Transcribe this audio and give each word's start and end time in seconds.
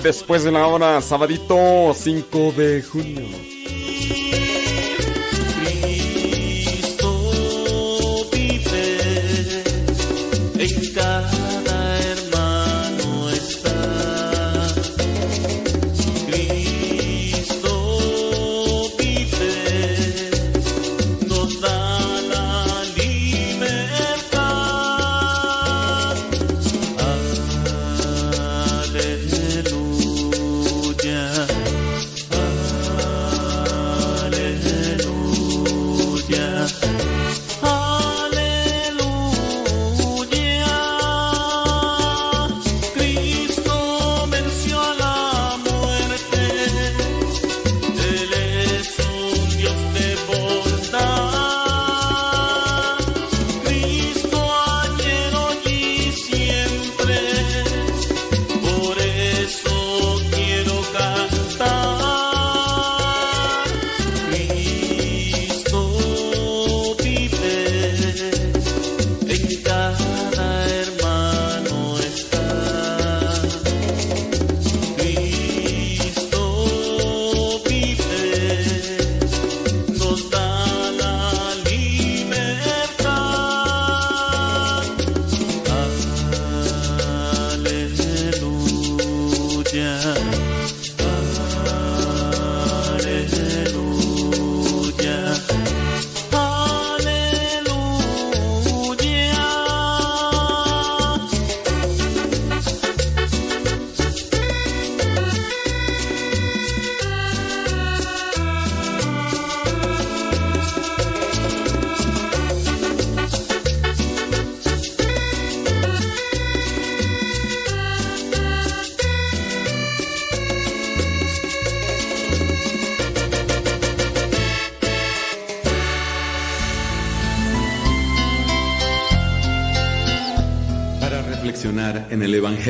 después 0.00 0.44
de 0.44 0.52
la 0.52 0.66
hora, 0.66 1.00
sabadito 1.00 1.92
5 1.94 2.52
de 2.52 2.82
junio. 2.82 3.53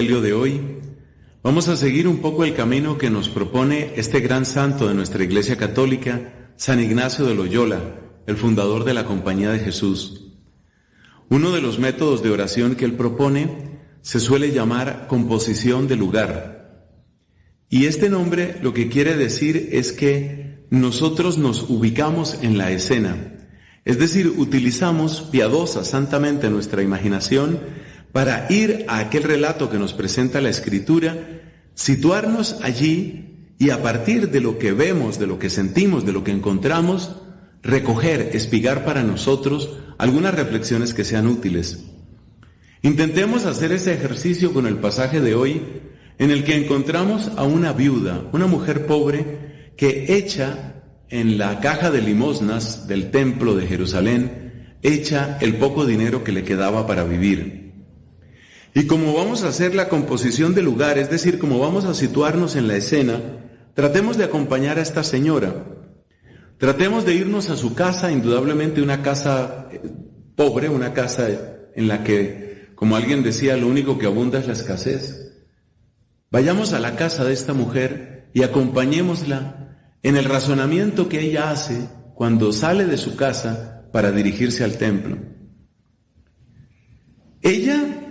Evangelio 0.05 0.21
de 0.21 0.35
hoy, 0.35 0.61
vamos 1.43 1.69
a 1.69 1.79
seguir 1.79 2.07
un 2.07 2.19
poco 2.19 2.45
el 2.45 2.55
camino 2.55 2.99
que 2.99 3.09
nos 3.09 3.31
propone 3.31 3.93
este 3.97 4.21
gran 4.21 4.45
santo 4.45 4.87
de 4.87 4.93
nuestra 4.93 5.25
Iglesia 5.25 5.57
Católica, 5.57 6.51
San 6.57 6.79
Ignacio 6.79 7.25
de 7.25 7.35
Loyola, 7.35 7.81
el 8.27 8.37
fundador 8.37 8.85
de 8.85 8.93
la 8.93 9.07
Compañía 9.07 9.51
de 9.51 9.61
Jesús. 9.61 10.35
Uno 11.31 11.53
de 11.53 11.63
los 11.63 11.79
métodos 11.79 12.23
de 12.23 12.29
oración 12.29 12.75
que 12.75 12.85
él 12.85 12.93
propone 12.93 13.81
se 14.03 14.21
suele 14.21 14.53
llamar 14.53 15.07
composición 15.09 15.89
de 15.89 15.97
lugar. 15.97 16.91
Y 17.71 17.87
este 17.87 18.11
nombre 18.11 18.59
lo 18.61 18.75
que 18.75 18.91
quiere 18.91 19.17
decir 19.17 19.71
es 19.73 19.93
que 19.93 20.67
nosotros 20.69 21.39
nos 21.39 21.71
ubicamos 21.71 22.37
en 22.43 22.59
la 22.59 22.73
escena, 22.73 23.39
es 23.87 23.99
decir, 23.99 24.35
utilizamos 24.37 25.23
piadosa, 25.33 25.83
santamente 25.83 26.51
nuestra 26.51 26.83
imaginación 26.83 27.59
para 28.15 28.47
ir 28.49 28.85
a 28.87 28.99
aquel 28.99 29.25
relato 29.25 29.69
que 29.69 29.77
nos 29.77 29.93
presenta 29.93 30.41
la 30.41 30.49
Escritura, 30.49 31.43
situarnos 31.75 32.61
allí 32.63 33.49
y 33.59 33.71
a 33.71 33.83
partir 33.83 34.31
de 34.31 34.41
lo 34.41 34.57
que 34.57 34.71
vemos, 34.71 35.19
de 35.19 35.27
lo 35.27 35.41
que 35.41 35.51
sentimos, 35.51 36.07
de 36.07 36.13
lo 36.13 36.23
que 36.23 36.31
encontramos, 36.31 37.17
recoger, 37.61 38.31
espigar 38.33 38.85
para 38.85 39.03
nosotros 39.03 39.79
algunas 39.99 40.33
reflexiones 40.33 40.95
que 40.95 41.03
sean 41.03 41.27
útiles. 41.27 41.87
Intentemos 42.83 43.47
hacer 43.47 43.73
ese 43.73 43.95
ejercicio 43.95 44.53
con 44.53 44.69
el 44.69 44.77
pasaje 44.77 45.21
de 45.21 45.35
hoy 45.35 45.63
en 46.21 46.31
el 46.31 46.45
que 46.45 46.55
encontramos 46.55 47.33
a 47.35 47.43
una 47.43 47.73
viuda, 47.73 48.29
una 48.31 48.47
mujer 48.47 48.87
pobre, 48.87 49.73
que 49.77 50.17
echa 50.17 50.85
en 51.09 51.37
la 51.37 51.59
caja 51.59 51.91
de 51.91 52.01
limosnas 52.01 52.87
del 52.87 53.11
templo 53.11 53.57
de 53.57 53.67
Jerusalén, 53.67 54.69
echa 54.83 55.37
el 55.41 55.57
poco 55.57 55.85
dinero 55.85 56.23
que 56.23 56.31
le 56.31 56.45
quedaba 56.45 56.87
para 56.87 57.03
vivir. 57.03 57.64
Y 58.77 58.89
como 58.89 59.15
vamos 59.15 59.45
a 59.45 59.49
hacer 59.49 59.73
la 59.77 59.89
composición 59.89 60.53
del 60.53 60.65
lugar, 60.65 60.99
es 60.99 61.09
decir, 61.09 61.39
como 61.39 61.61
vamos 61.61 61.85
a 61.85 61.95
situarnos 61.95 62.57
en 62.57 62.67
la 62.67 62.77
escena, 62.77 63.21
tratemos 63.73 64.17
de 64.17 64.25
acompañar 64.25 64.79
a 64.79 64.83
esta 64.83 65.05
señora. 65.05 65.65
Tratemos 66.59 67.05
de 67.05 67.15
irnos 67.15 67.51
a 67.51 67.57
su 67.57 67.75
casa, 67.75 68.11
indudablemente 68.11 68.83
una 68.83 69.01
casa 69.01 69.69
eh, 69.71 69.81
pobre, 70.35 70.69
una 70.69 70.93
casa 70.93 71.29
en 71.77 71.87
la 71.87 72.03
que, 72.03 72.71
como 72.75 72.97
alguien 72.97 73.23
decía, 73.23 73.57
lo 73.57 73.69
único 73.69 73.97
que 73.97 74.07
abunda 74.07 74.41
es 74.41 74.49
la 74.49 74.55
escasez. 74.55 75.45
Vayamos 76.33 76.73
a 76.73 76.81
la 76.81 76.97
casa 76.97 77.25
de 77.25 77.33
esta 77.33 77.55
mujer 77.55 78.31
y 78.35 78.43
acompañémosla 78.43 79.79
en 80.03 80.17
el 80.17 80.25
razonamiento 80.25 81.09
que 81.09 81.21
ella 81.21 81.53
hace 81.53 81.89
cuando 82.15 82.53
sale 82.53 82.87
de 82.87 82.97
su 82.97 83.15
casa 83.15 83.87
para 83.93 84.11
dirigirse 84.11 84.65
al 84.65 84.79
templo. 84.79 85.17
Ella 87.41 88.04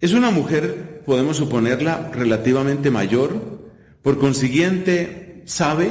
es 0.00 0.12
una 0.12 0.30
mujer, 0.30 1.02
podemos 1.04 1.36
suponerla, 1.36 2.10
relativamente 2.12 2.90
mayor, 2.90 3.70
por 4.02 4.18
consiguiente 4.18 5.42
sabe 5.44 5.90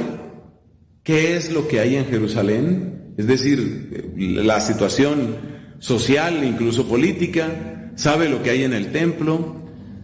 qué 1.04 1.36
es 1.36 1.52
lo 1.52 1.68
que 1.68 1.80
hay 1.80 1.96
en 1.96 2.06
Jerusalén, 2.06 3.14
es 3.16 3.26
decir, 3.26 4.12
la 4.16 4.60
situación 4.60 5.36
social, 5.78 6.44
incluso 6.44 6.88
política, 6.88 7.92
sabe 7.94 8.28
lo 8.28 8.42
que 8.42 8.50
hay 8.50 8.64
en 8.64 8.72
el 8.72 8.92
templo, 8.92 9.60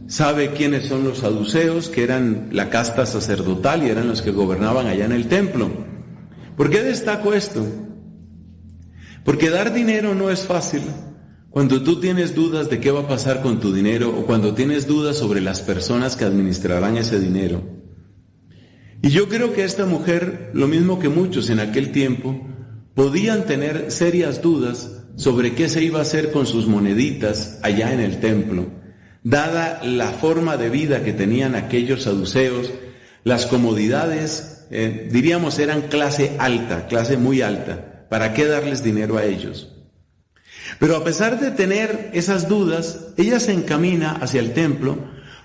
sabe 0.07 0.53
quiénes 0.53 0.87
son 0.87 1.05
los 1.05 1.19
saduceos, 1.19 1.89
que 1.89 2.05
eran 2.05 2.49
la 2.53 2.71
casta 2.71 3.07
sacerdotal 3.07 3.85
y 3.85 3.91
eran 3.91 4.09
los 4.09 4.23
que 4.23 4.31
gobernaban 4.31 4.87
allá 4.87 5.05
en 5.05 5.13
el 5.13 5.27
templo. 5.29 5.69
¿Por 6.57 6.71
qué 6.71 6.83
destaco 6.83 7.35
esto? 7.35 7.67
Porque 9.25 9.51
dar 9.51 9.73
dinero 9.73 10.15
no 10.15 10.31
es 10.31 10.47
fácil. 10.47 10.83
Cuando 11.57 11.83
tú 11.83 12.01
tienes 12.01 12.35
dudas 12.35 12.69
de 12.69 12.81
qué 12.81 12.91
va 12.91 13.01
a 13.01 13.09
pasar 13.09 13.41
con 13.41 13.61
tu 13.61 13.73
dinero 13.73 14.11
o 14.11 14.27
cuando 14.27 14.53
tienes 14.53 14.87
dudas 14.87 15.17
sobre 15.17 15.41
las 15.41 15.63
personas 15.63 16.15
que 16.15 16.27
administrarán 16.27 16.99
ese 16.99 17.19
dinero. 17.19 17.63
Y 19.01 19.09
yo 19.09 19.27
creo 19.31 19.55
que 19.55 19.65
esta 19.65 19.87
mujer, 19.87 20.51
lo 20.53 20.69
mismo 20.69 20.99
que 20.99 21.09
muchos 21.09 21.49
en 21.49 21.61
aquel 21.61 21.93
tiempo, 21.93 22.47
podían 22.93 23.47
tener 23.47 23.91
serias 23.91 24.43
dudas 24.43 25.05
sobre 25.17 25.55
qué 25.55 25.71
se 25.71 25.83
iba 25.83 25.99
a 25.99 26.03
hacer 26.03 26.31
con 26.31 26.45
sus 26.45 26.67
moneditas 26.67 27.59
allá 27.63 27.91
en 27.95 28.01
el 28.01 28.21
templo, 28.21 28.67
dada 29.23 29.83
la 29.83 30.09
forma 30.09 30.59
de 30.59 30.69
vida 30.69 31.05
que 31.05 31.15
tenían 31.15 31.55
aquellos 31.55 32.03
saduceos, 32.03 32.71
las 33.25 33.47
comodidades 33.47 34.67
eh, 34.71 35.09
diríamos, 35.11 35.59
eran 35.59 35.89
clase 35.89 36.37
alta, 36.39 36.87
clase 36.87 37.17
muy 37.17 37.41
alta. 37.41 38.07
¿Para 38.11 38.35
qué 38.35 38.45
darles 38.45 38.85
dinero 38.85 39.17
a 39.17 39.25
ellos? 39.25 39.73
Pero 40.79 40.97
a 40.97 41.05
pesar 41.05 41.41
de 41.41 41.51
tener 41.51 42.11
esas 42.13 42.49
dudas, 42.49 43.09
ella 43.17 43.41
se 43.41 43.53
encamina 43.53 44.13
hacia 44.13 44.41
el 44.41 44.53
templo 44.53 44.99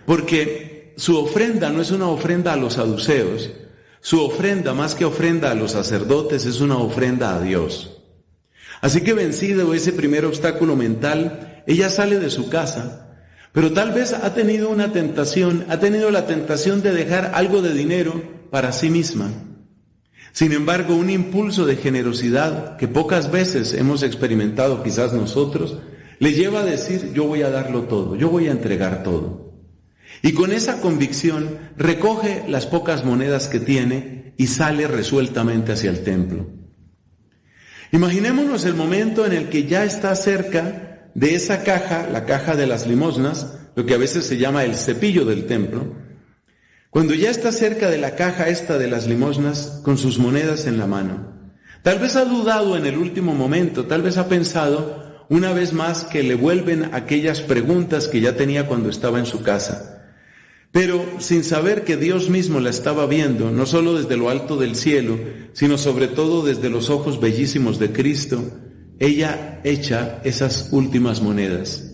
porque 0.05 0.93
su 0.97 1.17
ofrenda 1.17 1.69
no 1.69 1.81
es 1.81 1.91
una 1.91 2.07
ofrenda 2.07 2.53
a 2.53 2.57
los 2.57 2.73
saduceos, 2.73 3.51
su 4.01 4.19
ofrenda 4.19 4.73
más 4.73 4.95
que 4.95 5.05
ofrenda 5.05 5.51
a 5.51 5.55
los 5.55 5.71
sacerdotes 5.71 6.45
es 6.45 6.59
una 6.59 6.77
ofrenda 6.77 7.35
a 7.35 7.41
Dios. 7.41 8.01
Así 8.81 9.01
que 9.01 9.13
vencido 9.13 9.73
ese 9.73 9.93
primer 9.93 10.25
obstáculo 10.25 10.75
mental, 10.75 11.63
ella 11.67 11.89
sale 11.89 12.19
de 12.19 12.31
su 12.31 12.49
casa, 12.49 13.15
pero 13.53 13.71
tal 13.73 13.91
vez 13.91 14.13
ha 14.13 14.33
tenido 14.33 14.69
una 14.69 14.91
tentación, 14.91 15.65
ha 15.69 15.79
tenido 15.79 16.09
la 16.09 16.25
tentación 16.25 16.81
de 16.81 16.93
dejar 16.93 17.31
algo 17.35 17.61
de 17.61 17.73
dinero 17.73 18.21
para 18.49 18.71
sí 18.71 18.89
misma. 18.89 19.31
Sin 20.31 20.53
embargo, 20.53 20.95
un 20.95 21.09
impulso 21.09 21.65
de 21.65 21.75
generosidad 21.75 22.77
que 22.77 22.87
pocas 22.87 23.31
veces 23.31 23.73
hemos 23.73 24.01
experimentado 24.03 24.81
quizás 24.83 25.13
nosotros, 25.13 25.77
le 26.19 26.33
lleva 26.33 26.61
a 26.61 26.65
decir, 26.65 27.11
yo 27.13 27.25
voy 27.25 27.41
a 27.41 27.49
darlo 27.49 27.83
todo, 27.83 28.15
yo 28.15 28.29
voy 28.29 28.47
a 28.47 28.51
entregar 28.51 29.03
todo. 29.03 29.51
Y 30.21 30.33
con 30.33 30.51
esa 30.51 30.79
convicción 30.79 31.57
recoge 31.77 32.43
las 32.47 32.65
pocas 32.65 33.03
monedas 33.03 33.47
que 33.47 33.59
tiene 33.59 34.33
y 34.37 34.47
sale 34.47 34.87
resueltamente 34.87 35.73
hacia 35.73 35.89
el 35.89 36.03
templo. 36.03 36.47
Imaginémonos 37.91 38.65
el 38.65 38.75
momento 38.75 39.25
en 39.25 39.33
el 39.33 39.49
que 39.49 39.65
ya 39.65 39.83
está 39.83 40.15
cerca 40.15 41.09
de 41.13 41.35
esa 41.35 41.63
caja, 41.63 42.07
la 42.07 42.25
caja 42.25 42.55
de 42.55 42.67
las 42.67 42.87
limosnas, 42.87 43.57
lo 43.75 43.85
que 43.85 43.95
a 43.95 43.97
veces 43.97 44.25
se 44.25 44.37
llama 44.37 44.63
el 44.63 44.75
cepillo 44.75 45.25
del 45.25 45.45
templo, 45.45 45.95
cuando 46.91 47.13
ya 47.13 47.29
está 47.29 47.53
cerca 47.53 47.89
de 47.89 47.97
la 47.97 48.15
caja 48.15 48.49
esta 48.49 48.77
de 48.77 48.89
las 48.89 49.07
limosnas 49.07 49.79
con 49.81 49.97
sus 49.97 50.19
monedas 50.19 50.67
en 50.67 50.77
la 50.77 50.88
mano. 50.88 51.31
Tal 51.83 51.99
vez 51.99 52.17
ha 52.17 52.25
dudado 52.25 52.75
en 52.75 52.85
el 52.85 52.97
último 52.97 53.33
momento, 53.33 53.85
tal 53.85 54.01
vez 54.01 54.17
ha 54.17 54.27
pensado 54.27 55.25
una 55.29 55.53
vez 55.53 55.71
más 55.71 56.03
que 56.03 56.21
le 56.21 56.35
vuelven 56.35 56.93
aquellas 56.93 57.39
preguntas 57.39 58.09
que 58.09 58.19
ya 58.19 58.35
tenía 58.35 58.67
cuando 58.67 58.89
estaba 58.89 59.19
en 59.19 59.25
su 59.25 59.41
casa. 59.41 60.03
Pero 60.73 61.05
sin 61.19 61.45
saber 61.45 61.85
que 61.85 61.95
Dios 61.95 62.29
mismo 62.29 62.59
la 62.59 62.69
estaba 62.69 63.05
viendo, 63.05 63.51
no 63.51 63.65
solo 63.65 63.97
desde 63.97 64.17
lo 64.17 64.29
alto 64.29 64.57
del 64.57 64.75
cielo, 64.75 65.17
sino 65.53 65.77
sobre 65.77 66.09
todo 66.09 66.43
desde 66.43 66.69
los 66.69 66.89
ojos 66.89 67.21
bellísimos 67.21 67.79
de 67.79 67.93
Cristo, 67.93 68.43
ella 68.99 69.61
echa 69.63 70.19
esas 70.25 70.67
últimas 70.73 71.21
monedas. 71.21 71.90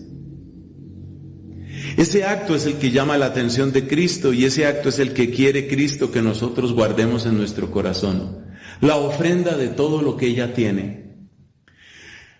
Ese 1.98 2.22
acto 2.22 2.54
es 2.54 2.64
el 2.64 2.74
que 2.74 2.92
llama 2.92 3.18
la 3.18 3.26
atención 3.26 3.72
de 3.72 3.88
Cristo 3.88 4.32
y 4.32 4.44
ese 4.44 4.66
acto 4.66 4.88
es 4.88 5.00
el 5.00 5.12
que 5.12 5.32
quiere 5.32 5.66
Cristo 5.66 6.12
que 6.12 6.22
nosotros 6.22 6.72
guardemos 6.72 7.26
en 7.26 7.36
nuestro 7.36 7.72
corazón. 7.72 8.46
La 8.80 8.94
ofrenda 8.94 9.56
de 9.56 9.66
todo 9.66 10.00
lo 10.00 10.16
que 10.16 10.26
ella 10.26 10.54
tiene. 10.54 11.16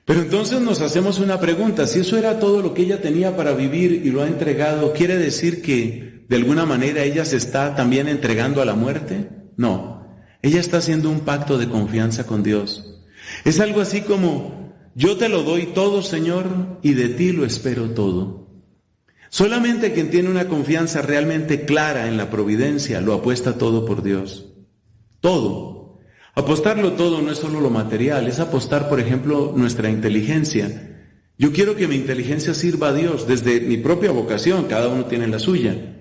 Pero 0.04 0.20
entonces 0.20 0.60
nos 0.60 0.80
hacemos 0.80 1.18
una 1.18 1.40
pregunta, 1.40 1.88
si 1.88 1.98
eso 1.98 2.16
era 2.16 2.38
todo 2.38 2.62
lo 2.62 2.72
que 2.72 2.82
ella 2.82 3.02
tenía 3.02 3.36
para 3.36 3.50
vivir 3.50 3.90
y 4.04 4.12
lo 4.12 4.22
ha 4.22 4.28
entregado, 4.28 4.92
¿quiere 4.92 5.16
decir 5.16 5.60
que 5.60 6.24
de 6.28 6.36
alguna 6.36 6.64
manera 6.64 7.02
ella 7.02 7.24
se 7.24 7.36
está 7.36 7.74
también 7.74 8.06
entregando 8.06 8.62
a 8.62 8.64
la 8.64 8.74
muerte? 8.74 9.28
No, 9.56 10.06
ella 10.40 10.60
está 10.60 10.76
haciendo 10.76 11.10
un 11.10 11.22
pacto 11.22 11.58
de 11.58 11.68
confianza 11.68 12.28
con 12.28 12.44
Dios. 12.44 13.02
Es 13.44 13.58
algo 13.58 13.80
así 13.80 14.02
como, 14.02 14.72
yo 14.94 15.16
te 15.16 15.28
lo 15.28 15.42
doy 15.42 15.66
todo, 15.74 16.04
Señor, 16.04 16.78
y 16.80 16.94
de 16.94 17.08
ti 17.08 17.32
lo 17.32 17.44
espero 17.44 17.90
todo. 17.90 18.47
Solamente 19.30 19.92
quien 19.92 20.10
tiene 20.10 20.30
una 20.30 20.48
confianza 20.48 21.02
realmente 21.02 21.64
clara 21.64 22.08
en 22.08 22.16
la 22.16 22.30
providencia 22.30 23.00
lo 23.00 23.14
apuesta 23.14 23.58
todo 23.58 23.84
por 23.84 24.02
Dios. 24.02 24.46
Todo. 25.20 25.98
Apostarlo 26.34 26.92
todo 26.92 27.20
no 27.20 27.32
es 27.32 27.38
solo 27.38 27.60
lo 27.60 27.68
material, 27.68 28.28
es 28.28 28.38
apostar, 28.38 28.88
por 28.88 29.00
ejemplo, 29.00 29.52
nuestra 29.56 29.90
inteligencia. 29.90 30.96
Yo 31.36 31.52
quiero 31.52 31.76
que 31.76 31.88
mi 31.88 31.96
inteligencia 31.96 32.54
sirva 32.54 32.88
a 32.88 32.92
Dios 32.92 33.26
desde 33.26 33.60
mi 33.60 33.76
propia 33.76 34.12
vocación, 34.12 34.64
cada 34.64 34.88
uno 34.88 35.06
tiene 35.06 35.26
la 35.26 35.38
suya. 35.38 35.96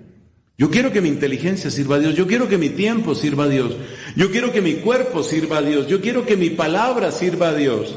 Yo 0.56 0.70
quiero 0.70 0.90
que 0.90 1.00
mi 1.00 1.08
inteligencia 1.08 1.70
sirva 1.70 1.96
a 1.96 1.98
Dios, 2.00 2.16
yo 2.16 2.26
quiero 2.26 2.48
que 2.48 2.58
mi 2.58 2.70
tiempo 2.70 3.14
sirva 3.14 3.44
a 3.44 3.48
Dios, 3.48 3.76
yo 4.16 4.30
quiero 4.32 4.50
que 4.52 4.60
mi 4.60 4.74
cuerpo 4.74 5.22
sirva 5.22 5.58
a 5.58 5.62
Dios, 5.62 5.86
yo 5.86 6.00
quiero 6.00 6.26
que 6.26 6.36
mi 6.36 6.50
palabra 6.50 7.12
sirva 7.12 7.50
a 7.50 7.54
Dios. 7.54 7.96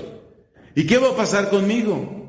¿Y 0.76 0.86
qué 0.86 1.00
va 1.00 1.10
a 1.10 1.16
pasar 1.16 1.50
conmigo? 1.50 2.21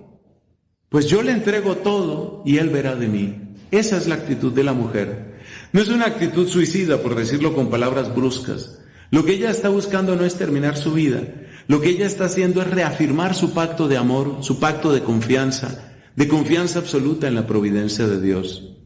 Pues 0.92 1.06
yo 1.06 1.22
le 1.22 1.32
entrego 1.32 1.78
todo 1.78 2.42
y 2.44 2.58
Él 2.58 2.68
verá 2.68 2.94
de 2.94 3.08
mí. 3.08 3.56
Esa 3.70 3.96
es 3.96 4.06
la 4.06 4.16
actitud 4.16 4.52
de 4.52 4.62
la 4.62 4.74
mujer. 4.74 5.40
No 5.72 5.80
es 5.80 5.88
una 5.88 6.04
actitud 6.04 6.46
suicida, 6.46 7.00
por 7.02 7.14
decirlo 7.14 7.54
con 7.54 7.70
palabras 7.70 8.14
bruscas. 8.14 8.78
Lo 9.10 9.24
que 9.24 9.32
ella 9.32 9.50
está 9.50 9.70
buscando 9.70 10.16
no 10.16 10.26
es 10.26 10.34
terminar 10.36 10.76
su 10.76 10.92
vida. 10.92 11.22
Lo 11.66 11.80
que 11.80 11.88
ella 11.88 12.04
está 12.04 12.26
haciendo 12.26 12.60
es 12.60 12.70
reafirmar 12.70 13.34
su 13.34 13.54
pacto 13.54 13.88
de 13.88 13.96
amor, 13.96 14.38
su 14.42 14.60
pacto 14.60 14.92
de 14.92 15.02
confianza, 15.02 15.94
de 16.14 16.28
confianza 16.28 16.80
absoluta 16.80 17.26
en 17.26 17.36
la 17.36 17.46
providencia 17.46 18.06
de 18.06 18.20
Dios. 18.20 18.76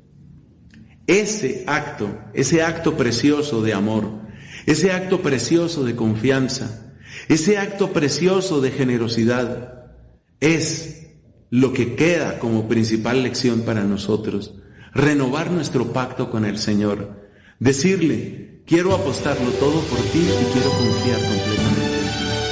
Ese 1.09 1.65
acto, 1.67 2.21
ese 2.35 2.63
acto 2.63 2.97
precioso 2.97 3.63
de 3.63 3.75
amor, 3.75 4.21
ese 4.67 4.93
acto 4.93 5.23
precioso 5.23 5.83
de 5.83 5.97
confianza, 5.97 6.95
ese 7.29 7.59
acto 7.59 7.93
precioso 7.93 8.61
de 8.61 8.71
generosidad, 8.71 9.91
es 10.39 11.06
lo 11.51 11.73
que 11.73 11.95
queda 11.95 12.39
como 12.39 12.69
principal 12.69 13.23
lección 13.23 13.63
para 13.63 13.85
nosotros. 13.85 14.55
Renovar 14.93 15.51
nuestro 15.51 15.93
pacto 15.93 16.31
con 16.31 16.45
el 16.45 16.59
Señor. 16.59 17.27
Decirle, 17.59 18.63
quiero 18.67 18.95
apostarlo 18.95 19.51
todo 19.53 19.81
por 19.83 19.99
ti 19.99 20.21
y 20.21 20.53
quiero 20.53 20.71
confiar 20.71 21.21
completamente. 21.21 21.97
te 22.07 22.33
des 22.33 22.46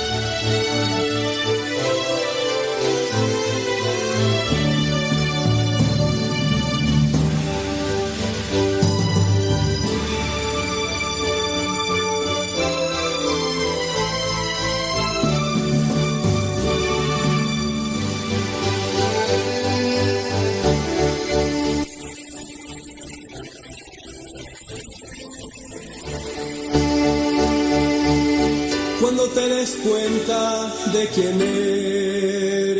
cuenta 29.84 30.72
de 30.92 31.08
quién 31.08 31.40
eres. 31.40 32.74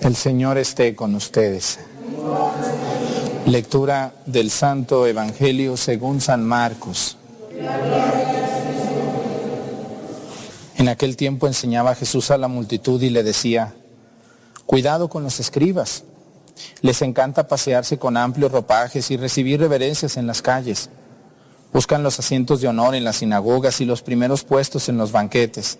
El 0.00 0.16
Señor 0.16 0.56
esté 0.58 0.94
con 0.94 1.14
ustedes. 1.14 1.78
Lectura 3.46 4.14
del 4.26 4.50
Santo 4.50 5.06
Evangelio 5.06 5.76
según 5.76 6.20
San 6.20 6.44
Marcos. 6.44 7.17
En 10.88 10.92
aquel 10.92 11.18
tiempo 11.18 11.46
enseñaba 11.46 11.94
Jesús 11.94 12.30
a 12.30 12.38
la 12.38 12.48
multitud 12.48 13.02
y 13.02 13.10
le 13.10 13.22
decía, 13.22 13.74
cuidado 14.64 15.10
con 15.10 15.22
los 15.22 15.38
escribas. 15.38 16.02
Les 16.80 17.02
encanta 17.02 17.46
pasearse 17.46 17.98
con 17.98 18.16
amplios 18.16 18.52
ropajes 18.52 19.10
y 19.10 19.18
recibir 19.18 19.60
reverencias 19.60 20.16
en 20.16 20.26
las 20.26 20.40
calles. 20.40 20.88
Buscan 21.74 22.02
los 22.02 22.18
asientos 22.18 22.62
de 22.62 22.68
honor 22.68 22.94
en 22.94 23.04
las 23.04 23.16
sinagogas 23.16 23.82
y 23.82 23.84
los 23.84 24.00
primeros 24.00 24.44
puestos 24.44 24.88
en 24.88 24.96
los 24.96 25.12
banquetes. 25.12 25.78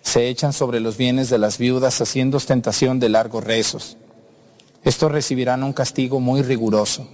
Se 0.00 0.28
echan 0.30 0.54
sobre 0.54 0.80
los 0.80 0.96
bienes 0.96 1.28
de 1.28 1.36
las 1.36 1.58
viudas 1.58 2.00
haciendo 2.00 2.38
ostentación 2.38 2.98
de 2.98 3.10
largos 3.10 3.44
rezos. 3.44 3.98
Estos 4.82 5.12
recibirán 5.12 5.62
un 5.62 5.74
castigo 5.74 6.20
muy 6.20 6.40
riguroso. 6.40 7.06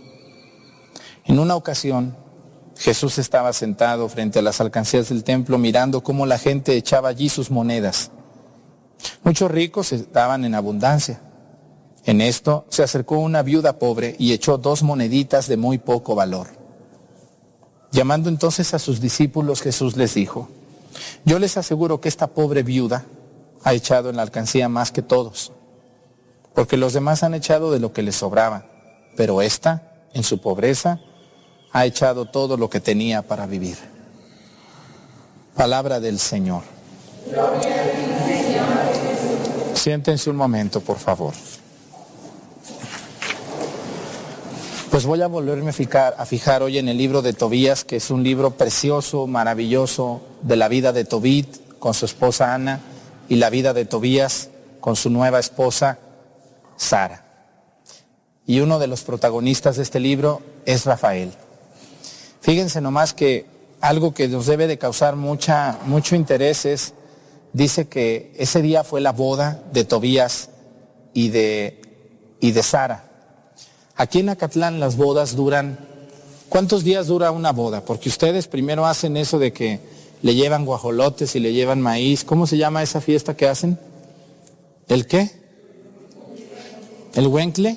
En 1.25 1.41
una 1.41 1.57
ocasión, 1.57 2.15
Jesús 2.77 3.19
estaba 3.19 3.53
sentado 3.53 4.09
frente 4.09 4.39
a 4.39 4.43
las 4.43 4.61
alcancías 4.61 5.09
del 5.09 5.25
templo 5.25 5.59
mirando 5.59 6.03
cómo 6.03 6.27
la 6.27 6.39
gente 6.39 6.77
echaba 6.77 7.09
allí 7.09 7.29
sus 7.29 7.51
monedas. 7.51 8.11
Muchos 9.23 9.51
ricos 9.51 9.93
estaban 9.93 10.45
en 10.45 10.55
abundancia. 10.55 11.21
En 12.05 12.21
esto 12.21 12.67
se 12.69 12.83
acercó 12.83 13.19
una 13.19 13.43
viuda 13.43 13.79
pobre 13.79 14.17
y 14.19 14.33
echó 14.33 14.59
dos 14.59 14.83
moneditas 14.83 15.47
de 15.47 15.57
muy 15.57 15.79
poco 15.79 16.15
valor. 16.15 16.49
Llamando 17.93 18.29
entonces 18.29 18.75
a 18.75 18.79
sus 18.79 19.01
discípulos, 19.01 19.61
Jesús 19.61 19.97
les 19.97 20.15
dijo, 20.15 20.49
yo 21.25 21.39
les 21.39 21.57
aseguro 21.57 22.01
que 22.01 22.09
esta 22.09 22.27
pobre 22.27 22.63
viuda 22.63 23.05
ha 23.65 23.75
echado 23.75 24.11
en 24.11 24.17
la 24.17 24.23
alcancía 24.23 24.69
más 24.69 24.91
que 24.91 25.03
todos, 25.03 25.53
porque 26.55 26.77
los 26.77 26.93
demás 26.93 27.23
han 27.23 27.35
echado 27.35 27.71
de 27.71 27.79
lo 27.79 27.93
que 27.93 28.03
les 28.03 28.17
sobraba, 28.17 28.67
pero 29.17 29.43
esta, 29.43 30.07
en 30.15 30.25
su 30.25 30.41
pobreza, 30.41 31.01
ha 31.73 31.87
echado 31.87 32.27
todo 32.27 32.57
lo 32.57 32.69
que 32.69 32.81
tenía 32.81 33.23
para 33.23 33.47
vivir. 33.47 33.77
Palabra 35.57 36.01
del 36.01 36.19
Señor. 36.19 36.63
Siéntense 39.75 40.31
un 40.31 40.37
momento, 40.37 40.81
por 40.81 40.99
favor. 40.99 41.35
Pues 44.91 45.07
voy 45.07 45.23
a 45.23 45.27
volverme 45.27 45.71
a 45.71 45.73
fijar, 45.73 46.15
a 46.19 46.27
fijar 46.27 46.63
hoy 46.63 46.77
en 46.77 46.87
el 46.89 46.99
libro 46.99 47.23
de 47.23 47.33
Tobías, 47.33 47.85
que 47.85 47.97
es 47.97 48.11
un 48.11 48.23
libro 48.23 48.51
precioso, 48.51 49.27
maravilloso, 49.27 50.21
de 50.43 50.57
la 50.57 50.69
vida 50.69 50.93
de 50.93 51.07
Tobit 51.07 51.79
con 51.79 51.95
su 51.95 52.05
esposa 52.05 52.53
Ana 52.53 52.81
y 53.29 53.37
la 53.37 53.49
vida 53.49 53.73
de 53.73 53.87
Tobías 53.87 54.51
con 54.81 54.95
su 54.95 55.09
nueva 55.09 55.39
esposa 55.39 55.99
Sara. 56.77 57.25
Y 58.47 58.61
uno 58.61 58.79
de 58.79 58.89
los 58.89 59.03
protagonistas 59.03 59.77
de 59.77 59.83
este 59.83 59.99
libro 59.99 60.43
es 60.67 60.85
Rafael. 60.85 61.33
Fíjense 62.43 62.81
nomás 62.81 63.15
que 63.15 63.47
algo 63.81 64.13
que 64.13 64.27
nos 64.27 64.47
debe 64.47 64.67
de 64.67 64.77
causar 64.77 65.15
mucha, 65.15 65.79
mucho 65.87 66.17
interés 66.17 66.67
es, 66.67 66.93
dice 67.53 67.87
que 67.87 68.33
ese 68.37 68.61
día 68.63 68.83
fue 68.83 69.01
la 69.01 69.13
boda 69.13 69.63
de 69.73 69.85
Tobías 69.85 70.51
y 71.15 71.29
de, 71.29 71.81
y 72.41 72.51
de 72.51 72.63
Sara. 72.65 73.05
Aquí 73.95 74.19
en 74.19 74.29
Acatlán 74.29 74.81
las 74.81 74.97
bodas 74.97 75.37
duran, 75.37 75.79
¿cuántos 76.49 76.83
días 76.83 77.07
dura 77.07 77.31
una 77.31 77.53
boda? 77.53 77.85
Porque 77.85 78.09
ustedes 78.09 78.49
primero 78.49 78.87
hacen 78.87 79.17
eso 79.17 79.39
de 79.39 79.53
que 79.53 79.79
le 80.23 80.35
llevan 80.35 80.65
guajolotes 80.65 81.37
y 81.37 81.41
le 81.41 81.53
llevan 81.53 81.81
maíz. 81.81 82.25
¿Cómo 82.25 82.49
se 82.49 82.57
llama 82.57 82.83
esa 82.83 83.01
fiesta 83.01 83.37
que 83.37 83.47
hacen? 83.47 83.79
¿El 84.89 85.07
qué? 85.07 85.31
¿El 87.15 87.29
huencle? 87.29 87.77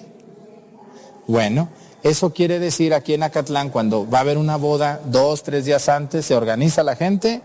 Bueno, 1.28 1.70
eso 2.06 2.34
quiere 2.34 2.60
decir 2.60 2.94
aquí 2.94 3.16
en 3.16 3.24
Acatlán, 3.24 3.72
cuando 3.72 4.08
va 4.08 4.20
a 4.20 4.22
haber 4.22 4.38
una 4.38 4.58
boda, 4.58 5.02
dos, 5.06 5.42
tres 5.42 5.66
días 5.66 5.90
antes, 5.90 6.28
se 6.28 6.36
organiza 6.36 6.84
la 6.84 6.96
gente 6.96 7.42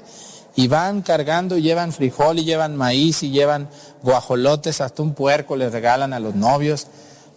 y 0.55 0.69
van 0.69 1.01
cargando 1.01 1.57
y 1.57 1.63
llevan 1.63 1.95
frijol 1.95 2.41
y 2.41 2.45
llevan 2.45 2.77
maíz 2.77 3.23
y 3.23 3.31
llevan 3.31 3.71
guajolotes, 4.03 4.83
hasta 4.83 5.01
un 5.01 5.15
puerco 5.15 5.57
les 5.57 5.73
regalan 5.73 6.13
a 6.13 6.21
los 6.21 6.35
novios 6.35 6.89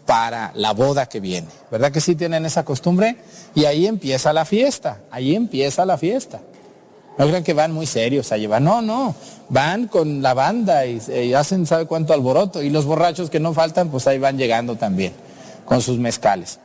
para 0.06 0.52
la 0.56 0.74
boda 0.74 1.06
que 1.06 1.22
viene. 1.22 1.48
¿Verdad 1.72 1.94
que 1.94 2.02
sí 2.02 2.16
tienen 2.16 2.46
esa 2.46 2.66
costumbre? 2.66 3.16
Y 3.56 3.64
ahí 3.64 3.88
empieza 3.88 4.34
la 4.34 4.44
fiesta, 4.44 5.00
ahí 5.10 5.34
empieza 5.34 5.86
la 5.86 5.98
fiesta. 5.98 6.42
No 7.18 7.26
crean 7.26 7.46
que 7.46 7.54
van 7.54 7.72
muy 7.72 7.86
serios 7.86 8.34
a 8.34 8.38
llevar, 8.38 8.62
no, 8.62 8.82
no, 8.82 9.16
van 9.48 9.88
con 9.88 10.22
la 10.22 10.34
banda 10.34 10.86
y, 10.86 11.02
y, 11.10 11.34
hacen 11.34 11.66
sabe 11.66 11.86
cuánto 11.86 12.12
alboroto 12.12 12.62
y 12.62 12.70
los 12.70 12.84
borrachos 12.84 13.30
que 13.30 13.40
no 13.40 13.54
faltan 13.54 13.88
pues 13.88 14.08
ahí 14.08 14.20
van 14.20 14.38
llegando 14.38 14.76
también 14.76 15.14
con 15.64 15.82
sus 15.82 15.98
mezcales. 16.00 16.60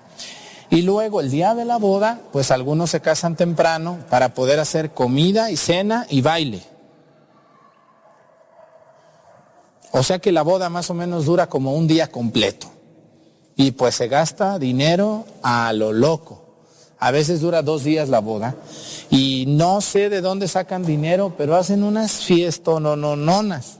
Y 0.71 0.83
luego 0.83 1.21
el 1.21 1.31
día 1.31 1.55
de 1.55 1.65
la 1.65 1.79
boda 1.79 2.21
pues 2.33 2.51
algunos 2.51 2.91
se 2.91 3.01
casan 3.01 3.37
temprano 3.37 3.99
para 4.11 4.35
poder 4.35 4.61
hacer 4.61 4.91
comida 4.91 5.51
y 5.51 5.57
cena 5.57 6.07
y 6.11 6.21
baile. 6.21 6.63
O 9.93 10.03
sea 10.03 10.19
que 10.19 10.33
la 10.33 10.43
boda 10.43 10.69
más 10.69 10.91
o 10.91 10.95
menos 10.95 11.25
dura 11.25 11.49
como 11.49 11.75
un 11.75 11.87
día 11.87 12.09
completo 12.09 12.69
y 13.57 13.73
pues 13.73 13.97
se 13.97 14.07
gasta 14.07 14.59
dinero 14.59 15.25
a 15.43 15.73
lo 15.73 15.93
loco. 15.93 16.45
A 17.01 17.11
veces 17.11 17.41
dura 17.41 17.63
dos 17.63 17.85
días 17.85 18.09
la 18.09 18.21
boda 18.21 18.55
y 19.11 19.47
no 19.49 19.81
sé 19.81 20.09
de 20.09 20.21
dónde 20.21 20.47
sacan 20.49 20.85
dinero, 20.85 21.35
pero 21.37 21.57
hacen 21.57 21.83
unas 21.83 22.13
fiestas 22.13 22.81
no, 22.81 22.95
no, 22.97 23.17
nonas. 23.17 23.78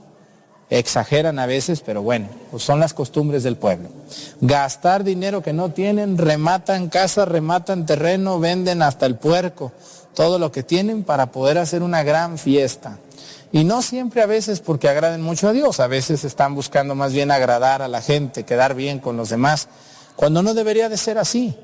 Exageran 0.69 1.39
a 1.39 1.47
veces, 1.47 1.81
pero 1.81 2.03
bueno, 2.03 2.27
pues 2.51 2.61
son 2.61 2.79
las 2.79 2.93
costumbres 2.93 3.41
del 3.41 3.55
pueblo. 3.55 3.89
Gastar 4.39 5.03
dinero 5.03 5.41
que 5.41 5.51
no 5.51 5.71
tienen, 5.71 6.17
rematan 6.17 6.89
casa, 6.89 7.25
rematan 7.25 7.87
terreno, 7.87 8.39
venden 8.39 8.83
hasta 8.83 9.07
el 9.07 9.15
puerco, 9.15 9.71
todo 10.13 10.37
lo 10.37 10.51
que 10.51 10.61
tienen 10.61 11.03
para 11.03 11.31
poder 11.31 11.57
hacer 11.57 11.81
una 11.81 12.03
gran 12.03 12.37
fiesta. 12.37 12.99
Y 13.51 13.63
no 13.63 13.81
siempre 13.81 14.21
a 14.21 14.27
veces 14.27 14.59
porque 14.59 14.89
agraden 14.89 15.21
mucho 15.21 15.47
a 15.47 15.53
Dios, 15.53 15.79
a 15.79 15.87
veces 15.87 16.23
están 16.23 16.53
buscando 16.53 16.93
más 16.93 17.13
bien 17.13 17.31
agradar 17.31 17.81
a 17.81 17.87
la 17.87 18.01
gente, 18.01 18.43
quedar 18.43 18.75
bien 18.75 18.99
con 18.99 19.17
los 19.17 19.29
demás, 19.29 19.69
cuando 20.15 20.43
no 20.43 20.53
debería 20.53 20.87
de 20.87 20.97
ser 20.97 21.17
así. 21.17 21.55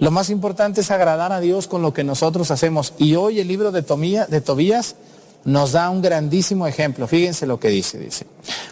Lo 0.00 0.10
más 0.10 0.28
importante 0.28 0.82
es 0.82 0.90
agradar 0.90 1.32
a 1.32 1.40
Dios 1.40 1.66
con 1.66 1.80
lo 1.80 1.94
que 1.94 2.04
nosotros 2.04 2.50
hacemos. 2.50 2.92
Y 2.98 3.14
hoy 3.14 3.40
el 3.40 3.48
libro 3.48 3.72
de, 3.72 3.82
de 3.82 4.40
Tobías 4.42 4.96
nos 5.44 5.72
da 5.72 5.90
un 5.90 6.02
grandísimo 6.02 6.66
ejemplo. 6.66 7.06
Fíjense 7.06 7.46
lo 7.46 7.60
que 7.60 7.68
dice, 7.68 7.98
dice. 7.98 8.26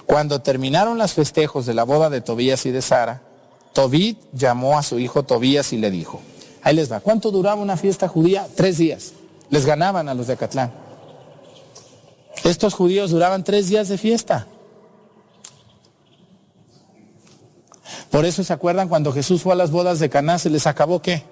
Cuando 0.07 0.41
terminaron 0.41 0.99
los 0.99 1.13
festejos 1.13 1.67
de 1.67 1.75
la 1.75 1.85
boda 1.85 2.11
de 2.11 2.21
Tobías 2.21 2.65
y 2.67 2.71
de 2.71 2.83
Sara, 2.83 3.23
Tobit 3.73 4.19
llamó 4.33 4.79
a 4.79 4.83
su 4.83 4.99
hijo 4.99 5.23
Tobías 5.23 5.73
y 5.73 5.79
le 5.79 5.91
dijo, 5.91 6.21
ahí 6.63 6.75
les 6.75 6.91
va, 6.91 7.01
¿cuánto 7.01 7.31
duraba 7.31 7.61
una 7.61 7.77
fiesta 7.77 8.09
judía? 8.09 8.47
Tres 8.55 8.79
días. 8.79 9.13
Les 9.51 9.67
ganaban 9.67 10.09
a 10.09 10.15
los 10.15 10.27
de 10.27 10.35
Acatlán. 10.35 10.73
Estos 12.45 12.75
judíos 12.75 13.11
duraban 13.11 13.45
tres 13.45 13.69
días 13.69 13.89
de 13.89 13.99
fiesta. 13.99 14.47
Por 18.11 18.25
eso 18.27 18.45
se 18.45 18.53
acuerdan 18.53 18.89
cuando 18.89 19.13
Jesús 19.13 19.43
fue 19.43 19.53
a 19.53 19.57
las 19.57 19.71
bodas 19.71 19.99
de 19.99 20.11
Caná, 20.11 20.39
se 20.39 20.51
les 20.51 20.67
acabó 20.67 21.01
qué? 21.01 21.25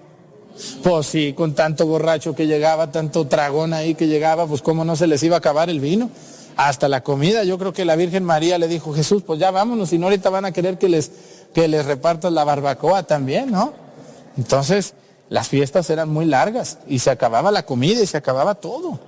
Pues 0.83 1.07
sí, 1.07 1.33
con 1.33 1.55
tanto 1.55 1.87
borracho 1.87 2.35
que 2.35 2.47
llegaba, 2.47 2.91
tanto 2.91 3.27
tragón 3.27 3.73
ahí 3.73 3.95
que 3.95 4.07
llegaba, 4.07 4.47
pues 4.47 4.63
cómo 4.63 4.85
no 4.85 4.97
se 4.97 5.07
les 5.07 5.23
iba 5.23 5.37
a 5.37 5.39
acabar 5.39 5.71
el 5.71 5.81
vino. 5.81 6.11
Hasta 6.57 6.89
la 6.89 7.03
comida, 7.03 7.45
yo 7.45 7.59
creo 7.59 7.73
que 7.73 7.85
la 7.85 7.97
Virgen 7.97 8.25
María 8.25 8.59
le 8.59 8.69
dijo, 8.69 8.93
Jesús, 8.93 9.23
pues 9.23 9.39
ya 9.39 9.51
vámonos, 9.51 9.91
si 9.91 9.99
no 9.99 10.07
ahorita 10.07 10.29
van 10.31 10.45
a 10.45 10.53
querer 10.53 10.79
que 10.79 10.89
les, 10.89 11.11
que 11.55 11.69
les 11.69 11.87
la 11.87 12.45
barbacoa 12.45 13.05
también, 13.05 13.51
¿no? 13.51 13.73
Entonces, 14.37 14.95
las 15.29 15.49
fiestas 15.49 15.89
eran 15.91 16.09
muy 16.09 16.27
largas 16.27 16.79
y 16.87 16.99
se 16.99 17.11
acababa 17.11 17.51
la 17.51 17.65
comida 17.65 18.03
y 18.03 18.07
se 18.07 18.17
acababa 18.17 18.57
todo. 18.57 18.99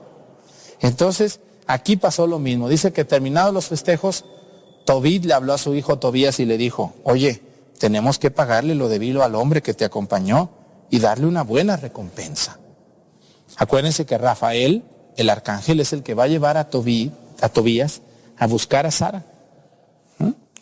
Entonces, 0.81 1.41
Aquí 1.67 1.97
pasó 1.97 2.27
lo 2.27 2.39
mismo. 2.39 2.69
Dice 2.69 2.93
que 2.93 3.05
terminados 3.05 3.55
los 3.55 3.67
festejos, 3.67 4.25
Tobit 4.85 5.25
le 5.25 5.35
habló 5.35 5.53
a 5.53 5.59
su 5.59 5.75
hijo 5.75 5.99
Tobías 5.99 6.41
y 6.41 6.45
le 6.45 6.59
dijo, 6.59 6.93
oye, 7.05 7.41
tenemos 7.79 8.19
que 8.19 8.31
pagarle 8.31 8.75
lo 8.75 8.89
debido 8.89 9.23
al 9.23 9.35
hombre 9.35 9.63
que 9.63 9.75
te 9.75 9.85
acompañó 9.85 10.51
y 10.93 10.99
darle 10.99 11.27
una 11.27 11.43
buena 11.43 11.77
recompensa. 11.77 12.59
Acuérdense 13.57 14.05
que 14.05 14.19
Rafael, 14.19 14.85
el 15.17 15.31
arcángel, 15.31 15.81
es 15.81 15.95
el 15.95 16.03
que 16.03 16.13
va 16.13 16.25
a 16.25 16.29
llevar 16.29 16.59
a, 16.59 16.69
Tobí, 16.69 17.11
a 17.41 17.49
Tobías 17.49 18.03
a 18.37 18.47
buscar 18.47 18.87
a 18.87 18.91
Sara. 18.91 19.25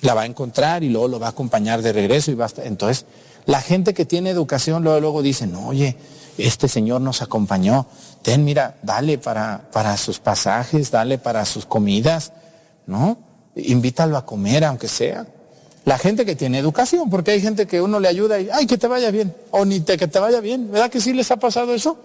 La 0.03 0.15
va 0.15 0.23
a 0.23 0.27
encontrar 0.27 0.85
y 0.85 0.89
luego 0.89 1.09
lo 1.09 1.19
va 1.19 1.27
a 1.27 1.31
acompañar 1.31 1.83
de 1.83 1.93
regreso 1.93 2.31
y 2.31 2.35
va 2.35 2.49
Entonces, 2.63 3.07
la 3.45 3.61
gente 3.61 3.93
que 3.93 4.07
tiene 4.07 4.31
educación 4.31 4.85
luego, 4.85 5.01
luego 5.01 5.23
dice, 5.23 5.49
no, 5.49 5.67
oye, 5.67 5.97
este 6.39 6.69
Señor 6.69 7.01
nos 7.01 7.23
acompañó. 7.23 7.87
Ten, 8.23 8.45
mira, 8.45 8.77
dale 8.83 9.19
para, 9.19 9.69
para 9.73 9.97
sus 9.97 10.21
pasajes, 10.21 10.93
dale 10.93 11.19
para 11.19 11.45
sus 11.45 11.67
comidas, 11.67 12.33
¿no? 12.87 13.19
Invítalo 13.57 14.17
a 14.17 14.25
comer, 14.25 14.65
aunque 14.65 14.87
sea. 14.87 15.27
La 15.85 15.99
gente 15.99 16.27
que 16.27 16.37
tiene 16.37 16.59
educación, 16.59 17.09
porque 17.09 17.33
hay 17.33 17.41
gente 17.41 17.67
que 17.67 17.81
uno 17.81 18.01
le 18.01 18.09
ayuda 18.09 18.39
y, 18.41 18.49
ay, 18.53 18.67
que 18.67 18.77
te 18.77 18.87
vaya 18.87 19.11
bien, 19.11 19.35
o 19.51 19.65
ni 19.65 19.81
te, 19.81 19.97
que 19.97 20.09
te 20.09 20.19
vaya 20.19 20.41
bien. 20.41 20.71
¿Verdad 20.71 20.91
que 20.91 21.01
sí 21.01 21.13
les 21.13 21.31
ha 21.31 21.37
pasado 21.37 21.75
eso? 21.75 21.99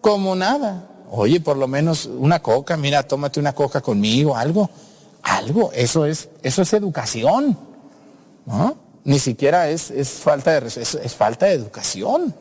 Como 0.00 0.34
nada. 0.34 0.88
Oye, 1.10 1.40
por 1.40 1.56
lo 1.56 1.68
menos 1.68 2.06
una 2.06 2.42
coca, 2.42 2.76
mira, 2.76 3.04
tómate 3.04 3.38
una 3.38 3.54
coca 3.54 3.80
conmigo, 3.80 4.36
algo. 4.36 4.68
Algo, 5.22 5.70
eso 5.72 6.04
es, 6.04 6.28
eso 6.42 6.62
es 6.62 6.72
educación. 6.72 7.56
¿No? 8.44 8.76
Ni 9.04 9.18
siquiera 9.18 9.70
es, 9.70 9.90
es 9.90 10.08
falta 10.10 10.60
de 10.60 10.66
es 10.66 11.14
falta 11.14 11.46
de 11.46 11.52
educación. 11.52 12.34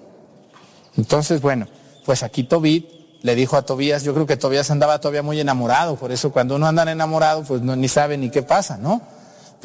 Entonces, 0.98 1.42
bueno, 1.42 1.68
pues 2.06 2.24
aquí 2.24 2.44
Tobit 2.44 2.96
le 3.22 3.34
dijo 3.34 3.58
a 3.58 3.64
Tobías, 3.64 4.04
yo 4.04 4.14
creo 4.14 4.28
que 4.28 4.38
Tobías 4.38 4.70
andaba 4.70 5.00
todavía 5.00 5.24
muy 5.24 5.40
enamorado, 5.40 5.96
por 5.96 6.12
eso 6.12 6.32
cuando 6.32 6.56
uno 6.56 6.68
anda 6.68 6.90
enamorado, 6.92 7.44
pues 7.44 7.62
no, 7.62 7.76
ni 7.76 7.88
sabe 7.88 8.20
ni 8.20 8.30
qué 8.30 8.44
pasa, 8.44 8.78
¿no? 8.78 9.02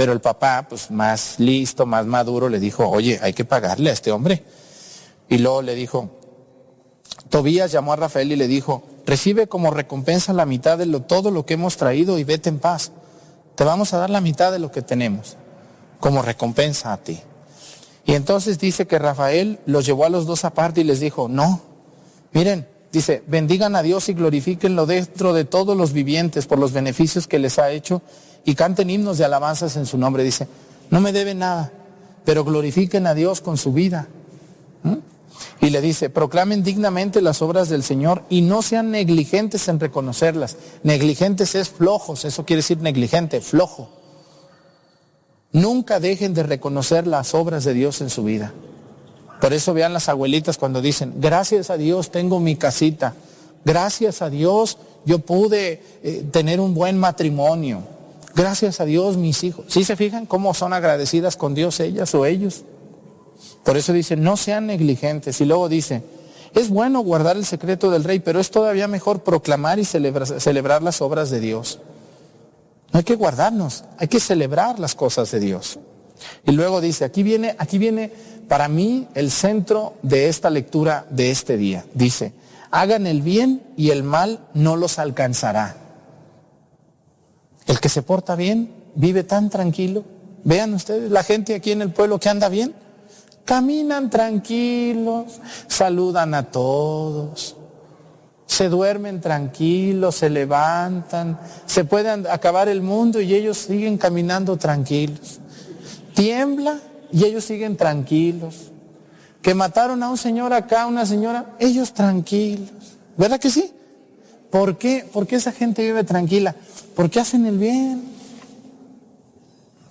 Pero 0.01 0.15
el 0.15 0.23
papá, 0.23 0.65
pues 0.67 0.91
más 0.91 1.35
listo, 1.37 1.85
más 1.85 2.07
maduro, 2.07 2.49
le 2.49 2.59
dijo, 2.59 2.89
oye, 2.89 3.21
hay 3.23 3.35
que 3.35 3.45
pagarle 3.45 3.91
a 3.91 3.93
este 3.93 4.11
hombre. 4.11 4.43
Y 5.29 5.37
luego 5.37 5.61
le 5.61 5.75
dijo, 5.75 6.09
Tobías 7.29 7.71
llamó 7.71 7.93
a 7.93 7.97
Rafael 7.97 8.33
y 8.33 8.37
le 8.37 8.49
dijo, 8.49 8.83
recibe 9.05 9.47
como 9.47 9.71
recompensa 9.71 10.33
la 10.33 10.47
mitad 10.47 10.79
de 10.79 10.87
lo, 10.87 11.03
todo 11.03 11.31
lo 11.31 11.45
que 11.45 11.53
hemos 11.53 11.77
traído 11.77 12.19
y 12.19 12.25
vete 12.25 12.49
en 12.49 12.61
paz. 12.61 12.93
Te 13.57 13.65
vamos 13.65 13.93
a 13.93 13.99
dar 13.99 14.09
la 14.09 14.23
mitad 14.23 14.51
de 14.51 14.59
lo 14.59 14.73
que 14.73 14.81
tenemos, 14.81 15.37
como 15.99 16.23
recompensa 16.23 16.95
a 16.95 16.97
ti. 16.97 17.21
Y 18.07 18.15
entonces 18.15 18.59
dice 18.59 18.87
que 18.87 18.99
Rafael 18.99 19.61
los 19.67 19.85
llevó 19.85 20.07
a 20.07 20.09
los 20.09 20.25
dos 20.25 20.47
aparte 20.47 20.81
y 20.81 20.85
les 20.85 21.01
dijo, 21.01 21.29
no, 21.29 21.61
miren, 22.33 22.67
dice, 22.91 23.23
bendigan 23.27 23.77
a 23.77 23.83
Dios 23.83 24.09
y 24.09 24.15
glorifíquenlo 24.15 24.87
dentro 24.87 25.35
de 25.35 25.45
todos 25.45 25.77
los 25.77 25.93
vivientes 25.93 26.47
por 26.47 26.59
los 26.59 26.73
beneficios 26.73 27.29
que 27.29 27.39
les 27.39 27.59
ha 27.59 27.71
hecho 27.71 28.01
y 28.45 28.55
canten 28.55 28.91
himnos 28.91 29.19
de 29.19 29.25
alabanzas 29.25 29.77
en 29.77 29.87
su 29.87 29.99
nombre. 29.99 30.25
Dice, 30.25 30.49
no 30.91 31.01
me 31.01 31.13
deben 31.13 31.41
nada, 31.41 31.73
pero 32.25 32.45
glorifiquen 32.45 33.07
a 33.07 33.15
Dios 33.15 33.41
con 33.41 33.57
su 33.57 33.73
vida. 33.73 34.09
Y 35.61 35.71
le 35.71 35.81
dice, 35.81 36.09
proclamen 36.11 36.63
dignamente 36.63 37.21
las 37.21 37.43
obras 37.43 37.69
del 37.69 37.83
Señor 37.83 38.23
y 38.31 38.43
no 38.43 38.63
sean 38.63 38.91
negligentes 38.91 39.69
en 39.69 39.79
reconocerlas. 39.79 40.57
Negligentes 40.83 41.55
es 41.55 41.69
flojos, 41.69 42.25
eso 42.25 42.45
quiere 42.45 42.59
decir 42.59 42.79
negligente, 42.79 43.41
flojo. 43.41 43.91
Nunca 45.53 46.01
dejen 46.01 46.33
de 46.33 46.45
reconocer 46.45 47.07
las 47.07 47.35
obras 47.35 47.65
de 47.65 47.75
Dios 47.75 48.01
en 48.01 48.09
su 48.09 48.25
vida. 48.25 48.53
Por 49.41 49.53
eso 49.53 49.75
vean 49.75 49.93
las 49.93 50.09
abuelitas 50.09 50.59
cuando 50.59 50.81
dicen, 50.81 51.15
gracias 51.17 51.71
a 51.71 51.77
Dios 51.77 52.11
tengo 52.11 52.41
mi 52.41 52.57
casita, 52.57 53.15
gracias 53.65 54.23
a 54.23 54.31
Dios 54.31 54.79
yo 55.07 55.19
pude 55.19 55.83
eh, 56.03 56.25
tener 56.31 56.61
un 56.61 56.75
buen 56.75 56.99
matrimonio. 56.99 57.83
Gracias 58.41 58.81
a 58.81 58.87
Dios, 58.87 59.19
mis 59.19 59.45
hijos. 59.45 59.67
¿Sí 59.69 59.85
se 59.85 59.97
fijan 59.97 60.25
cómo 60.25 60.55
son 60.55 60.73
agradecidas 60.73 61.37
con 61.37 61.55
Dios 61.55 61.79
ellas 61.79 62.15
o 62.15 62.25
ellos? 62.25 62.63
Por 63.63 63.77
eso 63.77 63.93
dice, 63.93 64.17
no 64.17 64.39
sean 64.39 64.67
negligentes. 64.67 65.43
Y 65.43 65.45
luego 65.45 65.69
dice, 65.69 66.03
es 66.55 66.71
bueno 66.71 67.01
guardar 67.01 67.37
el 67.37 67.45
secreto 67.45 67.91
del 67.91 68.03
rey, 68.03 68.19
pero 68.21 68.41
es 68.41 68.51
todavía 68.51 68.89
mejor 68.89 69.23
proclamar 69.25 69.79
y 69.79 69.85
celebrar, 69.85 70.83
las 70.83 71.03
obras 71.03 71.29
de 71.29 71.39
Dios. 71.39 71.81
No 72.95 72.97
hay 72.97 73.05
que 73.05 73.15
guardarnos, 73.15 73.85
hay 73.99 74.09
que 74.09 74.21
celebrar 74.21 74.79
las 74.79 74.95
cosas 74.95 75.31
de 75.33 75.39
Dios. 75.39 75.79
Y 76.47 76.53
luego 76.53 76.81
dice, 76.81 77.05
aquí 77.05 77.23
viene, 77.23 77.55
aquí 77.59 77.77
viene 77.77 78.11
para 78.49 78.69
mí 78.69 79.07
el 79.15 79.31
centro 79.31 79.97
de 80.01 80.31
esta 80.31 80.49
lectura 80.49 81.05
de 81.11 81.31
este 81.31 81.59
día. 81.59 81.85
Dice, 81.93 82.33
hagan 82.71 83.07
el 83.07 83.21
bien 83.21 83.63
y 83.77 83.91
el 83.91 84.03
mal 84.03 84.49
no 84.55 84.77
los 84.77 84.99
alcanzará. 84.99 85.80
El 87.71 87.79
que 87.79 87.89
se 87.89 88.03
porta 88.03 88.35
bien 88.35 88.69
vive 88.97 89.23
tan 89.23 89.49
tranquilo. 89.49 90.03
Vean 90.43 90.75
ustedes, 90.75 91.09
la 91.09 91.23
gente 91.23 91.55
aquí 91.55 91.71
en 91.71 91.83
el 91.83 91.93
pueblo 91.93 92.19
que 92.19 92.29
anda 92.29 92.49
bien, 92.49 92.75
caminan 93.45 94.11
tranquilos, 94.11 95.41
saludan 95.69 96.35
a 96.35 96.51
todos, 96.51 97.55
se 98.45 98.69
duermen 98.69 99.21
tranquilos, 99.21 100.17
se 100.17 100.31
levantan, 100.31 101.39
se 101.65 101.85
puede 101.85 102.11
acabar 102.11 102.69
el 102.69 102.83
mundo 102.83 103.21
y 103.21 103.37
ellos 103.37 103.59
siguen 103.59 103.99
caminando 103.99 104.57
tranquilos. 104.57 105.39
Tiembla 106.13 106.81
y 107.13 107.25
ellos 107.25 107.45
siguen 107.45 107.77
tranquilos. 107.77 108.73
Que 109.43 109.55
mataron 109.55 110.03
a 110.03 110.11
un 110.11 110.19
señor 110.19 110.53
acá, 110.53 110.87
una 110.87 111.07
señora, 111.07 111.55
ellos 111.61 111.95
tranquilos. 111.95 112.73
¿Verdad 113.17 113.39
que 113.39 113.49
sí? 113.49 113.73
¿Por 114.51 114.79
qué? 114.79 115.09
Porque 115.13 115.37
esa 115.37 115.53
gente 115.53 115.83
vive 115.83 116.05
tranquila. 116.05 116.55
Porque 116.97 117.21
hacen 117.21 117.47
el 117.47 117.59
bien. 117.59 118.05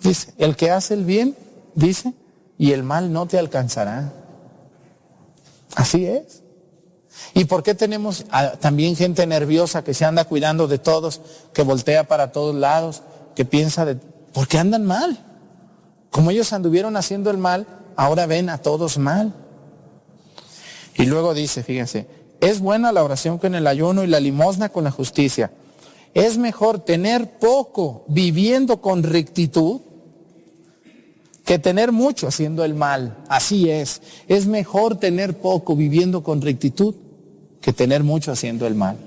Dice, 0.01 0.33
el 0.37 0.55
que 0.55 0.71
hace 0.71 0.93
el 0.93 1.05
bien, 1.05 1.35
dice, 1.75 2.13
y 2.57 2.71
el 2.71 2.83
mal 2.83 3.11
no 3.11 3.25
te 3.25 3.37
alcanzará. 3.37 4.13
Así 5.75 6.05
es. 6.05 6.43
¿Y 7.33 7.45
por 7.45 7.63
qué 7.63 7.75
tenemos 7.75 8.25
también 8.59 8.95
gente 8.95 9.25
nerviosa 9.27 9.83
que 9.83 9.93
se 9.93 10.05
anda 10.05 10.25
cuidando 10.25 10.67
de 10.67 10.77
todos, 10.77 11.21
que 11.53 11.63
voltea 11.63 12.07
para 12.07 12.31
todos 12.31 12.55
lados, 12.55 13.03
que 13.35 13.45
piensa 13.45 13.85
de... 13.85 13.95
Porque 14.33 14.57
andan 14.57 14.85
mal. 14.85 15.25
Como 16.11 16.31
ellos 16.31 16.53
anduvieron 16.53 16.97
haciendo 16.97 17.29
el 17.29 17.37
mal, 17.37 17.67
ahora 17.95 18.25
ven 18.25 18.49
a 18.49 18.59
todos 18.59 18.97
mal. 18.97 19.33
Y 20.95 21.05
luego 21.05 21.33
dice, 21.33 21.63
fíjense, 21.63 22.07
es 22.41 22.59
buena 22.59 22.91
la 22.91 23.03
oración 23.03 23.37
con 23.37 23.55
el 23.55 23.67
ayuno 23.67 24.03
y 24.03 24.07
la 24.07 24.19
limosna 24.19 24.69
con 24.69 24.83
la 24.83 24.91
justicia. 24.91 25.51
Es 26.13 26.37
mejor 26.37 26.79
tener 26.79 27.37
poco 27.39 28.03
viviendo 28.07 28.81
con 28.81 29.03
rectitud 29.03 29.81
que 31.45 31.59
tener 31.59 31.91
mucho 31.91 32.27
haciendo 32.27 32.63
el 32.63 32.75
mal. 32.75 33.17
Así 33.27 33.69
es. 33.69 34.01
Es 34.27 34.45
mejor 34.45 34.97
tener 34.97 35.37
poco 35.37 35.75
viviendo 35.75 36.23
con 36.23 36.41
rectitud 36.41 36.95
que 37.61 37.73
tener 37.73 38.03
mucho 38.03 38.31
haciendo 38.31 38.67
el 38.67 38.75
mal. 38.75 38.97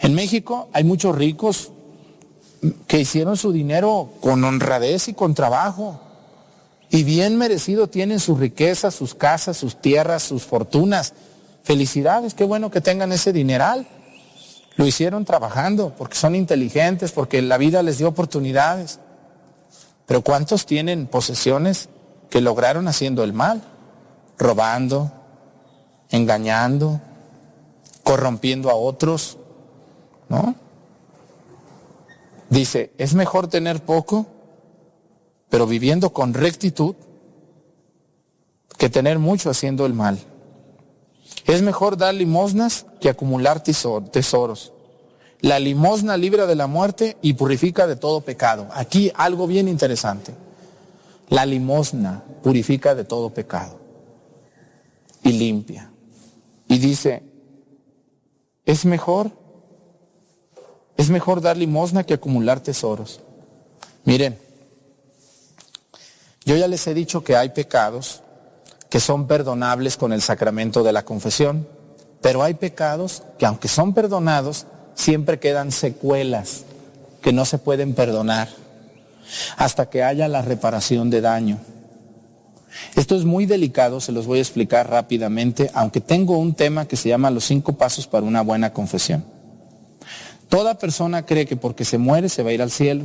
En 0.00 0.14
México 0.14 0.68
hay 0.72 0.84
muchos 0.84 1.14
ricos 1.14 1.70
que 2.86 3.00
hicieron 3.00 3.36
su 3.36 3.52
dinero 3.52 4.10
con 4.20 4.42
honradez 4.42 5.08
y 5.08 5.14
con 5.14 5.34
trabajo. 5.34 6.00
Y 6.90 7.04
bien 7.04 7.36
merecido 7.36 7.88
tienen 7.88 8.20
su 8.20 8.36
riqueza, 8.36 8.90
sus 8.90 9.14
casas, 9.14 9.56
sus 9.56 9.80
tierras, 9.80 10.22
sus 10.22 10.44
fortunas. 10.44 11.14
Felicidades, 11.66 12.34
qué 12.34 12.44
bueno 12.44 12.70
que 12.70 12.80
tengan 12.80 13.10
ese 13.10 13.32
dineral. 13.32 13.88
Lo 14.76 14.86
hicieron 14.86 15.24
trabajando 15.24 15.92
porque 15.98 16.14
son 16.14 16.36
inteligentes, 16.36 17.10
porque 17.10 17.42
la 17.42 17.58
vida 17.58 17.82
les 17.82 17.98
dio 17.98 18.06
oportunidades. 18.06 19.00
Pero 20.06 20.22
¿cuántos 20.22 20.64
tienen 20.64 21.08
posesiones 21.08 21.88
que 22.30 22.40
lograron 22.40 22.86
haciendo 22.86 23.24
el 23.24 23.32
mal? 23.32 23.62
Robando, 24.38 25.10
engañando, 26.10 27.00
corrompiendo 28.04 28.70
a 28.70 28.76
otros, 28.76 29.36
¿no? 30.28 30.54
Dice, 32.48 32.92
es 32.96 33.14
mejor 33.14 33.48
tener 33.48 33.84
poco, 33.84 34.26
pero 35.48 35.66
viviendo 35.66 36.12
con 36.12 36.32
rectitud, 36.32 36.94
que 38.78 38.88
tener 38.88 39.18
mucho 39.18 39.50
haciendo 39.50 39.84
el 39.84 39.94
mal. 39.94 40.20
Es 41.46 41.62
mejor 41.62 41.96
dar 41.96 42.14
limosnas 42.14 42.86
que 43.00 43.08
acumular 43.08 43.62
tesoros. 43.62 44.72
La 45.40 45.60
limosna 45.60 46.16
libra 46.16 46.46
de 46.46 46.56
la 46.56 46.66
muerte 46.66 47.16
y 47.22 47.34
purifica 47.34 47.86
de 47.86 47.94
todo 47.94 48.20
pecado. 48.20 48.66
Aquí 48.72 49.12
algo 49.14 49.46
bien 49.46 49.68
interesante. 49.68 50.34
La 51.28 51.46
limosna 51.46 52.24
purifica 52.42 52.94
de 52.94 53.04
todo 53.04 53.30
pecado 53.30 53.78
y 55.22 55.32
limpia. 55.32 55.90
Y 56.68 56.78
dice, 56.78 57.22
es 58.64 58.84
mejor, 58.84 59.30
es 60.96 61.10
mejor 61.10 61.40
dar 61.40 61.56
limosna 61.56 62.02
que 62.02 62.14
acumular 62.14 62.60
tesoros. 62.60 63.20
Miren, 64.04 64.38
yo 66.44 66.56
ya 66.56 66.66
les 66.66 66.84
he 66.86 66.94
dicho 66.94 67.22
que 67.22 67.36
hay 67.36 67.50
pecados 67.50 68.22
que 68.96 69.00
son 69.00 69.26
perdonables 69.26 69.98
con 69.98 70.14
el 70.14 70.22
sacramento 70.22 70.82
de 70.82 70.90
la 70.90 71.04
confesión, 71.04 71.68
pero 72.22 72.42
hay 72.42 72.54
pecados 72.54 73.24
que 73.38 73.44
aunque 73.44 73.68
son 73.68 73.92
perdonados, 73.92 74.64
siempre 74.94 75.38
quedan 75.38 75.70
secuelas 75.70 76.64
que 77.20 77.30
no 77.30 77.44
se 77.44 77.58
pueden 77.58 77.92
perdonar 77.92 78.48
hasta 79.58 79.90
que 79.90 80.02
haya 80.02 80.28
la 80.28 80.40
reparación 80.40 81.10
de 81.10 81.20
daño. 81.20 81.58
Esto 82.94 83.16
es 83.16 83.26
muy 83.26 83.44
delicado, 83.44 84.00
se 84.00 84.12
los 84.12 84.26
voy 84.26 84.38
a 84.38 84.40
explicar 84.40 84.88
rápidamente, 84.88 85.70
aunque 85.74 86.00
tengo 86.00 86.38
un 86.38 86.54
tema 86.54 86.88
que 86.88 86.96
se 86.96 87.10
llama 87.10 87.30
los 87.30 87.44
cinco 87.44 87.74
pasos 87.74 88.06
para 88.06 88.24
una 88.24 88.40
buena 88.40 88.72
confesión. 88.72 89.26
Toda 90.48 90.78
persona 90.78 91.26
cree 91.26 91.44
que 91.44 91.56
porque 91.56 91.84
se 91.84 91.98
muere 91.98 92.30
se 92.30 92.42
va 92.42 92.48
a 92.48 92.54
ir 92.54 92.62
al 92.62 92.70
cielo, 92.70 93.04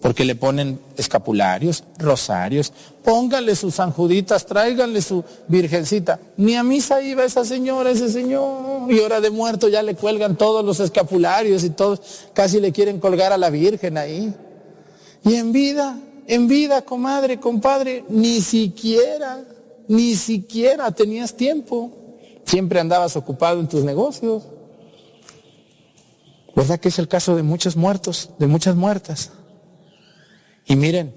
porque 0.00 0.24
le 0.24 0.36
ponen 0.36 0.80
escapularios, 0.96 1.84
rosarios, 1.98 2.72
pónganle 3.02 3.56
sus 3.56 3.74
sanjuditas, 3.74 4.46
tráiganle 4.46 5.02
su 5.02 5.24
virgencita. 5.48 6.20
Ni 6.36 6.54
a 6.54 6.62
misa 6.62 7.02
iba 7.02 7.24
esa 7.24 7.44
señora, 7.44 7.90
ese 7.90 8.08
señor, 8.08 8.90
y 8.92 9.00
hora 9.00 9.20
de 9.20 9.30
muerto 9.30 9.68
ya 9.68 9.82
le 9.82 9.94
cuelgan 9.94 10.36
todos 10.36 10.64
los 10.64 10.80
escapularios 10.80 11.64
y 11.64 11.70
todos, 11.70 12.00
casi 12.32 12.60
le 12.60 12.72
quieren 12.72 13.00
colgar 13.00 13.32
a 13.32 13.38
la 13.38 13.50
Virgen 13.50 13.98
ahí. 13.98 14.32
Y 15.24 15.34
en 15.34 15.52
vida 15.52 15.98
en 16.28 16.46
vida, 16.46 16.82
comadre, 16.82 17.40
compadre, 17.40 18.04
ni 18.10 18.42
siquiera, 18.42 19.42
ni 19.88 20.14
siquiera 20.14 20.90
tenías 20.90 21.34
tiempo. 21.34 21.90
Siempre 22.44 22.80
andabas 22.80 23.16
ocupado 23.16 23.60
en 23.60 23.66
tus 23.66 23.82
negocios. 23.82 24.42
¿Verdad 26.54 26.78
que 26.78 26.90
es 26.90 26.98
el 26.98 27.08
caso 27.08 27.34
de 27.34 27.42
muchos 27.42 27.76
muertos, 27.76 28.30
de 28.38 28.46
muchas 28.46 28.76
muertas? 28.76 29.32
Y 30.68 30.76
miren, 30.76 31.14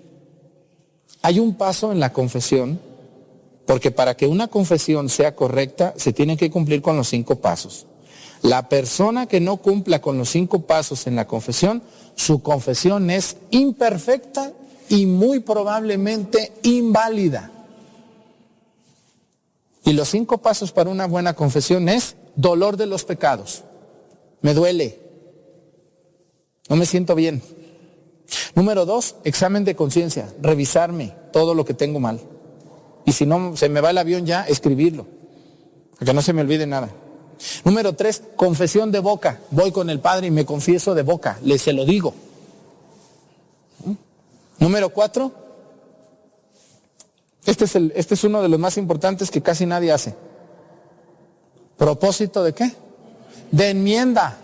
hay 1.22 1.40
un 1.40 1.56
paso 1.56 1.92
en 1.92 2.00
la 2.00 2.12
confesión, 2.12 2.80
porque 3.68 3.92
para 3.92 4.16
que 4.16 4.26
una 4.26 4.48
confesión 4.48 5.10
sea 5.10 5.36
correcta 5.36 5.94
se 5.98 6.14
tiene 6.14 6.38
que 6.38 6.50
cumplir 6.50 6.82
con 6.82 6.98
los 6.98 7.10
cinco 7.10 7.36
pasos. 7.36 7.86
La 8.42 8.70
persona 8.70 9.28
que 9.28 9.40
no 9.40 9.58
cumpla 9.58 10.02
con 10.02 10.18
los 10.18 10.30
cinco 10.30 10.66
pasos 10.66 11.06
en 11.06 11.16
la 11.16 11.28
confesión, 11.28 11.84
su 12.16 12.42
confesión 12.42 13.12
es 13.12 13.38
imperfecta 13.52 14.52
y 14.90 15.06
muy 15.06 15.42
probablemente 15.42 16.54
inválida. 16.64 17.52
Y 19.84 19.94
los 19.94 20.10
cinco 20.10 20.40
pasos 20.40 20.72
para 20.72 20.90
una 20.90 21.06
buena 21.06 21.34
confesión 21.34 21.90
es 21.90 22.16
dolor 22.36 22.78
de 22.78 22.88
los 22.88 23.04
pecados. 23.04 23.64
Me 24.42 24.54
duele. 24.54 25.00
No 26.70 26.78
me 26.78 26.86
siento 26.86 27.16
bien. 27.16 27.44
Número 28.56 28.86
dos, 28.86 29.16
examen 29.24 29.64
de 29.64 29.76
conciencia. 29.76 30.28
Revisarme 30.42 31.16
todo 31.32 31.54
lo 31.54 31.66
que 31.66 31.74
tengo 31.74 32.00
mal. 32.00 32.20
Y 33.06 33.14
si 33.14 33.26
no 33.26 33.56
se 33.56 33.70
me 33.70 33.82
va 33.82 33.90
el 33.90 33.98
avión 33.98 34.26
ya, 34.26 34.44
escribirlo. 34.44 35.08
Para 35.94 36.06
que 36.06 36.14
no 36.14 36.22
se 36.22 36.34
me 36.34 36.42
olvide 36.42 36.66
nada. 36.68 36.90
Número 37.64 37.94
tres, 37.94 38.22
confesión 38.36 38.92
de 38.92 39.00
boca. 39.00 39.40
Voy 39.52 39.72
con 39.72 39.90
el 39.90 40.00
Padre 40.00 40.28
y 40.28 40.32
me 40.32 40.46
confieso 40.46 40.94
de 40.94 41.04
boca. 41.04 41.40
Le 41.44 41.58
se 41.58 41.74
lo 41.74 41.86
digo. 41.86 42.14
Número 44.60 44.90
cuatro, 44.90 45.32
este 47.46 47.66
es, 47.66 47.76
el, 47.76 47.92
este 47.96 48.14
es 48.14 48.24
uno 48.24 48.42
de 48.42 48.50
los 48.50 48.60
más 48.60 48.78
importantes 48.78 49.32
que 49.32 49.42
casi 49.42 49.66
nadie 49.66 49.92
hace. 49.92 50.14
¿Propósito 51.78 52.44
de 52.44 52.54
qué? 52.54 52.72
De 53.50 53.72
enmienda. 53.72 54.38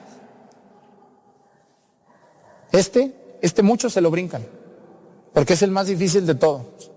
Este, 2.72 3.14
este 3.42 3.64
muchos 3.64 3.94
se 3.94 4.02
lo 4.02 4.12
brincan, 4.12 4.46
porque 5.34 5.54
es 5.54 5.62
el 5.62 5.72
más 5.72 5.88
difícil 5.88 6.26
de 6.26 6.36
todos. 6.36 6.92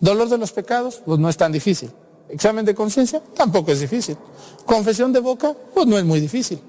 Dolor 0.00 0.28
de 0.28 0.38
los 0.38 0.52
pecados, 0.52 1.02
pues 1.04 1.18
no 1.18 1.28
es 1.28 1.36
tan 1.36 1.52
difícil. 1.52 1.90
Examen 2.30 2.64
de 2.64 2.74
conciencia, 2.74 3.22
tampoco 3.34 3.72
es 3.72 3.80
difícil. 3.80 4.16
Confesión 4.64 5.12
de 5.12 5.20
boca, 5.20 5.54
pues 5.74 5.86
no 5.86 5.98
es 5.98 6.04
muy 6.04 6.20
difícil. 6.20 6.60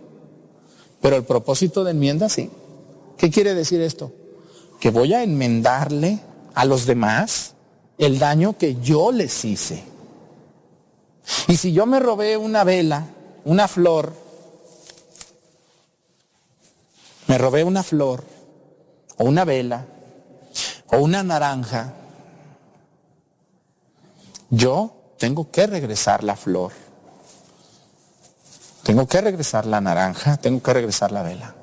Pero 1.01 1.15
el 1.15 1.23
propósito 1.23 1.83
de 1.83 1.91
enmienda 1.91 2.29
sí. 2.29 2.49
¿Qué 3.17 3.29
quiere 3.29 3.53
decir 3.53 3.79
esto? 3.81 4.11
Que 4.79 4.89
voy 4.89 5.13
a 5.13 5.23
enmendarle 5.23 6.19
a 6.53 6.65
los 6.65 6.85
demás 6.85 7.53
el 7.97 8.19
daño 8.19 8.57
que 8.57 8.81
yo 8.81 9.11
les 9.11 9.45
hice. 9.45 9.83
Y 11.47 11.55
si 11.55 11.71
yo 11.71 11.85
me 11.85 11.99
robé 11.99 12.35
una 12.35 12.63
vela, 12.63 13.05
una 13.45 13.67
flor, 13.67 14.13
me 17.27 17.37
robé 17.37 17.63
una 17.63 17.83
flor, 17.83 18.23
o 19.21 19.25
una 19.25 19.45
vela, 19.45 19.85
o 20.87 20.97
una 20.97 21.21
naranja, 21.21 21.93
yo 24.49 25.13
tengo 25.19 25.51
que 25.51 25.67
regresar 25.67 26.23
la 26.23 26.35
flor. 26.35 26.71
Tengo 28.81 29.07
que 29.07 29.21
regresar 29.21 29.67
la 29.67 29.79
naranja, 29.79 30.37
tengo 30.37 30.63
que 30.63 30.73
regresar 30.73 31.11
la 31.11 31.21
vela. 31.21 31.53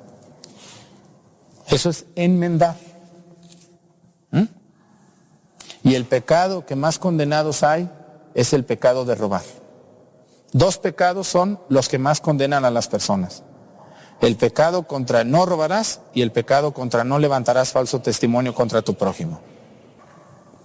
Eso 1.67 1.89
es 1.89 2.05
enmendar. 2.15 2.77
¿Mm? 4.31 4.45
Y 5.83 5.95
el 5.95 6.05
pecado 6.05 6.65
que 6.65 6.77
más 6.77 6.97
condenados 6.97 7.61
hay 7.63 7.91
es 8.35 8.53
el 8.53 8.63
pecado 8.63 9.03
de 9.03 9.15
robar. 9.15 9.43
Dos 10.53 10.77
pecados 10.77 11.27
son 11.27 11.59
los 11.67 11.89
que 11.89 11.99
más 11.99 12.21
condenan 12.21 12.63
a 12.63 12.71
las 12.71 12.87
personas. 12.87 13.43
El 14.21 14.35
pecado 14.35 14.83
contra 14.83 15.23
no 15.23 15.45
robarás 15.45 16.01
y 16.13 16.21
el 16.21 16.31
pecado 16.31 16.73
contra 16.73 17.03
no 17.03 17.19
levantarás 17.19 17.71
falso 17.71 18.01
testimonio 18.01 18.53
contra 18.53 18.81
tu 18.81 18.95
prójimo. 18.95 19.39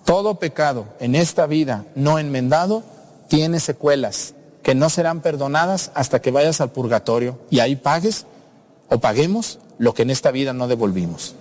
Todo 0.04 0.38
pecado 0.38 0.86
en 0.98 1.14
esta 1.14 1.46
vida 1.46 1.86
no 1.94 2.18
enmendado 2.18 2.82
tiene 3.28 3.60
secuelas 3.60 4.34
que 4.62 4.74
no 4.74 4.90
serán 4.90 5.20
perdonadas 5.20 5.92
hasta 5.94 6.20
que 6.20 6.30
vayas 6.30 6.60
al 6.60 6.72
purgatorio 6.72 7.38
y 7.50 7.60
ahí 7.60 7.76
pagues 7.76 8.26
o 8.88 8.98
paguemos 8.98 9.60
lo 9.78 9.94
que 9.94 10.02
en 10.02 10.10
esta 10.10 10.30
vida 10.30 10.52
no 10.52 10.68
devolvimos. 10.68 11.34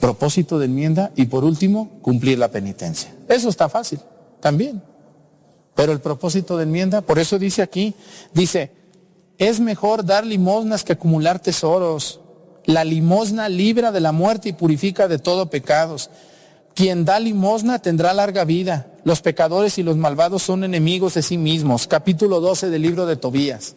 Propósito 0.00 0.58
de 0.58 0.66
enmienda 0.66 1.12
y 1.16 1.26
por 1.26 1.44
último, 1.44 1.90
cumplir 2.02 2.38
la 2.38 2.48
penitencia. 2.48 3.14
Eso 3.28 3.48
está 3.48 3.68
fácil, 3.68 4.00
también. 4.40 4.82
Pero 5.74 5.92
el 5.92 6.00
propósito 6.00 6.56
de 6.56 6.64
enmienda, 6.64 7.00
por 7.00 7.18
eso 7.18 7.38
dice 7.38 7.62
aquí, 7.62 7.94
dice, 8.32 8.72
es 9.40 9.58
mejor 9.58 10.04
dar 10.04 10.26
limosnas 10.26 10.84
que 10.84 10.92
acumular 10.92 11.40
tesoros. 11.40 12.20
La 12.66 12.84
limosna 12.84 13.48
libra 13.48 13.90
de 13.90 14.00
la 14.00 14.12
muerte 14.12 14.50
y 14.50 14.52
purifica 14.52 15.08
de 15.08 15.18
todo 15.18 15.48
pecados. 15.48 16.10
Quien 16.74 17.06
da 17.06 17.18
limosna 17.18 17.78
tendrá 17.78 18.12
larga 18.12 18.44
vida. 18.44 18.88
Los 19.02 19.22
pecadores 19.22 19.78
y 19.78 19.82
los 19.82 19.96
malvados 19.96 20.42
son 20.42 20.62
enemigos 20.62 21.14
de 21.14 21.22
sí 21.22 21.38
mismos. 21.38 21.86
Capítulo 21.86 22.40
12 22.40 22.68
del 22.68 22.82
libro 22.82 23.06
de 23.06 23.16
Tobías. 23.16 23.76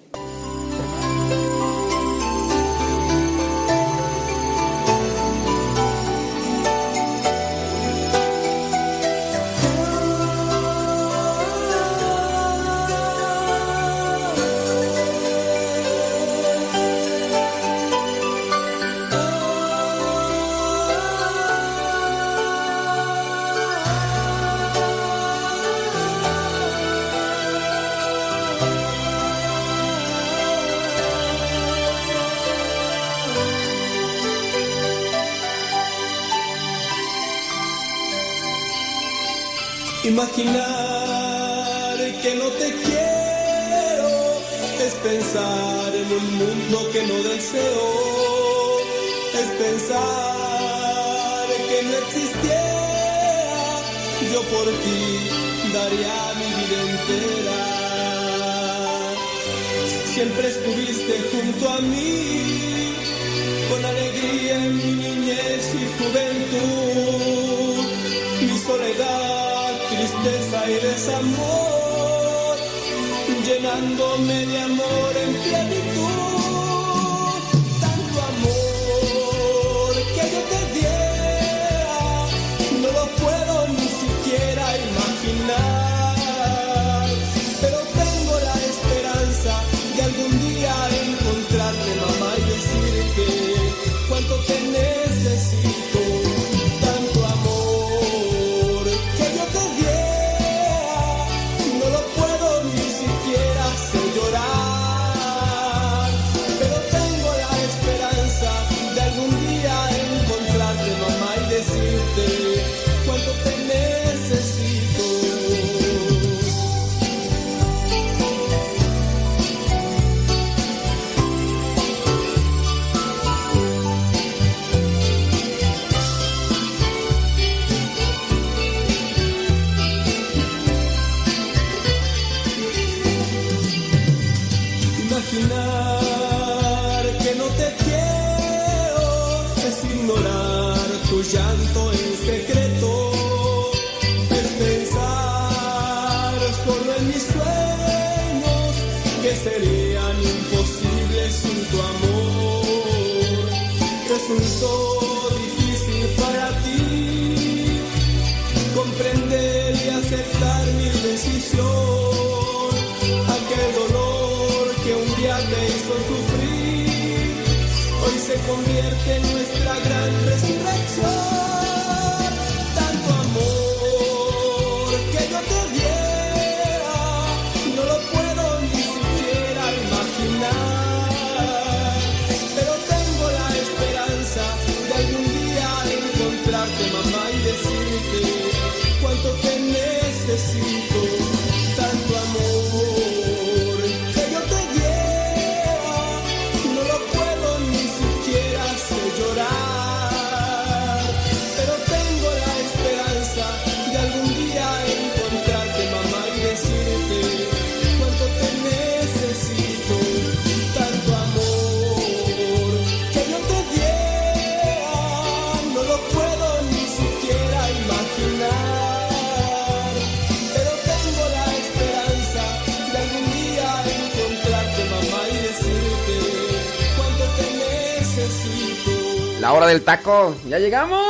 Del 229.73 229.81
taco. 229.81 230.35
¡Ya 230.47 230.59
llegamos! 230.59 231.03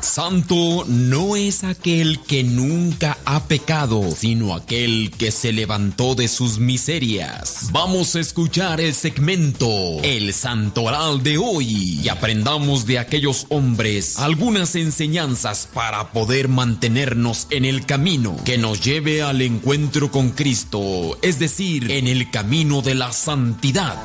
Santo 0.00 0.84
no 0.86 1.36
es 1.36 1.64
aquel 1.64 2.20
que 2.20 2.44
nunca 2.44 3.18
ha 3.24 3.46
pecado, 3.48 4.10
sino 4.16 4.54
aquel 4.54 5.10
que 5.18 5.30
se 5.32 5.52
levantó 5.52 6.14
de 6.14 6.28
sus 6.28 6.58
miserias. 6.58 7.53
Vamos 7.74 8.14
a 8.14 8.20
escuchar 8.20 8.80
el 8.80 8.94
segmento 8.94 9.66
El 10.04 10.32
Santoral 10.32 11.24
de 11.24 11.38
hoy 11.38 11.98
y 12.04 12.08
aprendamos 12.08 12.86
de 12.86 13.00
aquellos 13.00 13.46
hombres 13.48 14.16
algunas 14.20 14.76
enseñanzas 14.76 15.68
para 15.74 16.12
poder 16.12 16.46
mantenernos 16.46 17.48
en 17.50 17.64
el 17.64 17.84
camino 17.84 18.36
que 18.44 18.58
nos 18.58 18.80
lleve 18.80 19.22
al 19.22 19.42
encuentro 19.42 20.12
con 20.12 20.30
Cristo, 20.30 21.18
es 21.20 21.40
decir, 21.40 21.90
en 21.90 22.06
el 22.06 22.30
camino 22.30 22.80
de 22.80 22.94
la 22.94 23.10
santidad. 23.10 23.96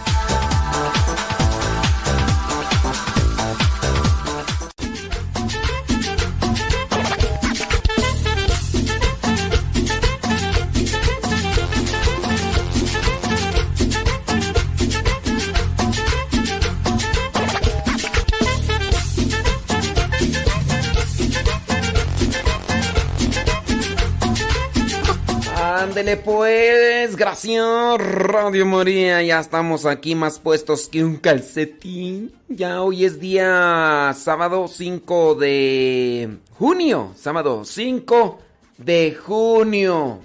Ándele 26.10 26.26
pues, 26.26 27.16
gracias 27.16 27.64
Radio 28.00 28.66
María, 28.66 29.22
ya 29.22 29.40
estamos 29.40 29.86
aquí 29.86 30.16
más 30.16 30.40
puestos 30.40 30.90
que 30.90 31.04
un 31.04 31.18
calcetín. 31.18 32.34
Ya 32.48 32.82
hoy 32.82 33.06
es 33.06 33.20
día 33.20 34.12
sábado 34.18 34.68
5 34.68 35.36
de 35.36 36.38
junio, 36.58 37.14
sábado 37.16 37.64
5 37.64 38.40
de 38.80 39.16
junio. 39.24 40.22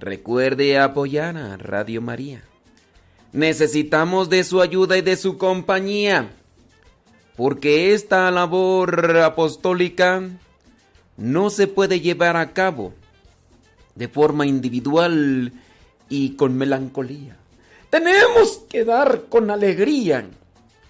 Recuerde 0.00 0.80
apoyar 0.80 1.36
a 1.36 1.56
Radio 1.56 2.02
María. 2.02 2.42
Necesitamos 3.32 4.30
de 4.30 4.42
su 4.42 4.60
ayuda 4.60 4.98
y 4.98 5.02
de 5.02 5.16
su 5.16 5.38
compañía, 5.38 6.32
porque 7.36 7.94
esta 7.94 8.28
labor 8.32 9.16
apostólica 9.18 10.22
no 11.16 11.50
se 11.50 11.68
puede 11.68 12.00
llevar 12.00 12.36
a 12.36 12.52
cabo 12.52 12.94
de 13.94 14.08
forma 14.08 14.46
individual 14.46 15.52
y 16.08 16.30
con 16.30 16.56
melancolía. 16.56 17.36
Tenemos 17.90 18.64
que 18.68 18.84
dar 18.84 19.24
con 19.28 19.50
alegría 19.50 20.26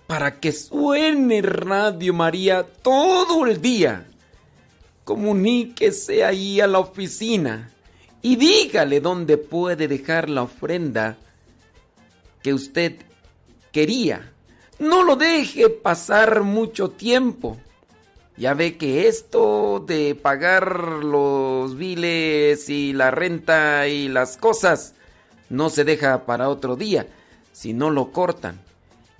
para 0.07 0.41
que 0.41 0.53
suene 0.53 1.41
Radio 1.41 2.13
María 2.13 2.65
todo 2.65 3.47
el 3.47 3.61
día. 3.61 4.07
Comuníquese 5.05 6.25
ahí 6.25 6.61
a 6.61 6.67
la 6.67 6.81
oficina 6.81 7.71
y 8.23 8.37
dígale 8.37 9.01
dónde 9.01 9.39
puede 9.39 9.89
dejar 9.89 10.29
la 10.29 10.43
ofrenda 10.43 11.17
que 12.43 12.53
usted 12.53 12.97
quería. 13.73 14.33
No 14.79 15.05
lo 15.05 15.17
deje 15.17 15.69
pasar 15.69 16.43
mucho 16.43 16.91
tiempo. 16.91 17.57
Ya 18.37 18.55
ve 18.55 18.77
que 18.77 19.07
esto 19.07 19.85
de 19.87 20.15
pagar 20.15 20.81
los 21.05 21.77
biles 21.77 22.69
y 22.69 22.93
la 22.93 23.11
renta 23.11 23.87
y 23.87 24.09
las 24.09 24.37
cosas 24.37 24.95
no 25.51 25.69
se 25.69 25.85
deja 25.85 26.25
para 26.25 26.49
otro 26.49 26.77
día, 26.77 27.07
si 27.53 27.73
no 27.73 27.91
lo 27.91 28.13
cortan. 28.13 28.61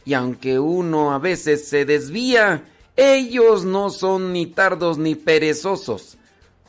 Y 0.05 0.15
aunque 0.15 0.59
uno 0.59 1.13
a 1.13 1.19
veces 1.19 1.69
se 1.69 1.85
desvía, 1.85 2.65
ellos 2.97 3.65
no 3.65 3.91
son 3.91 4.33
ni 4.33 4.47
tardos 4.47 4.97
ni 4.97 5.15
perezosos 5.15 6.17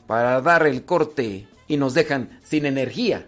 para 0.06 0.41
dar 0.41 0.67
el 0.67 0.84
corte 0.84 1.47
y 1.67 1.77
nos 1.77 1.93
dejan 1.93 2.39
sin 2.43 2.65
energía. 2.65 3.25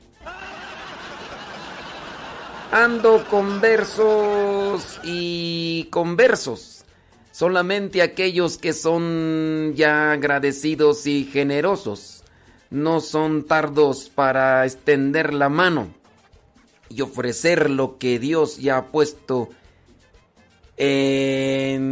Ando 2.71 3.23
con 3.29 3.61
versos 3.61 4.99
y 5.03 5.85
conversos 5.91 6.82
Solamente 7.33 8.01
aquellos 8.03 8.57
que 8.59 8.73
son 8.73 9.73
ya 9.75 10.11
agradecidos 10.11 11.07
y 11.07 11.25
generosos 11.25 12.23
no 12.69 13.01
son 13.01 13.47
tardos 13.47 14.11
para 14.13 14.63
extender 14.67 15.33
la 15.33 15.49
mano 15.49 15.87
y 16.89 17.01
ofrecer 17.01 17.71
lo 17.71 17.97
que 17.97 18.19
Dios 18.19 18.59
ya 18.59 18.77
ha 18.77 18.85
puesto 18.91 19.49
en 20.77 21.89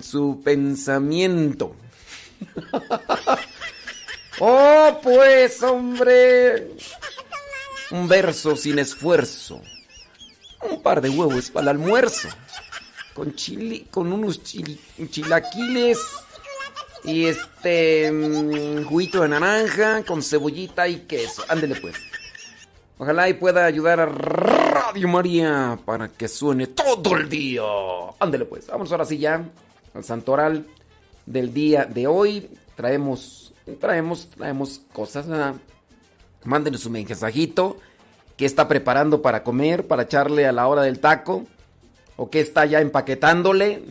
su 0.00 0.40
pensamiento. 0.44 1.74
oh, 4.38 5.00
pues, 5.02 5.60
hombre. 5.60 6.68
Un 7.90 8.06
verso 8.06 8.54
sin 8.54 8.78
esfuerzo. 8.78 9.60
Un 10.70 10.80
par 10.80 11.00
de 11.00 11.10
huevos 11.10 11.50
para 11.50 11.64
el 11.64 11.70
almuerzo 11.80 12.28
con 13.14 13.34
chile, 13.34 13.86
con 13.90 14.12
unos 14.12 14.42
chilaquiles 14.42 15.98
y 17.04 17.26
este 17.26 18.10
mm, 18.10 18.84
juguito 18.84 19.22
de 19.22 19.28
naranja 19.28 20.04
con 20.04 20.22
cebollita 20.22 20.88
y 20.88 21.00
queso. 21.00 21.42
Ándele 21.48 21.76
pues. 21.76 21.96
Ojalá 22.98 23.28
y 23.28 23.34
pueda 23.34 23.64
ayudar 23.64 24.00
a 24.00 24.06
Radio 24.06 25.08
María 25.08 25.78
para 25.84 26.08
que 26.08 26.28
suene 26.28 26.68
todo 26.68 27.16
el 27.16 27.28
día. 27.28 27.62
Ándele 28.20 28.44
pues. 28.44 28.66
Vamos 28.68 28.92
ahora 28.92 29.04
sí 29.04 29.18
ya 29.18 29.44
al 29.94 30.04
santoral 30.04 30.66
del 31.26 31.52
día 31.52 31.84
de 31.84 32.06
hoy. 32.06 32.48
Traemos, 32.76 33.52
traemos, 33.80 34.28
traemos 34.30 34.80
cosas. 34.92 35.26
¿verdad? 35.26 35.54
Mándenos 36.44 36.82
su 36.82 36.90
mensajito. 36.90 37.78
¿Qué 38.36 38.46
está 38.46 38.68
preparando 38.68 39.20
para 39.20 39.42
comer? 39.42 39.86
Para 39.86 40.04
echarle 40.04 40.46
a 40.46 40.52
la 40.52 40.66
hora 40.66 40.82
del 40.82 41.00
taco 41.00 41.44
o 42.16 42.30
que 42.30 42.40
está 42.40 42.66
ya 42.66 42.80
empaquetándole. 42.80 43.82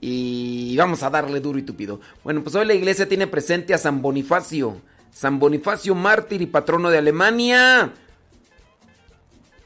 Y 0.00 0.76
vamos 0.76 1.02
a 1.02 1.10
darle 1.10 1.40
duro 1.40 1.58
y 1.58 1.62
tupido. 1.62 2.00
Bueno, 2.22 2.42
pues 2.42 2.54
hoy 2.54 2.66
la 2.66 2.74
iglesia 2.74 3.08
tiene 3.08 3.26
presente 3.26 3.74
a 3.74 3.78
San 3.78 4.00
Bonifacio. 4.00 4.80
San 5.12 5.38
Bonifacio, 5.38 5.94
mártir 5.94 6.42
y 6.42 6.46
patrono 6.46 6.90
de 6.90 6.98
Alemania. 6.98 7.92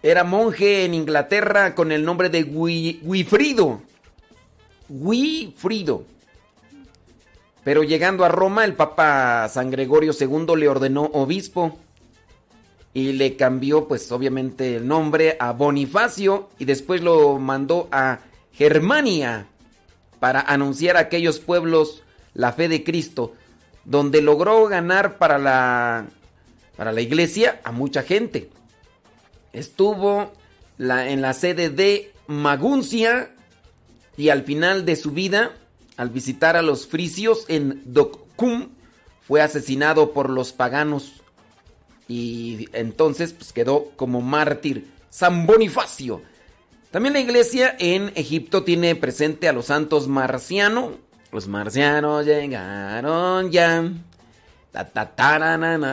Era 0.02 0.24
monje 0.24 0.84
en 0.84 0.94
Inglaterra 0.94 1.74
con 1.74 1.92
el 1.92 2.04
nombre 2.04 2.28
de 2.28 2.44
Wifrido. 2.44 3.82
Wifrido. 4.88 6.04
Pero 7.62 7.84
llegando 7.84 8.24
a 8.24 8.28
Roma, 8.28 8.64
el 8.64 8.74
Papa 8.74 9.48
San 9.48 9.70
Gregorio 9.70 10.12
II 10.18 10.56
le 10.56 10.68
ordenó 10.68 11.04
obispo 11.04 11.78
y 12.94 13.12
le 13.12 13.36
cambió 13.36 13.88
pues 13.88 14.10
obviamente 14.12 14.76
el 14.76 14.86
nombre 14.86 15.36
a 15.40 15.52
Bonifacio 15.52 16.50
y 16.58 16.64
después 16.64 17.02
lo 17.02 17.38
mandó 17.38 17.88
a 17.90 18.20
Germania 18.52 19.46
para 20.20 20.40
anunciar 20.40 20.96
a 20.96 21.00
aquellos 21.00 21.40
pueblos 21.40 22.02
la 22.34 22.52
fe 22.52 22.68
de 22.68 22.84
Cristo, 22.84 23.32
donde 23.84 24.22
logró 24.22 24.66
ganar 24.68 25.18
para 25.18 25.38
la 25.38 26.06
para 26.76 26.92
la 26.92 27.00
iglesia 27.00 27.60
a 27.64 27.72
mucha 27.72 28.02
gente. 28.02 28.50
Estuvo 29.52 30.32
la, 30.78 31.10
en 31.10 31.20
la 31.20 31.34
sede 31.34 31.70
de 31.70 32.12
Maguncia 32.26 33.34
y 34.16 34.30
al 34.30 34.42
final 34.44 34.84
de 34.84 34.96
su 34.96 35.12
vida, 35.12 35.52
al 35.96 36.10
visitar 36.10 36.56
a 36.56 36.62
los 36.62 36.86
frisios 36.86 37.44
en 37.48 37.82
Dokkum, 37.84 38.70
fue 39.26 39.42
asesinado 39.42 40.12
por 40.12 40.30
los 40.30 40.52
paganos 40.52 41.21
y 42.08 42.68
entonces 42.72 43.32
pues, 43.32 43.52
quedó 43.52 43.90
como 43.96 44.20
mártir 44.20 44.86
San 45.10 45.46
Bonifacio. 45.46 46.22
También 46.90 47.14
la 47.14 47.20
iglesia 47.20 47.74
en 47.78 48.12
Egipto 48.14 48.64
tiene 48.64 48.94
presente 48.94 49.48
a 49.48 49.52
los 49.52 49.66
santos 49.66 50.08
marcianos. 50.08 50.94
Los 51.30 51.48
marcianos 51.48 52.26
llegaron 52.26 53.50
ya. 53.50 53.82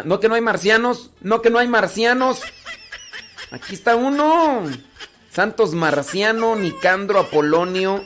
no 0.05 0.19
que 0.19 0.27
no 0.27 0.35
hay 0.35 0.41
marcianos, 0.41 1.11
no 1.21 1.41
que 1.41 1.49
no 1.49 1.59
hay 1.59 1.67
marcianos. 1.67 2.41
Aquí 3.51 3.73
está 3.73 3.95
uno. 3.95 4.63
Santos 5.31 5.73
Marciano, 5.73 6.55
Nicandro, 6.55 7.19
Apolonio 7.19 8.03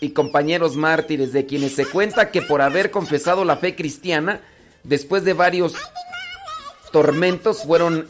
y 0.00 0.10
compañeros 0.10 0.76
mártires, 0.76 1.32
de 1.32 1.46
quienes 1.46 1.74
se 1.74 1.86
cuenta 1.86 2.30
que 2.30 2.42
por 2.42 2.60
haber 2.60 2.90
confesado 2.90 3.44
la 3.44 3.56
fe 3.56 3.74
cristiana, 3.74 4.40
después 4.84 5.24
de 5.24 5.32
varios 5.32 5.74
tormentos 6.96 7.62
fueron 7.62 8.08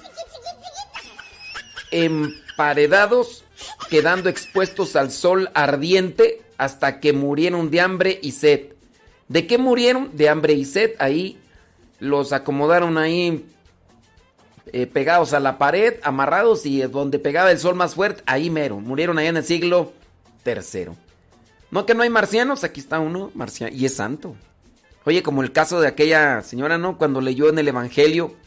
emparedados, 1.90 3.42
quedando 3.90 4.28
expuestos 4.28 4.94
al 4.94 5.10
sol 5.10 5.50
ardiente 5.54 6.40
hasta 6.56 7.00
que 7.00 7.12
murieron 7.12 7.72
de 7.72 7.80
hambre 7.80 8.20
y 8.22 8.30
sed. 8.30 8.74
¿De 9.26 9.48
qué 9.48 9.58
murieron? 9.58 10.16
De 10.16 10.28
hambre 10.28 10.52
y 10.52 10.64
sed. 10.64 10.92
Ahí 11.00 11.36
los 11.98 12.32
acomodaron 12.32 12.96
ahí 12.96 13.44
eh, 14.66 14.86
pegados 14.86 15.32
a 15.32 15.40
la 15.40 15.58
pared, 15.58 15.94
amarrados 16.04 16.64
y 16.64 16.80
donde 16.82 17.18
pegaba 17.18 17.50
el 17.50 17.58
sol 17.58 17.74
más 17.74 17.96
fuerte, 17.96 18.22
ahí 18.24 18.50
mero. 18.50 18.78
Murieron 18.78 19.18
allá 19.18 19.30
en 19.30 19.38
el 19.38 19.44
siglo 19.44 19.94
tercero. 20.44 20.94
No 21.72 21.86
que 21.86 21.94
no 21.94 22.04
hay 22.04 22.10
marcianos, 22.10 22.62
aquí 22.62 22.78
está 22.78 23.00
uno, 23.00 23.32
marciano, 23.34 23.74
y 23.74 23.84
es 23.84 23.96
santo. 23.96 24.36
Oye, 25.04 25.24
como 25.24 25.42
el 25.42 25.50
caso 25.50 25.80
de 25.80 25.88
aquella 25.88 26.40
señora, 26.42 26.78
¿no? 26.78 26.98
Cuando 26.98 27.20
leyó 27.20 27.48
en 27.48 27.58
el 27.58 27.66
Evangelio 27.66 28.45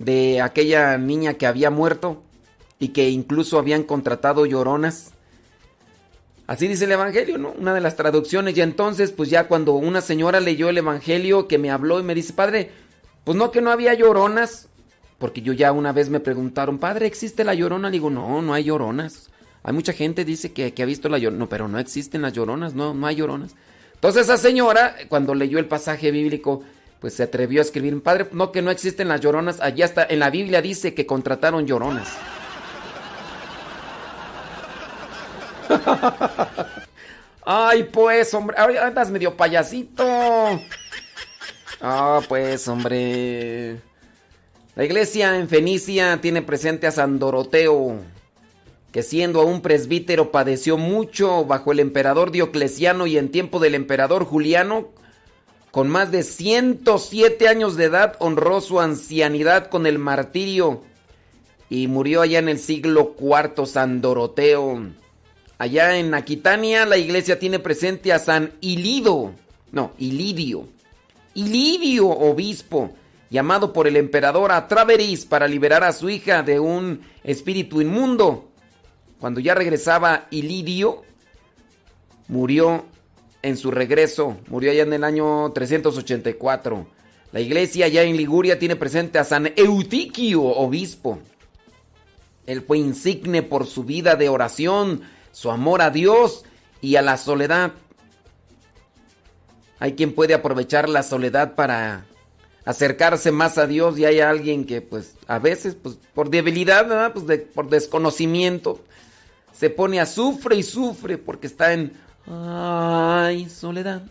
de 0.00 0.40
aquella 0.40 0.96
niña 0.96 1.34
que 1.34 1.46
había 1.46 1.70
muerto 1.70 2.22
y 2.78 2.88
que 2.88 3.10
incluso 3.10 3.58
habían 3.58 3.84
contratado 3.84 4.46
lloronas. 4.46 5.12
Así 6.46 6.66
dice 6.66 6.86
el 6.86 6.92
Evangelio, 6.92 7.38
¿no? 7.38 7.52
Una 7.52 7.74
de 7.74 7.82
las 7.82 7.96
traducciones. 7.96 8.56
Y 8.56 8.62
entonces, 8.62 9.12
pues 9.12 9.28
ya 9.28 9.46
cuando 9.46 9.74
una 9.74 10.00
señora 10.00 10.40
leyó 10.40 10.70
el 10.70 10.78
Evangelio 10.78 11.46
que 11.46 11.58
me 11.58 11.70
habló 11.70 12.00
y 12.00 12.02
me 12.02 12.14
dice, 12.14 12.32
padre, 12.32 12.70
pues 13.24 13.36
no 13.36 13.50
que 13.50 13.60
no 13.60 13.70
había 13.70 13.94
lloronas. 13.94 14.68
Porque 15.18 15.42
yo 15.42 15.52
ya 15.52 15.70
una 15.70 15.92
vez 15.92 16.08
me 16.08 16.18
preguntaron, 16.18 16.78
padre, 16.78 17.06
¿existe 17.06 17.44
la 17.44 17.54
llorona? 17.54 17.88
Le 17.88 17.92
digo, 17.92 18.08
no, 18.08 18.40
no 18.40 18.54
hay 18.54 18.64
lloronas. 18.64 19.30
Hay 19.62 19.74
mucha 19.74 19.92
gente 19.92 20.24
dice 20.24 20.52
que, 20.52 20.72
que 20.72 20.82
ha 20.82 20.86
visto 20.86 21.10
la 21.10 21.18
llorona. 21.18 21.40
No, 21.40 21.48
pero 21.50 21.68
no 21.68 21.78
existen 21.78 22.22
las 22.22 22.32
lloronas, 22.32 22.74
no, 22.74 22.94
no 22.94 23.06
hay 23.06 23.16
lloronas. 23.16 23.54
Entonces 23.94 24.22
esa 24.22 24.38
señora, 24.38 24.96
cuando 25.10 25.34
leyó 25.34 25.58
el 25.58 25.66
pasaje 25.66 26.10
bíblico, 26.10 26.62
pues 27.00 27.14
se 27.14 27.22
atrevió 27.22 27.60
a 27.60 27.64
escribir, 27.64 28.02
padre, 28.02 28.28
no 28.32 28.52
que 28.52 28.62
no 28.62 28.70
existen 28.70 29.08
las 29.08 29.20
lloronas, 29.20 29.60
allá 29.60 29.86
está, 29.86 30.06
en 30.08 30.18
la 30.18 30.30
Biblia 30.30 30.60
dice 30.60 30.94
que 30.94 31.06
contrataron 31.06 31.66
lloronas. 31.66 32.08
Ay, 37.44 37.84
pues, 37.84 38.34
hombre, 38.34 38.56
ahora 38.58 38.86
andas 38.86 39.10
medio 39.10 39.36
payasito. 39.36 40.04
Ah, 41.80 42.20
pues, 42.28 42.68
hombre. 42.68 43.78
La 44.76 44.84
iglesia 44.84 45.36
en 45.36 45.48
Fenicia 45.48 46.20
tiene 46.20 46.42
presente 46.42 46.86
a 46.86 46.92
San 46.92 47.18
Doroteo, 47.18 47.96
que 48.92 49.02
siendo 49.02 49.40
aún 49.40 49.62
presbítero 49.62 50.30
padeció 50.30 50.76
mucho 50.76 51.44
bajo 51.44 51.72
el 51.72 51.80
emperador 51.80 52.30
Diocleciano 52.30 53.06
y 53.06 53.16
en 53.16 53.30
tiempo 53.30 53.58
del 53.58 53.74
emperador 53.74 54.24
Juliano, 54.24 54.90
con 55.70 55.88
más 55.88 56.10
de 56.10 56.22
107 56.22 57.48
años 57.48 57.76
de 57.76 57.84
edad, 57.84 58.16
honró 58.18 58.60
su 58.60 58.80
ancianidad 58.80 59.68
con 59.68 59.86
el 59.86 59.98
martirio 59.98 60.82
y 61.68 61.86
murió 61.86 62.22
allá 62.22 62.40
en 62.40 62.48
el 62.48 62.58
siglo 62.58 63.14
IV 63.18 63.66
San 63.66 64.00
Doroteo. 64.00 64.88
Allá 65.58 65.96
en 65.96 66.14
Aquitania 66.14 66.86
la 66.86 66.96
iglesia 66.96 67.38
tiene 67.38 67.58
presente 67.58 68.12
a 68.12 68.18
San 68.18 68.52
Ilido, 68.60 69.32
no, 69.70 69.92
Ilidio, 69.98 70.66
Ilidio 71.34 72.08
obispo, 72.08 72.92
llamado 73.30 73.72
por 73.72 73.86
el 73.86 73.96
emperador 73.96 74.50
a 74.50 74.66
Traveris 74.66 75.24
para 75.24 75.46
liberar 75.46 75.84
a 75.84 75.92
su 75.92 76.10
hija 76.10 76.42
de 76.42 76.58
un 76.58 77.02
espíritu 77.22 77.80
inmundo. 77.80 78.48
Cuando 79.20 79.38
ya 79.38 79.54
regresaba 79.54 80.26
Ilidio, 80.30 81.04
murió 82.26 82.86
en 83.42 83.56
su 83.56 83.70
regreso, 83.70 84.36
murió 84.48 84.70
allá 84.70 84.82
en 84.82 84.92
el 84.92 85.04
año 85.04 85.50
384. 85.52 86.86
La 87.32 87.40
iglesia 87.40 87.86
allá 87.86 88.02
en 88.02 88.16
Liguria 88.16 88.58
tiene 88.58 88.76
presente 88.76 89.18
a 89.18 89.24
San 89.24 89.52
Eutiquio, 89.56 90.42
obispo. 90.42 91.18
Él 92.46 92.62
fue 92.62 92.78
insigne 92.78 93.42
por 93.42 93.66
su 93.66 93.84
vida 93.84 94.16
de 94.16 94.28
oración, 94.28 95.02
su 95.32 95.50
amor 95.50 95.82
a 95.82 95.90
Dios 95.90 96.44
y 96.80 96.96
a 96.96 97.02
la 97.02 97.16
soledad. 97.16 97.72
Hay 99.78 99.94
quien 99.94 100.14
puede 100.14 100.34
aprovechar 100.34 100.88
la 100.88 101.02
soledad 101.02 101.54
para 101.54 102.04
acercarse 102.64 103.30
más 103.30 103.56
a 103.56 103.66
Dios 103.66 103.98
y 103.98 104.04
hay 104.04 104.20
alguien 104.20 104.64
que 104.64 104.82
pues 104.82 105.14
a 105.26 105.38
veces 105.38 105.76
pues 105.80 105.98
por 106.12 106.28
debilidad, 106.28 107.12
pues 107.12 107.40
por 107.54 107.70
desconocimiento 107.70 108.80
se 109.52 109.70
pone 109.70 110.00
a 110.00 110.06
sufre 110.06 110.56
y 110.56 110.62
sufre 110.62 111.18
porque 111.18 111.46
está 111.46 111.72
en 111.72 111.92
ay 112.26 113.48
soledad, 113.48 114.02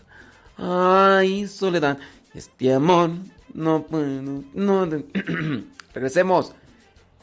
ay 0.57 1.47
soledad, 1.47 1.97
este 2.33 2.73
amor 2.73 3.11
no 3.53 3.83
puedo, 3.83 4.43
no 4.53 4.85
regresemos. 5.93 6.53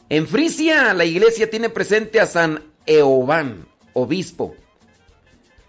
En 0.09 0.27
Frisia 0.27 0.93
la 0.93 1.05
iglesia 1.05 1.49
tiene 1.49 1.69
presente 1.69 2.19
a 2.19 2.27
San 2.27 2.63
Eoban, 2.85 3.65
obispo, 3.93 4.55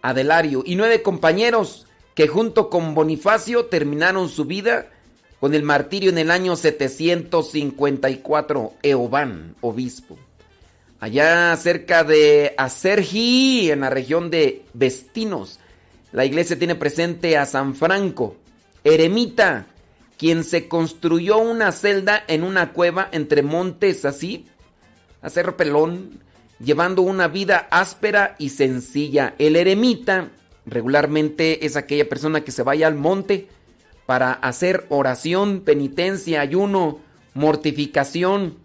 Adelario 0.00 0.62
y 0.64 0.76
nueve 0.76 1.02
compañeros 1.02 1.87
que 2.14 2.28
junto 2.28 2.70
con 2.70 2.94
Bonifacio 2.94 3.66
terminaron 3.66 4.28
su 4.28 4.44
vida 4.44 4.90
con 5.40 5.54
el 5.54 5.62
martirio 5.62 6.11
en 6.11 6.18
el 6.18 6.31
año 6.31 6.57
754, 6.57 8.72
Eoban, 8.83 9.54
obispo. 9.61 10.18
Allá 11.00 11.54
cerca 11.56 12.02
de 12.02 12.54
Acergi, 12.56 13.70
en 13.70 13.80
la 13.80 13.90
región 13.90 14.30
de 14.30 14.64
Vestinos, 14.74 15.61
la 16.11 16.24
iglesia 16.24 16.58
tiene 16.58 16.74
presente 16.74 17.37
a 17.38 17.46
San 17.46 17.76
Franco, 17.76 18.37
eremita, 18.82 19.66
quien 20.16 20.42
se 20.42 20.66
construyó 20.66 21.38
una 21.38 21.70
celda 21.70 22.24
en 22.26 22.42
una 22.42 22.72
cueva 22.72 23.08
entre 23.12 23.42
montes 23.42 24.04
así, 24.04 24.46
a 25.22 25.30
Cerro 25.30 25.56
Pelón, 25.56 26.20
llevando 26.58 27.02
una 27.02 27.28
vida 27.28 27.68
áspera 27.70 28.34
y 28.40 28.48
sencilla. 28.48 29.34
El 29.38 29.54
eremita 29.54 30.30
regularmente 30.66 31.64
es 31.64 31.76
aquella 31.76 32.08
persona 32.08 32.42
que 32.42 32.50
se 32.50 32.64
vaya 32.64 32.88
al 32.88 32.96
monte, 32.96 33.46
para 34.04 34.32
hacer 34.32 34.87
oración, 34.88 35.61
penitencia, 35.61 36.40
ayuno, 36.40 36.98
mortificación, 37.34 38.56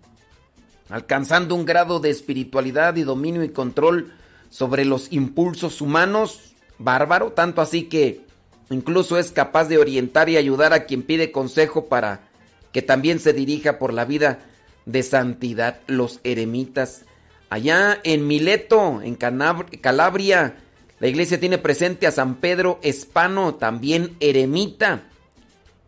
alcanzando 0.93 1.55
un 1.55 1.65
grado 1.65 1.99
de 1.99 2.11
espiritualidad 2.11 2.95
y 2.97 3.01
dominio 3.01 3.43
y 3.43 3.49
control 3.49 4.13
sobre 4.51 4.85
los 4.85 5.11
impulsos 5.11 5.81
humanos 5.81 6.53
bárbaro, 6.77 7.31
tanto 7.31 7.61
así 7.61 7.85
que 7.85 8.21
incluso 8.69 9.17
es 9.17 9.31
capaz 9.31 9.65
de 9.65 9.79
orientar 9.79 10.29
y 10.29 10.37
ayudar 10.37 10.71
a 10.71 10.85
quien 10.85 11.01
pide 11.01 11.31
consejo 11.31 11.87
para 11.87 12.29
que 12.71 12.83
también 12.83 13.19
se 13.19 13.33
dirija 13.33 13.79
por 13.79 13.91
la 13.91 14.05
vida 14.05 14.41
de 14.85 15.01
santidad, 15.01 15.79
los 15.87 16.19
eremitas. 16.23 17.05
Allá 17.49 17.99
en 18.03 18.27
Mileto, 18.27 19.01
en 19.01 19.15
Calabria, 19.15 20.57
la 20.99 21.07
iglesia 21.07 21.39
tiene 21.39 21.57
presente 21.57 22.05
a 22.05 22.11
San 22.11 22.35
Pedro 22.35 22.79
Espano, 22.83 23.55
también 23.55 24.15
eremita. 24.19 25.05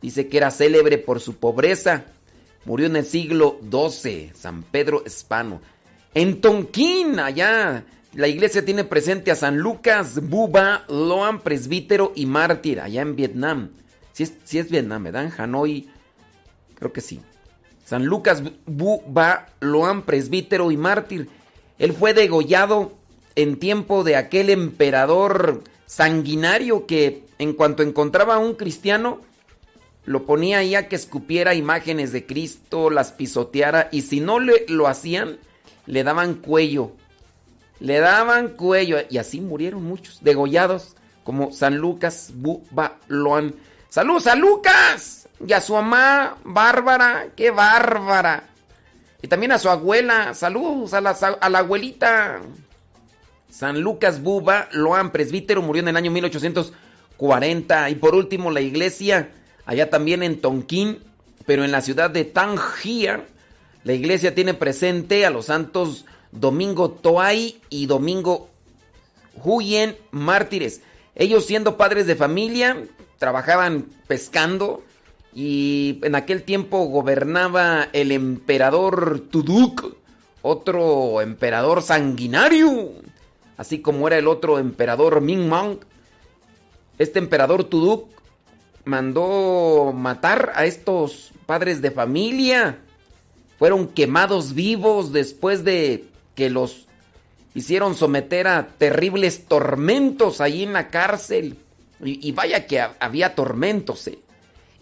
Dice 0.01 0.27
que 0.29 0.38
era 0.38 0.49
célebre 0.49 0.97
por 0.97 1.19
su 1.19 1.36
pobreza. 1.36 2.05
Murió 2.66 2.88
en 2.88 2.95
el 2.95 3.05
siglo 3.05 3.59
XII, 3.70 4.32
San 4.34 4.63
Pedro 4.63 5.03
Hispano. 5.05 5.61
En 6.13 6.41
Tonquín, 6.41 7.20
allá, 7.20 7.86
la 8.13 8.28
iglesia 8.28 8.66
tiene 8.66 8.84
presente 8.84 9.30
a 9.30 9.36
San 9.36 9.57
Lucas 9.57 10.28
Buba 10.28 10.84
Loan, 10.88 11.41
presbítero 11.41 12.11
y 12.16 12.26
mártir, 12.26 12.82
allá 12.82 13.01
en 13.01 13.16
Vietnam. 13.16 13.70
Si 14.13 14.24
es, 14.24 14.34
si 14.45 14.57
es 14.57 14.70
Vietnam, 14.70 15.03
¿verdad? 15.03 15.32
Hanoi, 15.38 15.89
creo 16.76 16.91
que 16.91 17.01
sí. 17.01 17.22
San 17.86 18.05
Lucas 18.05 18.41
Buba 18.66 19.47
Loan, 19.59 20.03
presbítero 20.03 20.72
y 20.72 20.78
mártir. 20.78 21.30
Él 21.78 21.93
fue 21.93 22.13
degollado 22.13 22.93
en 23.36 23.57
tiempo 23.57 24.03
de 24.03 24.16
aquel 24.16 24.49
emperador 24.49 25.61
sanguinario 25.86 26.88
que 26.88 27.26
en 27.38 27.53
cuanto 27.53 27.84
encontraba 27.84 28.36
a 28.36 28.39
un 28.39 28.55
cristiano, 28.55 29.22
lo 30.05 30.25
ponía 30.25 30.59
ahí 30.59 30.75
a 30.75 30.87
que 30.87 30.95
escupiera 30.95 31.55
imágenes 31.55 32.11
de 32.11 32.25
Cristo, 32.25 32.89
las 32.89 33.11
pisoteara 33.11 33.89
y 33.91 34.01
si 34.03 34.19
no 34.19 34.39
le, 34.39 34.65
lo 34.67 34.87
hacían, 34.87 35.39
le 35.87 36.03
daban 36.03 36.35
cuello. 36.35 36.91
Le 37.79 37.99
daban 37.99 38.49
cuello 38.49 38.97
y 39.09 39.17
así 39.17 39.41
murieron 39.41 39.83
muchos, 39.83 40.23
degollados, 40.23 40.95
como 41.23 41.51
San 41.51 41.77
Lucas 41.77 42.31
Bubaloan. 42.35 43.55
¡Saludos 43.89 44.27
a 44.27 44.35
Lucas! 44.35 45.27
Y 45.45 45.51
a 45.51 45.59
su 45.59 45.73
mamá, 45.73 46.37
Bárbara, 46.43 47.27
qué 47.35 47.51
bárbara. 47.51 48.47
Y 49.21 49.27
también 49.27 49.51
a 49.51 49.59
su 49.59 49.69
abuela, 49.69 50.33
saludos 50.33 50.93
a 50.93 51.01
la, 51.01 51.09
a 51.09 51.49
la 51.49 51.59
abuelita. 51.59 52.41
San 53.49 53.81
Lucas 53.81 54.21
Buba 54.21 54.69
Loan, 54.71 55.11
presbítero, 55.11 55.61
murió 55.61 55.81
en 55.81 55.87
el 55.87 55.97
año 55.97 56.11
1840. 56.11 57.89
Y 57.89 57.95
por 57.95 58.13
último, 58.13 58.51
la 58.51 58.61
iglesia 58.61 59.29
allá 59.66 59.89
también 59.89 60.24
en 60.24 60.39
Tonquín, 60.39 60.99
pero 61.45 61.63
en 61.63 61.72
la 61.72 61.82
ciudad 61.82 62.09
de 62.09 62.26
Tangier, 62.26 63.28
la 63.84 63.93
iglesia 63.93 64.34
tiene 64.34 64.53
presente 64.53 65.26
a 65.26 65.30
los 65.30 65.45
santos 65.45 66.05
Domingo 66.32 66.91
Toay 66.91 67.61
y 67.70 67.86
Domingo 67.86 68.49
Huyen 69.43 69.95
mártires. 70.11 70.82
Ellos 71.13 71.45
siendo 71.45 71.78
padres 71.78 72.07
de 72.07 72.16
familia, 72.16 72.84
trabajaban 73.20 73.86
pescando 74.07 74.84
y 75.34 75.99
en 76.03 76.16
aquel 76.16 76.43
tiempo 76.43 76.86
gobernaba 76.86 77.89
el 77.93 78.11
emperador 78.11 79.22
Tuduk, 79.30 79.95
otro 80.41 81.22
emperador 81.22 81.82
sanguinario, 81.82 82.91
así 83.57 83.82
como 83.82 84.07
era 84.07 84.18
el 84.18 84.28
otro 84.28 84.59
emperador 84.59 85.22
Ming 85.22 85.47
Mang. 85.47 85.80
Este 86.97 87.20
emperador 87.20 87.66
Tuduk 87.66 88.14
mandó 88.86 89.91
matar 89.93 90.53
a 90.55 90.65
estos 90.65 91.31
padres 91.45 91.81
de 91.81 91.91
familia 91.91 92.79
fueron 93.57 93.88
quemados 93.88 94.53
vivos 94.53 95.11
después 95.13 95.63
de 95.63 96.05
que 96.36 96.49
los 96.49 96.88
hicieron 97.53 97.95
someter 97.95 98.47
a 98.47 98.67
terribles 98.77 99.45
tormentos 99.45 100.41
ahí 100.41 100.63
en 100.63 100.73
la 100.73 100.89
cárcel. 100.89 101.57
Y, 102.03 102.33
vaya 102.33 102.67
que 102.67 102.81
había 102.99 103.36
tormentos. 103.36 104.05
Eh. 104.07 104.19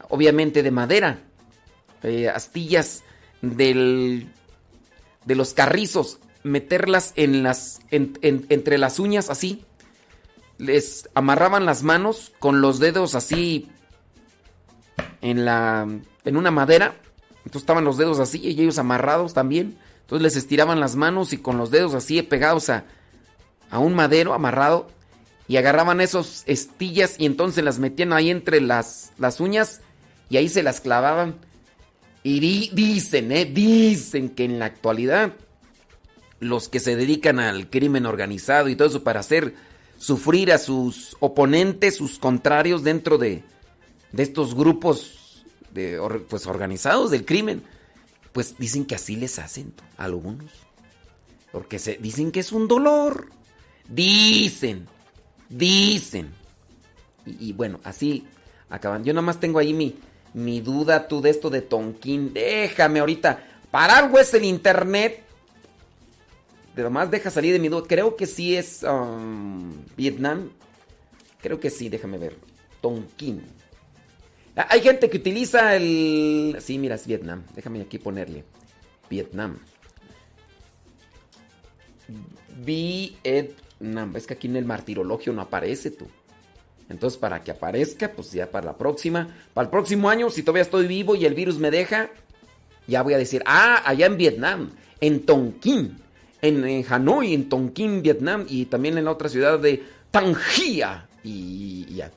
obviamente 0.09 0.65
de 0.65 0.71
madera, 0.73 1.21
eh, 2.03 2.29
astillas 2.29 3.05
del, 3.41 4.27
de 5.25 5.35
los 5.37 5.55
carrizos, 5.55 6.19
meterlas 6.45 7.13
en 7.17 7.43
las, 7.43 7.81
entre 7.91 8.79
las 8.79 9.01
uñas 9.01 9.31
así. 9.31 9.65
Les 10.59 11.09
amarraban 11.15 11.67
las 11.67 11.83
manos 11.83 12.33
con 12.39 12.61
los 12.61 12.79
dedos 12.79 13.17
así 13.17 13.69
en 15.21 15.45
la 15.45 15.89
en 16.25 16.37
una 16.37 16.53
madera. 16.53 16.95
Entonces 17.39 17.63
estaban 17.63 17.85
los 17.85 17.97
dedos 17.97 18.21
así 18.21 18.39
y 18.39 18.61
ellos 18.61 18.79
amarrados 18.79 19.35
también. 19.35 19.77
Entonces 20.03 20.23
les 20.23 20.37
estiraban 20.37 20.81
las 20.81 20.95
manos 20.95 21.33
y 21.33 21.39
con 21.39 21.59
los 21.59 21.71
dedos 21.71 21.95
así 21.95 22.23
pegados 22.23 22.71
a, 22.71 22.85
a 23.71 23.79
un 23.79 23.95
madero 23.95 24.35
amarrado 24.35 24.89
y 25.49 25.57
agarraban 25.57 26.01
esos 26.01 26.45
estillas 26.47 27.17
y 27.19 27.27
entonces 27.27 27.65
las 27.65 27.79
metían 27.79 28.13
ahí 28.13 28.31
entre 28.31 28.61
las, 28.61 29.13
las 29.19 29.41
uñas 29.41 29.81
y 30.31 30.37
ahí 30.37 30.49
se 30.49 30.63
las 30.63 30.81
clavaban. 30.81 31.37
Y 32.23 32.71
dicen, 32.71 33.33
eh, 33.33 33.45
dicen 33.45 34.31
que 34.31 34.45
en 34.45 34.59
la 34.59 34.67
actualidad 34.67 35.33
los 36.45 36.69
que 36.69 36.81
se 36.81 36.97
dedican 36.97 37.41
al 37.41 37.71
crimen 37.71 38.07
organizado 38.07 38.69
y 38.69 38.77
todo 38.77 38.89
eso 38.89 39.03
para 39.03 39.21
hacer 39.21 39.55
sufrir 39.99 40.53
a 40.53 40.59
sus 40.59 41.17
oponentes, 41.21 41.97
sus 41.97 42.19
contrarios 42.19 42.85
dentro 42.85 43.19
de, 43.19 43.43
de 44.13 44.23
estos 44.23 44.55
grupos 44.55 45.45
de, 45.73 45.99
pues, 46.29 46.47
organizados 46.47 47.11
del 47.11 47.25
crimen, 47.25 47.63
pues 48.33 48.57
dicen 48.59 48.85
que 48.85 48.95
así 48.95 49.17
les 49.17 49.39
hacen 49.39 49.73
a 49.99 50.05
algunos. 50.05 50.51
Porque 51.53 51.79
se, 51.79 51.97
dicen 51.97 52.31
que 52.33 52.41
es 52.41 52.53
un 52.53 52.69
dolor. 52.69 53.29
Dicen, 53.89 54.87
dicen. 55.49 56.33
Y, 57.27 57.53
bueno, 57.53 57.81
así 57.85 58.27
acaban. 58.71 59.05
Yo 59.05 59.13
nada 59.13 59.27
más 59.27 59.41
tengo 59.41 59.59
ahí 59.59 59.73
mi, 59.73 59.97
mi 60.33 60.61
duda 60.61 61.07
tú 61.07 61.21
de 61.21 61.31
esto 61.31 61.51
de 61.51 61.63
Tonkin. 61.63 62.33
Déjame 62.33 63.01
ahorita 63.01 63.45
parar, 63.71 64.11
pues, 64.11 64.35
el 64.35 64.45
internet. 64.45 65.23
De 66.75 66.91
más 66.91 67.11
deja 67.11 67.31
salir 67.31 67.53
de 67.53 67.59
mi 67.59 67.69
duda. 67.69 67.87
Creo 67.87 68.17
que 68.17 68.27
sí 68.27 68.57
es 68.57 68.83
um, 68.83 69.73
Vietnam. 69.97 70.51
Creo 71.41 71.61
que 71.61 71.71
sí, 71.71 71.89
déjame 71.89 72.19
ver. 72.19 72.37
Tonkin. 72.81 73.43
Ah, 74.57 74.67
hay 74.71 74.81
gente 74.81 75.09
que 75.09 75.19
utiliza 75.19 75.77
el... 75.77 76.57
Sí, 76.61 76.79
mira, 76.79 76.97
es 76.97 77.07
Vietnam. 77.07 77.45
Déjame 77.55 77.81
aquí 77.81 77.99
ponerle. 77.99 78.45
Vietnam. 79.09 79.59
Vietnam. 82.65 84.17
Es 84.17 84.27
que 84.27 84.35
aquí 84.35 84.49
en 84.49 84.57
el 84.57 84.65
martirologio 84.65 85.33
no 85.33 85.43
aparece 85.43 85.91
tú. 85.91 86.09
Entonces, 86.89 87.19
para 87.19 87.43
que 87.43 87.51
aparezca, 87.51 88.13
pues 88.13 88.33
ya 88.33 88.51
para 88.51 88.67
la 88.67 88.77
próxima, 88.77 89.35
para 89.55 89.67
el 89.67 89.71
próximo 89.71 90.09
año, 90.11 90.29
si 90.31 90.43
todavía 90.43 90.63
estoy 90.63 90.87
vivo 90.87 91.15
y 91.15 91.25
el 91.25 91.35
virus 91.35 91.59
me 91.59 91.71
deja, 91.71 92.11
ya 92.87 93.03
voy 93.03 93.15
a 93.15 93.19
decir, 93.19 93.43
ah, 93.47 93.83
allá 93.85 94.07
en 94.07 94.17
Vietnam, 94.17 94.71
en 95.01 95.25
Tonkin, 95.25 96.04
en, 96.45 96.85
Hanoi, 96.89 97.35
en 97.35 97.49
Tonkin, 97.49 98.03
Vietnam, 98.03 98.47
y 98.49 98.67
también 98.67 98.99
en 98.99 99.05
la 99.05 99.13
otra 99.13 99.29
ciudad 99.29 99.59
de 99.59 99.83
Tangia. 100.11 101.07
Y, 101.23 101.87
ya, 101.95 102.11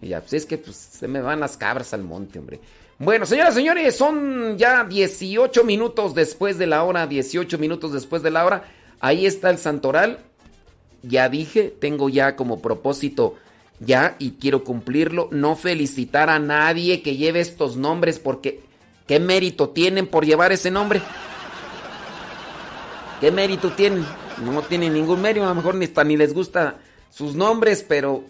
y 0.00 0.08
ya, 0.08 0.20
pues 0.20 0.34
es 0.34 0.46
que 0.46 0.58
pues, 0.58 0.76
se 0.76 1.08
me 1.08 1.20
van 1.20 1.40
las 1.40 1.56
cabras 1.56 1.92
al 1.92 2.02
monte, 2.02 2.38
hombre. 2.38 2.60
Bueno, 2.98 3.26
señoras 3.26 3.54
y 3.54 3.58
señores, 3.58 3.96
son 3.96 4.56
ya 4.56 4.84
18 4.84 5.64
minutos 5.64 6.14
después 6.14 6.58
de 6.58 6.66
la 6.66 6.84
hora, 6.84 7.06
18 7.06 7.58
minutos 7.58 7.92
después 7.92 8.22
de 8.22 8.30
la 8.30 8.44
hora. 8.44 8.64
Ahí 9.00 9.26
está 9.26 9.50
el 9.50 9.58
santoral. 9.58 10.20
Ya 11.02 11.28
dije, 11.28 11.74
tengo 11.78 12.08
ya 12.08 12.36
como 12.36 12.62
propósito 12.62 13.36
ya 13.80 14.16
y 14.18 14.32
quiero 14.32 14.64
cumplirlo, 14.64 15.28
no 15.30 15.56
felicitar 15.56 16.30
a 16.30 16.38
nadie 16.38 17.02
que 17.02 17.16
lleve 17.16 17.40
estos 17.40 17.76
nombres 17.76 18.18
porque 18.18 18.60
¿qué 19.06 19.20
mérito 19.20 19.70
tienen 19.70 20.06
por 20.06 20.24
llevar 20.24 20.52
ese 20.52 20.70
nombre? 20.70 21.02
¿Qué 23.24 23.30
mérito 23.30 23.72
tienen? 23.72 24.04
No 24.44 24.60
tienen 24.60 24.92
ningún 24.92 25.22
mérito, 25.22 25.46
a 25.46 25.48
lo 25.48 25.54
mejor 25.54 25.76
ni, 25.76 25.88
ni 26.04 26.16
les 26.18 26.34
gusta 26.34 26.76
sus 27.08 27.34
nombres, 27.34 27.82
pero 27.82 28.22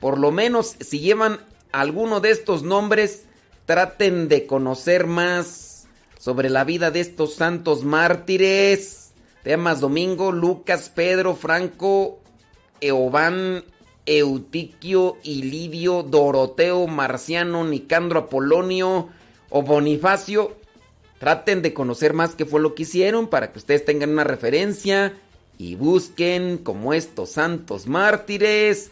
por 0.00 0.18
lo 0.18 0.32
menos 0.32 0.74
si 0.80 0.98
llevan 0.98 1.38
alguno 1.70 2.18
de 2.18 2.32
estos 2.32 2.64
nombres, 2.64 3.26
traten 3.64 4.26
de 4.26 4.44
conocer 4.44 5.06
más 5.06 5.86
sobre 6.18 6.50
la 6.50 6.64
vida 6.64 6.90
de 6.90 6.98
estos 6.98 7.34
santos 7.34 7.84
mártires. 7.84 9.12
Temas 9.44 9.78
Domingo, 9.78 10.32
Lucas, 10.32 10.90
Pedro, 10.92 11.36
Franco, 11.36 12.18
Eoban, 12.80 13.62
Eutiquio, 14.04 15.16
Ilidio, 15.22 16.02
Doroteo, 16.02 16.88
Marciano, 16.88 17.64
Nicandro, 17.64 18.18
Apolonio 18.18 19.10
o 19.50 19.62
Bonifacio. 19.62 20.56
Traten 21.18 21.62
de 21.62 21.72
conocer 21.72 22.12
más 22.12 22.34
qué 22.34 22.44
fue 22.44 22.60
lo 22.60 22.74
que 22.74 22.82
hicieron 22.82 23.28
para 23.28 23.52
que 23.52 23.58
ustedes 23.58 23.84
tengan 23.84 24.10
una 24.10 24.24
referencia 24.24 25.14
y 25.56 25.76
busquen 25.76 26.58
como 26.58 26.92
estos 26.92 27.30
santos 27.30 27.86
mártires 27.86 28.90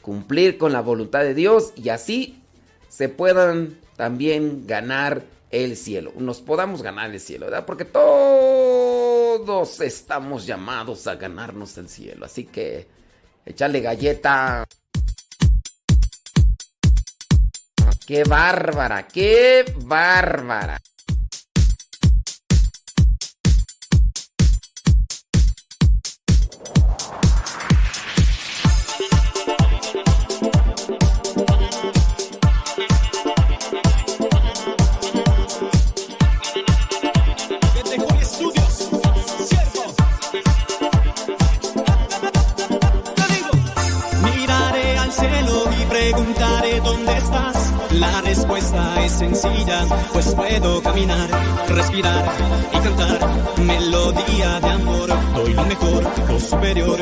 cumplir 0.00 0.58
con 0.58 0.72
la 0.72 0.80
voluntad 0.80 1.20
de 1.20 1.34
Dios 1.34 1.72
y 1.76 1.88
así 1.88 2.42
se 2.88 3.08
puedan 3.08 3.78
también 3.96 4.66
ganar 4.66 5.24
el 5.50 5.76
cielo. 5.76 6.12
Nos 6.16 6.40
podamos 6.40 6.82
ganar 6.82 7.10
el 7.10 7.20
cielo, 7.20 7.46
¿verdad? 7.46 7.64
Porque 7.64 7.84
todos 7.84 9.80
estamos 9.80 10.46
llamados 10.46 11.06
a 11.06 11.14
ganarnos 11.14 11.78
el 11.78 11.88
cielo. 11.88 12.26
Así 12.26 12.44
que 12.44 12.86
Echarle 13.44 13.80
galleta. 13.80 14.64
¡Qué 18.06 18.24
bárbara! 18.24 19.08
¡Qué 19.08 19.64
bárbara! 19.84 20.80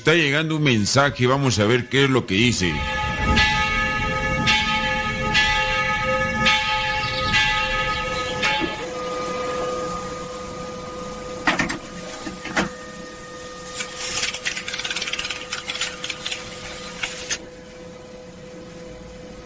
Está 0.00 0.14
llegando 0.14 0.56
un 0.56 0.62
mensaje, 0.62 1.26
vamos 1.26 1.58
a 1.58 1.66
ver 1.66 1.90
qué 1.90 2.04
es 2.04 2.10
lo 2.10 2.24
que 2.24 2.34
dice. 2.34 2.72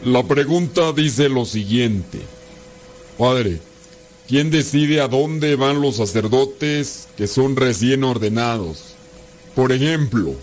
La 0.04 0.22
pregunta 0.22 0.92
dice 0.92 1.28
lo 1.28 1.44
siguiente. 1.46 2.20
Padre, 3.18 3.58
¿quién 4.28 4.52
decide 4.52 5.00
a 5.00 5.08
dónde 5.08 5.56
van 5.56 5.80
los 5.80 5.96
sacerdotes 5.96 7.08
que 7.16 7.26
son 7.26 7.56
recién 7.56 8.04
ordenados? 8.04 8.93
Por 9.54 9.70
ejemplo, 9.70 10.34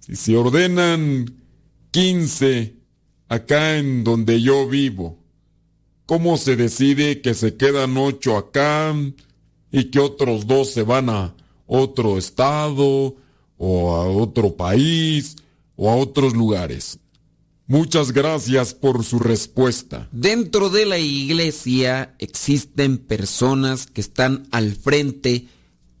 si 0.00 0.16
se 0.16 0.36
ordenan 0.36 1.34
15 1.92 2.76
acá 3.28 3.78
en 3.78 4.04
donde 4.04 4.42
yo 4.42 4.68
vivo, 4.68 5.18
¿cómo 6.04 6.36
se 6.36 6.56
decide 6.56 7.22
que 7.22 7.32
se 7.32 7.56
quedan 7.56 7.96
8 7.96 8.36
acá 8.36 8.94
y 9.72 9.84
que 9.84 9.98
otros 9.98 10.46
dos 10.46 10.72
se 10.72 10.82
van 10.82 11.08
a 11.08 11.34
otro 11.66 12.18
estado 12.18 13.16
o 13.56 13.96
a 13.96 14.06
otro 14.06 14.54
país 14.54 15.36
o 15.74 15.88
a 15.88 15.96
otros 15.96 16.34
lugares? 16.34 16.98
Muchas 17.66 18.12
gracias 18.12 18.74
por 18.74 19.04
su 19.04 19.18
respuesta. 19.18 20.08
Dentro 20.12 20.68
de 20.68 20.84
la 20.84 20.98
iglesia 20.98 22.14
existen 22.18 22.98
personas 22.98 23.86
que 23.86 24.02
están 24.02 24.46
al 24.52 24.76
frente 24.76 25.48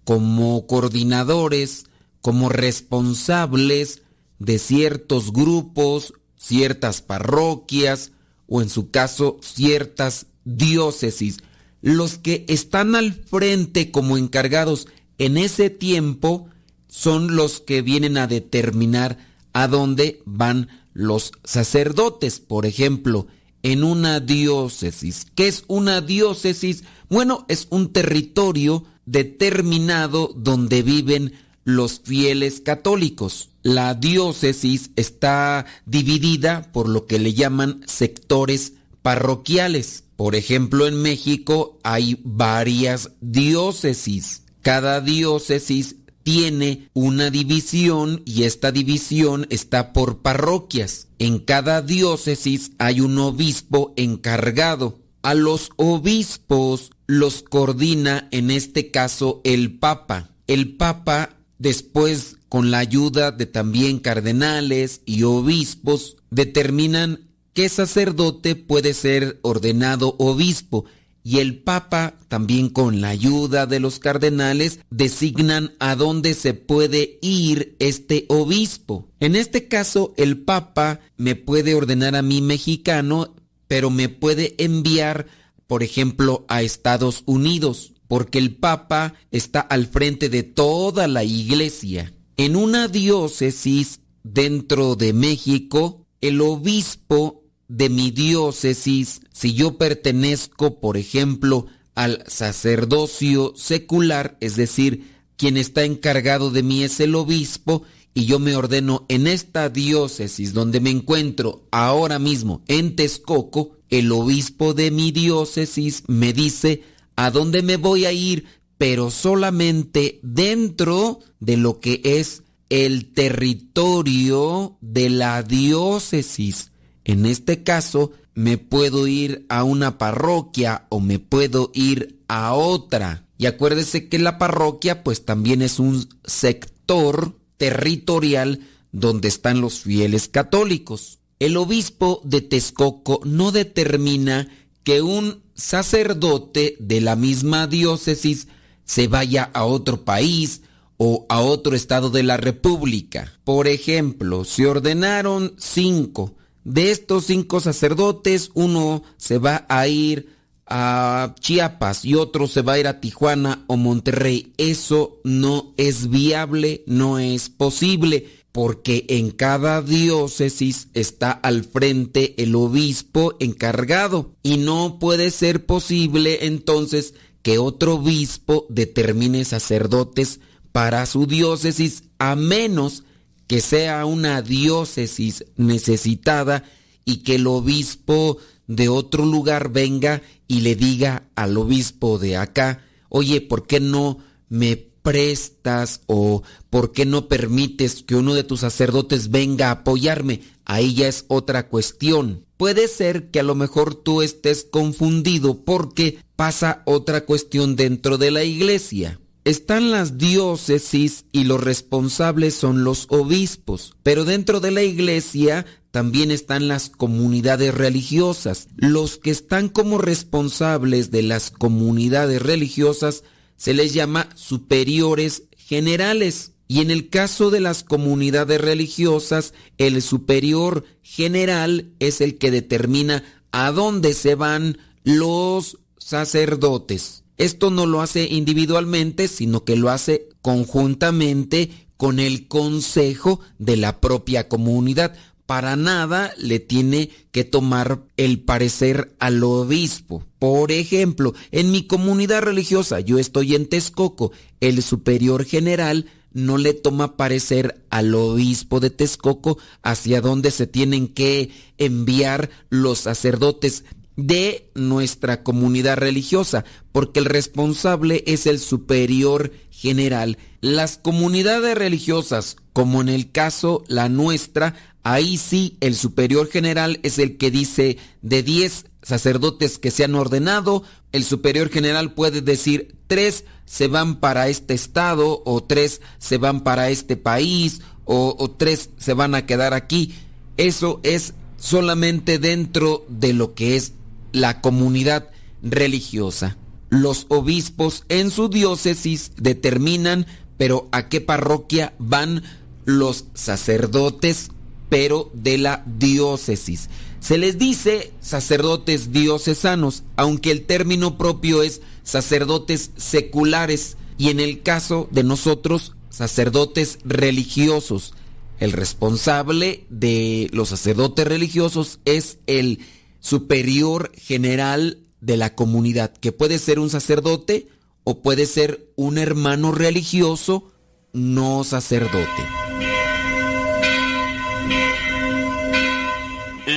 como 0.06 0.68
coordinadores, 0.68 1.86
como 2.20 2.48
responsables 2.48 4.02
de 4.38 4.60
ciertos 4.60 5.32
grupos, 5.32 6.14
ciertas 6.36 7.02
parroquias 7.02 8.12
o 8.46 8.62
en 8.62 8.70
su 8.70 8.92
caso 8.92 9.38
ciertas 9.42 10.26
diócesis. 10.44 11.38
Los 11.82 12.18
que 12.18 12.44
están 12.46 12.94
al 12.94 13.14
frente 13.14 13.90
como 13.90 14.16
encargados 14.16 14.86
en 15.18 15.36
ese 15.36 15.70
tiempo 15.70 16.48
son 16.86 17.34
los 17.34 17.58
que 17.60 17.82
vienen 17.82 18.16
a 18.16 18.28
determinar 18.28 19.18
a 19.52 19.66
dónde 19.66 20.22
van 20.24 20.68
los 20.92 21.32
sacerdotes, 21.42 22.38
por 22.38 22.64
ejemplo, 22.64 23.26
en 23.64 23.82
una 23.82 24.20
diócesis. 24.20 25.26
¿Qué 25.34 25.48
es 25.48 25.64
una 25.66 26.00
diócesis? 26.00 26.84
Bueno, 27.08 27.44
es 27.48 27.66
un 27.70 27.92
territorio 27.92 28.84
determinado 29.06 30.32
donde 30.36 30.82
viven 30.82 31.32
los 31.64 32.00
fieles 32.04 32.60
católicos. 32.60 33.50
La 33.62 33.94
diócesis 33.94 34.90
está 34.96 35.66
dividida 35.86 36.70
por 36.72 36.88
lo 36.88 37.06
que 37.06 37.18
le 37.18 37.34
llaman 37.34 37.82
sectores 37.86 38.74
parroquiales. 39.02 40.04
Por 40.16 40.34
ejemplo, 40.34 40.86
en 40.86 41.02
México 41.02 41.78
hay 41.82 42.20
varias 42.22 43.10
diócesis. 43.20 44.42
Cada 44.62 45.00
diócesis 45.00 45.96
tiene 46.22 46.88
una 46.92 47.30
división 47.30 48.22
y 48.24 48.44
esta 48.44 48.72
división 48.72 49.46
está 49.50 49.92
por 49.92 50.22
parroquias. 50.22 51.06
En 51.18 51.38
cada 51.38 51.82
diócesis 51.82 52.72
hay 52.78 53.00
un 53.00 53.18
obispo 53.18 53.92
encargado. 53.96 54.98
A 55.22 55.34
los 55.34 55.70
obispos 55.76 56.90
los 57.06 57.42
coordina 57.42 58.28
en 58.30 58.50
este 58.50 58.90
caso 58.90 59.40
el 59.44 59.78
Papa. 59.78 60.30
El 60.46 60.76
Papa 60.76 61.36
después 61.58 62.36
con 62.48 62.70
la 62.70 62.78
ayuda 62.78 63.32
de 63.32 63.46
también 63.46 63.98
cardenales 63.98 65.02
y 65.04 65.22
obispos 65.22 66.16
determinan 66.30 67.28
qué 67.52 67.68
sacerdote 67.68 68.54
puede 68.54 68.94
ser 68.94 69.38
ordenado 69.42 70.14
obispo 70.18 70.84
y 71.26 71.40
el 71.40 71.58
Papa, 71.58 72.14
también 72.28 72.68
con 72.68 73.00
la 73.00 73.08
ayuda 73.08 73.66
de 73.66 73.80
los 73.80 73.98
cardenales, 73.98 74.78
designan 74.90 75.74
a 75.80 75.96
dónde 75.96 76.34
se 76.34 76.54
puede 76.54 77.18
ir 77.20 77.74
este 77.80 78.26
obispo. 78.28 79.08
En 79.18 79.34
este 79.34 79.66
caso, 79.66 80.14
el 80.18 80.38
Papa 80.38 81.00
me 81.16 81.34
puede 81.34 81.74
ordenar 81.74 82.14
a 82.14 82.22
mí 82.22 82.42
mexicano, 82.42 83.34
pero 83.66 83.90
me 83.90 84.08
puede 84.08 84.54
enviar, 84.58 85.26
por 85.66 85.82
ejemplo, 85.82 86.44
a 86.48 86.62
Estados 86.62 87.22
Unidos, 87.26 87.94
porque 88.08 88.38
el 88.38 88.56
Papa 88.56 89.14
está 89.30 89.60
al 89.60 89.86
frente 89.86 90.28
de 90.28 90.42
toda 90.42 91.08
la 91.08 91.24
iglesia. 91.24 92.12
En 92.36 92.56
una 92.56 92.88
diócesis 92.88 94.00
dentro 94.22 94.96
de 94.96 95.12
México, 95.12 96.06
el 96.20 96.40
obispo 96.40 97.44
de 97.68 97.88
mi 97.88 98.10
diócesis, 98.10 99.20
si 99.32 99.54
yo 99.54 99.76
pertenezco, 99.78 100.80
por 100.80 100.96
ejemplo, 100.96 101.66
al 101.94 102.24
sacerdocio 102.26 103.54
secular, 103.56 104.36
es 104.40 104.56
decir, 104.56 105.16
quien 105.36 105.56
está 105.56 105.84
encargado 105.84 106.50
de 106.50 106.62
mí 106.62 106.82
es 106.82 107.00
el 107.00 107.14
obispo, 107.14 107.82
y 108.14 108.24
yo 108.24 108.38
me 108.38 108.56
ordeno 108.56 109.04
en 109.08 109.26
esta 109.26 109.68
diócesis 109.68 110.54
donde 110.54 110.80
me 110.80 110.90
encuentro 110.90 111.66
ahora 111.70 112.18
mismo, 112.18 112.62
en 112.66 112.96
Texcoco, 112.96 113.75
el 113.90 114.10
obispo 114.12 114.74
de 114.74 114.90
mi 114.90 115.12
diócesis 115.12 116.02
me 116.06 116.32
dice 116.32 116.82
a 117.16 117.30
dónde 117.30 117.62
me 117.62 117.76
voy 117.76 118.04
a 118.04 118.12
ir, 118.12 118.46
pero 118.78 119.10
solamente 119.10 120.20
dentro 120.22 121.20
de 121.40 121.56
lo 121.56 121.80
que 121.80 122.00
es 122.04 122.42
el 122.68 123.12
territorio 123.12 124.76
de 124.80 125.10
la 125.10 125.42
diócesis. 125.42 126.72
En 127.04 127.24
este 127.26 127.62
caso, 127.62 128.12
me 128.34 128.58
puedo 128.58 129.06
ir 129.06 129.46
a 129.48 129.64
una 129.64 129.96
parroquia 129.98 130.86
o 130.90 131.00
me 131.00 131.18
puedo 131.18 131.70
ir 131.74 132.20
a 132.28 132.52
otra. 132.52 133.26
Y 133.38 133.46
acuérdese 133.46 134.08
que 134.08 134.18
la 134.18 134.38
parroquia 134.38 135.02
pues 135.02 135.24
también 135.24 135.62
es 135.62 135.78
un 135.78 136.08
sector 136.24 137.38
territorial 137.56 138.60
donde 138.92 139.28
están 139.28 139.60
los 139.60 139.80
fieles 139.80 140.28
católicos. 140.28 141.15
El 141.38 141.56
obispo 141.56 142.20
de 142.24 142.40
Texcoco 142.40 143.20
no 143.24 143.52
determina 143.52 144.48
que 144.84 145.02
un 145.02 145.42
sacerdote 145.54 146.76
de 146.78 147.00
la 147.00 147.16
misma 147.16 147.66
diócesis 147.66 148.48
se 148.84 149.08
vaya 149.08 149.50
a 149.52 149.64
otro 149.64 150.04
país 150.04 150.62
o 150.96 151.26
a 151.28 151.40
otro 151.40 151.76
estado 151.76 152.10
de 152.10 152.22
la 152.22 152.36
República. 152.36 153.32
Por 153.44 153.68
ejemplo, 153.68 154.44
se 154.44 154.66
ordenaron 154.66 155.54
cinco 155.58 156.34
de 156.66 156.90
estos 156.90 157.26
cinco 157.26 157.60
sacerdotes, 157.60 158.50
uno 158.54 159.04
se 159.18 159.38
va 159.38 159.66
a 159.68 159.86
ir 159.86 160.34
a 160.66 161.32
Chiapas 161.38 162.04
y 162.04 162.16
otro 162.16 162.48
se 162.48 162.62
va 162.62 162.72
a 162.72 162.78
ir 162.80 162.88
a 162.88 163.00
Tijuana 163.00 163.64
o 163.68 163.76
Monterrey. 163.76 164.52
Eso 164.56 165.20
no 165.22 165.74
es 165.76 166.10
viable, 166.10 166.82
no 166.86 167.20
es 167.20 167.50
posible, 167.50 168.26
porque 168.56 169.04
en 169.10 169.32
cada 169.32 169.82
diócesis 169.82 170.88
está 170.94 171.30
al 171.30 171.62
frente 171.62 172.42
el 172.42 172.54
obispo 172.54 173.34
encargado 173.38 174.34
y 174.42 174.56
no 174.56 174.98
puede 174.98 175.30
ser 175.30 175.66
posible 175.66 176.46
entonces 176.46 177.12
que 177.42 177.58
otro 177.58 177.96
obispo 177.96 178.64
determine 178.70 179.44
sacerdotes 179.44 180.40
para 180.72 181.04
su 181.04 181.26
diócesis 181.26 182.04
a 182.18 182.34
menos 182.34 183.02
que 183.46 183.60
sea 183.60 184.06
una 184.06 184.40
diócesis 184.40 185.44
necesitada 185.56 186.64
y 187.04 187.18
que 187.24 187.34
el 187.34 187.46
obispo 187.48 188.38
de 188.68 188.88
otro 188.88 189.26
lugar 189.26 189.70
venga 189.70 190.22
y 190.48 190.60
le 190.60 190.76
diga 190.76 191.28
al 191.34 191.58
obispo 191.58 192.18
de 192.18 192.38
acá, 192.38 192.86
oye, 193.10 193.42
¿por 193.42 193.66
qué 193.66 193.80
no 193.80 194.16
me 194.48 194.85
prestas 195.06 196.00
o 196.06 196.42
por 196.68 196.90
qué 196.90 197.06
no 197.06 197.28
permites 197.28 198.02
que 198.02 198.16
uno 198.16 198.34
de 198.34 198.42
tus 198.42 198.60
sacerdotes 198.60 199.30
venga 199.30 199.68
a 199.68 199.70
apoyarme? 199.70 200.40
Ahí 200.64 200.94
ya 200.94 201.06
es 201.06 201.26
otra 201.28 201.68
cuestión. 201.68 202.44
Puede 202.56 202.88
ser 202.88 203.30
que 203.30 203.38
a 203.38 203.44
lo 203.44 203.54
mejor 203.54 203.94
tú 203.94 204.20
estés 204.20 204.66
confundido 204.68 205.62
porque 205.64 206.18
pasa 206.34 206.82
otra 206.86 207.24
cuestión 207.24 207.76
dentro 207.76 208.18
de 208.18 208.32
la 208.32 208.42
iglesia 208.42 209.20
están 209.44 209.92
las 209.92 210.18
diócesis 210.18 211.24
y 211.30 211.44
los 211.44 211.62
responsables 211.62 212.56
son 212.56 212.82
los 212.82 213.06
obispos, 213.10 213.94
pero 214.02 214.24
dentro 214.24 214.58
de 214.58 214.72
la 214.72 214.82
iglesia 214.82 215.64
también 215.92 216.32
están 216.32 216.66
las 216.66 216.90
comunidades 216.90 217.72
religiosas. 217.72 218.66
Los 218.74 219.18
que 219.18 219.30
están 219.30 219.68
como 219.68 219.98
responsables 219.98 221.12
de 221.12 221.22
las 221.22 221.52
comunidades 221.52 222.42
religiosas 222.42 223.22
se 223.56 223.74
les 223.74 223.94
llama 223.94 224.28
superiores 224.34 225.44
generales. 225.56 226.52
Y 226.68 226.80
en 226.80 226.90
el 226.90 227.08
caso 227.08 227.50
de 227.50 227.60
las 227.60 227.84
comunidades 227.84 228.60
religiosas, 228.60 229.54
el 229.78 230.02
superior 230.02 230.84
general 231.02 231.92
es 232.00 232.20
el 232.20 232.38
que 232.38 232.50
determina 232.50 233.22
a 233.52 233.70
dónde 233.70 234.14
se 234.14 234.34
van 234.34 234.78
los 235.04 235.78
sacerdotes. 235.98 237.24
Esto 237.38 237.70
no 237.70 237.86
lo 237.86 238.00
hace 238.00 238.24
individualmente, 238.24 239.28
sino 239.28 239.64
que 239.64 239.76
lo 239.76 239.90
hace 239.90 240.28
conjuntamente 240.42 241.70
con 241.96 242.18
el 242.18 242.48
consejo 242.48 243.40
de 243.58 243.76
la 243.76 244.00
propia 244.00 244.48
comunidad. 244.48 245.14
Para 245.46 245.76
nada 245.76 246.32
le 246.38 246.58
tiene 246.58 247.10
que 247.30 247.44
tomar 247.44 248.02
el 248.16 248.40
parecer 248.40 249.14
al 249.20 249.42
obispo. 249.44 250.24
Por 250.38 250.72
ejemplo, 250.72 251.34
en 251.52 251.70
mi 251.70 251.86
comunidad 251.86 252.42
religiosa, 252.42 253.00
yo 253.00 253.18
estoy 253.18 253.54
en 253.54 253.68
Texcoco, 253.68 254.32
el 254.60 254.82
superior 254.82 255.44
general 255.44 256.06
no 256.32 256.58
le 256.58 256.74
toma 256.74 257.16
parecer 257.16 257.82
al 257.88 258.14
obispo 258.14 258.78
de 258.78 258.90
Texcoco 258.90 259.56
hacia 259.82 260.20
dónde 260.20 260.50
se 260.50 260.66
tienen 260.66 261.08
que 261.08 261.50
enviar 261.78 262.50
los 262.68 262.98
sacerdotes 262.98 263.84
de 264.16 264.70
nuestra 264.74 265.42
comunidad 265.42 265.96
religiosa, 265.96 266.64
porque 266.92 267.20
el 267.20 267.26
responsable 267.26 268.24
es 268.26 268.46
el 268.46 268.58
superior 268.58 269.52
general. 269.70 270.38
Las 270.60 270.98
comunidades 270.98 271.76
religiosas, 271.76 272.56
como 272.72 273.00
en 273.00 273.08
el 273.08 273.30
caso 273.30 273.84
la 273.88 274.08
nuestra, 274.08 274.74
ahí 275.12 275.36
sí 275.36 275.76
el 275.80 275.94
superior 275.94 276.48
general 276.48 276.98
es 277.04 277.20
el 277.20 277.36
que 277.36 277.52
dice 277.52 277.96
de 278.22 278.42
10 278.42 278.86
sacerdotes 279.02 279.78
que 279.78 279.92
se 279.92 280.02
han 280.02 280.16
ordenado, 280.16 280.82
el 281.12 281.22
superior 281.22 281.70
general 281.70 282.12
puede 282.12 282.42
decir 282.42 282.96
tres 283.06 283.44
se 283.66 283.86
van 283.86 284.16
para 284.16 284.48
este 284.48 284.74
estado 284.74 285.42
o 285.44 285.62
tres 285.62 286.00
se 286.18 286.38
van 286.38 286.64
para 286.64 286.90
este 286.90 287.16
país 287.16 287.82
o, 288.04 288.34
o 288.36 288.50
tres 288.50 288.90
se 288.98 289.14
van 289.14 289.36
a 289.36 289.46
quedar 289.46 289.74
aquí. 289.74 290.12
Eso 290.56 290.98
es 291.04 291.34
solamente 291.56 292.40
dentro 292.40 293.04
de 293.08 293.32
lo 293.32 293.54
que 293.54 293.76
es 293.76 293.92
la 294.32 294.60
comunidad 294.60 295.30
religiosa. 295.62 296.56
Los 296.90 297.26
obispos 297.28 298.04
en 298.08 298.32
su 298.32 298.48
diócesis 298.48 299.30
determinan, 299.36 300.26
pero 300.56 300.88
a 300.90 301.08
qué 301.08 301.20
parroquia 301.20 301.94
van 301.98 302.42
los 302.84 303.26
sacerdotes, 303.34 304.50
pero 304.88 305.30
de 305.34 305.58
la 305.58 305.84
diócesis. 305.86 306.88
Se 307.20 307.38
les 307.38 307.58
dice 307.58 308.12
sacerdotes 308.20 309.12
diocesanos, 309.12 310.04
aunque 310.16 310.50
el 310.50 310.66
término 310.66 311.18
propio 311.18 311.62
es 311.62 311.80
sacerdotes 312.02 312.92
seculares 312.96 313.96
y 314.18 314.30
en 314.30 314.40
el 314.40 314.62
caso 314.62 315.08
de 315.10 315.24
nosotros, 315.24 315.96
sacerdotes 316.08 316.98
religiosos. 317.04 318.14
El 318.58 318.72
responsable 318.72 319.84
de 319.90 320.48
los 320.52 320.70
sacerdotes 320.70 321.26
religiosos 321.26 321.98
es 322.04 322.38
el 322.46 322.80
superior 323.20 324.12
general 324.16 325.00
de 325.20 325.36
la 325.36 325.54
comunidad, 325.54 326.12
que 326.12 326.32
puede 326.32 326.58
ser 326.58 326.78
un 326.78 326.90
sacerdote 326.90 327.68
o 328.04 328.22
puede 328.22 328.46
ser 328.46 328.92
un 328.94 329.18
hermano 329.18 329.72
religioso 329.72 330.72
no 331.12 331.64
sacerdote. 331.64 332.65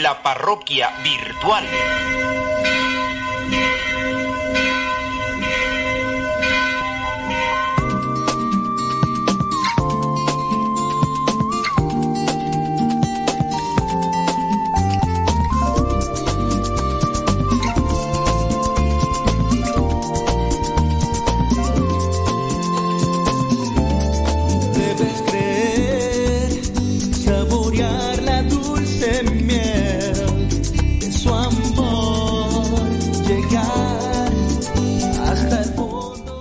La 0.10 0.24
parroquia 0.24 0.90
virtual. 1.04 1.68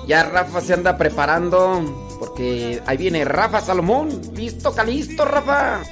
Ya 0.09 0.23
Rafa 0.23 0.63
se 0.63 0.73
anda 0.73 0.97
preparando 0.97 2.17
porque 2.19 2.81
ahí 2.87 2.97
viene 2.97 3.27
Rafa 3.27 3.61
Salomón. 3.61 4.09
Listo, 4.35 4.75
calisto, 4.75 5.27
Rafa. 5.27 5.83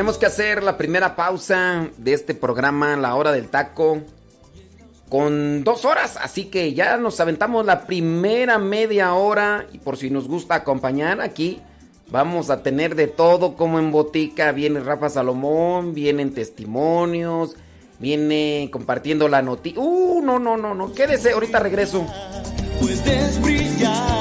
Tenemos 0.00 0.16
que 0.16 0.24
hacer 0.24 0.62
la 0.62 0.78
primera 0.78 1.14
pausa 1.14 1.90
de 1.98 2.14
este 2.14 2.34
programa, 2.34 2.96
La 2.96 3.14
Hora 3.16 3.32
del 3.32 3.50
Taco, 3.50 4.00
con 5.10 5.62
dos 5.62 5.84
horas. 5.84 6.16
Así 6.16 6.46
que 6.46 6.72
ya 6.72 6.96
nos 6.96 7.20
aventamos 7.20 7.66
la 7.66 7.82
primera 7.82 8.58
media 8.58 9.12
hora. 9.12 9.66
Y 9.74 9.78
por 9.78 9.98
si 9.98 10.08
nos 10.08 10.26
gusta 10.26 10.54
acompañar 10.54 11.20
aquí, 11.20 11.60
vamos 12.10 12.48
a 12.48 12.62
tener 12.62 12.94
de 12.94 13.08
todo 13.08 13.56
como 13.56 13.78
en 13.78 13.92
botica. 13.92 14.52
Viene 14.52 14.80
Rafa 14.80 15.10
Salomón, 15.10 15.92
vienen 15.92 16.32
testimonios, 16.32 17.56
viene 17.98 18.70
compartiendo 18.72 19.28
la 19.28 19.42
noticia. 19.42 19.82
Uh, 19.82 20.22
no, 20.22 20.38
no, 20.38 20.56
no, 20.56 20.74
no. 20.74 20.94
Quédese, 20.94 21.32
ahorita 21.32 21.58
regreso. 21.58 22.06
puedes 22.80 23.42
brillar. 23.42 24.19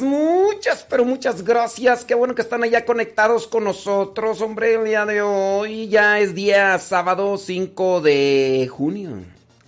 muchas, 0.00 0.84
pero 0.88 1.04
muchas 1.04 1.44
gracias. 1.44 2.04
Qué 2.04 2.14
bueno 2.14 2.34
que 2.34 2.42
están 2.42 2.62
allá 2.64 2.84
conectados 2.84 3.46
con 3.46 3.64
nosotros, 3.64 4.40
hombre. 4.40 4.74
El 4.74 4.84
día 4.84 5.06
de 5.06 5.22
hoy 5.22 5.88
ya 5.88 6.18
es 6.18 6.34
día 6.34 6.78
sábado 6.78 7.38
5 7.38 8.00
de 8.00 8.68
junio. 8.70 9.18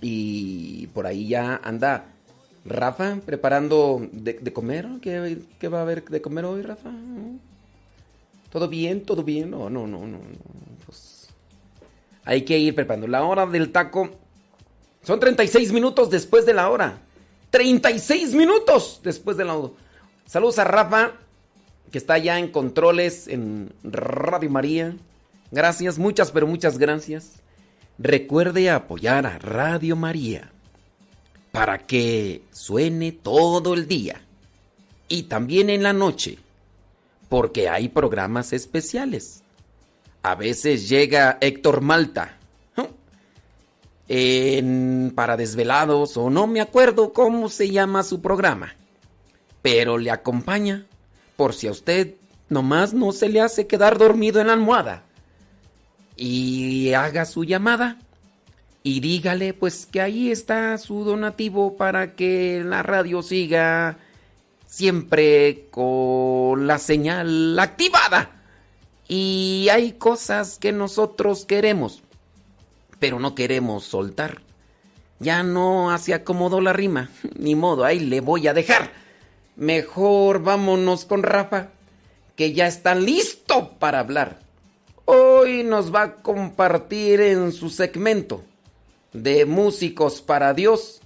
Y 0.01 0.89
por 0.89 1.07
ahí 1.07 1.29
ya 1.29 1.61
anda 1.63 2.07
Rafa 2.65 3.19
preparando 3.25 4.07
de, 4.13 4.53
comer. 4.53 4.89
¿Qué, 5.01 5.69
va 5.69 5.79
a 5.79 5.83
haber 5.83 6.05
de 6.05 6.21
comer 6.21 6.45
hoy, 6.47 6.63
Rafa? 6.63 6.91
¿Todo 8.51 8.69
bien? 8.69 9.03
¿Todo 9.05 9.23
bien? 9.23 9.51
No, 9.51 9.71
no, 9.71 9.87
no, 9.87 10.07
no. 10.07 10.19
Pues, 10.85 11.29
hay 12.25 12.43
que 12.43 12.59
ir 12.59 12.75
preparando. 12.75 13.07
La 13.07 13.23
hora 13.25 13.47
del 13.47 13.71
taco. 13.71 14.11
Son 15.03 15.21
36 15.21 15.73
minutos 15.73 16.11
después 16.11 16.45
de 16.45 16.55
la 16.55 16.69
hora. 16.69 16.99
36 17.51 18.35
minutos 18.35 19.01
después 19.03 19.37
de 19.37 19.45
la... 19.45 19.61
Saludos 20.27 20.59
a 20.59 20.65
Rafa, 20.65 21.13
que 21.91 21.99
está 21.99 22.15
allá 22.15 22.39
en 22.39 22.49
controles 22.49 23.27
en 23.29 23.73
Radio 23.83 24.51
María. 24.51 24.97
Gracias, 25.51 25.99
muchas, 25.99 26.31
pero 26.31 26.47
muchas 26.47 26.79
gracias. 26.79 27.43
Recuerde 27.99 28.71
apoyar 28.71 29.27
a 29.27 29.39
Radio 29.39 29.97
María 29.97 30.51
para 31.51 31.79
que 31.79 32.43
suene 32.53 33.13
todo 33.13 33.75
el 33.75 33.89
día 33.89 34.23
y 35.09 35.25
también 35.25 35.69
en 35.69 35.83
la 35.83 35.93
noche, 35.93 36.39
porque 37.29 37.69
hay 37.69 37.89
programas 37.89 38.53
especiales. 38.53 39.43
A 40.23 40.37
veces 40.37 40.89
llega 40.89 41.39
Héctor 41.41 41.81
Malta 41.81 42.40
en 44.13 45.13
para 45.15 45.37
desvelados 45.37 46.17
o 46.17 46.31
no 46.31 46.49
me 46.49 46.61
acuerdo 46.61 47.13
cómo 47.13 47.49
se 47.49 47.71
llama 47.71 48.03
su 48.03 48.21
programa, 48.21 48.75
pero 49.63 49.99
le 49.99 50.11
acompaña 50.11 50.87
por 51.37 51.55
si 51.55 51.69
a 51.69 51.71
usted 51.71 52.17
nomás 52.49 52.93
no 52.93 53.13
se 53.13 53.29
le 53.29 53.41
hace 53.41 53.69
quedar 53.69 53.99
dormido 53.99 54.41
en 54.41 54.49
la 54.49 54.55
almohada 54.55 55.05
y 56.17 56.93
haga 56.93 57.25
su 57.25 57.45
llamada 57.45 57.99
y 58.83 58.99
dígale 58.99 59.55
pues 59.55 59.87
que 59.87 60.01
ahí 60.01 60.33
está 60.33 60.77
su 60.79 61.05
donativo 61.05 61.77
para 61.77 62.17
que 62.17 62.65
la 62.65 62.83
radio 62.83 63.23
siga 63.23 63.99
siempre 64.67 65.69
con 65.71 66.67
la 66.67 66.79
señal 66.79 67.59
activada. 67.59 68.31
Y 69.07 69.69
hay 69.71 69.93
cosas 69.93 70.59
que 70.59 70.73
nosotros 70.73 71.45
queremos, 71.45 72.03
pero 73.01 73.19
no 73.19 73.35
queremos 73.35 73.85
soltar. 73.85 74.43
Ya 75.19 75.43
no 75.43 75.91
hace 75.91 76.15
acomodó 76.15 76.61
la 76.61 76.73
rima, 76.73 77.11
ni 77.37 77.57
modo, 77.57 77.85
ahí 77.85 77.99
le 77.99 78.21
voy 78.21 78.47
a 78.47 78.55
dejar. 78.55 78.93
Mejor 79.57 80.43
vámonos 80.43 81.05
con 81.05 81.25
Rafa, 81.25 81.71
que 82.37 82.53
ya 82.53 82.69
está 82.69 82.95
listo 82.95 83.73
para 83.79 83.99
hablar. 83.99 84.39
Hoy 85.07 85.65
nos 85.65 85.93
va 85.93 86.03
a 86.03 86.15
compartir 86.15 87.21
en 87.21 87.51
su 87.51 87.69
segmento 87.69 88.45
de 89.13 89.45
Músicos 89.45 90.23
para 90.23 90.55
Dios 90.55 91.01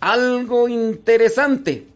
algo 0.00 0.68
interesante, 0.68 1.86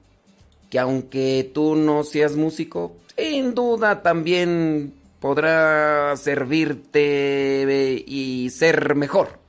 que 0.68 0.78
aunque 0.78 1.50
tú 1.54 1.74
no 1.74 2.04
seas 2.04 2.36
músico, 2.36 2.96
sin 3.16 3.54
duda 3.54 4.02
también 4.02 4.92
podrá 5.20 6.14
servirte 6.16 8.04
y 8.06 8.50
ser 8.50 8.94
mejor. 8.94 9.43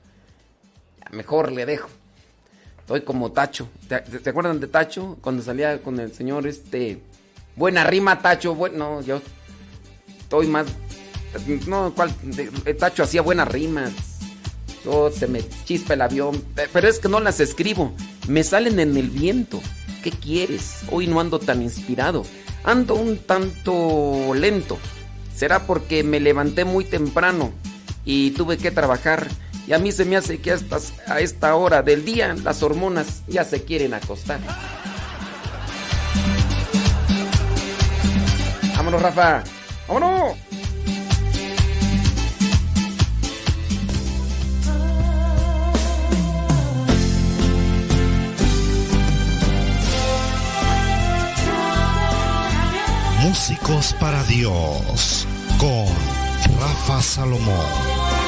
Mejor 1.12 1.52
le 1.52 1.66
dejo. 1.66 1.88
Estoy 2.80 3.00
como 3.02 3.32
Tacho. 3.32 3.68
¿Te, 3.88 4.30
acuerdan 4.30 4.60
de 4.60 4.68
Tacho? 4.68 5.18
Cuando 5.20 5.42
salía 5.42 5.82
con 5.82 5.98
el 6.00 6.12
señor 6.12 6.46
este... 6.46 7.02
Buena 7.56 7.84
rima, 7.84 8.20
Tacho. 8.20 8.54
Bueno, 8.54 9.00
yo 9.02 9.20
estoy 10.18 10.46
más... 10.46 10.66
No, 11.66 11.92
¿cuál? 11.94 12.14
De- 12.22 12.74
Tacho 12.74 13.02
hacía 13.02 13.22
buenas 13.22 13.48
rimas. 13.48 13.90
Yo 14.84 15.10
se 15.10 15.26
me 15.26 15.40
chispa 15.64 15.94
el 15.94 16.02
avión. 16.02 16.36
Eh, 16.56 16.68
Pero 16.72 16.88
es 16.88 16.98
que 17.00 17.08
no 17.08 17.18
las 17.20 17.40
escribo. 17.40 17.92
Me 18.28 18.44
salen 18.44 18.78
en 18.78 18.96
el 18.96 19.10
viento. 19.10 19.60
¿Qué 20.02 20.10
quieres? 20.12 20.82
Hoy 20.92 21.08
no 21.08 21.18
ando 21.18 21.38
tan 21.40 21.62
inspirado. 21.62 22.24
Ando 22.62 22.94
un 22.94 23.18
tanto 23.18 24.32
lento. 24.34 24.78
Será 25.34 25.66
porque 25.66 26.04
me 26.04 26.20
levanté 26.20 26.64
muy 26.64 26.84
temprano 26.84 27.50
y 28.04 28.30
tuve 28.30 28.58
que 28.58 28.70
trabajar. 28.70 29.28
Y 29.66 29.72
a 29.72 29.78
mí 29.78 29.90
se 29.92 30.04
me 30.04 30.16
hace 30.16 30.38
que 30.38 30.52
a, 30.52 30.54
estas- 30.54 30.92
a 31.08 31.18
esta 31.20 31.54
hora 31.56 31.82
del 31.82 32.04
día 32.04 32.34
las 32.44 32.62
hormonas 32.62 33.22
ya 33.26 33.44
se 33.44 33.64
quieren 33.64 33.94
acostar. 33.94 34.38
Vámonos, 38.76 39.02
Rafa. 39.02 39.42
Vámonos. 39.88 40.36
Músicos 53.22 53.94
para 53.98 54.22
Dios 54.24 55.26
con 55.58 55.86
Rafa 56.60 57.02
Salomón. 57.02 58.25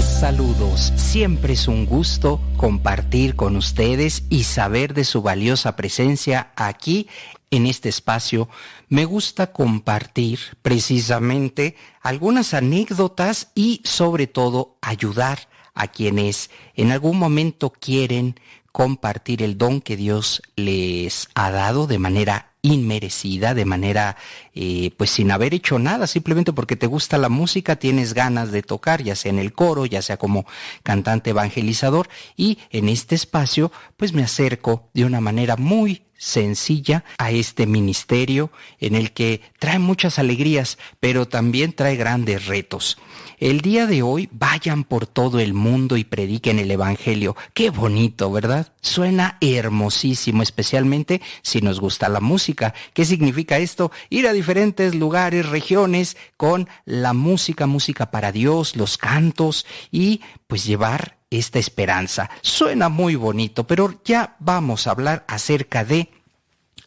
Saludos, 0.00 0.92
siempre 0.96 1.52
es 1.52 1.68
un 1.68 1.86
gusto 1.86 2.40
compartir 2.56 3.36
con 3.36 3.56
ustedes 3.56 4.24
y 4.28 4.44
saber 4.44 4.94
de 4.94 5.04
su 5.04 5.22
valiosa 5.22 5.76
presencia 5.76 6.52
aquí 6.56 7.08
en 7.50 7.66
este 7.66 7.88
espacio. 7.88 8.48
Me 8.88 9.04
gusta 9.04 9.52
compartir 9.52 10.40
precisamente 10.62 11.76
algunas 12.02 12.54
anécdotas 12.54 13.52
y 13.54 13.82
sobre 13.84 14.26
todo 14.26 14.76
ayudar 14.80 15.48
a 15.74 15.88
quienes 15.88 16.50
en 16.74 16.90
algún 16.90 17.18
momento 17.18 17.70
quieren 17.70 18.40
compartir 18.74 19.40
el 19.44 19.56
don 19.56 19.80
que 19.80 19.96
Dios 19.96 20.42
les 20.56 21.28
ha 21.36 21.52
dado 21.52 21.86
de 21.86 22.00
manera 22.00 22.54
inmerecida, 22.60 23.54
de 23.54 23.64
manera 23.64 24.16
eh, 24.52 24.90
pues 24.96 25.10
sin 25.10 25.30
haber 25.30 25.54
hecho 25.54 25.78
nada, 25.78 26.08
simplemente 26.08 26.52
porque 26.52 26.74
te 26.74 26.88
gusta 26.88 27.16
la 27.16 27.28
música, 27.28 27.76
tienes 27.76 28.14
ganas 28.14 28.50
de 28.50 28.62
tocar, 28.62 29.00
ya 29.00 29.14
sea 29.14 29.30
en 29.30 29.38
el 29.38 29.52
coro, 29.52 29.86
ya 29.86 30.02
sea 30.02 30.16
como 30.16 30.44
cantante 30.82 31.30
evangelizador, 31.30 32.08
y 32.36 32.58
en 32.70 32.88
este 32.88 33.14
espacio 33.14 33.70
pues 33.96 34.12
me 34.12 34.24
acerco 34.24 34.88
de 34.92 35.04
una 35.04 35.20
manera 35.20 35.54
muy 35.54 36.02
sencilla 36.24 37.04
a 37.18 37.30
este 37.30 37.66
ministerio 37.66 38.50
en 38.80 38.94
el 38.94 39.12
que 39.12 39.42
trae 39.58 39.78
muchas 39.78 40.18
alegrías, 40.18 40.78
pero 40.98 41.28
también 41.28 41.74
trae 41.74 41.96
grandes 41.96 42.46
retos. 42.46 42.96
El 43.38 43.60
día 43.60 43.86
de 43.86 44.02
hoy 44.02 44.30
vayan 44.32 44.84
por 44.84 45.06
todo 45.06 45.38
el 45.38 45.52
mundo 45.52 45.98
y 45.98 46.04
prediquen 46.04 46.58
el 46.58 46.70
Evangelio. 46.70 47.36
Qué 47.52 47.68
bonito, 47.68 48.32
¿verdad? 48.32 48.72
Suena 48.80 49.36
hermosísimo, 49.42 50.42
especialmente 50.42 51.20
si 51.42 51.60
nos 51.60 51.78
gusta 51.78 52.08
la 52.08 52.20
música. 52.20 52.72
¿Qué 52.94 53.04
significa 53.04 53.58
esto? 53.58 53.92
Ir 54.08 54.26
a 54.26 54.32
diferentes 54.32 54.94
lugares, 54.94 55.46
regiones, 55.46 56.16
con 56.38 56.68
la 56.86 57.12
música, 57.12 57.66
música 57.66 58.10
para 58.10 58.32
Dios, 58.32 58.76
los 58.76 58.96
cantos 58.96 59.66
y 59.90 60.22
pues 60.46 60.64
llevar 60.64 61.18
esta 61.38 61.58
esperanza. 61.58 62.30
Suena 62.42 62.88
muy 62.88 63.16
bonito, 63.16 63.66
pero 63.66 64.00
ya 64.04 64.36
vamos 64.38 64.86
a 64.86 64.92
hablar 64.92 65.24
acerca 65.28 65.84
de 65.84 66.08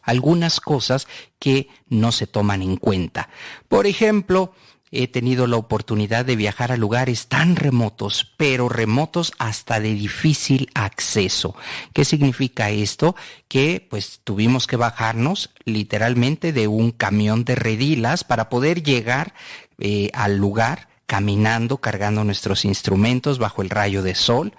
algunas 0.08 0.60
cosas 0.60 1.06
que 1.38 1.68
no 1.88 2.12
se 2.12 2.26
toman 2.26 2.62
en 2.62 2.76
cuenta. 2.76 3.28
Por 3.68 3.86
ejemplo, 3.86 4.54
he 4.90 5.06
tenido 5.06 5.46
la 5.46 5.58
oportunidad 5.58 6.24
de 6.24 6.34
viajar 6.34 6.72
a 6.72 6.78
lugares 6.78 7.26
tan 7.28 7.56
remotos, 7.56 8.32
pero 8.38 8.70
remotos 8.70 9.32
hasta 9.38 9.80
de 9.80 9.92
difícil 9.92 10.70
acceso. 10.74 11.54
¿Qué 11.92 12.06
significa 12.06 12.70
esto? 12.70 13.16
Que 13.48 13.86
pues 13.88 14.20
tuvimos 14.24 14.66
que 14.66 14.76
bajarnos 14.76 15.50
literalmente 15.66 16.54
de 16.54 16.68
un 16.68 16.90
camión 16.90 17.44
de 17.44 17.54
redilas 17.54 18.24
para 18.24 18.48
poder 18.48 18.82
llegar 18.82 19.34
eh, 19.78 20.10
al 20.14 20.38
lugar 20.38 20.88
caminando, 21.04 21.78
cargando 21.78 22.24
nuestros 22.24 22.64
instrumentos 22.64 23.38
bajo 23.38 23.60
el 23.60 23.68
rayo 23.68 24.02
de 24.02 24.14
sol 24.14 24.54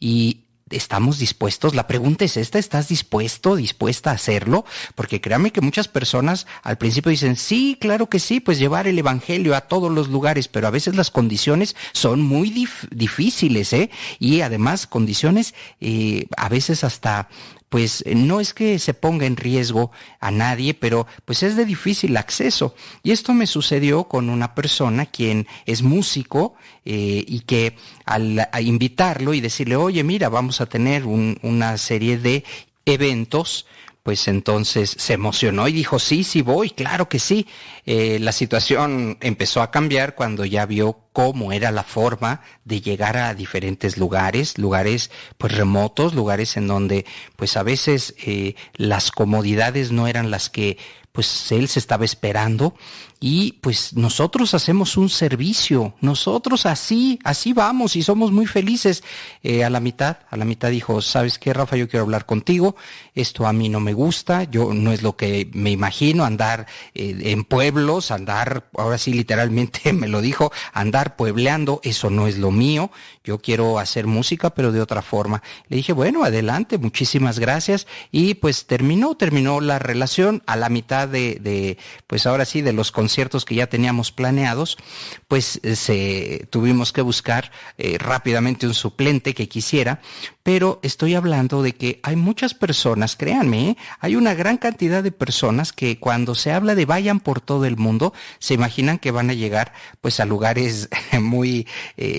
y 0.00 0.46
¿Estamos 0.70 1.18
dispuestos? 1.18 1.74
La 1.74 1.86
pregunta 1.88 2.24
es 2.24 2.36
esta, 2.36 2.58
¿estás 2.58 2.88
dispuesto, 2.88 3.56
dispuesta 3.56 4.10
a 4.10 4.14
hacerlo? 4.14 4.64
Porque 4.94 5.20
créame 5.20 5.50
que 5.50 5.60
muchas 5.60 5.88
personas 5.88 6.46
al 6.62 6.78
principio 6.78 7.10
dicen, 7.10 7.36
sí, 7.36 7.76
claro 7.80 8.08
que 8.08 8.20
sí, 8.20 8.38
pues 8.38 8.58
llevar 8.58 8.86
el 8.86 8.98
Evangelio 8.98 9.56
a 9.56 9.62
todos 9.62 9.90
los 9.90 10.08
lugares, 10.08 10.46
pero 10.46 10.68
a 10.68 10.70
veces 10.70 10.94
las 10.94 11.10
condiciones 11.10 11.74
son 11.92 12.22
muy 12.22 12.50
dif- 12.52 12.88
difíciles, 12.90 13.72
¿eh? 13.72 13.90
Y 14.20 14.42
además 14.42 14.86
condiciones 14.86 15.54
eh, 15.80 16.26
a 16.36 16.48
veces 16.48 16.84
hasta 16.84 17.28
pues 17.70 18.02
eh, 18.04 18.14
no 18.14 18.40
es 18.40 18.52
que 18.52 18.78
se 18.78 18.92
ponga 18.92 19.24
en 19.24 19.36
riesgo 19.36 19.90
a 20.20 20.30
nadie, 20.30 20.74
pero 20.74 21.06
pues 21.24 21.42
es 21.42 21.56
de 21.56 21.64
difícil 21.64 22.16
acceso. 22.18 22.74
Y 23.02 23.12
esto 23.12 23.32
me 23.32 23.46
sucedió 23.46 24.04
con 24.04 24.28
una 24.28 24.54
persona 24.54 25.06
quien 25.06 25.46
es 25.64 25.82
músico 25.82 26.54
eh, 26.84 27.24
y 27.26 27.40
que 27.40 27.76
al 28.04 28.46
invitarlo 28.60 29.32
y 29.32 29.40
decirle, 29.40 29.76
oye, 29.76 30.04
mira, 30.04 30.28
vamos 30.28 30.60
a 30.60 30.66
tener 30.66 31.06
un- 31.06 31.38
una 31.42 31.78
serie 31.78 32.18
de 32.18 32.44
eventos, 32.84 33.66
pues 34.10 34.26
entonces 34.26 34.96
se 34.98 35.12
emocionó 35.12 35.68
y 35.68 35.72
dijo, 35.72 36.00
sí, 36.00 36.24
sí 36.24 36.42
voy, 36.42 36.70
claro 36.70 37.08
que 37.08 37.20
sí. 37.20 37.46
Eh, 37.86 38.18
la 38.18 38.32
situación 38.32 39.18
empezó 39.20 39.62
a 39.62 39.70
cambiar 39.70 40.16
cuando 40.16 40.44
ya 40.44 40.66
vio 40.66 40.98
cómo 41.12 41.52
era 41.52 41.70
la 41.70 41.84
forma 41.84 42.40
de 42.64 42.80
llegar 42.80 43.16
a 43.16 43.34
diferentes 43.34 43.98
lugares, 43.98 44.58
lugares 44.58 45.12
pues 45.38 45.56
remotos, 45.56 46.12
lugares 46.12 46.56
en 46.56 46.66
donde 46.66 47.06
pues 47.36 47.56
a 47.56 47.62
veces 47.62 48.16
eh, 48.26 48.56
las 48.74 49.12
comodidades 49.12 49.92
no 49.92 50.08
eran 50.08 50.32
las 50.32 50.50
que 50.50 50.76
pues 51.12 51.52
él 51.52 51.68
se 51.68 51.78
estaba 51.78 52.04
esperando 52.04 52.74
y 53.22 53.52
pues 53.60 53.92
nosotros 53.92 54.54
hacemos 54.54 54.96
un 54.96 55.10
servicio, 55.10 55.92
nosotros 56.00 56.64
así, 56.64 57.18
así 57.22 57.52
vamos 57.52 57.94
y 57.94 58.02
somos 58.02 58.32
muy 58.32 58.46
felices. 58.46 59.04
Eh, 59.42 59.62
a 59.62 59.68
la 59.68 59.78
mitad, 59.78 60.20
a 60.30 60.38
la 60.38 60.46
mitad 60.46 60.70
dijo, 60.70 61.02
¿sabes 61.02 61.38
qué, 61.38 61.52
Rafa? 61.52 61.76
Yo 61.76 61.86
quiero 61.86 62.04
hablar 62.04 62.24
contigo, 62.24 62.76
esto 63.14 63.46
a 63.46 63.52
mí 63.52 63.68
no 63.68 63.78
me 63.78 63.92
gusta, 63.92 64.44
yo 64.44 64.72
no 64.72 64.90
es 64.90 65.02
lo 65.02 65.16
que 65.16 65.50
me 65.52 65.70
imagino, 65.70 66.24
andar 66.24 66.66
eh, 66.94 67.14
en 67.24 67.44
pueblos, 67.44 68.10
andar, 68.10 68.70
ahora 68.74 68.96
sí 68.96 69.12
literalmente 69.12 69.92
me 69.92 70.08
lo 70.08 70.22
dijo, 70.22 70.50
andar 70.72 71.16
puebleando, 71.16 71.80
eso 71.84 72.08
no 72.08 72.26
es 72.26 72.38
lo 72.38 72.50
mío, 72.50 72.90
yo 73.22 73.38
quiero 73.38 73.78
hacer 73.78 74.06
música 74.06 74.48
pero 74.48 74.72
de 74.72 74.80
otra 74.80 75.02
forma. 75.02 75.42
Le 75.68 75.76
dije, 75.76 75.92
bueno, 75.92 76.24
adelante, 76.24 76.78
muchísimas 76.78 77.38
gracias 77.38 77.86
y 78.10 78.32
pues 78.32 78.64
terminó, 78.64 79.14
terminó 79.14 79.60
la 79.60 79.78
relación 79.78 80.42
a 80.46 80.56
la 80.56 80.70
mitad 80.70 81.06
de, 81.06 81.34
de 81.34 81.76
pues 82.06 82.24
ahora 82.26 82.46
sí, 82.46 82.62
de 82.62 82.72
los 82.72 82.90
conciertos 83.10 83.44
que 83.44 83.56
ya 83.56 83.66
teníamos 83.66 84.12
planeados, 84.12 84.78
pues 85.26 85.58
eh, 85.64 85.74
se, 85.74 86.46
tuvimos 86.48 86.92
que 86.92 87.02
buscar 87.02 87.50
eh, 87.76 87.98
rápidamente 87.98 88.68
un 88.68 88.74
suplente 88.74 89.34
que 89.34 89.48
quisiera, 89.48 90.00
pero 90.44 90.78
estoy 90.84 91.16
hablando 91.16 91.60
de 91.60 91.74
que 91.74 91.98
hay 92.04 92.14
muchas 92.14 92.54
personas, 92.54 93.16
créanme, 93.16 93.70
¿eh? 93.70 93.76
hay 93.98 94.14
una 94.14 94.34
gran 94.34 94.58
cantidad 94.58 95.02
de 95.02 95.10
personas 95.10 95.72
que 95.72 95.98
cuando 95.98 96.36
se 96.36 96.52
habla 96.52 96.76
de 96.76 96.86
vayan 96.86 97.18
por 97.18 97.40
todo 97.40 97.64
el 97.64 97.76
mundo, 97.76 98.14
se 98.38 98.54
imaginan 98.54 99.00
que 99.00 99.10
van 99.10 99.28
a 99.28 99.34
llegar 99.34 99.72
pues 100.00 100.20
a 100.20 100.24
lugares 100.24 100.88
muy, 101.20 101.66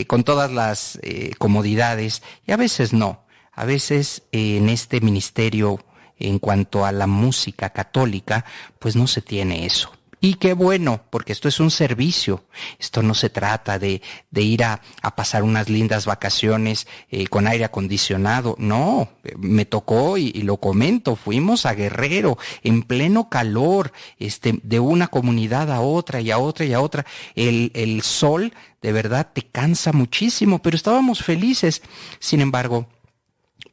con 0.07 0.25
todas 0.25 0.51
las 0.51 0.99
comodidades, 1.37 2.21
y 2.45 2.51
a 2.51 2.57
veces 2.57 2.91
no. 2.91 3.23
A 3.53 3.63
veces 3.63 4.23
en 4.33 4.67
este 4.67 4.99
ministerio, 4.99 5.79
en 6.19 6.37
cuanto 6.37 6.85
a 6.85 6.91
la 6.91 7.07
música 7.07 7.69
católica, 7.69 8.43
pues 8.77 8.97
no 8.97 9.07
se 9.07 9.21
tiene 9.21 9.65
eso. 9.65 10.00
Y 10.23 10.35
qué 10.35 10.53
bueno, 10.53 11.01
porque 11.09 11.31
esto 11.31 11.47
es 11.47 11.59
un 11.59 11.71
servicio. 11.71 12.45
Esto 12.77 13.01
no 13.01 13.15
se 13.15 13.31
trata 13.31 13.79
de, 13.79 14.03
de 14.29 14.41
ir 14.43 14.63
a, 14.63 14.79
a 15.01 15.15
pasar 15.15 15.41
unas 15.41 15.67
lindas 15.67 16.05
vacaciones 16.05 16.85
eh, 17.09 17.25
con 17.25 17.47
aire 17.47 17.65
acondicionado. 17.65 18.55
No, 18.59 19.09
me 19.39 19.65
tocó 19.65 20.19
y, 20.19 20.31
y 20.35 20.43
lo 20.43 20.57
comento, 20.57 21.15
fuimos 21.15 21.65
a 21.65 21.73
Guerrero 21.73 22.37
en 22.61 22.83
pleno 22.83 23.29
calor, 23.29 23.93
este, 24.19 24.59
de 24.61 24.79
una 24.79 25.07
comunidad 25.07 25.71
a 25.71 25.81
otra 25.81 26.21
y 26.21 26.29
a 26.29 26.37
otra 26.37 26.65
y 26.65 26.73
a 26.73 26.81
otra. 26.81 27.03
El, 27.33 27.71
el 27.73 28.03
sol 28.03 28.53
de 28.83 28.91
verdad 28.91 29.31
te 29.33 29.41
cansa 29.41 29.91
muchísimo, 29.91 30.61
pero 30.61 30.75
estábamos 30.75 31.23
felices. 31.23 31.81
Sin 32.19 32.41
embargo, 32.41 32.87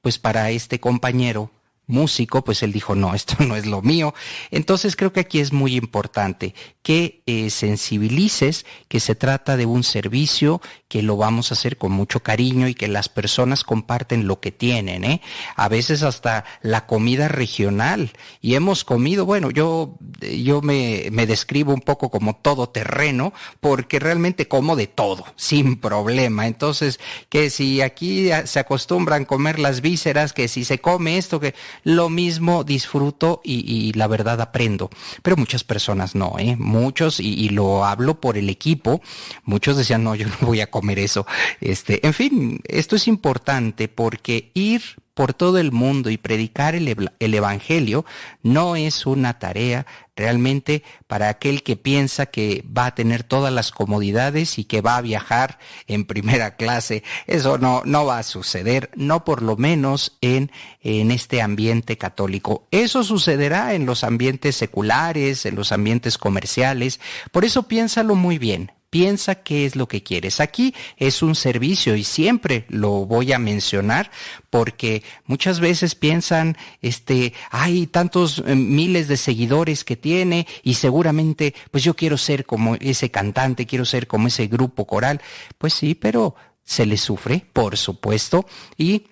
pues 0.01 0.18
para 0.18 0.51
este 0.51 0.80
compañero 0.80 1.51
músico, 1.89 2.45
pues 2.45 2.62
él 2.62 2.72
dijo, 2.72 2.95
no, 2.95 3.14
esto 3.16 3.36
no 3.41 3.57
es 3.57 3.66
lo 3.66 3.82
mío. 3.82 4.14
Entonces 4.53 4.95
creo 4.95 5.12
que 5.12 5.20
aquí 5.20 5.41
es 5.41 5.53
muy 5.53 5.74
importante 5.74 6.55
que 6.82 7.22
eh, 7.26 7.51
sensibilices 7.51 8.64
que 8.89 9.01
se 9.01 9.14
trata 9.14 9.57
de 9.57 9.66
un 9.66 9.82
servicio, 9.82 10.62
que 10.86 11.03
lo 11.03 11.16
vamos 11.16 11.51
a 11.51 11.55
hacer 11.55 11.76
con 11.76 11.93
mucho 11.93 12.20
cariño 12.20 12.68
y 12.68 12.74
que 12.74 12.89
las 12.89 13.09
personas 13.09 13.64
comparten 13.64 14.26
lo 14.26 14.41
que 14.41 14.53
tienen, 14.53 15.05
¿eh? 15.05 15.20
A 15.57 15.68
veces 15.68 16.03
hasta 16.03 16.45
la 16.62 16.86
comida 16.86 17.28
regional. 17.28 18.12
Y 18.41 18.55
hemos 18.55 18.84
comido, 18.84 19.26
bueno, 19.26 19.51
yo, 19.51 19.99
yo 20.20 20.62
me, 20.62 21.09
me 21.11 21.26
describo 21.26 21.74
un 21.74 21.80
poco 21.80 22.11
como 22.11 22.36
todo 22.36 22.68
terreno, 22.68 23.32
porque 23.61 23.99
realmente 23.99 24.49
como 24.49 24.76
de 24.76 24.86
todo, 24.86 25.24
sin 25.36 25.76
problema. 25.76 26.47
Entonces, 26.47 27.01
que 27.28 27.51
si 27.51 27.80
aquí 27.82 28.30
se 28.45 28.59
acostumbran 28.59 29.24
comer 29.24 29.59
las 29.59 29.80
vísceras, 29.80 30.32
que 30.32 30.49
si 30.49 30.64
se 30.64 30.78
come 30.78 31.18
esto, 31.18 31.41
que 31.41 31.55
lo 31.85 32.09
mismo 32.09 32.64
disfruto 32.64 33.41
y, 33.45 33.93
la 33.95 34.07
verdad 34.07 34.41
aprendo. 34.41 34.91
Pero 35.22 35.37
muchas 35.37 35.64
personas 35.64 36.14
no, 36.14 36.35
¿eh? 36.39 36.57
Muchos, 36.59 37.20
y, 37.20 37.35
y, 37.35 37.49
lo 37.51 37.85
hablo 37.85 38.20
por 38.20 38.37
el 38.37 38.49
equipo, 38.49 39.01
muchos 39.45 39.76
decían, 39.76 40.05
no, 40.05 40.14
yo 40.14 40.26
no 40.26 40.47
voy 40.47 40.61
a 40.61 40.70
comer 40.70 40.99
eso. 40.99 41.26
Este, 41.61 42.07
en 42.07 42.14
fin, 42.14 42.61
esto 42.64 42.97
es 42.97 43.09
importante 43.09 43.89
porque 43.89 44.51
ir 44.55 44.83
por 45.18 45.35
todo 45.35 45.59
el 45.59 45.72
mundo 45.72 46.11
y 46.11 46.16
predicar 46.16 46.76
el, 46.76 47.11
el, 47.18 47.35
Evangelio 47.35 48.05
no 48.45 48.76
es 48.76 49.05
una 49.05 49.41
tarea 49.41 49.85
realmente 50.18 50.82
para 51.06 51.28
aquel 51.28 51.62
que 51.62 51.76
piensa 51.76 52.26
que 52.26 52.64
va 52.76 52.86
a 52.86 52.94
tener 52.94 53.22
todas 53.22 53.52
las 53.52 53.70
comodidades 53.70 54.58
y 54.58 54.64
que 54.64 54.80
va 54.80 54.96
a 54.96 55.00
viajar 55.00 55.58
en 55.86 56.04
primera 56.04 56.56
clase. 56.56 57.04
Eso 57.26 57.56
no, 57.56 57.82
no 57.84 58.04
va 58.04 58.18
a 58.18 58.22
suceder, 58.24 58.90
no 58.96 59.24
por 59.24 59.42
lo 59.42 59.56
menos 59.56 60.18
en, 60.20 60.50
en 60.82 61.10
este 61.10 61.40
ambiente 61.40 61.96
católico. 61.96 62.66
Eso 62.70 63.04
sucederá 63.04 63.74
en 63.74 63.86
los 63.86 64.04
ambientes 64.04 64.56
seculares, 64.56 65.46
en 65.46 65.54
los 65.54 65.72
ambientes 65.72 66.18
comerciales. 66.18 67.00
Por 67.30 67.44
eso 67.44 67.62
piénsalo 67.62 68.14
muy 68.14 68.38
bien. 68.38 68.72
Piensa 68.91 69.36
qué 69.36 69.66
es 69.66 69.76
lo 69.76 69.86
que 69.86 70.03
quieres. 70.03 70.41
Aquí 70.41 70.74
es 70.97 71.22
un 71.22 71.34
servicio 71.34 71.95
y 71.95 72.05
siempre 72.05 72.64
lo 72.68 73.05
voy 73.05 73.32
a 73.32 73.39
mencionar 73.39 74.11
porque 74.49 75.03
muchas 75.26 75.61
veces 75.61 75.95
piensan, 75.95 76.57
este, 76.80 77.34
hay 77.51 77.86
tantos 77.86 78.43
eh, 78.47 78.55
miles 78.55 79.07
de 79.07 79.18
seguidores 79.18 79.84
que 79.84 79.97
tiene 79.97 80.47
y 80.62 80.74
seguramente, 80.74 81.55
pues 81.70 81.84
yo 81.84 81.95
quiero 81.95 82.16
ser 82.16 82.47
como 82.47 82.76
ese 82.76 83.11
cantante, 83.11 83.66
quiero 83.66 83.84
ser 83.84 84.07
como 84.07 84.28
ese 84.28 84.47
grupo 84.47 84.86
coral. 84.86 85.20
Pues 85.59 85.74
sí, 85.74 85.95
pero 85.95 86.34
se 86.64 86.86
le 86.86 86.97
sufre, 86.97 87.45
por 87.53 87.76
supuesto, 87.76 88.47
y 88.76 89.05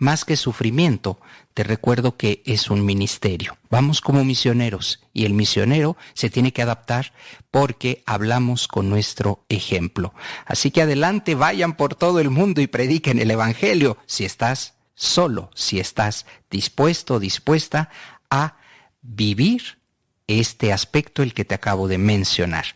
más 0.00 0.24
que 0.24 0.36
sufrimiento, 0.36 1.20
te 1.54 1.64
recuerdo 1.64 2.16
que 2.16 2.42
es 2.46 2.70
un 2.70 2.84
ministerio. 2.84 3.58
Vamos 3.70 4.00
como 4.00 4.24
misioneros 4.24 5.00
y 5.12 5.24
el 5.24 5.34
misionero 5.34 5.96
se 6.14 6.30
tiene 6.30 6.52
que 6.52 6.62
adaptar 6.62 7.12
porque 7.50 8.02
hablamos 8.06 8.68
con 8.68 8.88
nuestro 8.88 9.44
ejemplo. 9.48 10.14
Así 10.46 10.70
que 10.70 10.82
adelante, 10.82 11.34
vayan 11.34 11.76
por 11.76 11.94
todo 11.94 12.20
el 12.20 12.30
mundo 12.30 12.60
y 12.60 12.66
prediquen 12.66 13.18
el 13.18 13.30
Evangelio 13.30 13.98
si 14.06 14.24
estás 14.24 14.74
solo, 14.94 15.50
si 15.54 15.80
estás 15.80 16.26
dispuesto, 16.50 17.18
dispuesta 17.18 17.90
a 18.30 18.56
vivir 19.02 19.80
este 20.26 20.72
aspecto 20.72 21.22
el 21.22 21.34
que 21.34 21.44
te 21.44 21.54
acabo 21.54 21.88
de 21.88 21.98
mencionar. 21.98 22.66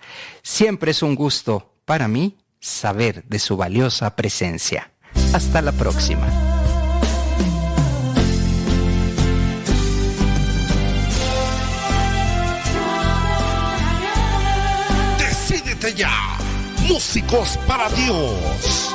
Siempre 0.42 0.90
es 0.90 1.02
un 1.02 1.14
gusto 1.14 1.76
para 1.84 2.08
mí 2.08 2.38
saber 2.60 3.24
de 3.24 3.38
su 3.38 3.56
valiosa 3.56 4.16
presencia. 4.16 4.90
Hasta 5.32 5.62
la 5.62 5.72
próxima. 5.72 6.53
Músicos 16.88 17.58
para 17.66 17.88
Dios. 17.88 18.93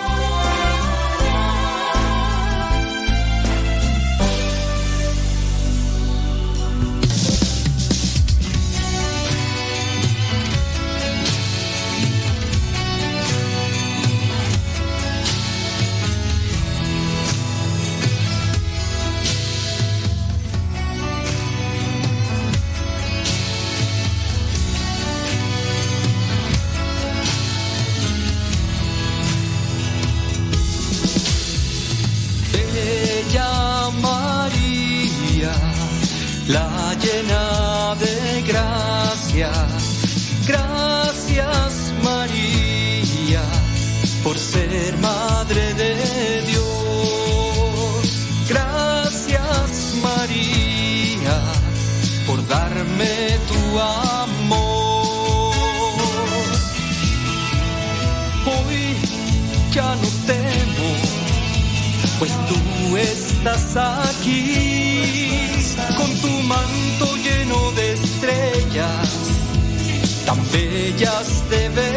La 36.49 36.95
llena 36.95 37.95
de 37.95 38.41
gracia. 38.41 39.51
Gracias 40.47 41.93
María 42.03 43.43
por 44.23 44.37
ser 44.37 44.97
madre 44.97 45.73
de 45.75 46.41
Dios. 46.49 48.03
Gracias 48.49 49.69
María 50.01 51.37
por 52.25 52.45
darme 52.47 53.37
tu 53.49 53.79
amor. 53.79 55.53
Hoy 58.53 58.95
ya 59.71 59.95
no 60.01 60.09
temo, 60.25 60.89
pues 62.17 62.31
tú 62.47 62.97
estás 62.97 63.77
aquí 63.77 64.88
manto 66.49 67.15
lleno 67.17 67.71
de 67.73 67.93
estrellas, 67.93 69.09
tan 70.25 70.39
bellas 70.51 71.47
de 71.49 71.69
verdad. 71.69 71.88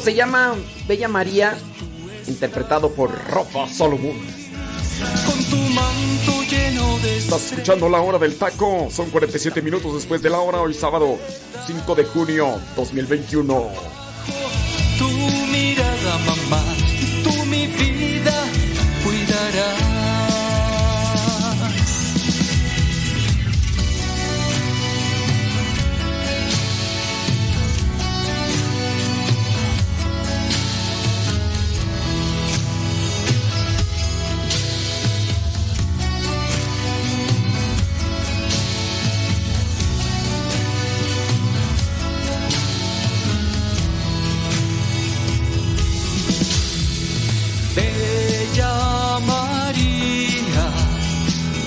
Se 0.00 0.12
llama 0.12 0.54
Bella 0.88 1.06
María, 1.06 1.56
interpretado 2.26 2.90
por 2.90 3.10
Rafa 3.10 3.68
Solomon. 3.72 4.16
Con 5.24 5.44
tu 5.44 5.56
manto 5.56 6.42
lleno 6.50 6.98
de 6.98 7.18
Estás 7.18 7.52
escuchando 7.52 7.88
la 7.88 8.00
hora 8.00 8.18
del 8.18 8.36
taco. 8.36 8.88
Son 8.90 9.08
47 9.10 9.62
minutos 9.62 9.94
después 9.94 10.20
de 10.20 10.30
la 10.30 10.40
hora, 10.40 10.60
hoy 10.60 10.74
sábado 10.74 11.16
5 11.66 11.94
de 11.94 12.04
junio 12.04 12.60
2021. 12.76 13.70
tu 14.98 15.08
mirada, 15.08 16.18
mamá. 16.26 16.62
Tú 17.22 17.46
mi 17.46 17.68
vida 17.68 18.23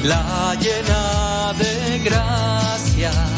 la 0.07 0.55
llena 0.55 1.53
de 1.59 1.99
gracia. 1.99 3.36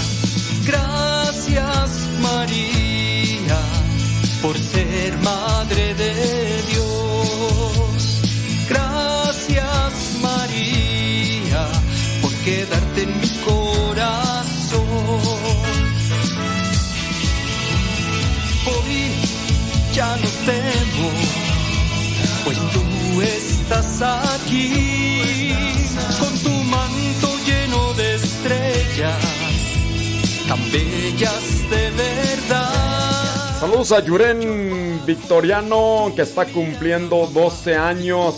Tan 30.50 30.72
bellas 30.72 31.70
de 31.70 31.92
verdad. 31.92 33.60
Saludos 33.60 33.92
a 33.92 34.04
Yuren 34.04 35.00
Victoriano, 35.06 36.12
que 36.16 36.24
está 36.24 36.46
cumpliendo 36.46 37.28
12 37.28 37.76
años. 37.76 38.36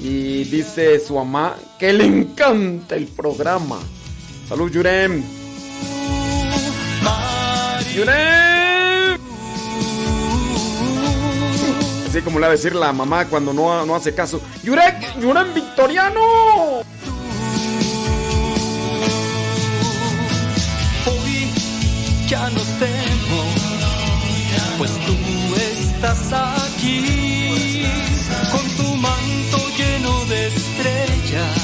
Y 0.00 0.42
dice 0.42 0.98
su 0.98 1.14
mamá 1.14 1.54
que 1.78 1.92
le 1.92 2.04
encanta 2.04 2.96
el 2.96 3.06
programa. 3.06 3.78
Salud, 4.48 4.72
Yuren. 4.72 5.24
¡Yuren! 7.94 9.20
Así 12.08 12.22
como 12.22 12.40
le 12.40 12.46
va 12.46 12.52
a 12.52 12.56
decir 12.56 12.74
la 12.74 12.92
mamá 12.92 13.26
cuando 13.26 13.52
no, 13.52 13.86
no 13.86 13.94
hace 13.94 14.12
caso. 14.14 14.40
¡Yurek! 14.64 15.20
¡Yuren 15.20 15.54
Victoriano! 15.54 16.81
Pues 24.82 24.98
tú 25.06 25.14
estás 25.54 26.32
aquí 26.32 27.84
con 28.50 28.68
tu 28.70 28.94
manto 28.96 29.58
lleno 29.76 30.24
de 30.24 30.48
estrellas, 30.48 31.56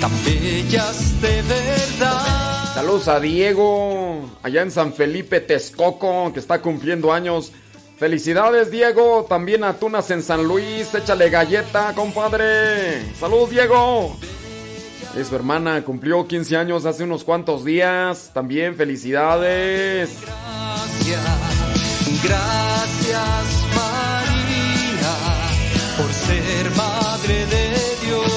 tan 0.00 0.10
bellas 0.24 1.22
de 1.22 1.42
verdad. 1.42 2.74
Saludos 2.74 3.06
a 3.06 3.20
Diego, 3.20 4.28
allá 4.42 4.62
en 4.62 4.72
San 4.72 4.92
Felipe 4.92 5.38
Texcoco, 5.38 6.32
que 6.32 6.40
está 6.40 6.60
cumpliendo 6.60 7.12
años. 7.12 7.52
Felicidades, 7.98 8.72
Diego. 8.72 9.24
También 9.28 9.62
a 9.62 9.74
Tunas 9.74 10.10
en 10.10 10.24
San 10.24 10.42
Luis. 10.42 10.92
Échale 10.92 11.30
galleta, 11.30 11.92
compadre. 11.94 13.14
Saludos, 13.14 13.50
Diego. 13.50 14.16
Es 15.16 15.28
su 15.28 15.36
hermana, 15.36 15.84
cumplió 15.84 16.26
15 16.26 16.56
años 16.56 16.84
hace 16.84 17.04
unos 17.04 17.22
cuantos 17.22 17.64
días. 17.64 18.32
También 18.34 18.74
felicidades. 18.74 20.18
Gracias, 20.20 21.51
gracias 22.22 23.44
María 23.74 25.14
por 25.96 26.12
ser 26.12 26.70
madre 26.76 27.46
de 27.46 27.96
Dios. 28.04 28.32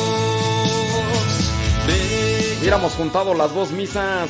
Bella 1.88 2.60
Hubiéramos 2.60 2.94
juntado 2.94 3.34
las 3.34 3.54
dos 3.54 3.72
misas. 3.72 4.30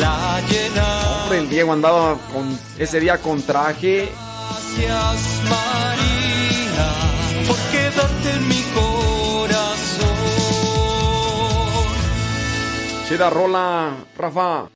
la 0.00 0.40
llena. 0.48 1.22
Hombre, 1.22 1.38
el 1.38 1.48
Diego 1.48 1.72
andaba 1.72 2.16
con 2.32 2.58
ese 2.78 3.00
día 3.00 3.18
con 3.18 3.42
traje. 3.42 4.12
Gracias 4.78 5.40
María 5.44 6.88
por 7.46 7.56
quedarte 7.70 8.30
en 8.30 8.48
mi 8.48 8.62
corazón. 8.74 10.16
Chida 13.08 13.30
rola, 13.30 13.94
Rafa. 14.18 14.68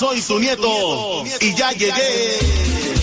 Soy 0.00 0.22
tu 0.22 0.38
nieto 0.38 1.24
y 1.40 1.54
ya 1.54 1.72
llegué. 1.72 2.99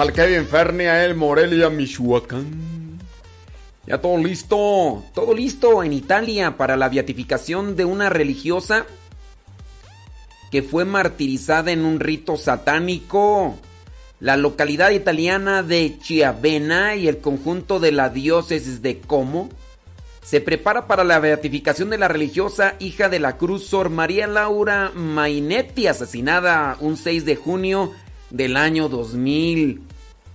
Al 0.00 0.14
Kevin 0.14 0.46
Ferni, 0.46 0.84
a 0.84 1.04
él, 1.04 1.14
Morelia, 1.14 1.68
Michoacán. 1.68 2.98
Ya 3.86 4.00
todo 4.00 4.16
listo, 4.16 5.04
todo 5.12 5.34
listo 5.34 5.82
en 5.82 5.92
Italia 5.92 6.56
para 6.56 6.74
la 6.78 6.88
beatificación 6.88 7.76
de 7.76 7.84
una 7.84 8.08
religiosa 8.08 8.86
que 10.50 10.62
fue 10.62 10.86
martirizada 10.86 11.70
en 11.70 11.84
un 11.84 12.00
rito 12.00 12.38
satánico. 12.38 13.58
La 14.20 14.38
localidad 14.38 14.90
italiana 14.90 15.62
de 15.62 15.98
Chiavena 15.98 16.96
y 16.96 17.06
el 17.06 17.18
conjunto 17.18 17.78
de 17.78 17.92
la 17.92 18.08
diócesis 18.08 18.80
de 18.80 19.00
Como 19.00 19.50
se 20.22 20.40
prepara 20.40 20.86
para 20.86 21.04
la 21.04 21.18
beatificación 21.18 21.90
de 21.90 21.98
la 21.98 22.08
religiosa 22.08 22.74
hija 22.78 23.10
de 23.10 23.18
la 23.18 23.36
cruz 23.36 23.66
Sor 23.66 23.90
María 23.90 24.26
Laura 24.26 24.92
Mainetti, 24.94 25.88
asesinada 25.88 26.78
un 26.80 26.96
6 26.96 27.26
de 27.26 27.36
junio 27.36 27.92
del 28.30 28.56
año 28.56 28.88
2000. 28.88 29.89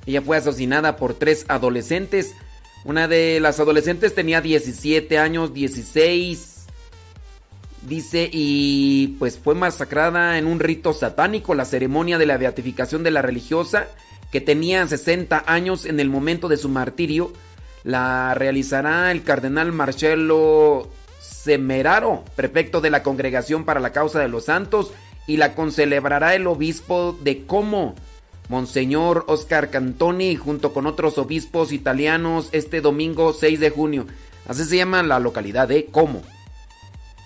Ella 0.05 0.21
fue 0.21 0.37
asesinada 0.37 0.97
por 0.97 1.13
tres 1.13 1.45
adolescentes. 1.47 2.35
Una 2.83 3.07
de 3.07 3.39
las 3.39 3.59
adolescentes 3.59 4.13
tenía 4.13 4.41
17 4.41 5.17
años, 5.17 5.53
16. 5.53 6.65
Dice, 7.81 8.29
y 8.31 9.15
pues 9.19 9.37
fue 9.37 9.53
masacrada 9.55 10.37
en 10.37 10.47
un 10.47 10.59
rito 10.59 10.93
satánico, 10.93 11.53
la 11.53 11.65
ceremonia 11.65 12.17
de 12.17 12.25
la 12.25 12.37
beatificación 12.37 13.03
de 13.03 13.11
la 13.11 13.21
religiosa, 13.21 13.87
que 14.31 14.41
tenía 14.41 14.85
60 14.87 15.43
años 15.45 15.85
en 15.85 15.99
el 15.99 16.09
momento 16.09 16.47
de 16.47 16.57
su 16.57 16.67
martirio, 16.67 17.31
la 17.83 18.33
realizará 18.33 19.11
el 19.11 19.23
cardenal 19.23 19.71
Marcello 19.71 20.89
Semeraro, 21.21 22.23
prefecto 22.35 22.81
de 22.81 22.89
la 22.89 23.03
Congregación 23.03 23.65
para 23.65 23.79
la 23.79 23.91
Causa 23.91 24.19
de 24.19 24.29
los 24.29 24.45
Santos, 24.45 24.91
y 25.27 25.37
la 25.37 25.53
concelebrará 25.53 26.33
el 26.33 26.47
obispo 26.47 27.15
de 27.21 27.45
Como, 27.45 27.95
Monseñor 28.49 29.25
Oscar 29.27 29.69
Cantoni, 29.71 30.35
junto 30.35 30.73
con 30.73 30.85
otros 30.85 31.17
obispos 31.17 31.71
italianos, 31.71 32.49
este 32.51 32.81
domingo 32.81 33.33
6 33.33 33.59
de 33.59 33.69
junio. 33.69 34.05
Así 34.47 34.63
se 34.65 34.77
llama 34.77 35.01
la 35.03 35.19
localidad 35.19 35.67
de 35.67 35.85
Como. 35.85 36.21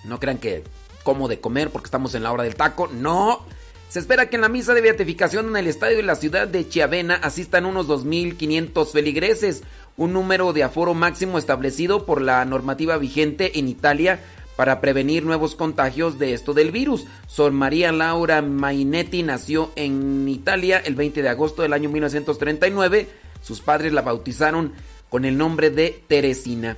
No 0.04 0.18
crean 0.18 0.38
que 0.38 0.64
como 1.02 1.28
de 1.28 1.40
comer 1.40 1.70
porque 1.70 1.86
estamos 1.86 2.14
en 2.14 2.22
la 2.22 2.32
hora 2.32 2.44
del 2.44 2.54
taco. 2.54 2.88
No. 2.88 3.44
Se 3.88 3.98
espera 3.98 4.30
que 4.30 4.36
en 4.36 4.42
la 4.42 4.48
misa 4.48 4.72
de 4.72 4.80
beatificación 4.80 5.48
en 5.48 5.56
el 5.56 5.66
estadio 5.66 5.96
de 5.96 6.04
la 6.04 6.14
ciudad 6.14 6.46
de 6.46 6.68
Chiavena 6.68 7.16
asistan 7.16 7.66
unos 7.66 7.88
2.500 7.88 8.92
feligreses, 8.92 9.64
un 9.96 10.12
número 10.12 10.52
de 10.52 10.62
aforo 10.62 10.94
máximo 10.94 11.38
establecido 11.38 12.06
por 12.06 12.22
la 12.22 12.44
normativa 12.44 12.96
vigente 12.98 13.58
en 13.58 13.68
Italia 13.68 14.20
para 14.60 14.82
prevenir 14.82 15.24
nuevos 15.24 15.54
contagios 15.54 16.18
de 16.18 16.34
esto 16.34 16.52
del 16.52 16.70
virus. 16.70 17.06
Sor 17.26 17.50
María 17.50 17.92
Laura 17.92 18.42
Mainetti 18.42 19.22
nació 19.22 19.72
en 19.74 20.28
Italia 20.28 20.82
el 20.84 20.96
20 20.96 21.22
de 21.22 21.30
agosto 21.30 21.62
del 21.62 21.72
año 21.72 21.88
1939. 21.88 23.08
Sus 23.40 23.62
padres 23.62 23.94
la 23.94 24.02
bautizaron 24.02 24.74
con 25.08 25.24
el 25.24 25.38
nombre 25.38 25.70
de 25.70 26.04
Teresina. 26.06 26.76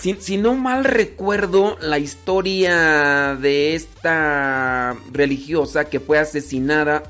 Si, 0.00 0.38
no 0.38 0.54
mal 0.54 0.84
recuerdo 0.84 1.76
la 1.82 1.98
historia 1.98 3.36
de 3.38 3.74
esta 3.74 4.96
religiosa 5.12 5.84
que 5.84 6.00
fue 6.00 6.18
asesinada, 6.18 7.02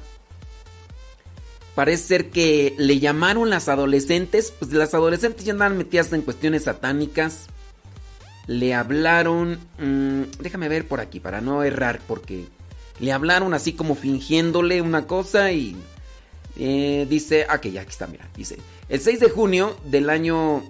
parece 1.77 2.02
ser 2.02 2.31
que 2.31 2.74
le 2.77 2.98
llamaron 2.98 3.51
las 3.51 3.69
adolescentes, 3.69 4.52
pues 4.59 4.73
las 4.73 4.94
adolescentes 4.94 5.44
ya 5.44 5.52
andaban 5.52 5.78
metidas 5.78 6.12
en 6.12 6.23
cuestiones 6.23 6.64
satánicas. 6.64 7.47
Le 8.47 8.74
hablaron, 8.74 9.59
mm, 9.78 10.40
déjame 10.40 10.69
ver 10.69 10.86
por 10.86 11.01
aquí 11.01 11.20
para 11.20 11.40
no 11.40 11.62
errar, 11.62 12.01
porque 12.06 12.47
le 12.98 13.12
hablaron 13.12 13.55
así 13.55 13.73
como 13.73 13.94
fingiéndole 13.94 14.82
una 14.82 15.06
cosa 15.06 15.52
y 15.52 15.77
eh, 16.56 17.06
dice, 17.09 17.47
ah, 17.48 17.60
que 17.60 17.73
ya 17.73 17.82
aquí 17.82 17.90
está, 17.90 18.06
mira, 18.06 18.28
dice, 18.36 18.59
el 18.89 19.01
6 19.01 19.20
de 19.20 19.31
junio 19.31 19.77
del 19.85 20.10
año 20.10 20.62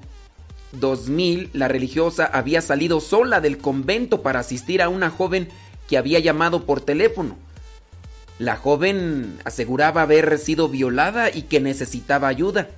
2000, 0.72 1.50
la 1.52 1.68
religiosa 1.68 2.24
había 2.26 2.60
salido 2.60 3.00
sola 3.00 3.40
del 3.40 3.58
convento 3.58 4.22
para 4.22 4.40
asistir 4.40 4.82
a 4.82 4.88
una 4.88 5.10
joven 5.10 5.48
que 5.88 5.98
había 5.98 6.18
llamado 6.18 6.64
por 6.64 6.80
teléfono. 6.80 7.36
La 8.38 8.56
joven 8.56 9.38
aseguraba 9.44 10.02
haber 10.02 10.38
sido 10.38 10.68
violada 10.68 11.30
y 11.30 11.42
que 11.42 11.60
necesitaba 11.60 12.28
ayuda. 12.28 12.70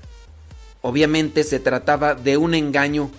Obviamente 0.83 1.45
se 1.45 1.61
trataba 1.61 2.15
de 2.15 2.37
un 2.37 2.55
engaño. 2.55 3.11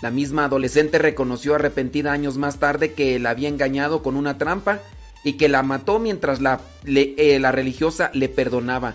La 0.00 0.10
misma 0.10 0.44
adolescente 0.44 0.98
reconoció 0.98 1.54
arrepentida 1.54 2.12
años 2.12 2.36
más 2.36 2.58
tarde 2.58 2.92
que 2.92 3.18
la 3.18 3.30
había 3.30 3.48
engañado 3.48 4.02
con 4.02 4.16
una 4.16 4.36
trampa 4.36 4.80
y 5.24 5.34
que 5.34 5.48
la 5.48 5.62
mató 5.62 5.98
mientras 5.98 6.38
eh, 6.84 7.38
la 7.40 7.52
religiosa 7.52 8.10
le 8.12 8.28
perdonaba. 8.28 8.94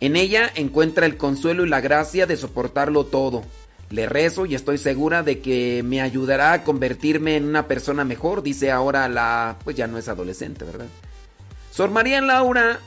En 0.00 0.14
ella 0.14 0.50
encuentra 0.54 1.06
el 1.06 1.16
consuelo 1.16 1.66
y 1.66 1.68
la 1.68 1.80
gracia 1.80 2.26
de 2.26 2.36
soportarlo 2.36 3.04
todo. 3.06 3.42
Le 3.90 4.06
rezo 4.06 4.46
y 4.46 4.54
estoy 4.54 4.78
segura 4.78 5.22
de 5.22 5.40
que 5.40 5.82
me 5.82 6.00
ayudará 6.00 6.52
a 6.52 6.62
convertirme 6.62 7.36
en 7.36 7.44
una 7.44 7.66
persona 7.66 8.04
mejor, 8.04 8.42
dice 8.42 8.70
ahora 8.70 9.08
la... 9.08 9.56
pues 9.64 9.76
ya 9.76 9.86
no 9.86 9.98
es 9.98 10.08
adolescente, 10.08 10.64
¿verdad? 10.64 10.86
Sor 11.72 11.90
María 11.90 12.20
Laura 12.20 12.80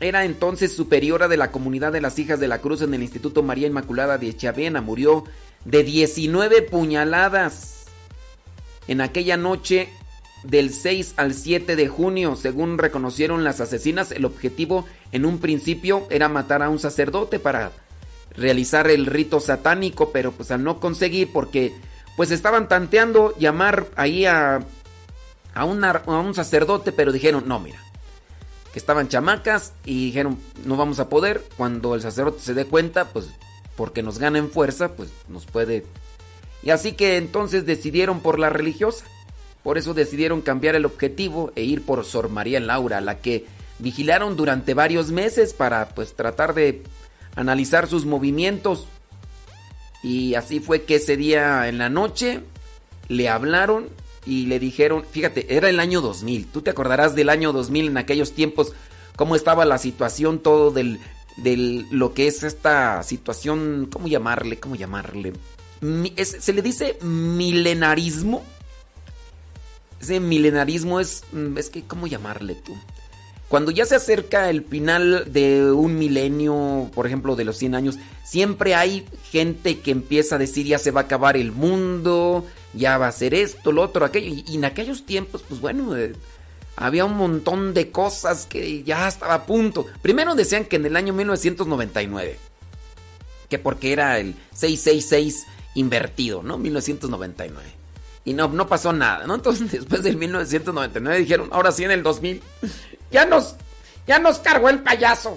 era 0.00 0.24
entonces 0.24 0.74
superiora 0.74 1.28
de 1.28 1.36
la 1.36 1.50
comunidad 1.50 1.92
de 1.92 2.00
las 2.00 2.18
hijas 2.18 2.40
de 2.40 2.48
la 2.48 2.58
cruz 2.58 2.82
en 2.82 2.92
el 2.94 3.02
Instituto 3.02 3.42
María 3.42 3.66
Inmaculada 3.66 4.18
de 4.18 4.34
Chavena. 4.36 4.80
Murió 4.80 5.24
de 5.66 5.82
19 5.82 6.62
puñaladas 6.62 7.86
en 8.88 9.00
aquella 9.00 9.36
noche 9.36 9.88
del 10.44 10.72
6 10.72 11.14
al 11.16 11.34
7 11.34 11.76
de 11.76 11.88
junio. 11.88 12.36
Según 12.36 12.78
reconocieron 12.78 13.44
las 13.44 13.60
asesinas, 13.60 14.12
el 14.12 14.24
objetivo 14.24 14.86
en 15.12 15.26
un 15.26 15.38
principio 15.38 16.06
era 16.08 16.28
matar 16.28 16.62
a 16.62 16.70
un 16.70 16.78
sacerdote 16.78 17.38
para 17.40 17.72
realizar 18.36 18.88
el 18.88 19.06
rito 19.06 19.40
satánico, 19.40 20.10
pero 20.12 20.30
pues 20.30 20.50
al 20.50 20.62
no 20.62 20.78
conseguir 20.78 21.32
porque 21.32 21.74
pues 22.16 22.30
estaban 22.30 22.68
tanteando 22.68 23.36
llamar 23.36 23.86
ahí 23.96 24.24
a, 24.24 24.60
a, 25.54 25.60
a 25.60 25.64
un 25.64 26.34
sacerdote, 26.34 26.92
pero 26.92 27.12
dijeron, 27.12 27.44
no, 27.46 27.58
mira, 27.58 27.78
que 28.72 28.78
estaban 28.78 29.08
chamacas 29.08 29.72
y 29.84 30.06
dijeron, 30.06 30.38
no 30.64 30.76
vamos 30.76 31.00
a 31.00 31.08
poder. 31.08 31.42
Cuando 31.56 31.94
el 31.96 32.02
sacerdote 32.02 32.40
se 32.40 32.54
dé 32.54 32.66
cuenta, 32.66 33.08
pues 33.08 33.26
porque 33.76 34.02
nos 34.02 34.18
gana 34.18 34.42
fuerza, 34.44 34.92
pues 34.92 35.10
nos 35.28 35.46
puede... 35.46 35.84
Y 36.62 36.70
así 36.70 36.92
que 36.92 37.16
entonces 37.16 37.66
decidieron 37.66 38.20
por 38.20 38.38
la 38.38 38.50
religiosa. 38.50 39.04
Por 39.62 39.78
eso 39.78 39.94
decidieron 39.94 40.42
cambiar 40.42 40.74
el 40.74 40.84
objetivo 40.84 41.52
e 41.54 41.62
ir 41.62 41.84
por 41.84 42.04
Sor 42.04 42.28
María 42.28 42.60
Laura, 42.60 43.00
la 43.00 43.18
que 43.18 43.46
vigilaron 43.78 44.36
durante 44.36 44.74
varios 44.74 45.10
meses 45.10 45.54
para 45.54 45.90
pues 45.90 46.14
tratar 46.14 46.54
de 46.54 46.82
analizar 47.34 47.86
sus 47.86 48.06
movimientos. 48.06 48.86
Y 50.02 50.34
así 50.34 50.60
fue 50.60 50.84
que 50.84 50.96
ese 50.96 51.16
día 51.16 51.68
en 51.68 51.78
la 51.78 51.88
noche 51.88 52.40
le 53.08 53.28
hablaron 53.28 53.88
y 54.24 54.46
le 54.46 54.58
dijeron, 54.58 55.04
fíjate, 55.08 55.56
era 55.56 55.68
el 55.68 55.78
año 55.78 56.00
2000, 56.00 56.46
tú 56.46 56.62
te 56.62 56.70
acordarás 56.70 57.14
del 57.14 57.28
año 57.28 57.52
2000 57.52 57.86
en 57.86 57.96
aquellos 57.96 58.32
tiempos, 58.32 58.72
cómo 59.14 59.36
estaba 59.36 59.64
la 59.64 59.78
situación, 59.78 60.40
todo 60.40 60.72
del, 60.72 60.98
del 61.36 61.86
lo 61.90 62.14
que 62.14 62.26
es 62.26 62.42
esta 62.42 63.02
situación, 63.02 63.88
¿cómo 63.90 64.08
llamarle? 64.08 64.58
¿Cómo 64.58 64.74
llamarle? 64.74 65.32
Se 66.22 66.52
le 66.52 66.62
dice 66.62 66.98
milenarismo. 67.02 68.42
Ese 70.00 70.20
milenarismo 70.20 71.00
es, 71.00 71.24
mm, 71.32 71.56
es 71.58 71.70
que, 71.70 71.82
¿cómo 71.82 72.06
llamarle 72.06 72.54
tú? 72.54 72.74
Cuando 73.48 73.70
ya 73.70 73.86
se 73.86 73.94
acerca 73.94 74.50
el 74.50 74.64
final 74.64 75.32
de 75.32 75.70
un 75.70 75.98
milenio, 75.98 76.90
por 76.94 77.06
ejemplo, 77.06 77.36
de 77.36 77.44
los 77.44 77.56
100 77.56 77.76
años, 77.76 77.98
siempre 78.24 78.74
hay 78.74 79.06
gente 79.30 79.78
que 79.78 79.92
empieza 79.92 80.34
a 80.34 80.38
decir 80.38 80.66
ya 80.66 80.78
se 80.78 80.90
va 80.90 81.02
a 81.02 81.04
acabar 81.04 81.36
el 81.36 81.52
mundo, 81.52 82.44
ya 82.74 82.98
va 82.98 83.06
a 83.06 83.12
ser 83.12 83.34
esto, 83.34 83.70
lo 83.70 83.82
otro, 83.82 84.04
aquello. 84.04 84.26
Y, 84.26 84.44
y 84.48 84.56
en 84.56 84.64
aquellos 84.64 85.06
tiempos, 85.06 85.44
pues 85.48 85.60
bueno, 85.60 85.96
eh, 85.96 86.14
había 86.76 87.04
un 87.06 87.16
montón 87.16 87.72
de 87.74 87.90
cosas 87.90 88.46
que 88.46 88.82
ya 88.84 89.08
estaba 89.08 89.34
a 89.34 89.46
punto. 89.46 89.86
Primero 90.02 90.34
decían 90.34 90.66
que 90.66 90.76
en 90.76 90.86
el 90.86 90.96
año 90.96 91.12
1999, 91.14 92.38
que 93.48 93.58
porque 93.58 93.92
era 93.92 94.18
el 94.18 94.34
666 94.52 95.46
invertido, 95.74 96.42
¿no? 96.42 96.58
1999. 96.58 97.68
Y 98.26 98.34
no, 98.34 98.48
no 98.48 98.66
pasó 98.68 98.92
nada, 98.92 99.26
¿no? 99.26 99.34
Entonces 99.34 99.70
después 99.72 100.02
del 100.02 100.16
1999 100.16 101.18
dijeron, 101.18 101.48
ahora 101.52 101.72
sí 101.72 101.84
en 101.84 101.92
el 101.92 102.02
2000, 102.02 102.42
ya 103.10 103.24
nos, 103.24 103.56
ya 104.06 104.18
nos 104.18 104.38
cargó 104.38 104.68
el 104.68 104.80
payaso. 104.80 105.36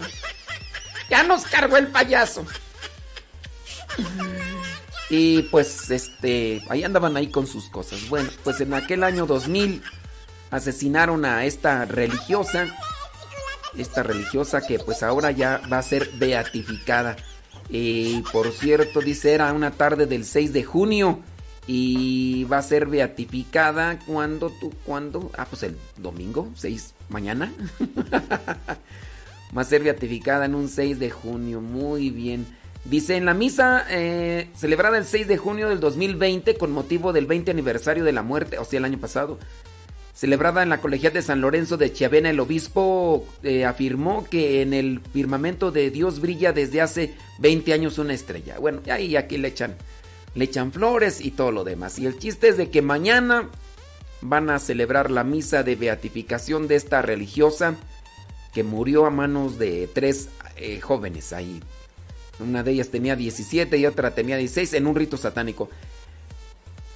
Ya 1.09 1.23
nos 1.23 1.43
cargó 1.45 1.77
el 1.77 1.87
payaso. 1.87 2.45
Y 5.09 5.43
pues 5.43 5.89
este, 5.89 6.61
ahí 6.69 6.83
andaban 6.83 7.17
ahí 7.17 7.31
con 7.31 7.47
sus 7.47 7.69
cosas. 7.69 8.07
Bueno, 8.09 8.29
pues 8.43 8.61
en 8.61 8.73
aquel 8.75 9.03
año 9.03 9.25
2000 9.25 9.81
asesinaron 10.51 11.25
a 11.25 11.45
esta 11.45 11.85
religiosa. 11.85 12.67
Esta 13.77 14.03
religiosa 14.03 14.61
que 14.65 14.79
pues 14.79 15.03
ahora 15.03 15.31
ya 15.31 15.61
va 15.71 15.77
a 15.77 15.83
ser 15.83 16.09
beatificada. 16.17 17.15
Y 17.69 18.21
por 18.31 18.51
cierto, 18.51 18.99
dice, 18.99 19.33
era 19.33 19.53
una 19.53 19.71
tarde 19.71 20.05
del 20.07 20.25
6 20.25 20.53
de 20.53 20.63
junio. 20.63 21.19
Y 21.67 22.45
va 22.45 22.57
a 22.57 22.63
ser 22.63 22.87
beatificada 22.87 23.99
cuando 24.07 24.49
tú, 24.49 24.73
cuando, 24.85 25.31
ah, 25.37 25.45
pues 25.45 25.61
el 25.61 25.77
domingo, 25.97 26.49
6, 26.55 26.95
mañana. 27.09 27.53
va 29.55 29.61
a 29.61 29.65
ser 29.65 29.83
beatificada 29.83 30.45
en 30.45 30.55
un 30.55 30.67
6 30.67 30.97
de 30.97 31.11
junio, 31.11 31.61
muy 31.61 32.09
bien. 32.09 32.47
Dice, 32.85 33.17
en 33.17 33.25
la 33.25 33.33
misa 33.33 33.85
eh, 33.89 34.49
celebrada 34.55 34.97
el 34.97 35.05
6 35.05 35.27
de 35.27 35.37
junio 35.37 35.69
del 35.69 35.79
2020 35.79 36.55
con 36.55 36.71
motivo 36.71 37.13
del 37.13 37.27
20 37.27 37.51
aniversario 37.51 38.03
de 38.03 38.13
la 38.13 38.23
muerte, 38.23 38.57
o 38.57 38.65
sea, 38.65 38.79
el 38.79 38.85
año 38.85 38.97
pasado, 38.97 39.37
celebrada 40.19 40.61
en 40.63 40.67
la 40.67 40.81
Colegiata 40.81 41.19
de 41.19 41.21
San 41.21 41.39
Lorenzo 41.39 41.77
de 41.77 41.93
Chiavena, 41.93 42.29
el 42.29 42.41
obispo 42.41 43.25
eh, 43.41 43.63
afirmó 43.63 44.27
que 44.29 44.61
en 44.61 44.73
el 44.73 44.99
firmamento 45.13 45.71
de 45.71 45.91
Dios 45.91 46.19
brilla 46.19 46.51
desde 46.51 46.81
hace 46.81 47.15
20 47.37 47.71
años 47.71 47.97
una 47.99 48.13
estrella. 48.13 48.59
Bueno, 48.59 48.81
ahí 48.91 49.15
aquí 49.15 49.37
le 49.37 49.47
echan, 49.47 49.77
le 50.35 50.43
echan 50.43 50.73
flores 50.73 51.21
y 51.21 51.31
todo 51.31 51.53
lo 51.53 51.63
demás. 51.63 51.99
Y 51.99 52.05
el 52.05 52.19
chiste 52.19 52.49
es 52.49 52.57
de 52.57 52.69
que 52.69 52.81
mañana 52.81 53.47
van 54.19 54.49
a 54.49 54.59
celebrar 54.59 55.09
la 55.09 55.23
misa 55.23 55.63
de 55.63 55.77
beatificación 55.77 56.67
de 56.67 56.75
esta 56.75 57.01
religiosa 57.01 57.77
que 58.53 58.63
murió 58.65 59.05
a 59.05 59.11
manos 59.11 59.57
de 59.57 59.87
tres 59.87 60.27
eh, 60.57 60.81
jóvenes 60.81 61.31
ahí. 61.31 61.61
Una 62.41 62.61
de 62.61 62.71
ellas 62.71 62.89
tenía 62.89 63.15
17 63.15 63.77
y 63.77 63.85
otra 63.85 64.13
tenía 64.13 64.35
16 64.35 64.73
en 64.73 64.85
un 64.85 64.95
rito 64.95 65.15
satánico. 65.15 65.69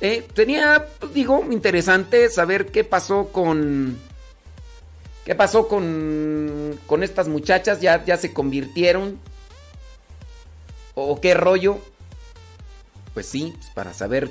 Eh, 0.04 0.28
tenía, 0.34 0.86
digo, 1.14 1.48
interesante 1.50 2.30
saber 2.30 2.66
qué 2.66 2.84
pasó 2.84 3.30
con. 3.32 3.98
¿Qué 5.24 5.34
pasó 5.34 5.70
con, 5.70 6.78
con 6.88 7.04
estas 7.04 7.30
muchachas? 7.30 7.80
¿Ya, 7.80 8.04
¿Ya 8.04 8.18
se 8.18 8.34
convirtieron? 8.34 9.18
¿O 10.94 11.22
qué 11.22 11.34
rollo? 11.34 11.80
Pues 13.14 13.28
sí, 13.28 13.54
pues, 13.56 13.72
para 13.74 13.94
saber. 13.94 14.30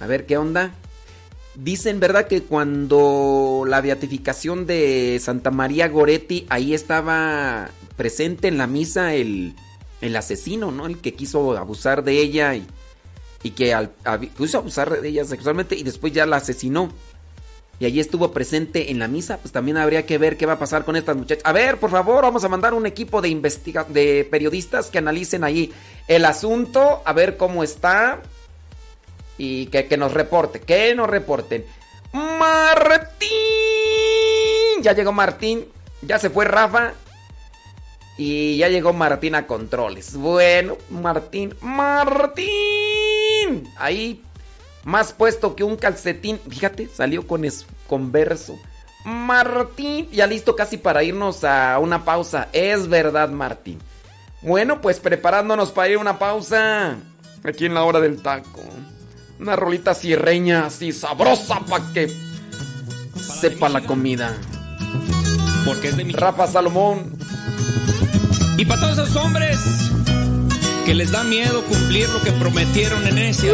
A 0.00 0.06
ver 0.06 0.24
qué 0.24 0.38
onda. 0.38 0.72
Dicen, 1.54 2.00
¿verdad? 2.00 2.26
Que 2.26 2.44
cuando 2.44 3.64
la 3.66 3.82
beatificación 3.82 4.64
de 4.64 5.20
Santa 5.20 5.50
María 5.50 5.88
Goretti, 5.88 6.46
ahí 6.48 6.72
estaba 6.72 7.68
presente 7.98 8.48
en 8.48 8.56
la 8.56 8.66
misa 8.66 9.12
el, 9.12 9.54
el 10.00 10.16
asesino, 10.16 10.70
¿no? 10.70 10.86
El 10.86 11.02
que 11.02 11.12
quiso 11.12 11.54
abusar 11.58 12.02
de 12.02 12.18
ella 12.18 12.54
y, 12.54 12.66
y 13.42 13.50
que 13.52 13.72
al, 13.74 13.90
a- 14.04 14.18
quiso 14.18 14.58
abusar 14.58 15.00
de 15.00 15.08
ella 15.08 15.24
sexualmente 15.24 15.74
y 15.76 15.82
después 15.82 16.12
ya 16.12 16.26
la 16.26 16.36
asesinó. 16.36 16.92
y 17.78 17.86
allí 17.86 17.98
estuvo 18.00 18.32
presente 18.32 18.90
en 18.90 18.98
la 18.98 19.08
misa, 19.08 19.38
pues 19.38 19.52
también 19.52 19.78
habría 19.78 20.04
que 20.04 20.18
ver 20.18 20.36
qué 20.36 20.44
va 20.44 20.54
a 20.54 20.58
pasar 20.58 20.84
con 20.84 20.96
estas 20.96 21.16
muchachas. 21.16 21.42
A 21.46 21.52
ver, 21.52 21.78
por 21.78 21.90
favor, 21.90 22.22
vamos 22.22 22.44
a 22.44 22.48
mandar 22.50 22.74
un 22.74 22.84
equipo 22.84 23.22
de 23.22 23.30
investiga 23.30 23.84
de 23.84 24.28
periodistas 24.30 24.90
que 24.90 24.98
analicen 24.98 25.44
ahí 25.44 25.72
el 26.06 26.26
asunto, 26.26 27.00
a 27.06 27.12
ver 27.14 27.38
cómo 27.38 27.64
está 27.64 28.20
y 29.38 29.66
que, 29.68 29.86
que 29.86 29.96
nos 29.96 30.12
reporte, 30.12 30.60
que 30.60 30.94
nos 30.94 31.08
reporten. 31.08 31.64
Martín, 32.12 33.30
ya 34.82 34.92
llegó 34.92 35.12
Martín, 35.12 35.66
ya 36.02 36.18
se 36.18 36.30
fue 36.30 36.44
Rafa 36.44 36.92
y 38.22 38.58
ya 38.58 38.68
llegó 38.68 38.92
Martín 38.92 39.34
a 39.34 39.46
controles. 39.46 40.14
Bueno, 40.14 40.76
Martín, 40.90 41.54
Martín, 41.62 42.44
ahí 43.78 44.22
más 44.84 45.14
puesto 45.14 45.56
que 45.56 45.64
un 45.64 45.76
calcetín. 45.76 46.38
Fíjate, 46.46 46.86
salió 46.94 47.26
con, 47.26 47.46
es, 47.46 47.64
con 47.86 48.12
verso. 48.12 48.58
Martín, 49.06 50.06
ya 50.12 50.26
listo 50.26 50.54
casi 50.54 50.76
para 50.76 51.02
irnos 51.02 51.44
a 51.44 51.78
una 51.78 52.04
pausa. 52.04 52.50
Es 52.52 52.88
verdad, 52.88 53.30
Martín. 53.30 53.78
Bueno, 54.42 54.82
pues 54.82 55.00
preparándonos 55.00 55.70
para 55.70 55.88
ir 55.88 55.96
a 55.96 56.00
una 56.00 56.18
pausa. 56.18 56.98
Aquí 57.42 57.64
en 57.64 57.72
la 57.72 57.84
hora 57.84 58.00
del 58.00 58.20
taco. 58.20 58.60
Una 59.38 59.56
rolita 59.56 59.94
cierreña 59.94 60.66
así 60.66 60.92
sabrosa 60.92 61.60
para 61.60 61.90
que 61.94 62.14
sepa 63.14 63.70
la 63.70 63.80
comida. 63.80 64.36
Porque 65.64 65.88
es 65.88 65.96
de 65.96 66.04
mi 66.04 66.12
Rafa 66.12 66.46
Salomón. 66.46 67.18
Y 68.60 68.66
para 68.66 68.78
todos 68.78 68.98
esos 68.98 69.16
hombres 69.16 69.58
que 70.84 70.92
les 70.92 71.10
da 71.10 71.24
miedo 71.24 71.62
cumplir 71.64 72.10
lo 72.10 72.20
que 72.20 72.30
prometieron 72.32 73.06
en 73.06 73.16
ese. 73.16 73.50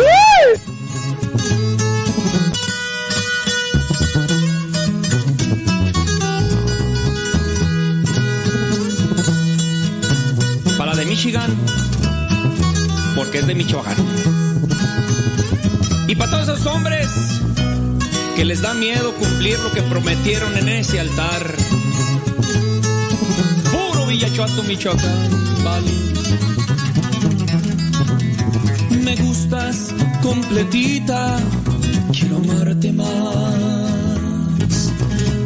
Para 10.76 10.94
la 10.94 10.96
de 10.96 11.06
Michigan, 11.06 11.54
porque 13.14 13.38
es 13.38 13.46
de 13.46 13.54
Michoacán. 13.54 13.94
Y 16.08 16.16
para 16.16 16.32
todos 16.32 16.48
esos 16.48 16.66
hombres 16.66 17.06
que 18.34 18.44
les 18.44 18.60
da 18.60 18.74
miedo 18.74 19.12
cumplir 19.12 19.56
lo 19.60 19.70
que 19.70 19.82
prometieron 19.82 20.56
en 20.56 20.68
ese 20.68 20.98
altar. 20.98 21.54
Villachuato, 24.08 24.62
Michoacán, 24.62 25.64
vale. 25.64 25.90
Me 29.04 29.16
gustas 29.16 29.92
completita, 30.22 31.38
quiero 32.12 32.36
amarte 32.36 32.92
más. 32.92 33.06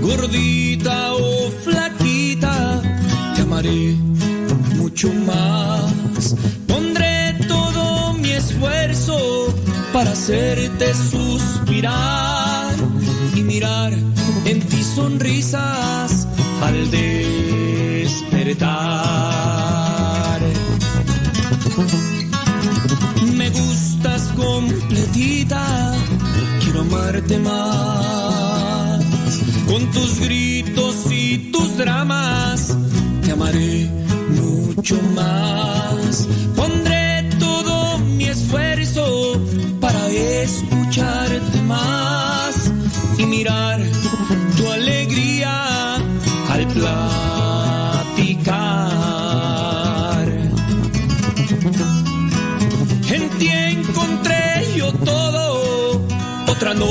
Gordita 0.03 1.15
o 1.15 1.51
flaquita, 1.65 2.83
te 3.35 3.43
amaré 3.43 3.97
mucho 4.77 5.13
más. 5.27 6.37
Pondré 6.67 7.37
todo 7.49 8.13
mi 8.15 8.31
esfuerzo 8.31 9.55
para 9.93 10.11
hacerte 10.13 10.93
suspirar 10.95 12.75
y 13.35 13.43
mirar 13.43 13.93
en 14.45 14.61
ti 14.61 14.83
sonrisas 14.83 16.27
al 16.63 16.91
despertar. 18.45 20.41
Me 23.37 23.51
gustas 23.51 24.23
completita, 24.37 25.95
quiero 26.61 26.81
amarte 26.81 27.39
más. 27.39 29.05
Con 29.67 29.91
tus 29.91 30.21
gritos 30.21 31.11
y 31.11 31.51
tus 31.53 31.77
dramas, 31.77 32.77
te 33.25 33.33
amaré 33.33 33.91
mucho 34.41 34.97
más. 35.15 36.27
Pondré 36.57 37.29
todo 37.39 37.99
mi 37.99 38.25
esfuerzo 38.25 39.41
para 39.81 40.09
escucharte 40.09 41.63
más 41.63 42.73
y 43.19 43.27
mirar 43.27 43.81
tu 44.57 44.71
alegría 44.71 45.97
al 46.51 46.67
En 53.13 53.29
ti 53.39 53.49
encontré 53.49 54.75
yo 54.77 54.93
todo, 54.93 56.05
otra 56.49 56.75
no 56.75 56.87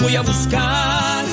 voy 0.00 0.14
a 0.16 0.22
buscar. 0.22 1.24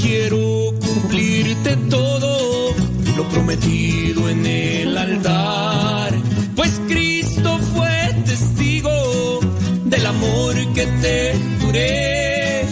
Quiero 0.00 0.72
cumplirte 0.80 1.76
todo, 1.90 2.74
lo 3.16 3.28
prometido 3.28 4.28
en 4.30 4.46
el 4.46 4.96
altar. 4.96 6.14
Pues 6.56 6.80
Cristo 6.88 7.58
fue 7.74 8.14
testigo 8.24 9.40
del 9.84 10.06
amor 10.06 10.54
que 10.74 10.86
te 11.02 11.34
juré 11.60 12.66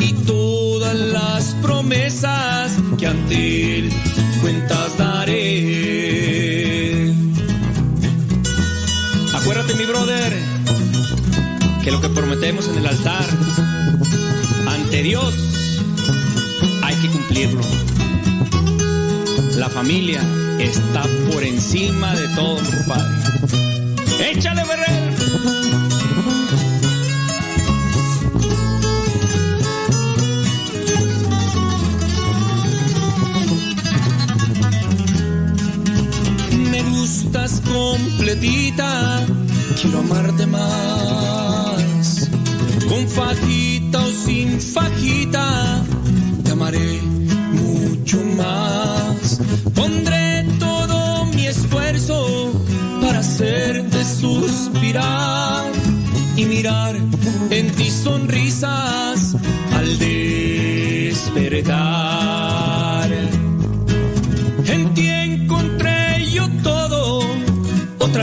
y 0.00 0.12
todas 0.26 0.94
las 0.94 1.54
promesas 1.60 2.72
que 2.98 3.06
ante 3.06 3.78
él 3.78 4.03
cuentas 4.44 4.98
daré. 4.98 5.54
Acuérdate, 9.32 9.72
mi 9.72 9.86
brother, 9.86 10.34
que 11.82 11.90
lo 11.90 11.98
que 12.02 12.10
prometemos 12.10 12.68
en 12.68 12.76
el 12.76 12.86
altar 12.86 13.24
ante 14.66 15.02
Dios 15.02 15.34
hay 16.82 16.94
que 16.96 17.08
cumplirlo. 17.08 17.62
La 19.56 19.70
familia 19.70 20.20
está 20.58 21.04
por 21.32 21.42
encima 21.42 22.14
de 22.14 22.28
todo, 22.34 22.56
compadre. 22.56 23.14
¡Échale, 24.30 24.62
Berrel! 24.64 25.93
Completita, 37.64 39.24
quiero 39.80 39.98
amarte 40.00 40.46
más. 40.46 42.28
Con 42.88 43.08
fajita 43.08 44.00
o 44.00 44.10
sin 44.10 44.60
fajita, 44.60 45.82
te 46.44 46.50
amaré 46.52 47.00
mucho 47.52 48.18
más. 48.36 49.40
Pondré 49.74 50.44
todo 50.58 51.24
mi 51.26 51.46
esfuerzo 51.46 52.52
para 53.00 53.18
hacerte 53.20 54.04
suspirar 54.04 55.64
y 56.36 56.44
mirar 56.44 56.96
en 57.50 57.70
ti 57.72 57.90
sonrisas 57.90 59.36
al 59.72 59.98
despertar. 59.98 61.14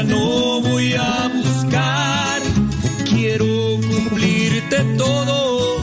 No 0.04 0.62
voy 0.62 0.94
a 0.94 1.30
buscar. 1.34 2.42
Quiero 3.10 3.46
cumplirte 3.76 4.78
todo, 4.98 5.78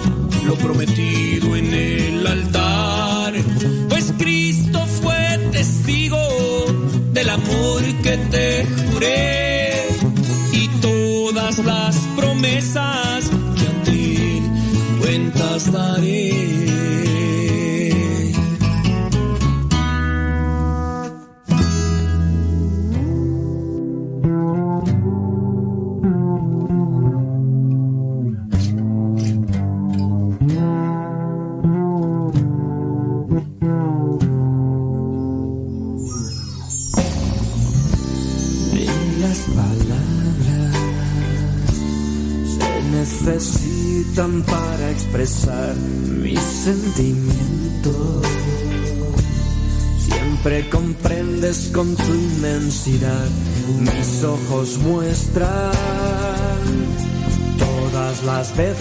lo 0.47 0.55
prometido 0.57 1.57
en 1.57 1.73
el 1.75 2.27
altar. 2.27 3.35
Pues 3.89 4.13
Cristo 4.19 4.85
fue 5.03 5.39
testigo 5.53 6.19
del 7.13 7.31
amor 7.31 7.83
que 8.03 8.17
te 8.31 8.67
juré 8.91 9.87
y 10.53 10.69
todas 10.81 11.59
las 11.59 11.97
promesas 12.17 13.31
que 13.57 13.67
ante 13.67 14.37
él 14.39 14.43
cuentas 15.01 15.73
daré. 15.73 16.28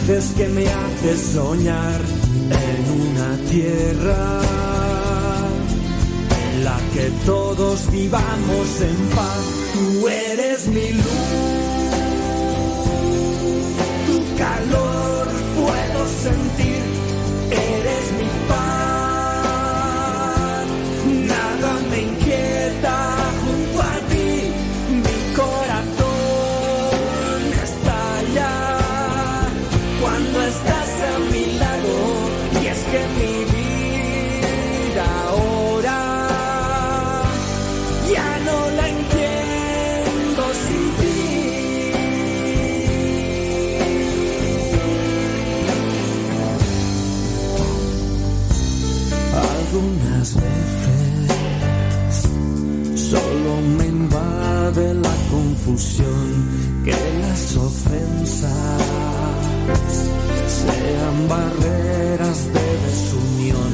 Veces 0.08 0.34
que 0.38 0.48
me 0.48 0.66
haces 0.68 1.20
soñar 1.34 2.00
en 2.50 3.02
una 3.02 3.50
tierra 3.50 4.57
barreras 61.28 62.54
de 62.54 62.68
desunión. 62.86 63.72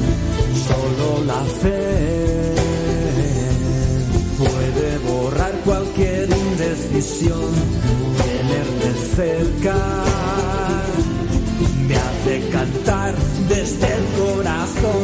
Solo 0.68 1.24
la 1.24 1.42
fe 1.60 2.54
puede 4.38 4.98
borrar 4.98 5.52
cualquier 5.64 6.28
indecisión. 6.30 7.50
Tenerte 8.16 8.88
cerca 9.16 9.76
me 11.86 11.96
hace 11.96 12.48
cantar 12.50 13.14
desde 13.48 13.86
el 13.86 14.04
corazón. 14.18 15.03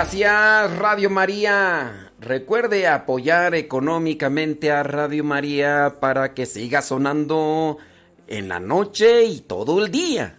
Gracias 0.00 0.78
Radio 0.78 1.10
María. 1.10 2.12
Recuerde 2.20 2.86
apoyar 2.86 3.56
económicamente 3.56 4.70
a 4.70 4.84
Radio 4.84 5.24
María 5.24 5.96
para 5.98 6.34
que 6.34 6.46
siga 6.46 6.82
sonando 6.82 7.78
en 8.28 8.48
la 8.48 8.60
noche 8.60 9.24
y 9.24 9.40
todo 9.40 9.84
el 9.84 9.90
día. 9.90 10.38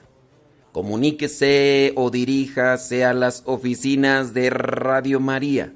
Comuníquese 0.72 1.92
o 1.98 2.10
diríjase 2.10 3.04
a 3.04 3.14
las 3.14 3.44
oficinas 3.48 4.34
de 4.34 4.50
Radio 4.50 5.20
María 5.20 5.74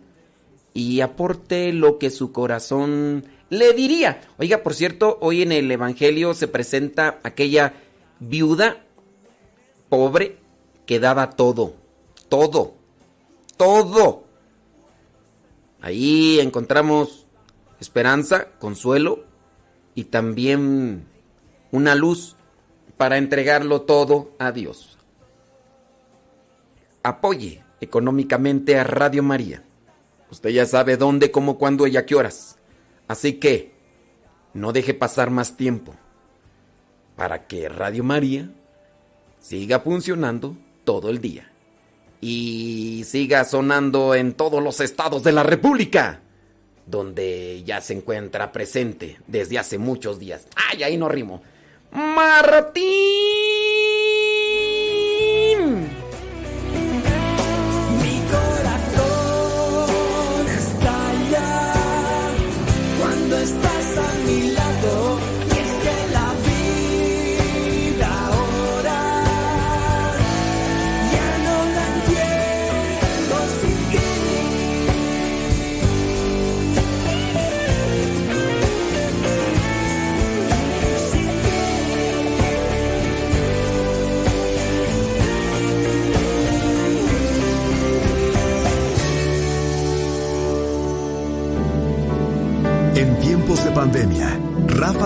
y 0.73 1.01
aporte 1.01 1.73
lo 1.73 1.99
que 1.99 2.09
su 2.09 2.31
corazón 2.31 3.25
le 3.49 3.73
diría. 3.73 4.21
Oiga, 4.37 4.63
por 4.63 4.75
cierto, 4.75 5.17
hoy 5.19 5.41
en 5.41 5.51
el 5.51 5.69
Evangelio 5.69 6.33
se 6.33 6.47
presenta 6.47 7.19
aquella 7.23 7.73
viuda 8.21 8.85
pobre 9.89 10.37
que 10.85 11.01
daba 11.01 11.31
todo, 11.31 11.73
todo, 12.29 12.75
todo. 13.57 14.23
Ahí 15.81 16.39
encontramos 16.39 17.25
esperanza, 17.79 18.47
consuelo 18.59 19.25
y 19.95 20.05
también 20.05 21.05
una 21.71 21.95
luz 21.95 22.35
para 22.97 23.17
entregarlo 23.17 23.81
todo 23.81 24.31
a 24.39 24.51
Dios. 24.51 24.97
Apoye 27.03 27.63
económicamente 27.81 28.79
a 28.79 28.83
Radio 28.83 29.23
María. 29.23 29.63
Usted 30.31 30.51
ya 30.51 30.65
sabe 30.65 30.95
dónde, 30.95 31.31
cómo, 31.31 31.57
cuándo 31.57 31.85
y 31.85 31.97
a 31.97 32.05
qué 32.05 32.15
horas. 32.15 32.57
Así 33.07 33.33
que 33.33 33.73
no 34.53 34.71
deje 34.71 34.93
pasar 34.93 35.29
más 35.29 35.57
tiempo 35.57 35.93
para 37.15 37.45
que 37.45 37.67
Radio 37.67 38.03
María 38.03 38.49
siga 39.39 39.81
funcionando 39.81 40.55
todo 40.85 41.09
el 41.09 41.19
día 41.19 41.52
y 42.25 43.03
siga 43.03 43.43
sonando 43.43 44.15
en 44.15 44.31
todos 44.31 44.63
los 44.63 44.79
estados 44.79 45.23
de 45.23 45.33
la 45.33 45.43
República, 45.43 46.21
donde 46.85 47.63
ya 47.65 47.81
se 47.81 47.95
encuentra 47.95 48.53
presente 48.53 49.19
desde 49.27 49.59
hace 49.59 49.77
muchos 49.77 50.19
días. 50.19 50.47
¡Ay, 50.55 50.83
ahí 50.83 50.97
no 50.97 51.09
rimo! 51.09 51.41
¡Martín! 51.91 53.62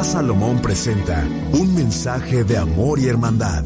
Salomón 0.04 0.62
presenta 0.62 1.28
un 1.54 1.74
mensaje 1.74 2.44
de 2.44 2.58
amor 2.58 3.00
y 3.00 3.08
hermandad. 3.08 3.64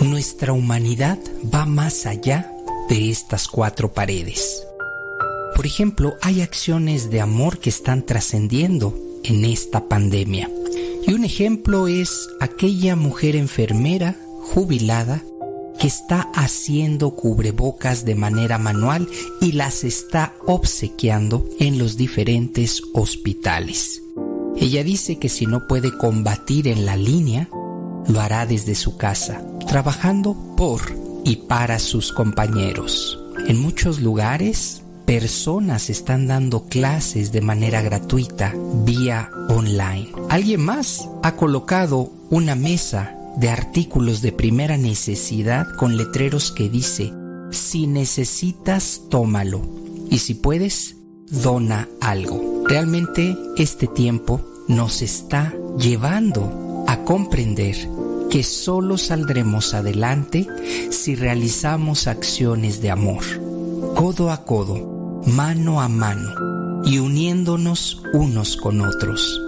Nuestra 0.00 0.52
humanidad 0.52 1.18
va 1.54 1.66
más 1.66 2.06
allá 2.06 2.52
de 2.88 3.10
estas 3.10 3.46
cuatro 3.46 3.92
paredes. 3.92 4.66
Por 5.54 5.66
ejemplo, 5.66 6.14
hay 6.20 6.40
acciones 6.42 7.10
de 7.10 7.20
amor 7.20 7.58
que 7.58 7.70
están 7.70 8.02
trascendiendo 8.04 8.94
en 9.22 9.44
esta 9.44 9.88
pandemia. 9.88 10.50
Y 11.06 11.12
un 11.14 11.24
ejemplo 11.24 11.88
es 11.88 12.28
aquella 12.40 12.96
mujer 12.96 13.36
enfermera 13.36 14.16
jubilada 14.40 15.22
que 15.78 15.86
está 15.86 16.28
haciendo 16.34 17.16
cubrebocas 17.16 18.04
de 18.04 18.14
manera 18.14 18.58
manual 18.58 19.08
y 19.40 19.52
las 19.52 19.84
está 19.84 20.34
obsequiando 20.46 21.46
en 21.58 21.78
los 21.78 21.96
diferentes 21.96 22.82
hospitales. 22.92 24.02
Ella 24.56 24.84
dice 24.84 25.18
que 25.18 25.28
si 25.28 25.46
no 25.46 25.66
puede 25.66 25.96
combatir 25.96 26.68
en 26.68 26.86
la 26.86 26.96
línea, 26.96 27.48
lo 28.06 28.20
hará 28.20 28.46
desde 28.46 28.74
su 28.74 28.96
casa, 28.96 29.44
trabajando 29.66 30.36
por 30.56 30.80
y 31.24 31.36
para 31.36 31.78
sus 31.78 32.12
compañeros. 32.12 33.18
En 33.48 33.58
muchos 33.58 34.00
lugares, 34.00 34.81
personas 35.12 35.90
están 35.90 36.26
dando 36.26 36.62
clases 36.62 37.32
de 37.32 37.42
manera 37.42 37.82
gratuita 37.82 38.54
vía 38.86 39.30
online. 39.50 40.10
Alguien 40.30 40.62
más 40.62 41.06
ha 41.22 41.36
colocado 41.36 42.10
una 42.30 42.54
mesa 42.54 43.14
de 43.36 43.50
artículos 43.50 44.22
de 44.22 44.32
primera 44.32 44.78
necesidad 44.78 45.66
con 45.76 45.98
letreros 45.98 46.50
que 46.50 46.70
dice, 46.70 47.12
si 47.50 47.86
necesitas, 47.86 49.02
tómalo. 49.10 49.60
y 50.10 50.16
si 50.16 50.32
puedes, 50.32 50.96
dona 51.30 51.90
algo. 52.00 52.64
Realmente 52.66 53.36
este 53.58 53.88
tiempo 53.88 54.40
nos 54.66 55.02
está 55.02 55.52
llevando 55.78 56.86
a 56.88 57.04
comprender 57.04 57.76
que 58.30 58.42
solo 58.42 58.96
saldremos 58.96 59.74
adelante 59.74 60.46
si 60.90 61.16
realizamos 61.16 62.06
acciones 62.06 62.80
de 62.80 62.90
amor, 62.90 63.22
codo 63.94 64.30
a 64.30 64.44
codo, 64.46 64.91
mano 65.26 65.80
a 65.80 65.88
mano 65.88 66.82
y 66.84 66.98
uniéndonos 66.98 68.02
unos 68.12 68.56
con 68.56 68.80
otros. 68.80 69.40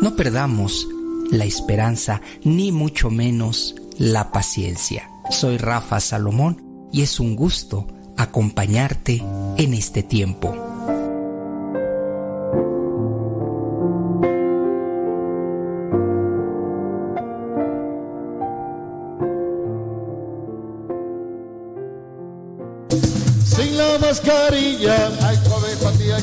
No 0.00 0.14
perdamos 0.16 0.86
la 1.30 1.44
esperanza 1.44 2.20
ni 2.44 2.72
mucho 2.72 3.10
menos 3.10 3.74
la 3.98 4.30
paciencia. 4.30 5.08
Soy 5.30 5.56
Rafa 5.56 6.00
Salomón 6.00 6.88
y 6.92 7.02
es 7.02 7.20
un 7.20 7.36
gusto 7.36 7.86
acompañarte 8.16 9.22
en 9.56 9.74
este 9.74 10.02
tiempo. 10.02 10.71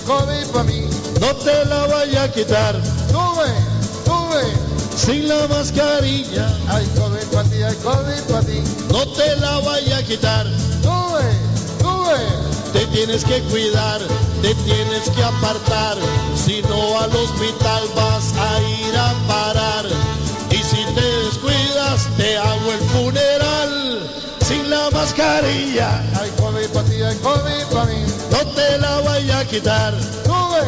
COVID 0.05 0.47
para 0.51 0.63
mí. 0.65 0.87
No 1.19 1.35
te 1.35 1.65
la 1.65 1.87
vaya 1.87 2.23
a 2.23 2.31
quitar. 2.31 2.75
Sube, 3.09 3.51
sube. 4.05 4.69
Sin 4.95 5.27
la 5.27 5.47
mascarilla, 5.47 6.47
hay 6.67 6.85
COVID 6.87 7.27
para 7.31 7.49
ti, 7.49 7.63
hay 7.63 7.75
COVID 7.75 8.21
para 8.29 8.45
ti. 8.45 8.61
No 8.91 9.07
te 9.13 9.35
la 9.37 9.59
vaya 9.59 9.97
a 9.97 10.03
quitar. 10.03 10.45
Sube, 10.83 11.23
sube. 11.81 12.49
Te 12.73 12.85
tienes 12.87 13.23
que 13.23 13.41
cuidar, 13.43 14.01
te 14.41 14.53
tienes 14.55 15.09
que 15.15 15.23
apartar. 15.23 15.97
Si 16.35 16.61
no 16.63 16.99
al 16.99 17.15
hospital 17.15 17.83
vas 17.95 18.33
a 18.37 18.61
ir 18.61 18.97
a 18.97 19.13
parar. 19.27 19.85
Y 20.51 20.57
si 20.57 20.83
te 20.93 21.01
descuidas, 21.01 22.07
te 22.17 22.37
hago 22.37 22.71
el 22.71 22.79
funeral. 22.89 24.09
Sin 24.41 24.69
la 24.69 24.89
mascarilla, 24.91 26.01
hay 26.19 26.29
COVID 26.31 26.67
para 26.73 26.85
ti, 26.87 27.01
hay 27.01 27.15
COVID 27.17 27.65
para 27.71 27.85
mí. 27.85 28.08
No 28.31 28.45
te 28.53 28.77
la 28.77 29.01
vaya 29.01 29.39
a 29.39 29.45
quitar. 29.45 29.93
Sube, 30.25 30.63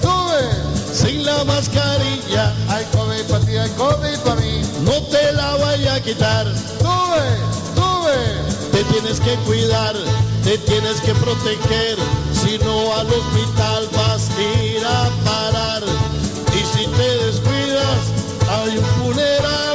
sube. 0.00 0.70
Sin 0.92 1.24
la 1.24 1.44
mascarilla, 1.44 2.52
hay 2.68 2.84
COVID 2.92 3.22
para 3.30 3.44
ti, 3.44 3.56
hay 3.56 3.70
COVID 3.70 4.18
para 4.24 4.40
mí. 4.40 4.62
No 4.82 5.02
te 5.04 5.32
la 5.32 5.56
vaya 5.56 5.94
a 5.94 6.00
quitar. 6.00 6.46
Sube, 6.78 7.26
sube. 7.74 8.70
Te 8.72 8.84
tienes 8.92 9.20
que 9.20 9.34
cuidar, 9.46 9.94
te 10.44 10.58
tienes 10.58 11.00
que 11.00 11.14
proteger. 11.14 11.96
Si 12.42 12.58
no 12.58 12.94
al 12.94 13.06
hospital 13.06 13.88
vas 13.92 14.28
a 14.30 14.62
ir 14.62 14.84
a 14.84 15.10
parar. 15.24 15.82
Y 16.52 16.78
si 16.78 16.86
te 16.86 17.26
descuidas, 17.26 18.00
hay 18.48 18.78
un 18.78 18.84
funeral. 18.84 19.69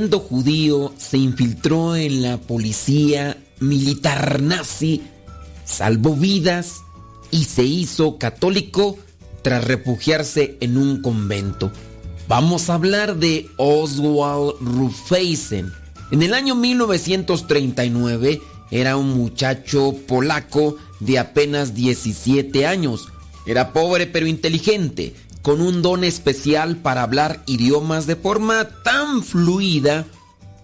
Siendo 0.00 0.20
judío, 0.20 0.94
se 0.96 1.18
infiltró 1.18 1.94
en 1.94 2.22
la 2.22 2.38
policía 2.38 3.36
militar 3.60 4.40
nazi, 4.40 5.02
salvó 5.66 6.16
vidas 6.16 6.76
y 7.30 7.44
se 7.44 7.64
hizo 7.64 8.16
católico 8.16 8.96
tras 9.42 9.62
refugiarse 9.62 10.56
en 10.60 10.78
un 10.78 11.02
convento. 11.02 11.70
Vamos 12.28 12.70
a 12.70 12.74
hablar 12.76 13.16
de 13.16 13.50
Oswald 13.58 14.54
Rufeisen. 14.62 15.70
En 16.10 16.22
el 16.22 16.32
año 16.32 16.54
1939 16.54 18.40
era 18.70 18.96
un 18.96 19.10
muchacho 19.10 19.94
polaco 20.08 20.78
de 21.00 21.18
apenas 21.18 21.74
17 21.74 22.66
años. 22.66 23.08
Era 23.44 23.74
pobre 23.74 24.06
pero 24.06 24.26
inteligente, 24.26 25.12
con 25.42 25.60
un 25.60 25.82
don 25.82 26.04
especial 26.04 26.76
para 26.76 27.02
hablar 27.02 27.42
idiomas 27.46 28.06
de 28.06 28.16
forma 28.16 28.68
tan 28.82 29.22
fluida 29.22 30.06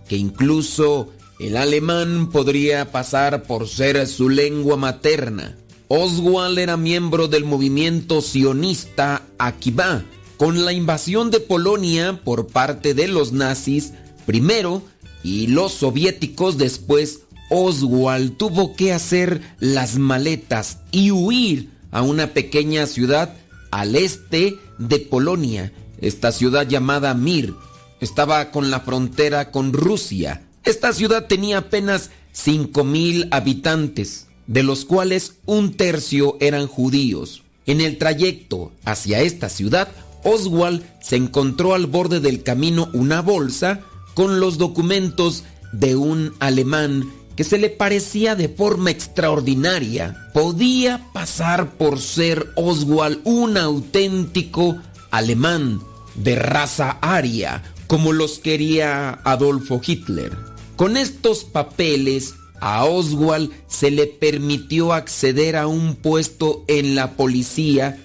que 0.09 0.17
incluso 0.17 1.13
el 1.39 1.57
alemán 1.57 2.31
podría 2.31 2.91
pasar 2.93 3.43
por 3.45 3.69
ser 3.69 4.07
su 4.07 4.29
lengua 4.29 4.77
materna. 4.77 5.57
Oswald 5.89 6.59
era 6.59 6.77
miembro 6.77 7.29
del 7.29 7.45
movimiento 7.45 8.21
sionista 8.21 9.23
Akiba. 9.39 10.05
Con 10.37 10.65
la 10.65 10.73
invasión 10.73 11.31
de 11.31 11.41
Polonia 11.41 12.21
por 12.23 12.49
parte 12.49 12.93
de 12.93 13.09
los 13.09 13.33
nazis 13.33 13.93
primero 14.27 14.83
y 15.23 15.47
los 15.47 15.73
soviéticos 15.73 16.59
después, 16.59 17.21
Oswald 17.51 18.37
tuvo 18.37 18.75
que 18.75 18.93
hacer 18.93 19.41
las 19.61 19.97
maletas 19.99 20.79
y 20.91 21.11
huir 21.11 21.71
a 21.91 22.03
una 22.03 22.29
pequeña 22.35 22.87
ciudad 22.87 23.35
al 23.71 23.95
este 23.95 24.59
de 24.79 24.99
Polonia. 24.99 25.73
Esta 26.01 26.33
ciudad 26.33 26.69
llamada 26.69 27.15
Mir 27.15 27.55
estaba 28.01 28.51
con 28.51 28.71
la 28.71 28.81
frontera 28.81 29.51
con 29.51 29.73
Rusia. 29.73 30.43
Esta 30.65 30.93
ciudad 30.93 31.27
tenía 31.27 31.59
apenas 31.59 32.11
5.000 32.35 33.29
habitantes, 33.31 34.27
de 34.47 34.63
los 34.63 34.85
cuales 34.85 35.35
un 35.47 35.75
tercio 35.75 36.37
eran 36.41 36.67
judíos. 36.67 37.43
En 37.67 37.81
el 37.81 37.99
trayecto 37.99 38.73
hacia 38.85 39.21
esta 39.21 39.49
ciudad, 39.49 39.89
Oswald 40.23 40.85
se 41.01 41.17
encontró 41.17 41.75
al 41.75 41.87
borde 41.87 42.21
del 42.21 42.43
camino 42.43 42.89
una 42.93 43.23
bolsa 43.23 43.81
con 44.15 44.41
los 44.41 44.59
documentos 44.59 45.45
de 45.73 45.97
un 45.97 46.33
alemán 46.39 47.13
que 47.37 47.45
se 47.45 47.59
le 47.59 47.69
parecía 47.69 48.35
de 48.35 48.49
forma 48.49 48.91
extraordinaria. 48.91 50.31
Podía 50.33 51.07
pasar 51.13 51.77
por 51.77 52.01
ser 52.01 52.51
Oswald 52.57 53.21
un 53.25 53.57
auténtico 53.57 54.79
alemán 55.11 55.81
de 56.15 56.37
raza 56.37 56.99
aria, 57.03 57.63
como 57.87 58.13
los 58.13 58.39
quería 58.39 59.21
Adolfo 59.23 59.81
Hitler. 59.87 60.37
Con 60.77 60.97
estos 60.97 61.45
papeles, 61.45 62.35
a 62.61 62.85
Oswald 62.87 63.51
se 63.69 63.91
le 63.91 64.07
permitió 64.07 64.93
acceder 64.93 65.57
a 65.57 65.67
un 65.67 65.95
puesto 65.95 66.65
en 66.69 66.95
la 66.95 67.13
policía 67.13 68.03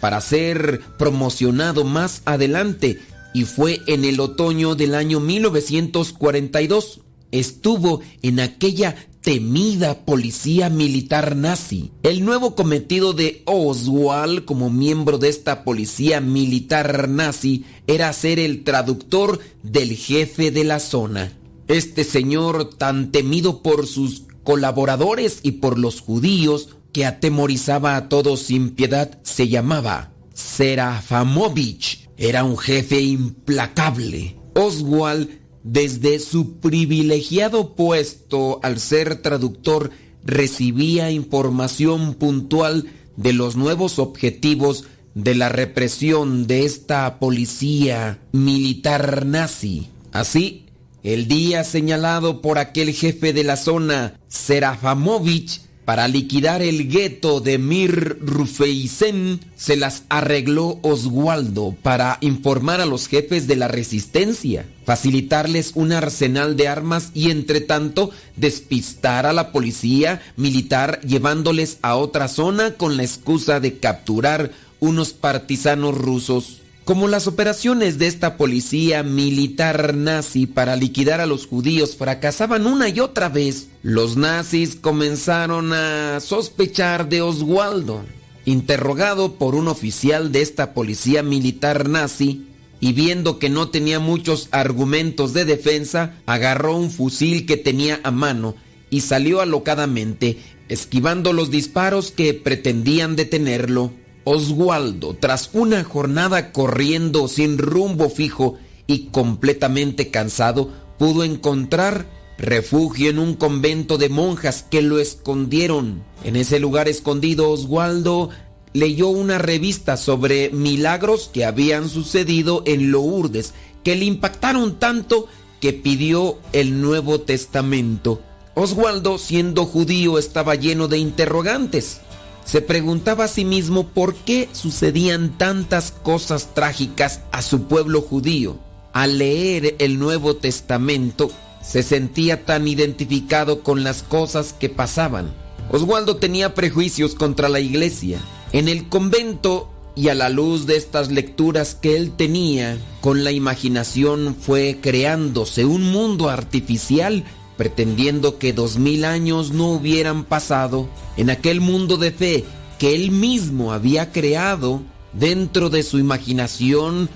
para 0.00 0.20
ser 0.20 0.82
promocionado 0.98 1.84
más 1.84 2.20
adelante 2.26 3.00
y 3.32 3.44
fue 3.44 3.80
en 3.86 4.04
el 4.04 4.20
otoño 4.20 4.74
del 4.74 4.94
año 4.94 5.20
1942 5.20 7.00
estuvo 7.38 8.00
en 8.22 8.40
aquella 8.40 8.96
temida 9.20 10.04
policía 10.04 10.68
militar 10.68 11.34
nazi. 11.34 11.90
El 12.02 12.24
nuevo 12.24 12.54
cometido 12.54 13.14
de 13.14 13.42
Oswald 13.46 14.44
como 14.44 14.68
miembro 14.68 15.18
de 15.18 15.30
esta 15.30 15.64
policía 15.64 16.20
militar 16.20 17.08
nazi 17.08 17.64
era 17.86 18.12
ser 18.12 18.38
el 18.38 18.64
traductor 18.64 19.40
del 19.62 19.96
jefe 19.96 20.50
de 20.50 20.64
la 20.64 20.78
zona. 20.78 21.32
Este 21.68 22.04
señor 22.04 22.74
tan 22.74 23.12
temido 23.12 23.62
por 23.62 23.86
sus 23.86 24.24
colaboradores 24.42 25.40
y 25.42 25.52
por 25.52 25.78
los 25.78 26.00
judíos 26.00 26.76
que 26.92 27.06
atemorizaba 27.06 27.96
a 27.96 28.10
todos 28.10 28.40
sin 28.40 28.70
piedad 28.70 29.18
se 29.22 29.48
llamaba 29.48 30.12
Serafamovich. 30.34 32.10
Era 32.18 32.44
un 32.44 32.58
jefe 32.58 33.00
implacable. 33.00 34.36
Oswald 34.54 35.43
desde 35.64 36.20
su 36.20 36.60
privilegiado 36.60 37.74
puesto 37.74 38.60
al 38.62 38.78
ser 38.78 39.22
traductor 39.22 39.90
recibía 40.22 41.10
información 41.10 42.14
puntual 42.14 42.86
de 43.16 43.32
los 43.32 43.56
nuevos 43.56 43.98
objetivos 43.98 44.84
de 45.14 45.34
la 45.34 45.48
represión 45.48 46.46
de 46.46 46.64
esta 46.64 47.18
policía 47.18 48.20
militar 48.32 49.24
nazi. 49.24 49.88
Así, 50.12 50.66
el 51.02 51.28
día 51.28 51.64
señalado 51.64 52.40
por 52.40 52.58
aquel 52.58 52.92
jefe 52.92 53.32
de 53.32 53.44
la 53.44 53.56
zona, 53.56 54.20
Serafamovich, 54.28 55.62
para 55.84 56.08
liquidar 56.08 56.62
el 56.62 56.88
gueto 56.88 57.40
de 57.40 57.58
Mir 57.58 58.18
Rufeisen, 58.20 59.40
se 59.56 59.76
las 59.76 60.04
arregló 60.08 60.78
Oswaldo 60.82 61.76
para 61.82 62.18
informar 62.20 62.80
a 62.80 62.86
los 62.86 63.06
jefes 63.06 63.46
de 63.46 63.56
la 63.56 63.68
resistencia, 63.68 64.66
facilitarles 64.86 65.72
un 65.74 65.92
arsenal 65.92 66.56
de 66.56 66.68
armas 66.68 67.10
y 67.12 67.30
entre 67.30 67.60
tanto 67.60 68.10
despistar 68.36 69.26
a 69.26 69.32
la 69.32 69.52
policía 69.52 70.22
militar 70.36 71.00
llevándoles 71.02 71.78
a 71.82 71.96
otra 71.96 72.28
zona 72.28 72.74
con 72.74 72.96
la 72.96 73.02
excusa 73.02 73.60
de 73.60 73.78
capturar 73.78 74.52
unos 74.80 75.12
partisanos 75.12 75.96
rusos. 75.96 76.63
Como 76.84 77.08
las 77.08 77.26
operaciones 77.26 77.98
de 77.98 78.06
esta 78.06 78.36
policía 78.36 79.02
militar 79.02 79.94
nazi 79.94 80.46
para 80.46 80.76
liquidar 80.76 81.22
a 81.22 81.26
los 81.26 81.46
judíos 81.46 81.96
fracasaban 81.96 82.66
una 82.66 82.90
y 82.90 83.00
otra 83.00 83.30
vez, 83.30 83.68
los 83.82 84.18
nazis 84.18 84.76
comenzaron 84.76 85.72
a 85.72 86.20
sospechar 86.20 87.08
de 87.08 87.22
Oswaldo. 87.22 88.04
Interrogado 88.44 89.36
por 89.36 89.54
un 89.54 89.68
oficial 89.68 90.30
de 90.30 90.42
esta 90.42 90.74
policía 90.74 91.22
militar 91.22 91.88
nazi, 91.88 92.48
y 92.80 92.92
viendo 92.92 93.38
que 93.38 93.48
no 93.48 93.70
tenía 93.70 93.98
muchos 93.98 94.48
argumentos 94.50 95.32
de 95.32 95.46
defensa, 95.46 96.16
agarró 96.26 96.76
un 96.76 96.90
fusil 96.90 97.46
que 97.46 97.56
tenía 97.56 97.98
a 98.02 98.10
mano 98.10 98.56
y 98.90 99.00
salió 99.00 99.40
alocadamente, 99.40 100.36
esquivando 100.68 101.32
los 101.32 101.50
disparos 101.50 102.10
que 102.10 102.34
pretendían 102.34 103.16
detenerlo. 103.16 103.90
Oswaldo, 104.24 105.16
tras 105.18 105.50
una 105.52 105.84
jornada 105.84 106.52
corriendo 106.52 107.28
sin 107.28 107.58
rumbo 107.58 108.08
fijo 108.08 108.56
y 108.86 109.06
completamente 109.06 110.10
cansado, 110.10 110.70
pudo 110.98 111.24
encontrar 111.24 112.06
refugio 112.38 113.10
en 113.10 113.18
un 113.18 113.34
convento 113.34 113.98
de 113.98 114.08
monjas 114.08 114.64
que 114.68 114.82
lo 114.82 114.98
escondieron. 114.98 116.02
En 116.24 116.36
ese 116.36 116.58
lugar 116.58 116.88
escondido, 116.88 117.50
Oswaldo 117.50 118.30
leyó 118.72 119.08
una 119.08 119.38
revista 119.38 119.96
sobre 119.96 120.50
milagros 120.50 121.30
que 121.32 121.44
habían 121.44 121.88
sucedido 121.88 122.62
en 122.66 122.90
Lourdes, 122.90 123.54
que 123.84 123.94
le 123.94 124.04
impactaron 124.06 124.78
tanto 124.78 125.28
que 125.60 125.72
pidió 125.72 126.38
el 126.52 126.80
Nuevo 126.80 127.20
Testamento. 127.20 128.20
Oswaldo, 128.54 129.18
siendo 129.18 129.64
judío, 129.64 130.18
estaba 130.18 130.54
lleno 130.54 130.88
de 130.88 130.98
interrogantes. 130.98 132.00
Se 132.44 132.60
preguntaba 132.60 133.24
a 133.24 133.28
sí 133.28 133.44
mismo 133.44 133.88
por 133.88 134.14
qué 134.14 134.48
sucedían 134.52 135.36
tantas 135.38 135.92
cosas 135.92 136.54
trágicas 136.54 137.20
a 137.32 137.42
su 137.42 137.64
pueblo 137.64 138.02
judío. 138.02 138.58
Al 138.92 139.18
leer 139.18 139.76
el 139.78 139.98
Nuevo 139.98 140.36
Testamento, 140.36 141.30
se 141.62 141.82
sentía 141.82 142.44
tan 142.44 142.68
identificado 142.68 143.62
con 143.62 143.82
las 143.82 144.02
cosas 144.02 144.52
que 144.52 144.68
pasaban. 144.68 145.32
Oswaldo 145.70 146.16
tenía 146.16 146.54
prejuicios 146.54 147.14
contra 147.14 147.48
la 147.48 147.60
iglesia. 147.60 148.20
En 148.52 148.68
el 148.68 148.88
convento 148.88 149.70
y 149.96 150.08
a 150.08 150.14
la 150.14 150.28
luz 150.28 150.66
de 150.66 150.76
estas 150.76 151.10
lecturas 151.10 151.74
que 151.74 151.96
él 151.96 152.12
tenía, 152.16 152.76
con 153.00 153.24
la 153.24 153.32
imaginación 153.32 154.36
fue 154.38 154.78
creándose 154.80 155.64
un 155.64 155.90
mundo 155.90 156.28
artificial 156.28 157.24
pretendiendo 157.56 158.38
que 158.38 158.52
dos 158.52 158.78
mil 158.78 159.04
años 159.04 159.52
no 159.52 159.68
hubieran 159.68 160.24
pasado 160.24 160.88
en 161.16 161.30
aquel 161.30 161.60
mundo 161.60 161.96
de 161.96 162.10
fe 162.10 162.44
que 162.78 162.94
él 162.94 163.10
mismo 163.10 163.72
había 163.72 164.12
creado 164.12 164.82
dentro 165.12 165.70
de 165.70 165.82
su 165.82 165.98
imaginación, 165.98 167.08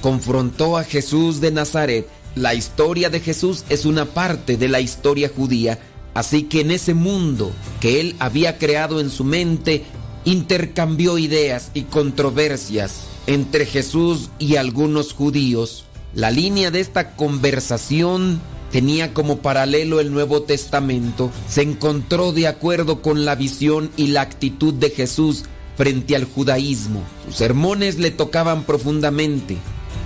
confrontó 0.00 0.76
a 0.76 0.84
Jesús 0.84 1.40
de 1.40 1.50
Nazaret. 1.50 2.08
La 2.36 2.54
historia 2.54 3.10
de 3.10 3.20
Jesús 3.20 3.64
es 3.68 3.84
una 3.84 4.04
parte 4.06 4.56
de 4.56 4.68
la 4.68 4.80
historia 4.80 5.30
judía, 5.34 5.80
así 6.14 6.44
que 6.44 6.60
en 6.60 6.70
ese 6.70 6.94
mundo 6.94 7.50
que 7.80 8.00
él 8.00 8.16
había 8.20 8.56
creado 8.58 9.00
en 9.00 9.10
su 9.10 9.24
mente, 9.24 9.84
intercambió 10.24 11.18
ideas 11.18 11.70
y 11.74 11.82
controversias 11.82 13.06
entre 13.26 13.66
Jesús 13.66 14.30
y 14.38 14.56
algunos 14.56 15.12
judíos. 15.12 15.84
La 16.14 16.30
línea 16.30 16.70
de 16.70 16.80
esta 16.80 17.16
conversación 17.16 18.40
tenía 18.70 19.12
como 19.14 19.38
paralelo 19.38 20.00
el 20.00 20.12
Nuevo 20.12 20.42
Testamento, 20.42 21.30
se 21.48 21.62
encontró 21.62 22.32
de 22.32 22.46
acuerdo 22.46 23.02
con 23.02 23.24
la 23.24 23.34
visión 23.34 23.90
y 23.96 24.08
la 24.08 24.22
actitud 24.22 24.74
de 24.74 24.90
Jesús 24.90 25.44
frente 25.76 26.16
al 26.16 26.24
judaísmo. 26.24 27.02
Sus 27.26 27.36
sermones 27.36 27.98
le 27.98 28.10
tocaban 28.10 28.64
profundamente. 28.64 29.56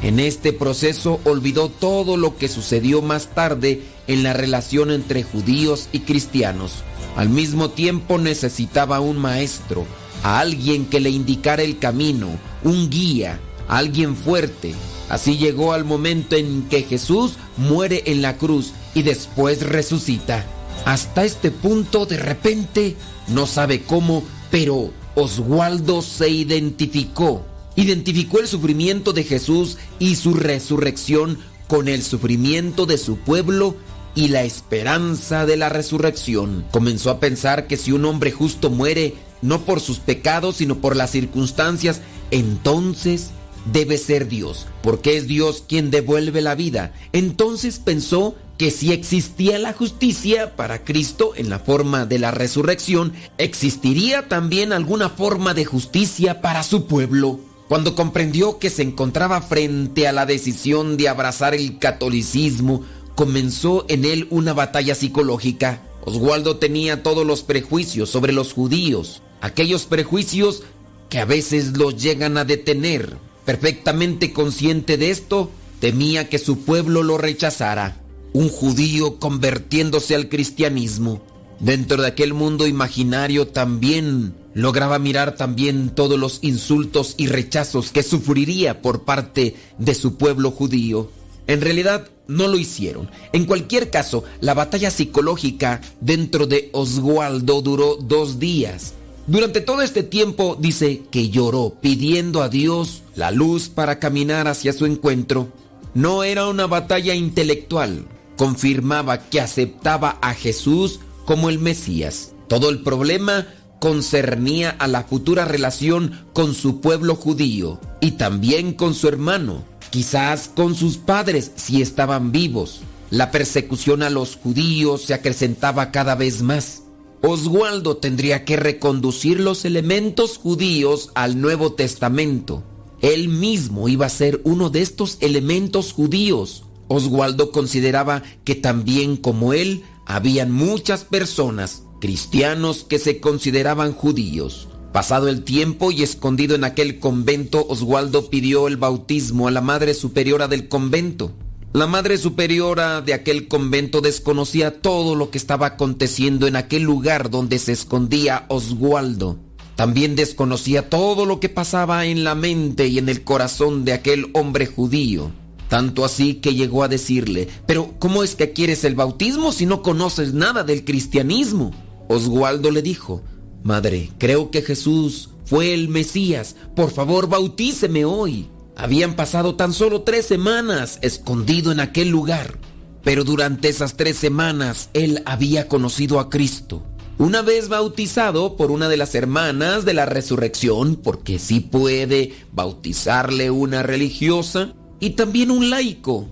En 0.03 0.21
este 0.21 0.53
proceso 0.53 1.21
olvidó 1.25 1.69
todo 1.69 2.17
lo 2.17 2.37
que 2.37 2.49
sucedió 2.49 3.01
más 3.01 3.29
tarde 3.35 3.83
en 4.07 4.23
la 4.23 4.35
relación 4.35 4.91
entre 4.91 5.23
judíos 5.23 5.89
y 5.93 6.01
cristianos. 6.01 6.85
Al 7.17 7.29
mismo 7.29 7.71
tiempo 7.71 8.19
necesitaba 8.19 9.01
un 9.01 9.19
maestro, 9.19 9.87
a 10.23 10.41
alguien 10.41 10.87
que 10.87 11.01
le 11.01 11.11
indicara 11.11 11.63
el 11.63 11.79
camino, 11.79 12.29
un 12.65 12.91
guía, 12.91 13.41
alguien 13.69 14.17
fuerte, 14.17 14.75
Así 15.09 15.37
llegó 15.37 15.73
al 15.73 15.85
momento 15.85 16.37
en 16.37 16.63
que 16.69 16.83
Jesús 16.83 17.35
muere 17.57 18.05
en 18.07 18.23
la 18.23 18.37
cruz 18.37 18.73
y 18.95 19.03
después 19.03 19.63
resucita. 19.63 20.45
Hasta 20.85 21.25
este 21.25 21.51
punto, 21.51 22.07
de 22.07 22.17
repente, 22.17 22.97
no 23.29 23.47
sabe 23.47 23.83
cómo, 23.83 24.23
pero 24.51 24.93
Oswaldo 25.15 26.03
se 26.03 26.29
identificó. 26.29 27.45
Identificó 27.77 28.41
el 28.41 28.49
sufrimiento 28.49 29.13
de 29.13 29.25
Jesús 29.25 29.79
y 29.99 30.17
su 30.17 30.35
resurrección 30.35 31.39
con 31.69 31.89
el 31.89 32.03
sufrimiento 32.03 32.87
de 32.87 32.99
su 32.99 33.17
pueblo 33.17 33.77
y 34.15 34.29
la 34.29 34.43
esperanza 34.43 35.45
de 35.47 35.57
la 35.57 35.69
resurrección. 35.69 36.65
Comenzó 36.71 37.11
a 37.11 37.21
pensar 37.21 37.67
que 37.67 37.77
si 37.77 37.93
un 37.93 38.05
hombre 38.05 38.31
justo 38.31 38.71
muere, 38.71 39.15
no 39.43 39.63
por 39.63 39.81
sus 39.81 39.99
pecados, 39.99 40.57
sino 40.57 40.77
por 40.77 40.97
las 40.97 41.11
circunstancias, 41.11 42.01
entonces 42.31 43.31
debe 43.73 43.99
ser 43.99 44.29
Dios, 44.29 44.67
porque 44.83 45.17
es 45.17 45.27
Dios 45.27 45.65
quien 45.67 45.91
devuelve 45.91 46.41
la 46.41 46.55
vida. 46.55 46.93
Entonces 47.13 47.79
pensó 47.79 48.35
que 48.59 48.71
si 48.71 48.93
existía 48.93 49.59
la 49.59 49.73
justicia 49.73 50.55
para 50.55 50.85
Cristo 50.85 51.33
en 51.37 51.51
la 51.51 51.59
forma 51.59 52.07
de 52.07 52.19
la 52.19 52.31
resurrección, 52.31 53.13
existiría 53.39 54.29
también 54.29 54.73
alguna 54.73 55.09
forma 55.09 55.55
de 55.55 55.65
justicia 55.65 56.41
para 56.41 56.63
su 56.63 56.87
pueblo. 56.87 57.41
Cuando 57.69 57.95
comprendió 57.95 58.59
que 58.59 58.71
se 58.71 58.83
encontraba 58.83 59.41
frente 59.41 60.07
a 60.07 60.13
la 60.13 60.27
decisión 60.27 60.97
de 60.97 61.09
abrazar 61.09 61.55
el 61.55 61.79
catolicismo, 61.79 62.85
comenzó 63.15 63.87
en 63.89 64.05
él 64.05 64.29
una 64.31 64.53
batalla 64.53 64.95
psicológica. 64.95 65.83
Oswaldo 66.05 66.59
tenía 66.59 67.03
todos 67.03 67.27
los 67.27 67.43
prejuicios 67.43 68.11
sobre 68.11 68.33
los 68.33 68.53
judíos, 68.53 69.23
aquellos 69.41 69.87
prejuicios 69.87 70.63
que 71.09 71.19
a 71.19 71.25
veces 71.25 71.77
los 71.77 72.01
llegan 72.01 72.37
a 72.37 72.45
detener 72.45 73.17
Perfectamente 73.45 74.33
consciente 74.33 74.97
de 74.97 75.11
esto, 75.11 75.51
temía 75.81 76.29
que 76.29 76.39
su 76.39 76.61
pueblo 76.61 77.03
lo 77.03 77.19
rechazara. 77.19 78.01
Un 78.33 78.49
judío 78.49 79.19
convirtiéndose 79.19 80.15
al 80.15 80.29
cristianismo. 80.29 81.23
Dentro 81.61 82.03
de 82.03 82.09
aquel 82.09 82.35
mundo 82.35 82.67
imaginario 82.67 83.47
también 83.49 84.35
lograba 84.55 84.99
mirar 84.99 85.37
también 85.37 85.91
todos 85.91 86.19
los 86.19 86.39
insultos 86.43 87.15
y 87.17 87.27
rechazos 87.27 87.91
que 87.91 88.03
sufriría 88.03 88.83
por 88.83 89.03
parte 89.03 89.57
de 89.79 89.95
su 89.95 90.17
pueblo 90.17 90.51
judío. 90.51 91.11
En 91.47 91.61
realidad 91.61 92.09
no 92.27 92.49
lo 92.49 92.57
hicieron. 92.57 93.11
En 93.33 93.45
cualquier 93.45 93.91
caso, 93.91 94.25
la 94.41 94.55
batalla 94.55 94.91
psicológica 94.91 95.81
dentro 96.01 96.47
de 96.47 96.71
Oswaldo 96.73 97.61
duró 97.63 97.97
dos 97.97 98.39
días. 98.39 98.95
Durante 99.27 99.63
todo 99.63 99.81
este 99.81 100.03
tiempo 100.03 100.57
dice 100.61 101.03
que 101.11 101.31
lloró 101.31 101.77
pidiendo 101.81 102.43
a 102.43 102.51
Dios 102.51 103.03
la 103.17 103.31
luz 103.31 103.71
para 103.71 103.99
caminar 103.99 104.49
hacia 104.49 104.75
su 104.75 104.85
encuentro. 104.85 105.49
No 105.95 106.25
era 106.25 106.47
una 106.47 106.67
batalla 106.67 107.15
intelectual, 107.15 108.07
confirmaba 108.37 109.31
que 109.31 109.41
aceptaba 109.41 110.19
a 110.21 110.35
Jesús 110.35 111.01
como 111.25 111.49
el 111.49 111.59
Mesías. 111.59 112.33
Todo 112.49 112.69
el 112.69 112.83
problema 112.83 113.47
concernía 113.81 114.71
a 114.71 114.89
la 114.89 115.05
futura 115.05 115.47
relación 115.47 116.27
con 116.35 116.55
su 116.55 116.83
pueblo 116.83 117.17
judío 117.17 117.81
y 118.01 118.13
también 118.13 118.75
con 118.75 118.93
su 118.93 119.09
hermano, 119.09 119.65
quizás 119.89 120.49
con 120.49 120.75
sus 120.75 120.99
padres 120.99 121.53
si 121.57 121.81
estaban 121.81 122.31
vivos. 122.31 122.83
La 123.11 123.31
persecución 123.31 124.03
a 124.03 124.11
los 124.11 124.37
judíos 124.37 125.03
se 125.03 125.15
acrecentaba 125.15 125.91
cada 125.93 126.15
vez 126.15 126.43
más. 126.43 126.84
Oswaldo 127.27 127.97
tendría 127.97 128.45
que 128.45 128.57
reconducir 128.57 129.41
los 129.41 129.65
elementos 129.65 130.37
judíos 130.37 131.11
al 131.15 131.41
Nuevo 131.41 131.73
Testamento. 131.73 132.63
Él 133.01 133.31
mismo 133.31 133.89
iba 133.89 134.05
a 134.05 134.11
ser 134.11 134.43
uno 134.45 134.69
de 134.69 134.83
estos 134.83 135.17
elementos 135.23 135.95
judíos. 135.95 136.65
Oswaldo 136.87 137.51
consideraba 137.51 138.23
que 138.45 138.55
también 138.55 139.17
como 139.17 139.55
él 139.55 139.85
habían 140.05 140.53
muchas 140.53 141.05
personas, 141.05 141.85
cristianos, 141.99 142.85
que 142.85 142.99
se 142.99 143.21
consideraban 143.21 143.95
judíos. 143.95 144.69
Pasado 144.93 145.29
el 145.29 145.45
tiempo 145.45 145.93
y 145.93 146.03
escondido 146.03 146.55
en 146.55 146.65
aquel 146.65 146.99
convento, 146.99 147.67
Oswaldo 147.67 148.29
pidió 148.29 148.69
el 148.69 148.77
bautismo 148.77 149.49
a 149.49 149.51
la 149.51 149.63
Madre 149.63 149.95
Superiora 149.95 150.47
del 150.47 150.69
convento. 150.69 151.33
La 151.75 151.89
madre 151.89 152.19
superiora 152.19 153.01
de 153.01 153.15
aquel 153.15 153.49
convento 153.49 154.01
desconocía 154.01 154.81
todo 154.81 155.17
lo 155.17 155.31
que 155.31 155.39
estaba 155.39 155.67
aconteciendo 155.67 156.47
en 156.47 156.55
aquel 156.55 156.85
lugar 156.85 157.31
donde 157.31 157.59
se 157.59 157.73
escondía 157.73 158.47
Oswaldo. 158.49 159.41
También 159.75 160.15
desconocía 160.15 160.89
todo 160.89 161.27
lo 161.27 161.41
que 161.41 161.49
pasaba 161.49 162.07
en 162.07 162.23
la 162.23 162.37
mente 162.37 162.87
y 162.87 162.99
en 162.99 163.09
el 163.09 163.25
corazón 163.25 163.85
de 163.85 163.93
aquel 163.93 164.31
hombre 164.35 164.67
judío. 164.67 165.33
Tanto 165.69 166.05
así 166.05 166.35
que 166.35 166.55
llegó 166.55 166.85
a 166.85 166.89
decirle, 166.89 167.49
pero 167.67 167.97
¿cómo 167.99 168.23
es 168.23 168.37
que 168.37 168.53
quieres 168.53 168.85
el 168.85 168.95
bautismo 168.95 169.51
si 169.51 169.67
no 169.67 169.83
conoces 169.83 170.33
nada 170.33 170.63
del 170.63 170.85
cristianismo? 170.85 171.73
Oswaldo 172.09 172.71
le 172.71 172.83
dijo, 172.83 173.25
Madre, 173.65 174.13
creo 174.19 174.53
que 174.53 174.63
Jesús 174.63 175.31
fue 175.45 175.75
el 175.75 175.89
Mesías, 175.89 176.55
por 176.77 176.93
favor 176.93 177.29
bautíceme 177.29 178.05
hoy. 178.05 178.49
Habían 178.77 179.15
pasado 179.15 179.55
tan 179.55 179.73
solo 179.73 180.03
tres 180.03 180.27
semanas 180.27 180.99
escondido 181.03 181.71
en 181.71 181.81
aquel 181.81 182.09
lugar, 182.09 182.59
pero 183.03 183.25
durante 183.25 183.69
esas 183.69 183.97
tres 183.97 184.17
semanas 184.17 184.91
él 184.95 185.23
había 185.27 185.69
conocido 185.69 186.19
a 186.19 186.29
Cristo. 186.29 186.83
Una 187.17 187.43
vez 187.43 187.69
bautizado 187.69 188.57
por 188.57 188.73
una 188.73 188.89
de 188.89 188.97
las 188.97 189.15
hermanas 189.15 189.85
de 189.85 189.95
la 189.95 190.05
resurrección, 190.05 190.97
porque 190.97 191.39
sí 191.39 191.61
puede 191.61 192.35
bautizarle 192.53 193.53
una 193.53 193.85
religiosa, 193.85 194.75
y 194.99 195.11
también 195.11 195.53
un 195.53 195.71
laico. 195.71 196.29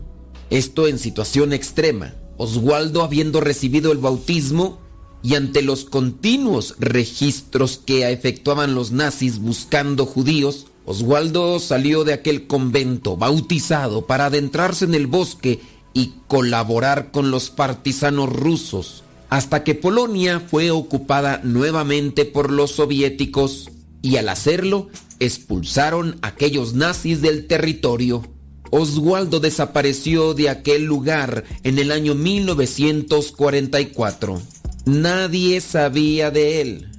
Esto 0.51 0.89
en 0.89 0.98
situación 0.98 1.52
extrema. 1.52 2.14
Oswaldo 2.36 3.02
habiendo 3.02 3.40
recibido 3.40 3.93
el 3.93 3.98
bautismo 3.98 4.81
y 5.23 5.36
ante 5.36 5.62
los 5.62 5.85
continuos 5.85 6.74
registros 6.81 7.78
que 7.78 8.10
efectuaban 8.10 8.74
los 8.74 8.90
nazis 8.90 9.39
buscando 9.39 10.05
judíos, 10.05 10.66
Oswaldo 10.85 11.61
salió 11.61 12.03
de 12.05 12.13
aquel 12.13 12.47
convento 12.47 13.17
bautizado 13.17 14.07
para 14.07 14.27
adentrarse 14.27 14.85
en 14.85 14.95
el 14.95 15.07
bosque 15.07 15.61
y 15.95 16.13
colaborar 16.27 17.11
con 17.13 17.31
los 17.31 17.49
partisanos 17.51 18.33
rusos, 18.33 19.05
hasta 19.29 19.63
que 19.63 19.75
Polonia 19.75 20.41
fue 20.41 20.71
ocupada 20.71 21.41
nuevamente 21.45 22.25
por 22.25 22.51
los 22.51 22.71
soviéticos 22.73 23.71
y 24.03 24.17
al 24.17 24.29
hacerlo 24.29 24.89
expulsaron 25.21 26.19
a 26.23 26.29
aquellos 26.29 26.73
nazis 26.75 27.23
del 27.23 27.47
territorio. 27.47 28.27
Oswaldo 28.71 29.39
desapareció 29.39 30.35
de 30.35 30.49
aquel 30.49 30.85
lugar 30.85 31.45
en 31.63 31.79
el 31.79 31.93
año 31.93 32.15
1944. 32.15 34.43
Nadie 34.87 35.61
sabía 35.61 36.33
de 36.33 36.63
él 36.63 36.91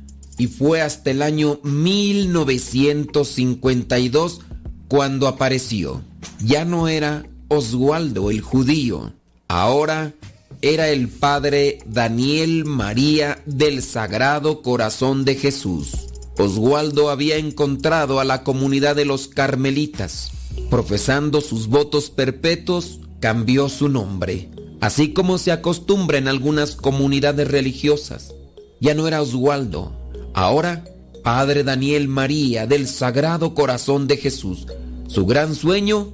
y 0.43 0.47
fue 0.47 0.81
hasta 0.81 1.09
el 1.09 1.21
año 1.21 1.61
1952 1.63 4.41
cuando 4.89 5.29
apareció. 5.29 6.01
Ya 6.43 6.65
no 6.65 6.89
era 6.89 7.25
Oswaldo 7.47 8.29
el 8.29 8.41
judío, 8.41 9.13
ahora 9.47 10.13
era 10.61 10.89
el 10.89 11.07
padre 11.07 11.79
Daniel 11.85 12.65
María 12.65 13.41
del 13.45 13.81
Sagrado 13.81 14.61
Corazón 14.61 15.23
de 15.23 15.35
Jesús. 15.35 15.91
Oswaldo 16.37 17.09
había 17.09 17.37
encontrado 17.37 18.19
a 18.19 18.25
la 18.25 18.43
comunidad 18.43 18.97
de 18.97 19.05
los 19.05 19.29
carmelitas. 19.29 20.31
Profesando 20.69 21.39
sus 21.39 21.67
votos 21.67 22.09
perpetuos, 22.09 22.99
cambió 23.21 23.69
su 23.69 23.87
nombre, 23.87 24.49
así 24.81 25.13
como 25.13 25.37
se 25.37 25.53
acostumbra 25.53 26.17
en 26.17 26.27
algunas 26.27 26.75
comunidades 26.75 27.47
religiosas. 27.47 28.33
Ya 28.81 28.93
no 28.93 29.07
era 29.07 29.21
Oswaldo, 29.21 30.02
ahora 30.34 30.84
Padre 31.23 31.64
Daniel 31.64 32.07
María 32.10 32.68
del 32.68 32.88
Sagrado 32.88 33.55
Corazón 33.55 34.05
de 34.07 34.18
Jesús. 34.18 34.68
Su 35.07 35.26
gran 35.26 35.55
sueño, 35.55 36.11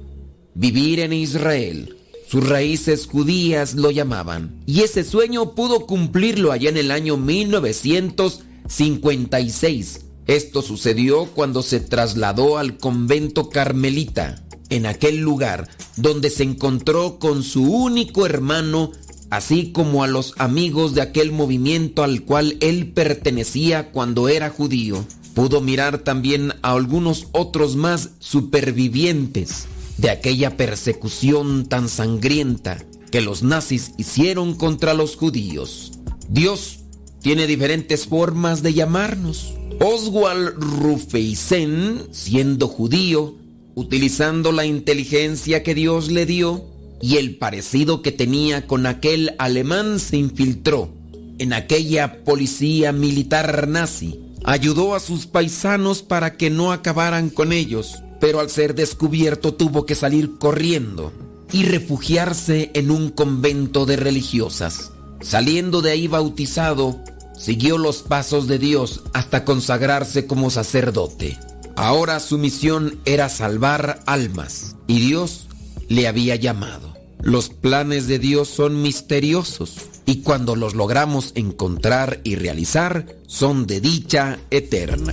vivir 0.54 1.00
en 1.00 1.12
Israel. 1.12 1.96
Sus 2.28 2.48
raíces 2.48 3.06
judías 3.06 3.74
lo 3.74 3.90
llamaban. 3.90 4.62
Y 4.66 4.82
ese 4.82 5.02
sueño 5.02 5.56
pudo 5.56 5.86
cumplirlo 5.86 6.52
allá 6.52 6.68
en 6.68 6.76
el 6.76 6.92
año 6.92 7.16
1956. 7.16 10.04
Esto 10.28 10.62
sucedió 10.62 11.24
cuando 11.26 11.64
se 11.64 11.80
trasladó 11.80 12.56
al 12.56 12.76
convento 12.76 13.48
carmelita, 13.48 14.44
en 14.68 14.86
aquel 14.86 15.16
lugar 15.16 15.68
donde 15.96 16.30
se 16.30 16.44
encontró 16.44 17.18
con 17.18 17.42
su 17.42 17.64
único 17.64 18.26
hermano, 18.26 18.92
así 19.30 19.70
como 19.72 20.02
a 20.02 20.08
los 20.08 20.34
amigos 20.38 20.94
de 20.94 21.02
aquel 21.02 21.32
movimiento 21.32 22.02
al 22.02 22.22
cual 22.22 22.56
él 22.60 22.92
pertenecía 22.92 23.90
cuando 23.92 24.28
era 24.28 24.50
judío. 24.50 25.04
Pudo 25.34 25.60
mirar 25.60 25.98
también 25.98 26.52
a 26.62 26.72
algunos 26.72 27.28
otros 27.32 27.76
más 27.76 28.10
supervivientes 28.18 29.66
de 29.96 30.10
aquella 30.10 30.56
persecución 30.56 31.66
tan 31.66 31.88
sangrienta 31.88 32.84
que 33.10 33.20
los 33.20 33.42
nazis 33.42 33.92
hicieron 33.96 34.54
contra 34.54 34.94
los 34.94 35.16
judíos. 35.16 35.92
Dios 36.28 36.80
tiene 37.22 37.46
diferentes 37.46 38.06
formas 38.06 38.62
de 38.62 38.74
llamarnos. 38.74 39.54
Oswald 39.80 40.54
Rufeisen, 40.58 42.08
siendo 42.12 42.66
judío, 42.66 43.36
utilizando 43.74 44.52
la 44.52 44.64
inteligencia 44.64 45.62
que 45.62 45.74
Dios 45.74 46.10
le 46.10 46.26
dio 46.26 46.69
y 47.00 47.16
el 47.16 47.36
parecido 47.36 48.02
que 48.02 48.12
tenía 48.12 48.66
con 48.66 48.86
aquel 48.86 49.34
alemán, 49.38 49.98
se 49.98 50.16
infiltró 50.16 50.92
en 51.38 51.54
aquella 51.54 52.22
policía 52.24 52.92
militar 52.92 53.66
nazi. 53.66 54.20
Ayudó 54.44 54.94
a 54.94 55.00
sus 55.00 55.26
paisanos 55.26 56.02
para 56.02 56.36
que 56.36 56.50
no 56.50 56.72
acabaran 56.72 57.30
con 57.30 57.52
ellos, 57.52 58.02
pero 58.20 58.40
al 58.40 58.50
ser 58.50 58.74
descubierto 58.74 59.54
tuvo 59.54 59.86
que 59.86 59.94
salir 59.94 60.38
corriendo 60.38 61.12
y 61.52 61.64
refugiarse 61.64 62.70
en 62.74 62.90
un 62.90 63.10
convento 63.10 63.86
de 63.86 63.96
religiosas. 63.96 64.92
Saliendo 65.22 65.82
de 65.82 65.90
ahí 65.90 66.08
bautizado, 66.08 67.02
siguió 67.36 67.78
los 67.78 68.02
pasos 68.02 68.46
de 68.46 68.58
Dios 68.58 69.02
hasta 69.14 69.44
consagrarse 69.44 70.26
como 70.26 70.50
sacerdote. 70.50 71.38
Ahora 71.76 72.20
su 72.20 72.36
misión 72.36 73.00
era 73.06 73.30
salvar 73.30 74.00
almas 74.06 74.76
y 74.86 75.00
Dios 75.00 75.46
le 75.90 76.06
había 76.06 76.36
llamado. 76.36 76.94
Los 77.20 77.50
planes 77.50 78.06
de 78.06 78.18
Dios 78.18 78.48
son 78.48 78.80
misteriosos 78.80 79.76
y 80.06 80.22
cuando 80.22 80.56
los 80.56 80.74
logramos 80.74 81.32
encontrar 81.34 82.20
y 82.24 82.36
realizar 82.36 83.16
son 83.26 83.66
de 83.66 83.80
dicha 83.80 84.38
eterna. 84.50 85.12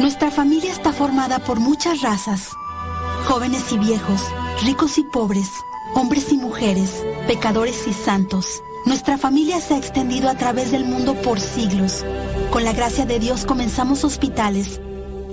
Nuestra 0.00 0.30
familia 0.30 0.72
está 0.72 0.92
formada 0.92 1.38
por 1.44 1.60
muchas 1.60 2.00
razas, 2.00 2.48
jóvenes 3.26 3.70
y 3.72 3.78
viejos, 3.78 4.22
ricos 4.64 4.96
y 4.96 5.04
pobres, 5.04 5.48
hombres 5.94 6.32
y 6.32 6.38
mujeres, 6.38 7.04
pecadores 7.26 7.86
y 7.86 7.92
santos. 7.92 8.62
Nuestra 8.88 9.18
familia 9.18 9.60
se 9.60 9.74
ha 9.74 9.76
extendido 9.76 10.30
a 10.30 10.34
través 10.34 10.70
del 10.70 10.86
mundo 10.86 11.14
por 11.14 11.38
siglos. 11.38 12.06
Con 12.50 12.64
la 12.64 12.72
gracia 12.72 13.04
de 13.04 13.18
Dios 13.18 13.44
comenzamos 13.44 14.02
hospitales, 14.02 14.80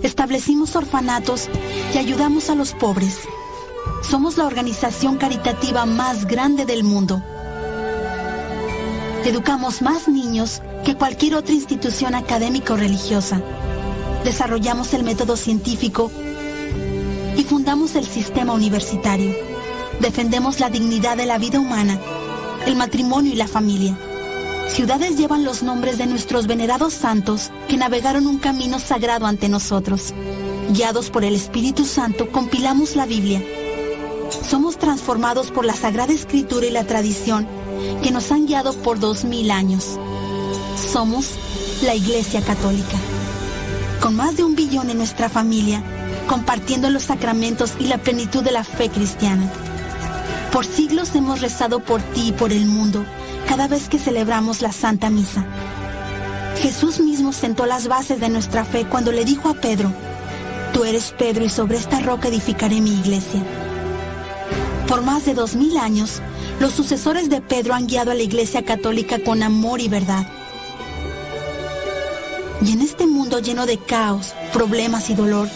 establecimos 0.04 0.76
orfanatos 0.76 1.48
y 1.94 1.98
ayudamos 1.98 2.50
a 2.50 2.56
los 2.56 2.74
pobres. 2.74 3.22
Somos 4.04 4.38
la 4.38 4.46
organización 4.46 5.16
caritativa 5.16 5.86
más 5.86 6.26
grande 6.26 6.66
del 6.66 6.84
mundo. 6.84 7.24
Educamos 9.24 9.82
más 9.82 10.10
niños 10.10 10.62
que 10.84 10.96
cualquier 10.96 11.36
otra 11.36 11.54
institución 11.54 12.14
académica 12.14 12.74
o 12.74 12.78
religiosa. 12.78 13.42
Desarrollamos 14.26 14.94
el 14.94 15.04
método 15.04 15.38
científico 15.38 16.12
y 17.38 17.44
fundamos 17.44 17.96
el 17.96 18.06
sistema 18.06 18.52
universitario. 18.52 19.34
Defendemos 20.02 20.60
la 20.60 20.70
dignidad 20.70 21.16
de 21.16 21.26
la 21.26 21.38
vida 21.38 21.62
humana, 21.62 21.98
el 22.66 22.76
matrimonio 22.76 23.34
y 23.34 23.36
la 23.36 23.48
familia. 23.48 23.98
Ciudades 24.70 25.18
llevan 25.18 25.44
los 25.44 25.64
nombres 25.64 25.98
de 25.98 26.08
nuestros 26.08 26.48
venerados 26.48 26.94
santos 26.94 27.52
que 27.68 27.78
navegaron 27.78 28.28
un 28.28 28.40
camino 28.40 28.80
sagrado 28.80 29.26
ante 29.26 29.48
nosotros. 29.48 30.14
Guiados 30.70 31.10
por 31.10 31.24
el 31.24 31.36
Espíritu 31.36 31.86
Santo, 31.86 32.32
compilamos 32.32 32.96
la 32.96 33.06
Biblia. 33.06 33.42
Somos 34.50 34.78
transformados 34.78 35.52
por 35.52 35.66
la 35.66 35.76
Sagrada 35.76 36.14
Escritura 36.14 36.66
y 36.66 36.72
la 36.72 36.86
tradición 36.86 37.48
que 38.02 38.12
nos 38.12 38.32
han 38.32 38.48
guiado 38.48 38.74
por 38.74 39.00
dos 39.00 39.24
mil 39.24 39.52
años. 39.52 39.98
Somos 40.92 41.30
la 41.84 41.96
Iglesia 41.96 42.42
Católica. 42.42 42.98
Con 44.02 44.16
más 44.16 44.36
de 44.36 44.44
un 44.44 44.56
billón 44.56 44.90
en 44.90 44.98
nuestra 44.98 45.30
familia, 45.30 45.84
compartiendo 46.28 46.90
los 46.90 47.04
sacramentos 47.04 47.74
y 47.80 47.86
la 47.86 48.00
plenitud 48.00 48.44
de 48.44 48.52
la 48.52 48.64
fe 48.64 48.90
cristiana. 48.90 49.50
Por 50.56 50.66
siglos 50.66 51.14
hemos 51.16 51.42
rezado 51.42 51.82
por 51.82 52.02
ti 52.02 52.30
y 52.30 52.32
por 52.32 52.54
el 52.54 52.66
mundo 52.66 53.06
cada 53.46 53.68
vez 53.68 53.90
que 53.90 54.00
celebramos 54.00 54.62
la 54.62 54.72
Santa 54.72 55.10
Misa. 55.10 55.44
Jesús 56.62 57.02
mismo 57.02 57.34
sentó 57.34 57.66
las 57.66 57.90
bases 57.90 58.22
de 58.22 58.30
nuestra 58.30 58.64
fe 58.64 58.86
cuando 58.86 59.12
le 59.12 59.26
dijo 59.26 59.50
a 59.50 59.56
Pedro, 59.56 59.92
Tú 60.72 60.86
eres 60.86 61.14
Pedro 61.20 61.44
y 61.44 61.50
sobre 61.50 61.76
esta 61.76 62.00
roca 62.00 62.30
edificaré 62.30 62.80
mi 62.80 62.98
iglesia. 62.98 63.42
Por 64.88 65.02
más 65.02 65.26
de 65.26 65.34
dos 65.34 65.56
mil 65.56 65.76
años, 65.76 66.22
los 66.62 66.72
sucesores 66.72 67.30
de 67.30 67.42
Pedro 67.42 67.74
han 67.74 67.88
guiado 67.88 68.12
a 68.12 68.16
la 68.16 68.24
iglesia 68.24 68.64
católica 68.64 69.20
con 69.20 69.44
amor 69.44 69.82
y 69.82 69.90
verdad. 69.90 70.26
Y 72.62 72.72
en 72.72 72.80
este 72.80 73.08
mundo 73.08 73.40
lleno 73.40 73.66
de 73.66 73.78
caos, 73.78 74.34
problemas 74.54 75.10
y 75.10 75.16
dolor, 75.16 75.50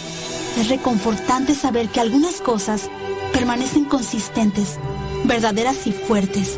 es 0.59 0.67
reconfortante 0.67 1.55
saber 1.55 1.87
que 1.87 2.01
algunas 2.01 2.41
cosas 2.41 2.89
permanecen 3.33 3.85
consistentes, 3.85 4.77
verdaderas 5.23 5.87
y 5.87 5.91
fuertes. 5.91 6.57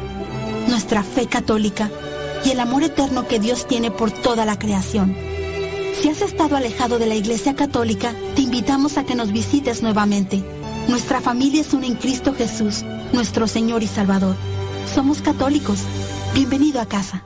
Nuestra 0.67 1.03
fe 1.03 1.27
católica 1.27 1.89
y 2.45 2.51
el 2.51 2.59
amor 2.59 2.83
eterno 2.83 3.27
que 3.27 3.39
Dios 3.39 3.67
tiene 3.67 3.91
por 3.91 4.11
toda 4.11 4.45
la 4.45 4.57
creación. 4.57 5.15
Si 6.01 6.09
has 6.09 6.21
estado 6.21 6.55
alejado 6.55 6.97
de 6.97 7.05
la 7.05 7.15
Iglesia 7.15 7.55
Católica, 7.55 8.13
te 8.35 8.41
invitamos 8.41 8.97
a 8.97 9.03
que 9.03 9.15
nos 9.15 9.31
visites 9.31 9.83
nuevamente. 9.83 10.43
Nuestra 10.87 11.21
familia 11.21 11.61
es 11.61 11.73
una 11.73 11.85
en 11.85 11.95
Cristo 11.95 12.33
Jesús, 12.33 12.83
nuestro 13.13 13.47
Señor 13.47 13.83
y 13.83 13.87
Salvador. 13.87 14.35
Somos 14.93 15.21
católicos. 15.21 15.79
Bienvenido 16.33 16.81
a 16.81 16.87
casa. 16.87 17.23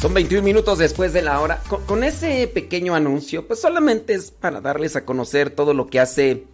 Son 0.00 0.14
21 0.14 0.42
minutos 0.42 0.78
después 0.78 1.12
de 1.12 1.20
la 1.20 1.42
hora. 1.42 1.62
Con, 1.68 2.04
ese 2.04 2.46
pequeño 2.46 2.94
anuncio, 2.94 3.46
pues 3.46 3.60
solamente 3.60 4.14
es 4.14 4.30
para 4.30 4.62
darles 4.62 4.96
a 4.96 5.04
conocer 5.04 5.50
todo 5.50 5.74
lo 5.74 5.88
que 5.88 6.00
hace 6.00 6.46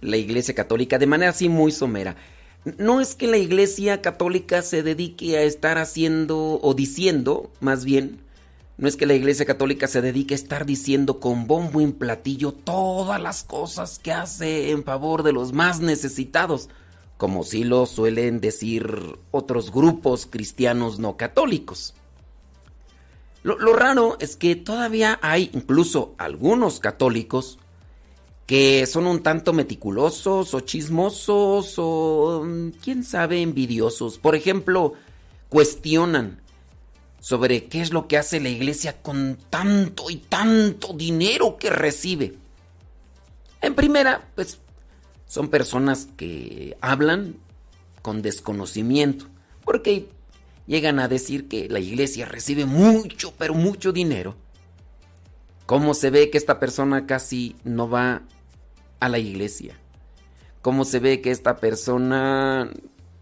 la 0.00 0.16
Iglesia 0.16 0.54
Católica 0.54 0.98
de 0.98 1.06
manera 1.06 1.32
así 1.32 1.50
muy 1.50 1.70
somera. 1.70 2.16
No 2.78 3.02
es 3.02 3.14
que 3.14 3.26
la 3.26 3.36
Iglesia 3.36 4.00
Católica 4.00 4.62
se 4.62 4.82
dedique 4.82 5.36
a 5.36 5.42
estar 5.42 5.76
haciendo 5.76 6.58
o 6.62 6.72
diciendo, 6.72 7.50
más 7.60 7.84
bien, 7.84 8.20
no 8.78 8.88
es 8.88 8.96
que 8.96 9.04
la 9.04 9.12
Iglesia 9.12 9.44
Católica 9.44 9.86
se 9.86 10.00
dedique 10.00 10.32
a 10.32 10.38
estar 10.38 10.64
diciendo 10.64 11.20
con 11.20 11.46
bombo 11.46 11.82
en 11.82 11.92
platillo 11.92 12.52
todas 12.52 13.20
las 13.20 13.44
cosas 13.44 13.98
que 13.98 14.12
hace 14.12 14.70
en 14.70 14.82
favor 14.82 15.24
de 15.24 15.34
los 15.34 15.52
más 15.52 15.80
necesitados, 15.80 16.70
como 17.18 17.44
sí 17.44 17.64
lo 17.64 17.84
suelen 17.84 18.40
decir 18.40 19.18
otros 19.30 19.72
grupos 19.72 20.24
cristianos 20.24 20.98
no 20.98 21.18
católicos. 21.18 21.92
Lo, 23.56 23.72
raro 23.72 24.18
es 24.20 24.36
que 24.36 24.56
todavía 24.56 25.18
hay 25.22 25.50
incluso 25.54 26.14
algunos 26.18 26.80
católicos 26.80 27.58
que 28.44 28.86
son 28.86 29.06
un 29.06 29.22
tanto 29.22 29.54
meticulosos 29.54 30.52
o 30.52 30.60
chismosos 30.60 31.74
o 31.78 32.46
quién 32.82 33.04
sabe 33.04 33.40
envidiosos. 33.40 34.18
Por 34.18 34.34
ejemplo, 34.34 34.92
cuestionan 35.48 36.42
sobre 37.20 37.64
qué 37.64 37.80
es 37.80 37.90
lo 37.90 38.06
que 38.06 38.18
hace 38.18 38.38
la 38.38 38.50
iglesia 38.50 39.00
con 39.00 39.38
tanto 39.48 40.10
y 40.10 40.16
tanto 40.16 40.92
dinero 40.92 41.56
que 41.56 41.70
recibe. 41.70 42.34
En 43.62 43.74
primera, 43.74 44.28
pues 44.34 44.58
son 45.26 45.48
personas 45.48 46.08
que 46.18 46.76
hablan 46.82 47.36
con 48.02 48.20
desconocimiento, 48.20 49.26
porque 49.64 50.08
llegan 50.68 51.00
a 51.00 51.08
decir 51.08 51.48
que 51.48 51.68
la 51.68 51.80
iglesia 51.80 52.26
recibe 52.26 52.66
mucho, 52.66 53.32
pero 53.36 53.54
mucho 53.54 53.90
dinero. 53.90 54.36
¿Cómo 55.66 55.94
se 55.94 56.10
ve 56.10 56.30
que 56.30 56.38
esta 56.38 56.60
persona 56.60 57.06
casi 57.06 57.56
no 57.64 57.90
va 57.90 58.22
a 59.00 59.08
la 59.08 59.18
iglesia? 59.18 59.76
¿Cómo 60.62 60.84
se 60.84 61.00
ve 61.00 61.20
que 61.20 61.30
esta 61.30 61.56
persona 61.56 62.70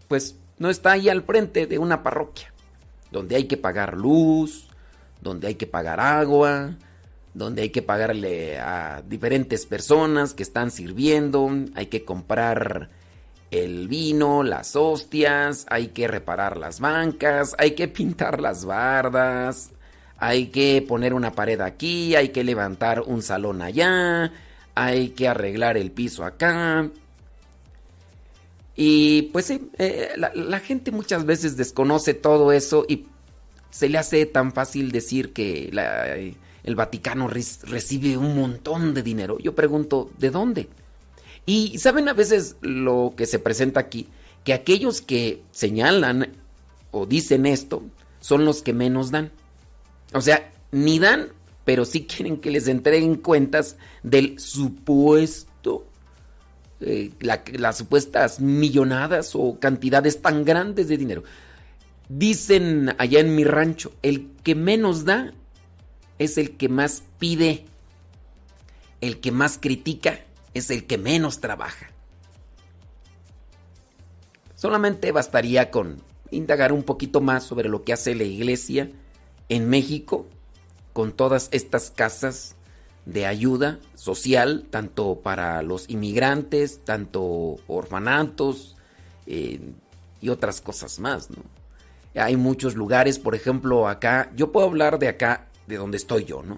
pues 0.07 0.35
no 0.59 0.69
está 0.69 0.91
ahí 0.91 1.09
al 1.09 1.23
frente 1.23 1.65
de 1.65 1.79
una 1.79 2.03
parroquia? 2.03 2.53
Donde 3.11 3.37
hay 3.37 3.45
que 3.45 3.57
pagar 3.57 3.97
luz, 3.97 4.67
donde 5.21 5.47
hay 5.47 5.55
que 5.55 5.67
pagar 5.67 5.99
agua, 5.99 6.75
donde 7.33 7.61
hay 7.61 7.69
que 7.69 7.81
pagarle 7.81 8.59
a 8.59 9.03
diferentes 9.07 9.65
personas 9.65 10.33
que 10.33 10.43
están 10.43 10.71
sirviendo, 10.71 11.49
hay 11.75 11.85
que 11.85 12.03
comprar 12.03 12.89
el 13.51 13.87
vino, 13.87 14.43
las 14.43 14.75
hostias, 14.75 15.65
hay 15.69 15.87
que 15.89 16.07
reparar 16.07 16.57
las 16.57 16.79
bancas, 16.79 17.55
hay 17.57 17.71
que 17.71 17.87
pintar 17.87 18.41
las 18.41 18.65
bardas, 18.65 19.71
hay 20.17 20.47
que 20.47 20.83
poner 20.87 21.13
una 21.13 21.31
pared 21.33 21.61
aquí, 21.61 22.15
hay 22.15 22.29
que 22.29 22.43
levantar 22.43 23.01
un 23.01 23.21
salón 23.21 23.61
allá, 23.61 24.31
hay 24.75 25.09
que 25.09 25.27
arreglar 25.27 25.77
el 25.77 25.91
piso 25.91 26.23
acá. 26.25 26.89
Y 28.75 29.23
pues 29.33 29.45
sí, 29.45 29.71
eh, 29.79 30.09
la, 30.17 30.59
gente 30.59 30.91
muchas 30.91 31.25
veces 31.25 31.57
desconoce 31.57 32.13
todo 32.13 32.51
eso 32.51 32.85
y 32.87 33.07
se 33.71 33.89
le 33.89 33.97
hace 33.97 34.25
tan 34.27 34.53
fácil 34.53 34.91
decir 34.91 35.33
que 35.33 35.69
la, 35.73 36.15
el 36.15 36.75
Vaticano 36.75 37.27
re- 37.27 37.41
recibe 37.63 38.17
un 38.17 38.35
montón 38.37 38.93
de 38.93 39.01
dinero. 39.01 39.39
Yo 39.39 39.55
pregunto, 39.55 40.11
¿de 40.19 40.29
dónde? 40.29 40.69
Y 41.47 41.77
saben 41.79 42.09
a 42.09 42.13
veces 42.13 42.57
lo 42.61 43.13
que 43.17 43.25
se 43.25 43.39
presenta 43.39 43.79
aquí, 43.79 44.07
que 44.43 44.53
aquellos 44.53 45.01
que 45.01 45.41
señalan 45.51 46.33
o 46.91 47.05
dicen 47.05 47.45
esto 47.45 47.83
son 48.19 48.43
los 48.45 48.61
que 48.61 48.73
menos 48.73 49.11
dan. 49.11 49.31
O 50.13 50.19
sea, 50.21 50.51
ni 50.71 50.99
dan, 50.99 51.29
pero 51.63 51.85
sí 51.85 52.05
quieren 52.05 52.37
que 52.41 52.51
les 52.51 52.67
entreguen 52.67 53.15
cuentas 53.15 53.77
del 54.03 54.37
supuesto, 54.39 55.87
eh, 56.81 57.11
la- 57.21 57.43
las 57.53 57.77
supuestas 57.77 58.41
millonadas 58.41 59.31
o 59.33 59.57
cantidades 59.57 60.21
tan 60.21 60.43
grandes 60.43 60.89
de 60.89 60.97
dinero. 60.97 61.23
Dicen 62.09 62.93
allá 62.97 63.21
en 63.21 63.35
mi 63.35 63.45
rancho, 63.45 63.93
el 64.01 64.31
que 64.43 64.53
menos 64.53 65.05
da 65.05 65.33
es 66.19 66.37
el 66.37 66.57
que 66.57 66.67
más 66.67 67.03
pide. 67.19 67.63
El 68.99 69.19
que 69.21 69.31
más 69.31 69.57
critica 69.57 70.19
es 70.57 70.69
el 70.69 70.85
que 70.85 70.97
menos 70.97 71.39
trabaja. 71.39 71.87
Solamente 74.55 75.11
bastaría 75.11 75.69
con 75.69 76.01
indagar 76.31 76.71
un 76.73 76.83
poquito 76.83 77.21
más 77.21 77.43
sobre 77.43 77.69
lo 77.69 77.83
que 77.83 77.93
hace 77.93 78.15
la 78.15 78.23
iglesia 78.23 78.89
en 79.49 79.69
México 79.69 80.25
con 80.93 81.11
todas 81.11 81.49
estas 81.51 81.91
casas 81.91 82.55
de 83.05 83.25
ayuda 83.25 83.79
social, 83.95 84.65
tanto 84.69 85.21
para 85.21 85.61
los 85.61 85.89
inmigrantes, 85.89 86.83
tanto 86.83 87.55
orfanatos 87.67 88.75
eh, 89.27 89.61
y 90.19 90.29
otras 90.29 90.59
cosas 90.59 90.99
más, 90.99 91.29
¿no? 91.29 91.37
Hay 92.15 92.35
muchos 92.35 92.75
lugares, 92.75 93.19
por 93.19 93.35
ejemplo, 93.35 93.87
acá, 93.87 94.31
yo 94.35 94.51
puedo 94.51 94.65
hablar 94.65 94.97
de 94.97 95.07
acá, 95.07 95.47
de 95.67 95.77
donde 95.77 95.97
estoy 95.97 96.25
yo, 96.25 96.41
¿no? 96.41 96.57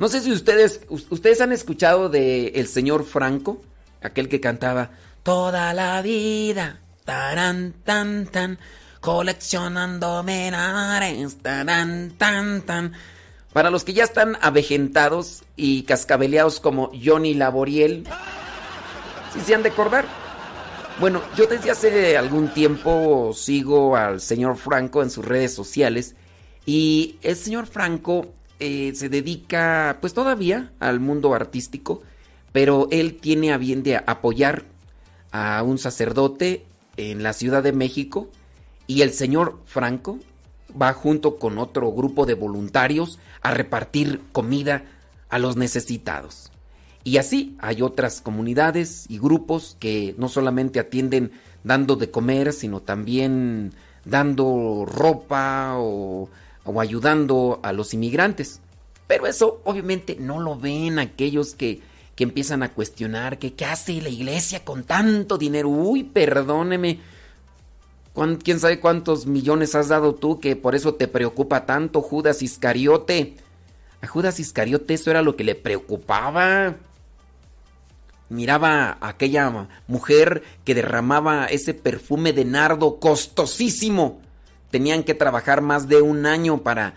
No 0.00 0.08
sé 0.08 0.22
si 0.22 0.32
ustedes, 0.32 0.80
us- 0.88 1.06
ustedes 1.10 1.42
han 1.42 1.52
escuchado 1.52 2.08
de 2.08 2.48
el 2.56 2.66
señor 2.66 3.04
Franco, 3.04 3.60
aquel 4.02 4.28
que 4.30 4.40
cantaba 4.40 4.90
Toda 5.22 5.74
la 5.74 6.00
vida, 6.00 6.80
tarán, 7.04 7.74
tan, 7.84 8.24
tan, 8.26 8.58
coleccionando 9.02 10.22
menares, 10.22 11.36
tarán, 11.42 12.14
tan, 12.16 12.62
tan. 12.62 12.94
Para 13.52 13.68
los 13.68 13.84
que 13.84 13.92
ya 13.92 14.04
están 14.04 14.38
avejentados 14.40 15.42
y 15.54 15.82
cascabeleados 15.82 16.60
como 16.60 16.90
Johnny 17.04 17.34
Laboriel, 17.34 18.04
si 19.34 19.40
se 19.42 19.54
han 19.54 19.62
de 19.62 19.68
acordar. 19.68 20.06
Bueno, 20.98 21.20
yo 21.36 21.44
desde 21.46 21.70
hace 21.70 22.16
algún 22.16 22.48
tiempo 22.54 23.32
sigo 23.34 23.96
al 23.96 24.20
señor 24.22 24.56
Franco 24.56 25.02
en 25.02 25.10
sus 25.10 25.24
redes 25.26 25.54
sociales 25.54 26.14
y 26.64 27.18
el 27.22 27.36
señor 27.36 27.66
Franco 27.66 28.28
eh, 28.60 28.92
se 28.94 29.08
dedica 29.08 29.98
pues 30.00 30.14
todavía 30.14 30.70
al 30.78 31.00
mundo 31.00 31.34
artístico, 31.34 32.02
pero 32.52 32.88
él 32.90 33.16
tiene 33.16 33.52
a 33.52 33.58
bien 33.58 33.82
de 33.82 33.96
apoyar 33.96 34.64
a 35.32 35.62
un 35.62 35.78
sacerdote 35.78 36.64
en 36.96 37.22
la 37.22 37.32
Ciudad 37.32 37.62
de 37.62 37.72
México 37.72 38.28
y 38.86 39.02
el 39.02 39.12
señor 39.12 39.60
Franco 39.64 40.18
va 40.80 40.92
junto 40.92 41.38
con 41.38 41.58
otro 41.58 41.90
grupo 41.92 42.26
de 42.26 42.34
voluntarios 42.34 43.18
a 43.42 43.52
repartir 43.52 44.20
comida 44.32 44.84
a 45.28 45.38
los 45.38 45.56
necesitados. 45.56 46.50
Y 47.02 47.16
así 47.16 47.56
hay 47.60 47.82
otras 47.82 48.20
comunidades 48.20 49.06
y 49.08 49.18
grupos 49.18 49.76
que 49.80 50.14
no 50.18 50.28
solamente 50.28 50.80
atienden 50.80 51.32
dando 51.64 51.96
de 51.96 52.10
comer, 52.10 52.52
sino 52.52 52.80
también 52.80 53.72
dando 54.04 54.84
ropa 54.86 55.76
o, 55.78 56.28
o 56.64 56.80
ayudando 56.80 57.60
a 57.62 57.72
los 57.72 57.94
inmigrantes. 57.94 58.60
Pero 59.06 59.26
eso 59.26 59.60
obviamente 59.64 60.16
no 60.18 60.40
lo 60.40 60.56
ven 60.56 60.98
aquellos 60.98 61.54
que, 61.54 61.80
que 62.14 62.24
empiezan 62.24 62.62
a 62.62 62.72
cuestionar 62.72 63.38
que 63.38 63.54
qué 63.54 63.64
hace 63.64 64.00
la 64.00 64.08
iglesia 64.08 64.64
con 64.64 64.84
tanto 64.84 65.36
dinero. 65.38 65.68
Uy, 65.68 66.04
perdóneme. 66.04 67.00
¿Cuán- 68.12 68.36
¿Quién 68.36 68.60
sabe 68.60 68.80
cuántos 68.80 69.26
millones 69.26 69.74
has 69.74 69.88
dado 69.88 70.14
tú 70.14 70.40
que 70.40 70.56
por 70.56 70.74
eso 70.74 70.94
te 70.94 71.08
preocupa 71.08 71.66
tanto 71.66 72.02
Judas 72.02 72.42
Iscariote? 72.42 73.36
A 74.02 74.06
Judas 74.06 74.40
Iscariote 74.40 74.94
eso 74.94 75.10
era 75.10 75.22
lo 75.22 75.36
que 75.36 75.44
le 75.44 75.54
preocupaba. 75.54 76.76
Miraba 78.28 78.96
a 79.00 79.08
aquella 79.08 79.68
mujer 79.88 80.44
que 80.64 80.74
derramaba 80.74 81.46
ese 81.46 81.74
perfume 81.74 82.32
de 82.32 82.44
nardo 82.44 83.00
costosísimo. 83.00 84.20
Tenían 84.70 85.02
que 85.02 85.14
trabajar 85.14 85.60
más 85.60 85.88
de 85.88 86.02
un 86.02 86.26
año 86.26 86.58
para 86.58 86.94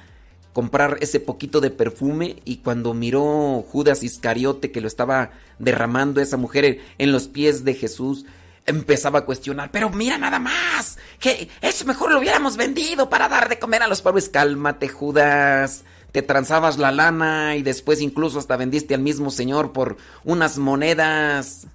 comprar 0.54 0.98
ese 1.02 1.20
poquito 1.20 1.60
de 1.60 1.72
perfume 1.72 2.38
y 2.46 2.58
cuando 2.58 2.94
miró 2.94 3.66
Judas 3.68 4.04
Iscariote 4.04 4.72
que 4.72 4.82
lo 4.82 4.88
estaba 4.88 5.32
derramando 5.58 6.22
esa 6.22 6.38
mujer 6.38 6.80
en 7.00 7.12
los 7.12 7.28
pies 7.28 7.64
de 7.66 7.74
Jesús, 7.74 8.26
empezaba 8.66 9.20
a 9.20 9.26
cuestionar, 9.26 9.72
pero 9.72 9.90
mira 9.90 10.18
nada 10.18 10.40
más, 10.40 10.98
que 11.20 11.50
eso 11.62 11.86
mejor 11.86 12.12
lo 12.12 12.20
hubiéramos 12.20 12.56
vendido 12.56 13.10
para 13.10 13.28
dar 13.28 13.50
de 13.50 13.60
comer 13.60 13.84
a 13.84 13.88
los 13.88 14.02
pobres. 14.02 14.30
Cálmate, 14.30 14.88
Judas. 14.88 15.84
Te 16.12 16.22
transabas 16.22 16.78
la 16.78 16.92
lana 16.92 17.56
y 17.56 17.64
después 17.64 18.00
incluso 18.00 18.38
hasta 18.38 18.56
vendiste 18.56 18.94
al 18.94 19.02
mismo 19.02 19.32
señor 19.32 19.74
por 19.74 19.98
unas 20.24 20.60
monedas. 20.60 21.66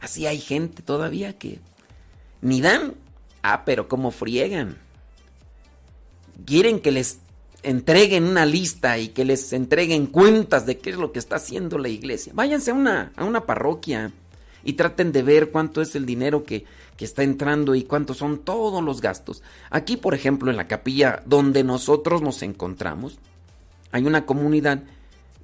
Así 0.00 0.24
hay 0.26 0.38
gente 0.38 0.82
todavía 0.82 1.36
que 1.36 1.58
ni 2.40 2.60
dan. 2.60 2.94
Ah, 3.42 3.64
pero 3.64 3.88
cómo 3.88 4.12
friegan. 4.12 4.78
Quieren 6.44 6.80
que 6.80 6.90
les 6.90 7.18
entreguen 7.62 8.24
una 8.24 8.44
lista 8.44 8.98
y 8.98 9.08
que 9.08 9.24
les 9.24 9.52
entreguen 9.52 10.06
cuentas 10.06 10.66
de 10.66 10.78
qué 10.78 10.90
es 10.90 10.96
lo 10.96 11.12
que 11.12 11.18
está 11.18 11.36
haciendo 11.36 11.78
la 11.78 11.88
iglesia. 11.88 12.32
Váyanse 12.34 12.70
a 12.70 12.74
una, 12.74 13.12
a 13.16 13.24
una 13.24 13.46
parroquia 13.46 14.12
y 14.64 14.74
traten 14.74 15.12
de 15.12 15.22
ver 15.22 15.50
cuánto 15.50 15.80
es 15.80 15.94
el 15.94 16.06
dinero 16.06 16.44
que, 16.44 16.64
que 16.96 17.04
está 17.04 17.22
entrando 17.22 17.74
y 17.74 17.84
cuántos 17.84 18.18
son 18.18 18.38
todos 18.38 18.82
los 18.82 19.00
gastos. 19.00 19.42
Aquí, 19.70 19.96
por 19.96 20.14
ejemplo, 20.14 20.50
en 20.50 20.56
la 20.56 20.68
capilla 20.68 21.22
donde 21.26 21.64
nosotros 21.64 22.22
nos 22.22 22.42
encontramos, 22.42 23.18
hay 23.92 24.04
una 24.04 24.26
comunidad 24.26 24.82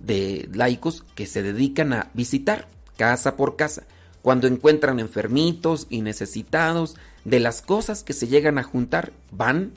de 0.00 0.48
laicos 0.52 1.04
que 1.14 1.26
se 1.26 1.42
dedican 1.42 1.92
a 1.92 2.10
visitar 2.14 2.68
casa 2.96 3.36
por 3.36 3.56
casa. 3.56 3.84
Cuando 4.22 4.46
encuentran 4.46 5.00
enfermitos 5.00 5.86
y 5.90 6.02
necesitados 6.02 6.96
de 7.24 7.40
las 7.40 7.62
cosas 7.62 8.02
que 8.02 8.12
se 8.12 8.26
llegan 8.26 8.58
a 8.58 8.62
juntar, 8.64 9.12
van 9.30 9.72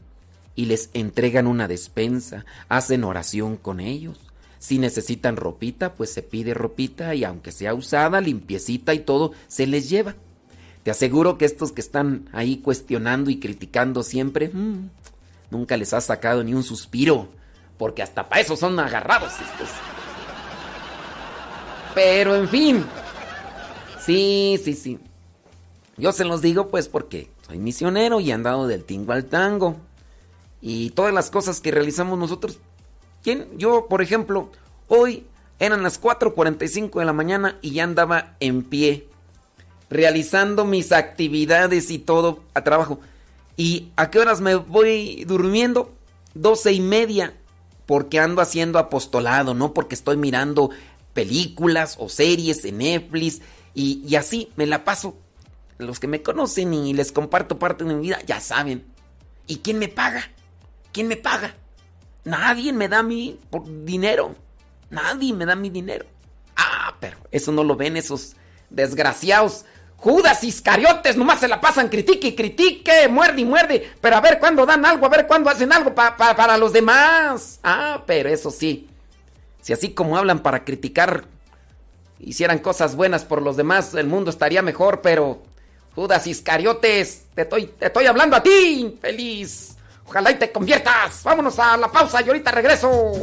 y 0.55 0.65
les 0.65 0.89
entregan 0.93 1.47
una 1.47 1.67
despensa, 1.67 2.45
hacen 2.69 3.03
oración 3.03 3.57
con 3.57 3.79
ellos. 3.79 4.19
Si 4.59 4.77
necesitan 4.77 5.37
ropita, 5.37 5.95
pues 5.95 6.13
se 6.13 6.21
pide 6.21 6.53
ropita 6.53 7.15
y 7.15 7.23
aunque 7.23 7.51
sea 7.51 7.73
usada, 7.73 8.21
limpiecita 8.21 8.93
y 8.93 8.99
todo, 8.99 9.31
se 9.47 9.65
les 9.65 9.89
lleva. 9.89 10.15
Te 10.83 10.91
aseguro 10.91 11.37
que 11.37 11.45
estos 11.45 11.71
que 11.71 11.81
están 11.81 12.29
ahí 12.31 12.57
cuestionando 12.57 13.29
y 13.29 13.39
criticando 13.39 14.03
siempre, 14.03 14.49
mm, 14.49 14.89
nunca 15.49 15.77
les 15.77 15.93
ha 15.93 16.01
sacado 16.01 16.43
ni 16.43 16.53
un 16.53 16.63
suspiro, 16.63 17.29
porque 17.77 18.01
hasta 18.01 18.27
para 18.29 18.41
eso 18.41 18.55
son 18.55 18.79
agarrados 18.79 19.33
estos. 19.33 19.69
Pero 21.93 22.35
en 22.35 22.47
fin, 22.47 22.85
sí, 24.05 24.59
sí, 24.63 24.73
sí. 24.73 24.99
Yo 25.97 26.11
se 26.11 26.25
los 26.25 26.41
digo 26.41 26.69
pues 26.69 26.87
porque 26.87 27.29
soy 27.47 27.59
misionero 27.59 28.19
y 28.19 28.31
he 28.31 28.33
andado 28.33 28.67
del 28.67 28.83
tingo 28.83 29.11
al 29.13 29.25
tango. 29.25 29.77
Y 30.61 30.91
todas 30.91 31.13
las 31.13 31.31
cosas 31.31 31.59
que 31.59 31.71
realizamos 31.71 32.19
nosotros, 32.19 32.59
¿quién? 33.23 33.47
Yo, 33.57 33.87
por 33.87 34.01
ejemplo, 34.01 34.51
hoy 34.87 35.25
eran 35.59 35.83
las 35.83 36.01
4.45 36.01 36.99
de 36.99 37.05
la 37.05 37.13
mañana 37.13 37.57
y 37.61 37.71
ya 37.71 37.83
andaba 37.83 38.35
en 38.39 38.63
pie, 38.63 39.07
realizando 39.89 40.65
mis 40.65 40.91
actividades 40.91 41.89
y 41.89 41.99
todo 41.99 42.43
a 42.53 42.63
trabajo. 42.63 42.99
¿Y 43.57 43.89
a 43.95 44.09
qué 44.09 44.19
horas 44.19 44.41
me 44.41 44.55
voy 44.55 45.23
durmiendo? 45.25 45.93
Doce 46.33 46.71
y 46.71 46.79
media, 46.79 47.35
porque 47.85 48.19
ando 48.19 48.41
haciendo 48.41 48.79
apostolado, 48.79 49.53
no 49.53 49.73
porque 49.73 49.95
estoy 49.95 50.17
mirando 50.17 50.69
películas 51.13 51.97
o 51.99 52.07
series 52.07 52.63
en 52.65 52.77
Netflix 52.77 53.41
y, 53.73 54.03
y 54.07 54.15
así 54.15 54.49
me 54.55 54.65
la 54.65 54.83
paso. 54.83 55.17
Los 55.77 55.99
que 55.99 56.07
me 56.07 56.21
conocen 56.21 56.73
y 56.73 56.93
les 56.93 57.11
comparto 57.11 57.59
parte 57.59 57.83
de 57.83 57.93
mi 57.93 58.01
vida 58.01 58.19
ya 58.25 58.39
saben. 58.39 58.85
¿Y 59.47 59.57
quién 59.57 59.79
me 59.79 59.89
paga? 59.89 60.31
¿Quién 60.91 61.07
me 61.07 61.15
paga? 61.17 61.55
Nadie 62.23 62.73
me 62.73 62.87
da 62.87 63.03
por 63.49 63.63
dinero. 63.85 64.35
Nadie 64.89 65.33
me 65.33 65.45
da 65.45 65.55
mi 65.55 65.69
dinero. 65.69 66.05
Ah, 66.55 66.95
pero 66.99 67.17
eso 67.31 67.51
no 67.51 67.63
lo 67.63 67.75
ven 67.75 67.97
esos 67.97 68.35
desgraciados. 68.69 69.65
Judas 69.97 70.43
Iscariotes 70.43 71.15
nomás 71.15 71.39
se 71.39 71.47
la 71.47 71.61
pasan 71.61 71.87
critique 71.89 72.29
y 72.29 72.35
critique, 72.35 73.07
muerde 73.07 73.41
y 73.41 73.45
muerde. 73.45 73.91
Pero 74.01 74.15
a 74.15 74.21
ver 74.21 74.39
cuándo 74.39 74.65
dan 74.65 74.85
algo, 74.85 75.05
a 75.05 75.09
ver 75.09 75.27
cuándo 75.27 75.49
hacen 75.49 75.71
algo 75.71 75.93
pa- 75.93 76.17
para 76.17 76.57
los 76.57 76.73
demás. 76.73 77.59
Ah, 77.63 78.03
pero 78.05 78.29
eso 78.29 78.49
sí. 78.51 78.87
Si 79.61 79.73
así 79.73 79.93
como 79.93 80.17
hablan 80.17 80.39
para 80.39 80.63
criticar, 80.65 81.25
hicieran 82.19 82.59
cosas 82.59 82.95
buenas 82.95 83.25
por 83.25 83.41
los 83.41 83.57
demás, 83.57 83.93
el 83.93 84.07
mundo 84.07 84.31
estaría 84.31 84.61
mejor, 84.63 85.01
pero 85.01 85.43
Judas 85.95 86.25
Iscariotes, 86.27 87.25
te 87.35 87.43
estoy, 87.43 87.67
te 87.67 87.85
estoy 87.87 88.05
hablando 88.07 88.35
a 88.35 88.41
ti, 88.43 88.97
feliz. 89.01 89.70
Ojalá 90.11 90.29
y 90.31 90.35
te 90.35 90.51
conviertas. 90.51 91.23
Vámonos 91.23 91.57
a 91.57 91.77
la 91.77 91.89
pausa 91.89 92.21
y 92.21 92.27
ahorita 92.27 92.51
regreso. 92.51 93.13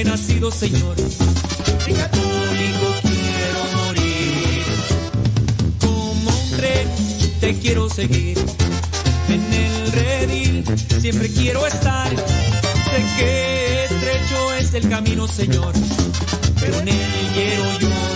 He 0.00 0.04
nacido, 0.04 0.50
Señor. 0.50 0.94
Y 1.86 1.92
católico 1.92 2.86
quiero 3.02 3.60
morir. 3.76 4.64
Como 5.80 6.30
un 6.30 6.50
tren 6.56 6.88
te 7.40 7.58
quiero 7.58 7.88
seguir. 7.88 8.38
En 9.28 9.52
el 9.52 9.92
redil 9.92 10.64
siempre 11.00 11.28
quiero 11.28 11.66
estar. 11.66 12.10
Sé 12.10 13.04
que 13.16 13.84
estrecho 13.84 14.52
es 14.54 14.74
el 14.74 14.88
camino, 14.88 15.26
Señor. 15.26 15.72
Pero 16.60 16.78
en 16.80 16.88
quiero 17.34 17.78
yo 17.80 18.15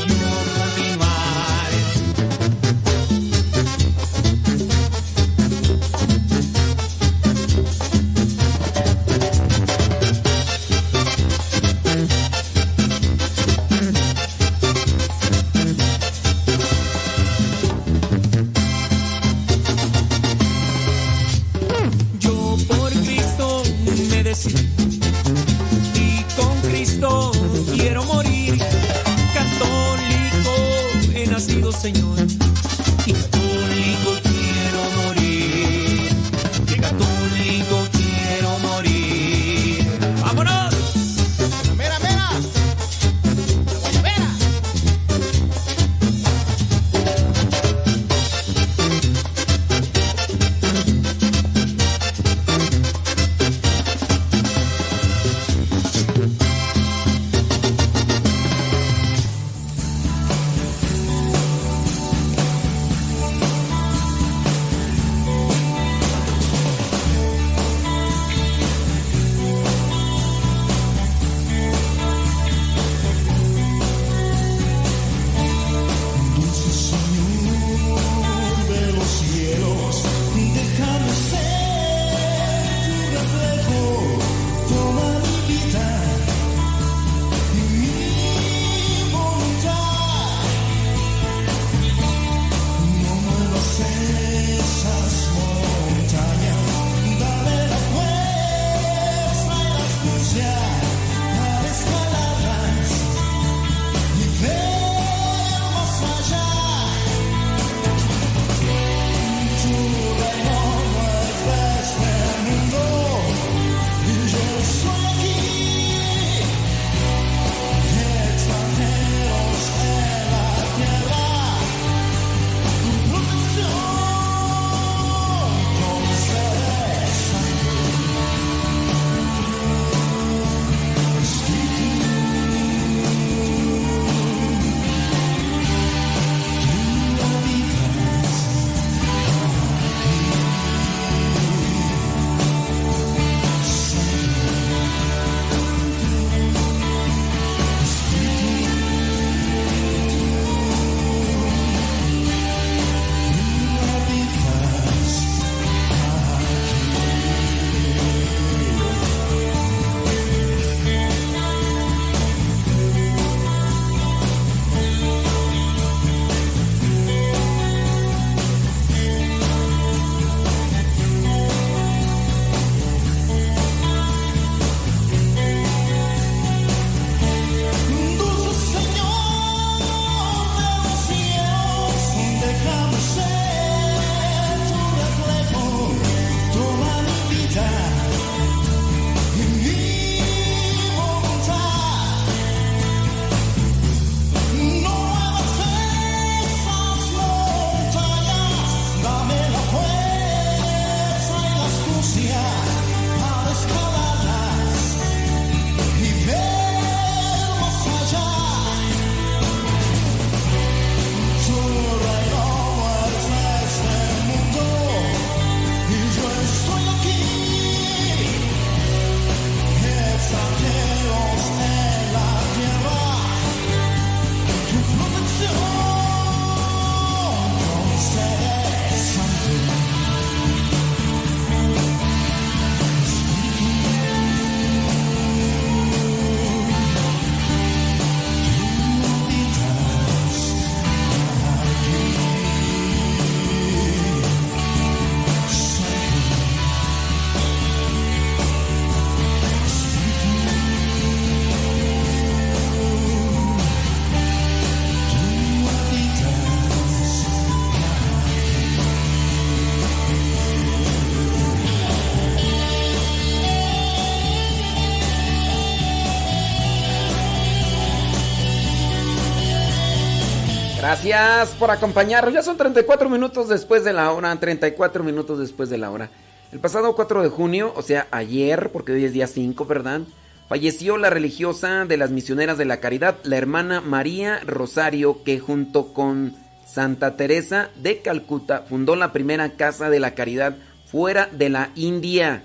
Gracias 270.91 271.51
por 271.51 271.71
acompañarnos. 271.71 272.33
Ya 272.33 272.43
son 272.43 272.57
34 272.57 273.07
minutos 273.07 273.47
después 273.47 273.85
de 273.85 273.93
la 273.93 274.11
hora. 274.11 274.37
34 274.37 275.05
minutos 275.05 275.39
después 275.39 275.69
de 275.69 275.77
la 275.77 275.89
hora. 275.89 276.09
El 276.51 276.59
pasado 276.59 276.97
4 276.97 277.23
de 277.23 277.29
junio, 277.29 277.71
o 277.77 277.81
sea, 277.81 278.09
ayer, 278.11 278.71
porque 278.73 278.91
hoy 278.91 279.05
es 279.05 279.13
día 279.13 279.27
5, 279.27 279.65
¿verdad? 279.65 280.01
Falleció 280.49 280.97
la 280.97 281.09
religiosa 281.09 281.85
de 281.85 281.95
las 281.95 282.11
misioneras 282.11 282.57
de 282.57 282.65
la 282.65 282.81
caridad, 282.81 283.15
la 283.23 283.37
hermana 283.37 283.79
María 283.79 284.41
Rosario, 284.45 285.23
que 285.23 285.39
junto 285.39 285.93
con 285.93 286.35
Santa 286.67 287.15
Teresa 287.15 287.69
de 287.77 288.01
Calcuta 288.01 288.65
fundó 288.67 288.97
la 288.97 289.13
primera 289.13 289.51
casa 289.51 289.89
de 289.89 290.01
la 290.01 290.13
caridad 290.13 290.57
fuera 290.87 291.29
de 291.31 291.47
la 291.47 291.69
India. 291.75 292.43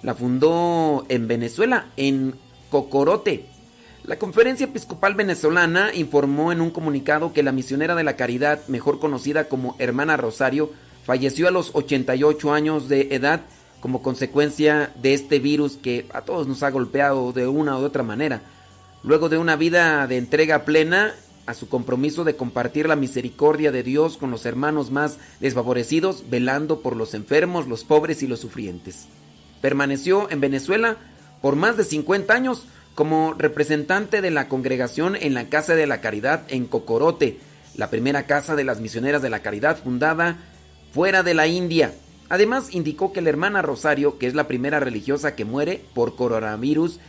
La 0.00 0.14
fundó 0.14 1.04
en 1.10 1.28
Venezuela, 1.28 1.88
en 1.98 2.34
Cocorote. 2.70 3.44
La 4.06 4.18
Conferencia 4.18 4.66
Episcopal 4.66 5.14
Venezolana 5.14 5.94
informó 5.94 6.52
en 6.52 6.60
un 6.60 6.70
comunicado 6.70 7.32
que 7.32 7.42
la 7.42 7.52
misionera 7.52 7.94
de 7.94 8.04
la 8.04 8.16
caridad, 8.16 8.60
mejor 8.68 9.00
conocida 9.00 9.48
como 9.48 9.76
Hermana 9.78 10.18
Rosario, 10.18 10.70
falleció 11.06 11.48
a 11.48 11.50
los 11.50 11.70
88 11.74 12.52
años 12.52 12.90
de 12.90 13.14
edad 13.14 13.40
como 13.80 14.02
consecuencia 14.02 14.92
de 15.00 15.14
este 15.14 15.38
virus 15.38 15.78
que 15.78 16.06
a 16.12 16.20
todos 16.20 16.46
nos 16.46 16.62
ha 16.62 16.70
golpeado 16.70 17.32
de 17.32 17.46
una 17.46 17.78
u 17.78 17.82
otra 17.82 18.02
manera. 18.02 18.42
Luego 19.02 19.30
de 19.30 19.38
una 19.38 19.56
vida 19.56 20.06
de 20.06 20.18
entrega 20.18 20.66
plena 20.66 21.14
a 21.46 21.54
su 21.54 21.70
compromiso 21.70 22.24
de 22.24 22.36
compartir 22.36 22.86
la 22.86 22.96
misericordia 22.96 23.72
de 23.72 23.82
Dios 23.82 24.18
con 24.18 24.30
los 24.30 24.44
hermanos 24.44 24.90
más 24.90 25.16
desfavorecidos, 25.40 26.24
velando 26.28 26.80
por 26.80 26.94
los 26.94 27.14
enfermos, 27.14 27.68
los 27.68 27.84
pobres 27.84 28.22
y 28.22 28.26
los 28.26 28.40
sufrientes. 28.40 29.06
Permaneció 29.62 30.30
en 30.30 30.42
Venezuela 30.42 30.98
por 31.40 31.56
más 31.56 31.78
de 31.78 31.84
50 31.84 32.34
años 32.34 32.66
como 32.94 33.34
representante 33.34 34.22
de 34.22 34.30
la 34.30 34.48
congregación 34.48 35.16
en 35.16 35.34
la 35.34 35.48
Casa 35.48 35.74
de 35.74 35.86
la 35.86 36.00
Caridad 36.00 36.42
en 36.48 36.66
Cocorote, 36.66 37.38
la 37.76 37.90
primera 37.90 38.26
casa 38.26 38.54
de 38.54 38.64
las 38.64 38.80
misioneras 38.80 39.22
de 39.22 39.30
la 39.30 39.40
caridad 39.40 39.76
fundada 39.76 40.38
fuera 40.92 41.22
de 41.22 41.34
la 41.34 41.46
India. 41.46 41.92
Además 42.28 42.72
indicó 42.72 43.12
que 43.12 43.20
la 43.20 43.30
hermana 43.30 43.62
Rosario, 43.62 44.18
que 44.18 44.26
es 44.26 44.34
la 44.34 44.46
primera 44.46 44.80
religiosa 44.80 45.34
que 45.34 45.44
muere 45.44 45.82
por 45.92 46.16
coronavirus 46.16 47.00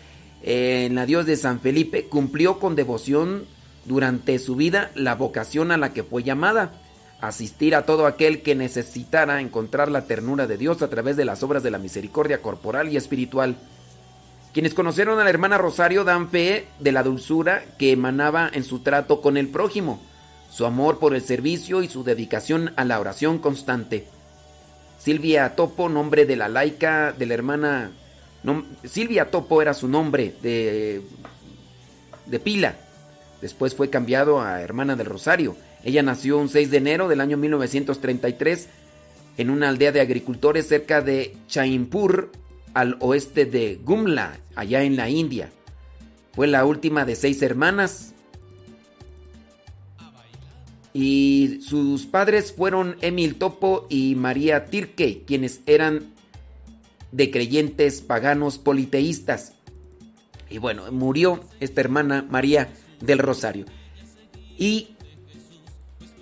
en 0.42 0.96
la 0.96 1.06
dios 1.06 1.26
de 1.26 1.38
San 1.38 1.60
Felipe, 1.60 2.06
cumplió 2.06 2.60
con 2.60 2.76
devoción 2.76 3.46
durante 3.86 4.40
su 4.40 4.56
vida 4.56 4.92
la 4.96 5.16
vocación 5.16 5.72
a 5.72 5.78
la 5.78 5.94
que 5.94 6.04
fue 6.04 6.24
llamada, 6.24 6.74
asistir 7.22 7.76
a 7.76 7.86
todo 7.86 8.08
aquel 8.08 8.42
que 8.42 8.56
necesitara 8.56 9.40
encontrar 9.40 9.90
la 9.90 10.06
ternura 10.06 10.48
de 10.48 10.58
Dios 10.58 10.82
a 10.82 10.90
través 10.90 11.16
de 11.16 11.26
las 11.26 11.44
obras 11.44 11.64
de 11.64 11.72
la 11.72 11.78
misericordia 11.78 12.42
corporal 12.42 12.92
y 12.92 12.98
espiritual. 12.98 13.56
Quienes 14.56 14.74
conocieron 14.74 15.20
a 15.20 15.26
la 15.26 15.30
hermana 15.30 15.58
Rosario 15.58 16.06
dan 16.06 16.30
fe 16.30 16.66
de 16.80 16.94
la 16.94 17.04
dulzura 17.04 17.66
que 17.78 17.92
emanaba 17.92 18.50
en 18.54 18.64
su 18.64 18.80
trato 18.80 19.20
con 19.20 19.36
el 19.36 19.50
prójimo, 19.50 20.02
su 20.50 20.66
amor 20.66 20.98
por 20.98 21.14
el 21.14 21.22
servicio 21.22 21.84
y 21.84 21.90
su 21.90 22.06
dedicación 22.06 22.72
a 22.78 22.86
la 22.86 23.02
oración 23.02 23.40
constante. 23.40 24.08
Silvia 24.98 25.58
Topo, 25.58 25.90
nombre 25.90 26.26
de 26.26 26.38
la 26.38 26.48
laica 26.48 27.12
de 27.12 27.26
la 27.26 27.34
hermana... 27.34 27.92
Silvia 28.86 29.30
Topo 29.30 29.62
era 29.62 29.74
su 29.74 29.90
nombre 29.90 30.34
de, 30.42 31.02
de 32.26 32.40
pila. 32.40 32.78
Después 33.42 33.76
fue 33.76 33.90
cambiado 33.90 34.40
a 34.40 34.62
hermana 34.62 34.96
del 34.96 35.08
Rosario. 35.08 35.58
Ella 35.84 36.02
nació 36.02 36.38
un 36.38 36.48
6 36.48 36.72
de 36.72 36.78
enero 36.78 37.10
del 37.10 37.20
año 37.20 37.36
1933 37.36 38.70
en 39.36 39.50
una 39.50 39.68
aldea 39.68 39.92
de 39.92 40.00
agricultores 40.00 40.66
cerca 40.66 41.02
de 41.02 41.36
Chaimpur, 41.48 42.32
al 42.76 42.98
oeste 43.00 43.46
de 43.46 43.80
Gumla, 43.84 44.38
allá 44.54 44.84
en 44.84 44.98
la 44.98 45.10
India. 45.10 45.50
Fue 46.34 46.46
la 46.46 46.66
última 46.66 47.06
de 47.06 47.16
seis 47.16 47.42
hermanas. 47.42 48.14
Y 50.94 51.62
sus 51.62 52.06
padres 52.06 52.54
fueron 52.54 52.98
Emil 53.02 53.36
Topo 53.36 53.88
y 53.90 54.16
María 54.16 54.66
Tirke, 54.66 55.24
quienes 55.26 55.62
eran 55.66 56.14
de 57.12 57.32
creyentes 57.32 58.02
paganos 58.02 58.58
politeístas. 58.58 59.54
Y 60.50 60.58
bueno, 60.58 60.92
murió 60.92 61.44
esta 61.62 61.80
hermana 61.82 62.26
María 62.30 62.70
del 63.00 63.20
Rosario. 63.20 63.66
Y 64.58 64.96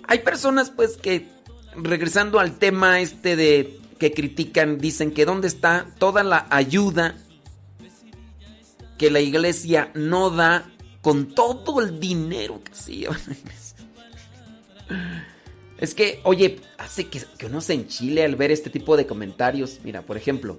hay 0.06 0.20
personas 0.20 0.70
pues 0.70 0.96
que, 0.96 1.28
regresando 1.76 2.38
al 2.38 2.58
tema 2.58 3.00
este 3.00 3.34
de 3.34 3.80
que 3.98 4.12
critican, 4.12 4.78
dicen 4.78 5.12
que 5.12 5.24
dónde 5.24 5.48
está 5.48 5.86
toda 5.98 6.22
la 6.22 6.46
ayuda 6.50 7.16
que 8.98 9.10
la 9.10 9.20
iglesia 9.20 9.90
no 9.94 10.30
da 10.30 10.70
con 11.00 11.34
todo 11.34 11.80
el 11.80 12.00
dinero 12.00 12.62
que 12.62 12.74
se 12.74 12.96
lleva. 12.96 13.16
Es 15.78 15.94
que, 15.94 16.20
oye, 16.24 16.60
hace 16.78 17.08
que, 17.08 17.20
que 17.36 17.46
uno 17.46 17.60
se 17.60 17.74
enchile 17.74 18.24
al 18.24 18.36
ver 18.36 18.50
este 18.50 18.70
tipo 18.70 18.96
de 18.96 19.06
comentarios. 19.06 19.80
Mira, 19.82 20.02
por 20.02 20.16
ejemplo, 20.16 20.58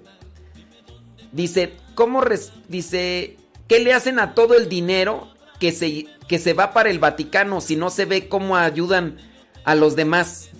dice, 1.32 1.72
¿cómo 1.94 2.22
dice, 2.68 3.36
qué 3.66 3.80
le 3.80 3.92
hacen 3.92 4.18
a 4.18 4.34
todo 4.34 4.54
el 4.54 4.68
dinero 4.68 5.28
que 5.58 5.72
se, 5.72 6.06
que 6.28 6.38
se 6.38 6.52
va 6.52 6.72
para 6.72 6.90
el 6.90 6.98
Vaticano 6.98 7.60
si 7.60 7.76
no 7.76 7.90
se 7.90 8.04
ve 8.04 8.28
cómo 8.28 8.56
ayudan 8.56 9.16
a 9.64 9.74
los 9.74 9.96
demás? 9.96 10.50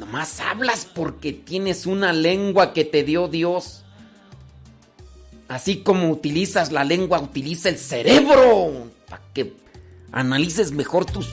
Nomás 0.00 0.40
hablas 0.40 0.86
porque 0.86 1.34
tienes 1.34 1.84
una 1.84 2.14
lengua 2.14 2.72
que 2.72 2.86
te 2.86 3.04
dio 3.04 3.28
Dios. 3.28 3.82
Así 5.46 5.82
como 5.82 6.08
utilizas 6.08 6.72
la 6.72 6.84
lengua, 6.84 7.20
utiliza 7.20 7.68
el 7.68 7.76
cerebro 7.76 8.90
para 9.06 9.22
que 9.34 9.52
analices 10.10 10.72
mejor 10.72 11.04
tus. 11.04 11.28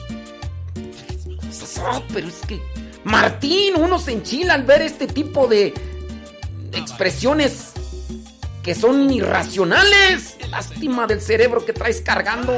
Ah, 1.80 2.02
pero 2.12 2.28
es 2.28 2.40
que, 2.46 2.60
Martín, 3.04 3.76
uno 3.78 3.98
se 3.98 4.12
enchila 4.12 4.52
al 4.52 4.64
ver 4.64 4.82
este 4.82 5.06
tipo 5.06 5.46
de 5.46 5.72
expresiones 6.74 7.72
que 8.62 8.74
son 8.74 9.10
irracionales. 9.10 10.36
Lástima 10.50 11.06
del 11.06 11.22
cerebro 11.22 11.64
que 11.64 11.72
traes 11.72 12.02
cargando. 12.02 12.52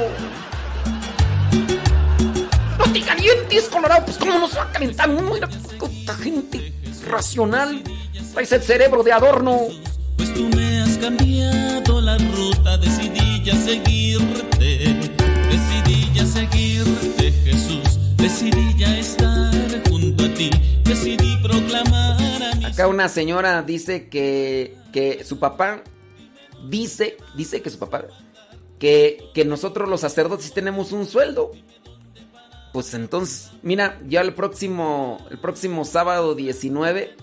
No 2.91 2.99
te 2.99 3.05
calientes, 3.05 3.69
Colorado. 3.69 4.03
Pues, 4.03 4.17
¿cómo 4.17 4.37
nos 4.37 4.57
va 4.57 4.63
a 4.63 4.71
calentar 4.73 5.09
uno? 5.09 5.33
Mira, 5.33 5.47
puta 5.79 6.13
gente 6.15 6.73
racional. 7.07 7.81
Traes 8.33 8.51
el 8.51 8.61
cerebro 8.61 9.01
de 9.01 9.13
adorno. 9.13 9.61
Pues 10.17 10.33
tú 10.33 10.49
me 10.53 10.81
has 10.81 10.97
cambiado 10.97 12.01
la 12.01 12.17
ruta, 12.17 12.77
decidí 12.79 13.45
ya 13.45 13.55
seguirte, 13.55 14.93
decidí 15.49 16.11
ya 16.13 16.25
seguirte, 16.25 17.31
Jesús, 17.45 18.17
decidí 18.17 18.75
ya 18.77 18.97
estar 18.97 19.53
junto 19.89 20.25
a 20.25 20.33
ti, 20.33 20.49
decidí 20.83 21.37
proclamar 21.41 22.43
a 22.43 22.55
mi 22.57 22.65
Acá 22.65 22.89
una 22.89 23.07
señora 23.07 23.61
dice 23.63 24.09
que, 24.09 24.75
que 24.91 25.23
su 25.23 25.39
papá 25.39 25.81
dice, 26.67 27.15
dice 27.35 27.61
que 27.61 27.69
su 27.69 27.79
papá, 27.79 28.03
que, 28.79 29.29
que 29.33 29.45
nosotros 29.45 29.87
los 29.87 30.01
sacerdotes 30.01 30.53
tenemos 30.53 30.91
un 30.91 31.07
sueldo. 31.07 31.53
Pues 32.73 32.93
entonces, 32.93 33.51
mira, 33.63 33.99
ya 34.07 34.21
el 34.21 34.33
próximo, 34.33 35.25
el 35.29 35.39
próximo 35.39 35.83
sábado 35.83 36.35
19 36.35 37.15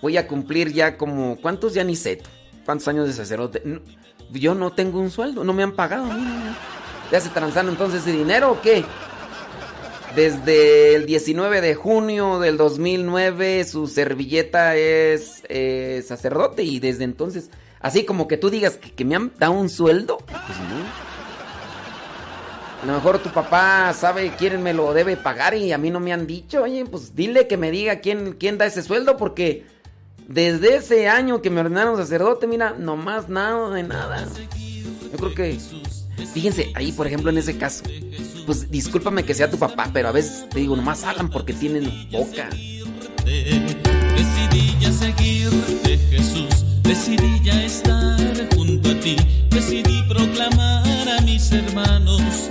voy 0.00 0.16
a 0.16 0.28
cumplir 0.28 0.72
ya 0.72 0.96
como, 0.96 1.36
¿cuántos? 1.40 1.74
Ya 1.74 1.82
ni 1.82 1.96
sé, 1.96 2.22
¿cuántos 2.64 2.86
años 2.88 3.08
de 3.08 3.14
sacerdote? 3.14 3.62
Yo 4.30 4.54
no 4.54 4.72
tengo 4.72 5.00
un 5.00 5.10
sueldo, 5.10 5.42
no 5.42 5.52
me 5.52 5.62
han 5.62 5.72
pagado. 5.72 6.04
mira. 6.04 6.56
¿Ya 7.10 7.20
se 7.20 7.30
transaron 7.30 7.70
entonces 7.70 8.02
ese 8.02 8.12
dinero 8.12 8.52
o 8.52 8.60
qué? 8.60 8.84
Desde 10.14 10.94
el 10.94 11.06
19 11.06 11.60
de 11.60 11.74
junio 11.74 12.38
del 12.38 12.56
2009 12.56 13.64
su 13.64 13.86
servilleta 13.86 14.76
es 14.76 15.42
eh, 15.48 16.04
sacerdote 16.06 16.62
y 16.62 16.80
desde 16.80 17.04
entonces, 17.04 17.50
así 17.80 18.04
como 18.04 18.28
que 18.28 18.36
tú 18.36 18.50
digas 18.50 18.76
que, 18.76 18.92
que 18.92 19.04
me 19.04 19.16
han 19.16 19.32
dado 19.38 19.52
un 19.52 19.68
sueldo, 19.68 20.18
pues 20.18 20.58
no. 20.60 21.07
A 22.82 22.86
lo 22.86 22.92
mejor 22.92 23.18
tu 23.18 23.30
papá 23.30 23.92
sabe 23.92 24.32
quién 24.38 24.62
me 24.62 24.72
lo 24.72 24.94
debe 24.94 25.16
pagar 25.16 25.54
y 25.54 25.72
a 25.72 25.78
mí 25.78 25.90
no 25.90 25.98
me 25.98 26.12
han 26.12 26.26
dicho, 26.26 26.62
oye, 26.62 26.84
pues 26.84 27.16
dile 27.16 27.48
que 27.48 27.56
me 27.56 27.72
diga 27.72 28.00
quién, 28.00 28.34
quién 28.34 28.56
da 28.56 28.66
ese 28.66 28.82
sueldo 28.82 29.16
porque 29.16 29.66
desde 30.28 30.76
ese 30.76 31.08
año 31.08 31.42
que 31.42 31.50
me 31.50 31.60
ordenaron 31.60 31.96
sacerdote, 31.96 32.46
mira, 32.46 32.74
nomás 32.78 33.28
nada 33.28 33.70
de 33.70 33.82
nada. 33.82 34.28
Yo 35.10 35.18
creo 35.18 35.34
que, 35.34 35.58
fíjense, 36.32 36.70
ahí 36.76 36.92
por 36.92 37.08
ejemplo 37.08 37.30
en 37.30 37.38
ese 37.38 37.58
caso, 37.58 37.82
pues 38.46 38.70
discúlpame 38.70 39.24
que 39.24 39.34
sea 39.34 39.50
tu 39.50 39.58
papá, 39.58 39.90
pero 39.92 40.08
a 40.08 40.12
veces 40.12 40.48
te 40.48 40.60
digo, 40.60 40.76
nomás 40.76 41.02
hablan 41.02 41.30
porque 41.30 41.54
tienen 41.54 42.08
boca. 42.12 42.48
Decidí 43.24 44.76
ya 44.80 44.92
seguirte, 44.92 45.98
Jesús. 46.10 46.64
Decidí 46.82 47.40
ya 47.42 47.64
estar 47.64 48.18
junto 48.54 48.90
a 48.90 49.00
ti. 49.00 49.16
Decidí 49.50 50.02
proclamar 50.08 51.08
a 51.08 51.20
mis 51.22 51.50
hermanos 51.52 52.48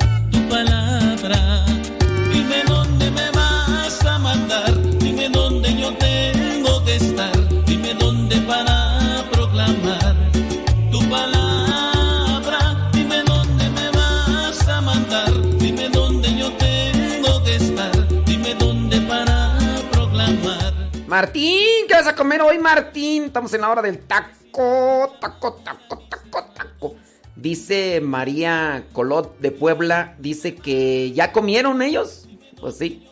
Martín, 21.17 21.87
¿qué 21.87 21.95
vas 21.95 22.05
a 22.05 22.13
comer 22.13 22.43
hoy, 22.43 22.59
Martín? 22.59 23.23
Estamos 23.23 23.51
en 23.51 23.61
la 23.61 23.71
hora 23.71 23.81
del 23.81 23.97
taco, 24.01 25.15
taco, 25.19 25.53
taco, 25.63 25.97
taco, 26.07 26.43
taco. 26.53 26.95
Dice 27.35 28.01
María 28.01 28.85
Colot 28.93 29.39
de 29.39 29.49
Puebla, 29.49 30.15
dice 30.19 30.53
que 30.53 31.11
ya 31.13 31.31
comieron 31.31 31.81
ellos. 31.81 32.29
Pues 32.61 32.77
sí. 32.77 33.07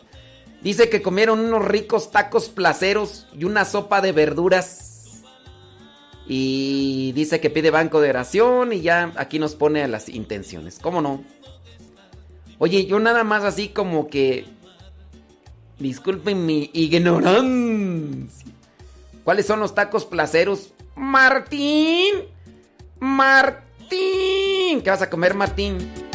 Dice 0.62 0.88
que 0.88 1.02
comieron 1.02 1.40
unos 1.40 1.64
ricos 1.64 2.12
tacos 2.12 2.48
placeros 2.48 3.26
y 3.36 3.42
una 3.42 3.64
sopa 3.64 4.00
de 4.00 4.12
verduras. 4.12 5.24
Y 6.28 7.10
dice 7.16 7.40
que 7.40 7.50
pide 7.50 7.72
banco 7.72 8.00
de 8.00 8.10
oración 8.10 8.72
y 8.72 8.82
ya 8.82 9.12
aquí 9.16 9.40
nos 9.40 9.56
pone 9.56 9.88
las 9.88 10.08
intenciones. 10.08 10.78
¿Cómo 10.78 11.02
no? 11.02 11.24
Oye, 12.58 12.86
yo 12.86 13.00
nada 13.00 13.24
más 13.24 13.42
así 13.42 13.70
como 13.70 14.06
que... 14.06 14.46
Disculpen 15.78 16.46
mi 16.46 16.70
ignorancia. 16.72 18.52
¿Cuáles 19.24 19.46
son 19.46 19.60
los 19.60 19.74
tacos 19.74 20.04
placeros? 20.04 20.70
Martín. 20.94 22.14
Martín. 22.98 24.80
¿Qué 24.82 24.90
vas 24.90 25.02
a 25.02 25.10
comer, 25.10 25.34
Martín? 25.34 26.05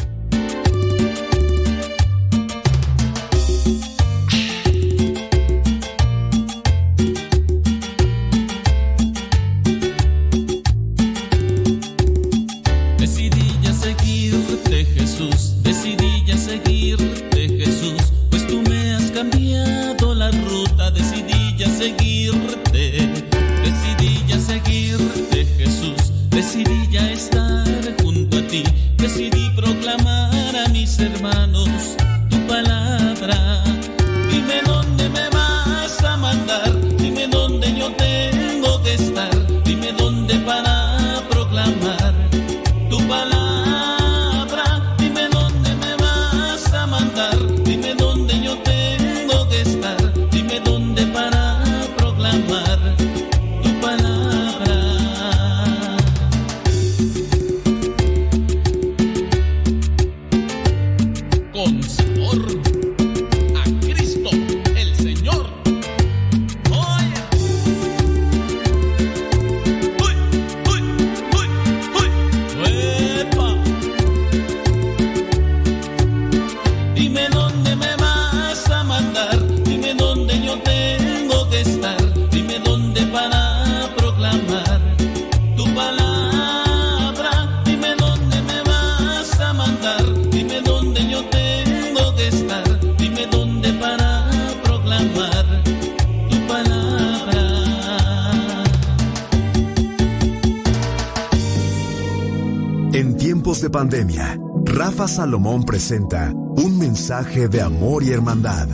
Pandemia, 103.72 104.38
Rafa 104.64 105.08
Salomón 105.08 105.64
presenta 105.64 106.30
un 106.30 106.78
mensaje 106.78 107.48
de 107.48 107.62
amor 107.62 108.04
y 108.04 108.10
hermandad. 108.10 108.68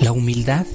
La 0.00 0.12
humildad 0.12 0.66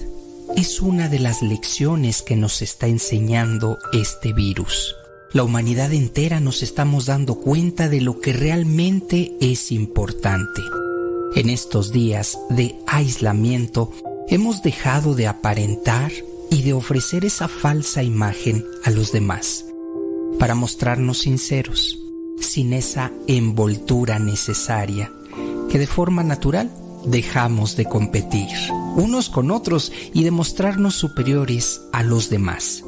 es 0.56 0.82
una 0.82 1.08
de 1.08 1.20
las 1.20 1.42
lecciones 1.44 2.24
que 2.24 2.36
nos 2.36 2.62
está 2.62 2.88
enseñando 2.88 3.78
este 3.94 4.34
virus. 4.34 4.97
La 5.34 5.44
humanidad 5.44 5.92
entera 5.92 6.40
nos 6.40 6.64
estamos 6.64 7.06
dando 7.08 7.36
cuenta 7.36 7.90
de 7.90 8.00
lo 8.00 8.20
que 8.22 8.32
realmente 8.32 9.36
es 9.42 9.74
importante. 9.74 10.62
En 11.36 11.50
estos 11.50 11.92
días 11.92 12.40
de 12.50 12.76
aislamiento 12.88 13.92
hemos 14.30 14.64
dejado 14.64 15.16
de 15.16 15.28
aparentar 15.28 16.14
y 16.50 16.62
de 16.62 16.72
ofrecer 16.72 17.26
esa 17.26 17.50
falsa 17.50 18.04
imagen 18.04 18.64
a 18.86 18.90
los 18.90 19.12
demás 19.12 19.66
para 20.40 20.56
mostrarnos 20.56 21.20
sinceros, 21.20 22.00
sin 22.40 22.72
esa 22.72 23.12
envoltura 23.28 24.20
necesaria 24.20 25.12
que 25.70 25.78
de 25.78 25.88
forma 25.88 26.24
natural 26.24 26.72
dejamos 27.06 27.76
de 27.76 27.84
competir 27.86 28.48
unos 28.96 29.30
con 29.30 29.52
otros 29.52 29.92
y 30.14 30.24
demostrarnos 30.24 30.96
superiores 30.96 31.82
a 31.92 32.04
los 32.04 32.30
demás. 32.30 32.84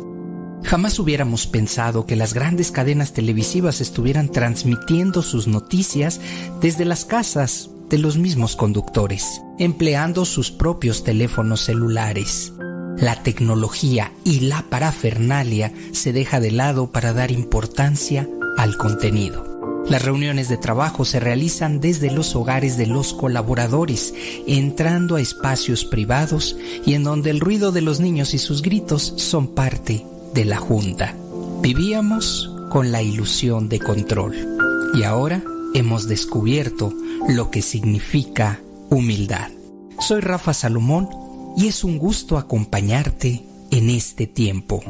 Jamás 0.64 1.00
hubiéramos 1.00 1.48
pensado 1.48 2.06
que 2.06 2.16
las 2.16 2.34
grandes 2.34 2.72
cadenas 2.72 3.14
televisivas 3.14 3.82
estuvieran 3.82 4.30
transmitiendo 4.30 5.22
sus 5.22 5.48
noticias 5.48 6.20
desde 6.62 6.86
las 6.86 7.06
casas 7.06 7.70
de 7.90 7.98
los 7.98 8.18
mismos 8.18 8.56
conductores, 8.56 9.42
empleando 9.58 10.26
sus 10.26 10.52
propios 10.52 11.04
teléfonos 11.04 11.62
celulares. 11.62 12.54
La 12.98 13.24
tecnología 13.24 14.12
y 14.24 14.42
la 14.42 14.64
parafernalia 14.70 15.74
se 15.92 16.14
deja 16.14 16.40
de 16.40 16.52
lado 16.52 16.92
para 16.92 17.14
dar 17.14 17.32
importancia 17.32 18.28
al 18.58 18.78
contenido. 18.78 19.48
Las 19.90 20.04
reuniones 20.04 20.50
de 20.50 20.58
trabajo 20.58 21.04
se 21.04 21.20
realizan 21.20 21.80
desde 21.80 22.12
los 22.12 22.36
hogares 22.36 22.78
de 22.78 22.86
los 22.86 23.14
colaboradores, 23.14 24.14
entrando 24.46 25.16
a 25.16 25.22
espacios 25.22 25.86
privados 25.86 26.58
y 26.86 26.94
en 26.94 27.04
donde 27.04 27.32
el 27.32 27.40
ruido 27.40 27.72
de 27.72 27.82
los 27.82 28.00
niños 28.00 28.36
y 28.36 28.38
sus 28.38 28.62
gritos 28.62 29.14
son 29.16 29.48
parte 29.56 30.06
de 30.34 30.46
la 30.46 30.58
junta. 30.58 31.16
Vivíamos 31.62 32.52
con 32.70 32.92
la 32.92 33.02
ilusión 33.02 33.70
de 33.70 33.80
control 33.80 34.36
y 34.94 35.04
ahora 35.04 35.44
hemos 35.74 36.08
descubierto 36.08 36.94
lo 37.28 37.52
que 37.52 37.62
significa 37.62 38.60
humildad. 38.90 39.50
Soy 40.00 40.22
Rafa 40.22 40.54
Salomón 40.54 41.10
y 41.58 41.68
es 41.68 41.84
un 41.84 41.98
gusto 41.98 42.38
acompañarte 42.38 43.44
en 43.72 43.90
este 43.90 44.28
tiempo. 44.28 44.82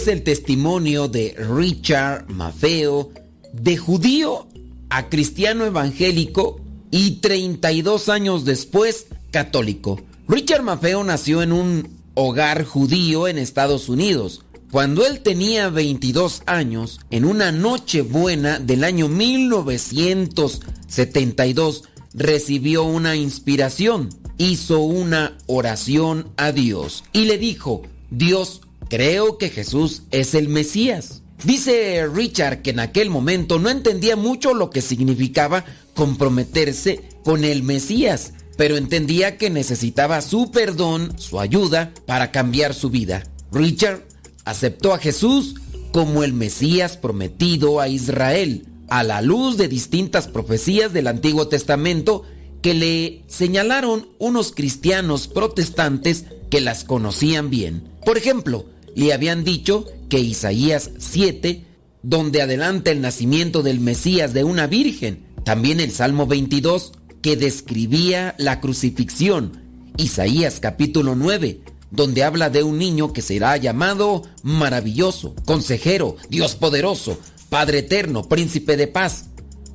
Es 0.00 0.08
el 0.08 0.22
testimonio 0.22 1.08
de 1.08 1.34
Richard 1.36 2.30
Maffeo, 2.30 3.10
de 3.52 3.76
judío 3.76 4.48
a 4.88 5.10
cristiano 5.10 5.66
evangélico 5.66 6.58
y 6.90 7.16
32 7.16 8.08
años 8.08 8.46
después 8.46 9.08
católico. 9.30 10.00
Richard 10.26 10.62
Maffeo 10.62 11.04
nació 11.04 11.42
en 11.42 11.52
un 11.52 11.90
hogar 12.14 12.64
judío 12.64 13.28
en 13.28 13.36
Estados 13.36 13.90
Unidos. 13.90 14.42
Cuando 14.70 15.04
él 15.04 15.20
tenía 15.20 15.68
22 15.68 16.44
años, 16.46 17.00
en 17.10 17.26
una 17.26 17.52
noche 17.52 18.00
buena 18.00 18.58
del 18.58 18.84
año 18.84 19.06
1972, 19.08 21.84
recibió 22.14 22.84
una 22.84 23.16
inspiración. 23.16 24.08
Hizo 24.38 24.78
una 24.78 25.36
oración 25.46 26.30
a 26.38 26.52
Dios 26.52 27.04
y 27.12 27.26
le 27.26 27.36
dijo, 27.36 27.82
Dios, 28.10 28.62
creo 28.90 29.38
que 29.38 29.48
Jesús 29.48 30.02
es 30.10 30.34
el 30.34 30.48
Mesías. 30.48 31.22
Dice 31.44 32.06
Richard 32.12 32.60
que 32.60 32.70
en 32.70 32.80
aquel 32.80 33.08
momento 33.08 33.58
no 33.58 33.70
entendía 33.70 34.16
mucho 34.16 34.52
lo 34.52 34.68
que 34.68 34.82
significaba 34.82 35.64
comprometerse 35.94 37.02
con 37.24 37.44
el 37.44 37.62
Mesías, 37.62 38.34
pero 38.58 38.76
entendía 38.76 39.38
que 39.38 39.48
necesitaba 39.48 40.20
su 40.20 40.50
perdón, 40.50 41.18
su 41.18 41.40
ayuda 41.40 41.94
para 42.04 42.30
cambiar 42.30 42.74
su 42.74 42.90
vida. 42.90 43.22
Richard 43.52 44.06
aceptó 44.44 44.92
a 44.92 44.98
Jesús 44.98 45.54
como 45.92 46.22
el 46.22 46.34
Mesías 46.34 46.98
prometido 46.98 47.80
a 47.80 47.88
Israel, 47.88 48.66
a 48.88 49.02
la 49.02 49.22
luz 49.22 49.56
de 49.56 49.68
distintas 49.68 50.28
profecías 50.28 50.92
del 50.92 51.06
Antiguo 51.06 51.48
Testamento 51.48 52.24
que 52.60 52.74
le 52.74 53.22
señalaron 53.28 54.08
unos 54.18 54.52
cristianos 54.52 55.26
protestantes 55.26 56.26
que 56.50 56.60
las 56.60 56.84
conocían 56.84 57.48
bien. 57.48 57.88
Por 58.04 58.18
ejemplo, 58.18 58.66
le 58.94 59.12
habían 59.12 59.44
dicho 59.44 59.86
que 60.08 60.20
Isaías 60.20 60.90
7, 60.98 61.64
donde 62.02 62.42
adelanta 62.42 62.90
el 62.90 63.00
nacimiento 63.00 63.62
del 63.62 63.80
Mesías 63.80 64.32
de 64.32 64.44
una 64.44 64.66
virgen, 64.66 65.26
también 65.44 65.80
el 65.80 65.92
Salmo 65.92 66.26
22, 66.26 66.92
que 67.22 67.36
describía 67.36 68.34
la 68.38 68.60
crucifixión, 68.60 69.62
Isaías 69.96 70.60
capítulo 70.60 71.14
9, 71.14 71.60
donde 71.90 72.24
habla 72.24 72.50
de 72.50 72.62
un 72.62 72.78
niño 72.78 73.12
que 73.12 73.22
será 73.22 73.56
llamado 73.56 74.22
maravilloso, 74.42 75.34
consejero, 75.44 76.16
Dios 76.28 76.54
poderoso, 76.54 77.18
Padre 77.48 77.80
eterno, 77.80 78.28
príncipe 78.28 78.76
de 78.76 78.86
paz. 78.86 79.26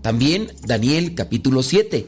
También 0.01 0.51
Daniel 0.65 1.13
capítulo 1.13 1.61
7, 1.61 2.07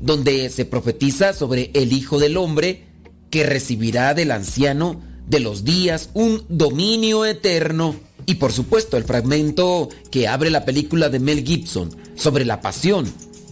donde 0.00 0.48
se 0.50 0.64
profetiza 0.64 1.32
sobre 1.32 1.70
el 1.74 1.92
Hijo 1.92 2.18
del 2.18 2.36
Hombre 2.36 2.84
que 3.30 3.44
recibirá 3.44 4.14
del 4.14 4.30
anciano 4.30 5.02
de 5.28 5.40
los 5.40 5.64
días 5.64 6.10
un 6.14 6.44
dominio 6.48 7.24
eterno. 7.24 7.94
Y 8.26 8.34
por 8.34 8.52
supuesto 8.52 8.96
el 8.96 9.04
fragmento 9.04 9.88
que 10.10 10.28
abre 10.28 10.50
la 10.50 10.64
película 10.64 11.08
de 11.08 11.20
Mel 11.20 11.44
Gibson 11.44 11.90
sobre 12.14 12.44
la 12.44 12.60
pasión, 12.60 13.06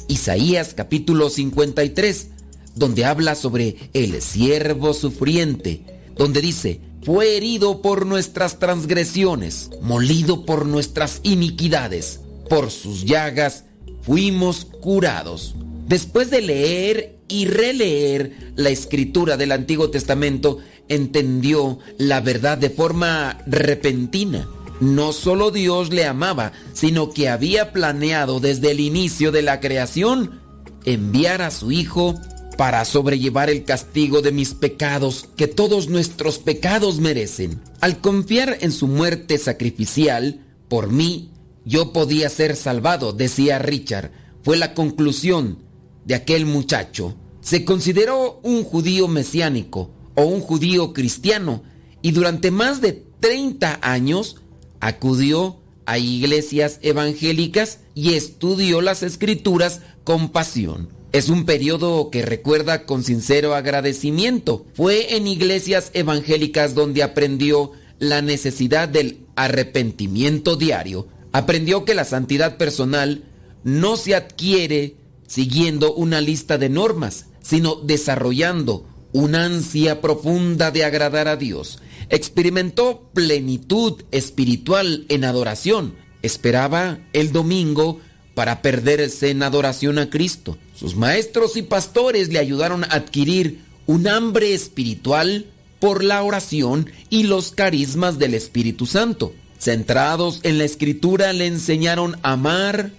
Isaías 0.09 0.74
capítulo 0.74 1.31
53, 1.31 2.28
donde 2.74 3.05
habla 3.05 3.35
sobre 3.35 3.77
el 3.94 4.20
siervo 4.20 4.93
sufriente, 4.93 5.82
donde 6.16 6.43
dice, 6.43 6.81
fue 7.03 7.36
herido 7.36 7.82
por 7.82 8.05
nuestras 8.05 8.59
transgresiones, 8.59 9.70
molido 9.81 10.44
por 10.44 10.66
nuestras 10.66 11.20
iniquidades, 11.23 12.20
por 12.48 12.70
sus 12.70 13.05
llagas 13.05 13.65
fuimos 14.03 14.65
curados. 14.65 15.55
Después 15.89 16.31
de 16.31 16.40
leer 16.40 17.19
y 17.28 17.47
releer 17.47 18.53
la 18.55 18.70
escritura 18.70 19.36
del 19.36 19.53
Antiguo 19.53 19.90
Testamento, 19.90 20.59
entendió 20.88 21.78
la 21.98 22.20
verdad 22.20 22.58
de 22.58 22.70
forma 22.70 23.38
repentina. 23.46 24.48
No 24.80 25.12
solo 25.12 25.50
Dios 25.50 25.90
le 25.90 26.04
amaba, 26.04 26.52
sino 26.74 27.10
que 27.10 27.28
había 27.28 27.72
planeado 27.72 28.40
desde 28.40 28.72
el 28.72 28.80
inicio 28.80 29.32
de 29.32 29.42
la 29.42 29.60
creación 29.60 30.40
enviar 30.84 31.42
a 31.42 31.50
su 31.50 31.72
Hijo 31.72 32.14
para 32.56 32.84
sobrellevar 32.84 33.50
el 33.50 33.64
castigo 33.64 34.22
de 34.22 34.32
mis 34.32 34.54
pecados 34.54 35.28
que 35.36 35.46
todos 35.46 35.88
nuestros 35.88 36.38
pecados 36.38 37.00
merecen. 37.00 37.60
Al 37.80 38.00
confiar 38.00 38.58
en 38.60 38.72
su 38.72 38.86
muerte 38.86 39.38
sacrificial, 39.38 40.40
por 40.68 40.90
mí, 40.90 41.30
yo 41.64 41.92
podía 41.92 42.28
ser 42.28 42.56
salvado, 42.56 43.12
decía 43.12 43.58
Richard. 43.58 44.10
Fue 44.42 44.56
la 44.56 44.74
conclusión 44.74 45.58
de 46.04 46.14
aquel 46.14 46.46
muchacho. 46.46 47.16
Se 47.40 47.64
consideró 47.64 48.40
un 48.42 48.64
judío 48.64 49.08
mesiánico 49.08 49.90
o 50.16 50.24
un 50.24 50.40
judío 50.40 50.93
cristiano 50.93 51.62
y 52.02 52.10
durante 52.10 52.51
más 52.51 52.80
de 52.80 53.05
30 53.20 53.78
años 53.82 54.36
acudió 54.80 55.60
a 55.86 55.98
iglesias 55.98 56.80
evangélicas 56.82 57.80
y 57.94 58.14
estudió 58.14 58.80
las 58.80 59.02
escrituras 59.02 59.80
con 60.05 60.30
pasión. 60.30 60.88
Es 61.12 61.28
un 61.28 61.47
periodo 61.47 62.10
que 62.10 62.22
recuerda 62.22 62.84
con 62.84 63.02
sincero 63.02 63.55
agradecimiento. 63.55 64.66
Fue 64.74 65.16
en 65.16 65.26
iglesias 65.26 65.90
evangélicas 65.94 66.74
donde 66.74 67.02
aprendió 67.02 67.72
la 67.98 68.20
necesidad 68.20 68.88
del 68.88 69.20
arrepentimiento 69.36 70.56
diario. 70.56 71.06
Aprendió 71.32 71.84
que 71.84 71.94
la 71.94 72.05
santidad 72.05 72.56
personal 72.56 73.24
no 73.64 73.97
se 73.97 74.14
adquiere 74.14 74.97
siguiendo 75.26 75.94
una 75.94 76.20
lista 76.20 76.59
de 76.59 76.68
normas, 76.68 77.26
sino 77.40 77.76
desarrollando 77.76 78.86
una 79.16 79.47
ansia 79.47 80.02
profunda 80.02 80.70
de 80.70 80.84
agradar 80.84 81.26
a 81.26 81.36
Dios. 81.36 81.78
Experimentó 82.10 83.09
plenitud 83.14 84.02
espiritual 84.10 85.06
en 85.09 85.24
adoración. 85.24 85.94
Esperaba 86.20 86.98
el 87.14 87.32
domingo 87.32 87.98
para 88.34 88.60
perderse 88.60 89.30
en 89.30 89.43
adoración 89.43 89.98
a 89.98 90.10
Cristo. 90.10 90.59
Sus 90.74 90.97
maestros 90.97 91.56
y 91.56 91.62
pastores 91.62 92.28
le 92.28 92.38
ayudaron 92.38 92.84
a 92.84 92.88
adquirir 92.88 93.60
un 93.86 94.06
hambre 94.06 94.52
espiritual 94.52 95.47
por 95.80 96.05
la 96.05 96.22
oración 96.22 96.90
y 97.09 97.22
los 97.22 97.52
carismas 97.52 98.18
del 98.18 98.34
Espíritu 98.34 98.84
Santo. 98.84 99.32
Centrados 99.59 100.40
en 100.43 100.59
la 100.59 100.64
escritura 100.64 101.32
le 101.32 101.47
enseñaron 101.47 102.16
a 102.22 102.32
amar 102.32 102.90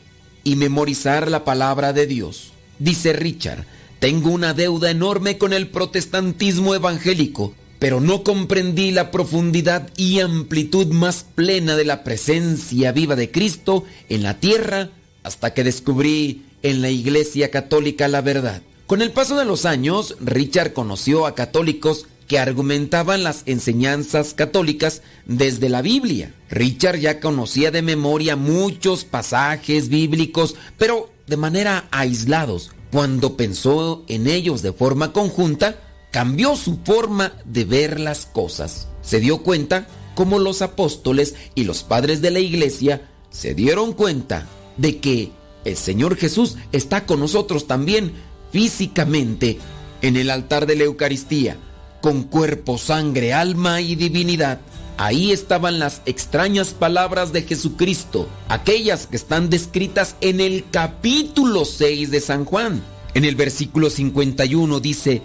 y 0.43 0.55
memorizar 0.55 1.29
la 1.29 1.43
palabra 1.43 1.93
de 1.93 2.07
Dios. 2.07 2.53
Dice 2.79 3.13
Richard, 3.13 3.65
tengo 3.99 4.29
una 4.29 4.53
deuda 4.53 4.91
enorme 4.91 5.37
con 5.37 5.53
el 5.53 5.67
protestantismo 5.67 6.75
evangélico, 6.75 7.53
pero 7.79 7.99
no 7.99 8.23
comprendí 8.23 8.91
la 8.91 9.11
profundidad 9.11 9.89
y 9.97 10.19
amplitud 10.19 10.87
más 10.87 11.25
plena 11.35 11.75
de 11.75 11.85
la 11.85 12.03
presencia 12.03 12.91
viva 12.91 13.15
de 13.15 13.31
Cristo 13.31 13.85
en 14.09 14.23
la 14.23 14.39
tierra 14.39 14.89
hasta 15.23 15.53
que 15.53 15.63
descubrí 15.63 16.43
en 16.63 16.81
la 16.81 16.89
Iglesia 16.89 17.51
Católica 17.51 18.07
la 18.07 18.21
verdad. 18.21 18.61
Con 18.85 19.01
el 19.01 19.11
paso 19.11 19.37
de 19.37 19.45
los 19.45 19.65
años, 19.65 20.15
Richard 20.21 20.73
conoció 20.73 21.25
a 21.25 21.35
católicos 21.35 22.05
que 22.27 22.39
argumentaban 22.39 23.23
las 23.23 23.43
enseñanzas 23.45 24.33
católicas 24.33 25.01
desde 25.25 25.69
la 25.69 25.81
Biblia. 25.81 26.33
Richard 26.49 26.97
ya 26.97 27.19
conocía 27.19 27.71
de 27.71 27.81
memoria 27.81 28.35
muchos 28.35 29.05
pasajes 29.05 29.89
bíblicos, 29.89 30.55
pero 30.77 31.09
de 31.27 31.37
manera 31.37 31.87
aislados. 31.91 32.71
Cuando 32.91 33.37
pensó 33.37 34.03
en 34.07 34.27
ellos 34.27 34.61
de 34.61 34.73
forma 34.73 35.11
conjunta, 35.11 35.75
cambió 36.11 36.55
su 36.55 36.79
forma 36.83 37.33
de 37.45 37.65
ver 37.65 37.99
las 37.99 38.25
cosas. 38.25 38.87
Se 39.01 39.19
dio 39.19 39.43
cuenta 39.43 39.87
como 40.15 40.39
los 40.39 40.61
apóstoles 40.61 41.35
y 41.53 41.65
los 41.65 41.83
padres 41.83 42.21
de 42.21 42.31
la 42.31 42.39
iglesia 42.39 43.09
se 43.29 43.53
dieron 43.53 43.93
cuenta 43.93 44.47
de 44.77 44.97
que 44.97 45.31
el 45.65 45.77
Señor 45.77 46.15
Jesús 46.15 46.55
está 46.71 47.05
con 47.05 47.19
nosotros 47.19 47.67
también 47.67 48.13
físicamente 48.51 49.59
en 50.01 50.15
el 50.15 50.29
altar 50.29 50.65
de 50.65 50.75
la 50.75 50.85
Eucaristía, 50.85 51.57
con 52.01 52.23
cuerpo, 52.23 52.77
sangre, 52.77 53.33
alma 53.33 53.81
y 53.81 53.95
divinidad. 53.95 54.59
Ahí 54.97 55.31
estaban 55.31 55.77
las 55.77 56.01
extrañas 56.07 56.73
palabras 56.73 57.31
de 57.31 57.43
Jesucristo, 57.43 58.27
aquellas 58.49 59.05
que 59.05 59.15
están 59.15 59.51
descritas 59.51 60.15
en 60.21 60.39
el 60.39 60.65
capítulo 60.71 61.65
6 61.65 62.09
de 62.09 62.19
San 62.19 62.45
Juan. 62.45 62.81
En 63.13 63.23
el 63.23 63.35
versículo 63.35 63.91
51 63.91 64.79
dice, 64.79 65.21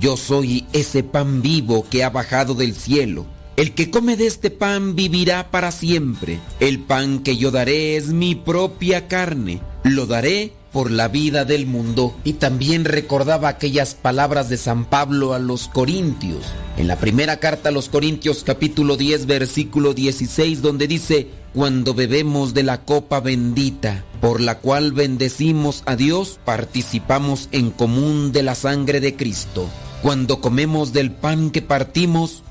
Yo 0.00 0.16
soy 0.16 0.64
ese 0.72 1.02
pan 1.02 1.42
vivo 1.42 1.84
que 1.90 2.04
ha 2.04 2.10
bajado 2.10 2.54
del 2.54 2.74
cielo. 2.74 3.26
El 3.56 3.74
que 3.74 3.90
come 3.90 4.16
de 4.16 4.28
este 4.28 4.50
pan 4.50 4.94
vivirá 4.94 5.50
para 5.50 5.72
siempre. 5.72 6.38
El 6.60 6.78
pan 6.78 7.18
que 7.20 7.36
yo 7.36 7.50
daré 7.50 7.96
es 7.96 8.08
mi 8.08 8.36
propia 8.36 9.08
carne. 9.08 9.60
Lo 9.82 10.06
daré 10.06 10.52
por 10.76 10.90
la 10.90 11.08
vida 11.08 11.46
del 11.46 11.64
mundo. 11.64 12.14
Y 12.22 12.34
también 12.34 12.84
recordaba 12.84 13.48
aquellas 13.48 13.94
palabras 13.94 14.50
de 14.50 14.58
San 14.58 14.84
Pablo 14.84 15.32
a 15.32 15.38
los 15.38 15.68
Corintios. 15.68 16.44
En 16.76 16.86
la 16.86 16.96
primera 16.96 17.38
carta 17.38 17.70
a 17.70 17.72
los 17.72 17.88
Corintios 17.88 18.44
capítulo 18.44 18.98
10 18.98 19.24
versículo 19.24 19.94
16 19.94 20.60
donde 20.60 20.86
dice, 20.86 21.28
cuando 21.54 21.94
bebemos 21.94 22.52
de 22.52 22.62
la 22.62 22.82
copa 22.82 23.20
bendita, 23.20 24.04
por 24.20 24.42
la 24.42 24.58
cual 24.58 24.92
bendecimos 24.92 25.82
a 25.86 25.96
Dios, 25.96 26.38
participamos 26.44 27.48
en 27.52 27.70
común 27.70 28.32
de 28.32 28.42
la 28.42 28.54
sangre 28.54 29.00
de 29.00 29.16
Cristo. 29.16 29.70
Cuando 30.02 30.42
comemos 30.42 30.92
del 30.92 31.10
pan 31.10 31.52
que 31.52 31.62
partimos, 31.62 32.42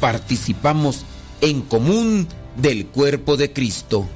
participamos 0.00 1.04
en 1.42 1.60
común 1.60 2.26
del 2.56 2.86
cuerpo 2.86 3.36
de 3.36 3.52
Cristo. 3.52 4.06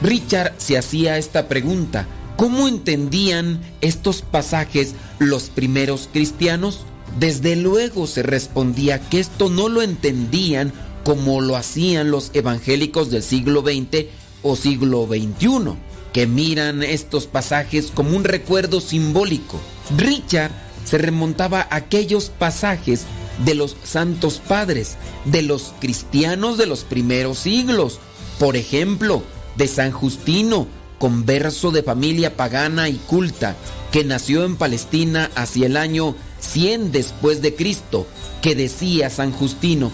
Richard 0.00 0.54
se 0.58 0.78
hacía 0.78 1.18
esta 1.18 1.48
pregunta, 1.48 2.06
¿cómo 2.40 2.68
entendían 2.68 3.60
estos 3.82 4.22
pasajes 4.22 4.94
los 5.18 5.50
primeros 5.50 6.08
cristianos? 6.10 6.86
Desde 7.18 7.54
luego 7.54 8.06
se 8.06 8.22
respondía 8.22 8.98
que 8.98 9.20
esto 9.20 9.50
no 9.50 9.68
lo 9.68 9.82
entendían 9.82 10.72
como 11.04 11.42
lo 11.42 11.54
hacían 11.54 12.10
los 12.10 12.30
evangélicos 12.32 13.10
del 13.10 13.22
siglo 13.22 13.60
XX 13.60 14.06
o 14.42 14.56
siglo 14.56 15.06
XXI, 15.06 15.74
que 16.14 16.26
miran 16.26 16.82
estos 16.82 17.26
pasajes 17.26 17.92
como 17.94 18.16
un 18.16 18.24
recuerdo 18.24 18.80
simbólico. 18.80 19.60
Richard 19.98 20.52
se 20.86 20.96
remontaba 20.96 21.68
a 21.70 21.76
aquellos 21.76 22.30
pasajes 22.30 23.04
de 23.44 23.54
los 23.54 23.76
santos 23.84 24.40
padres, 24.48 24.96
de 25.26 25.42
los 25.42 25.74
cristianos 25.78 26.56
de 26.56 26.64
los 26.64 26.84
primeros 26.84 27.40
siglos, 27.40 27.98
por 28.38 28.56
ejemplo, 28.56 29.22
de 29.58 29.68
San 29.68 29.92
Justino, 29.92 30.79
converso 31.00 31.70
de 31.70 31.82
familia 31.82 32.36
pagana 32.36 32.90
y 32.90 32.96
culta, 32.96 33.56
que 33.90 34.04
nació 34.04 34.44
en 34.44 34.56
Palestina 34.56 35.30
hacia 35.34 35.64
el 35.66 35.78
año 35.78 36.14
100 36.40 36.92
después 36.92 37.40
de 37.40 37.54
Cristo, 37.54 38.06
que 38.42 38.54
decía 38.54 39.08
San 39.08 39.32
Justino, 39.32 39.90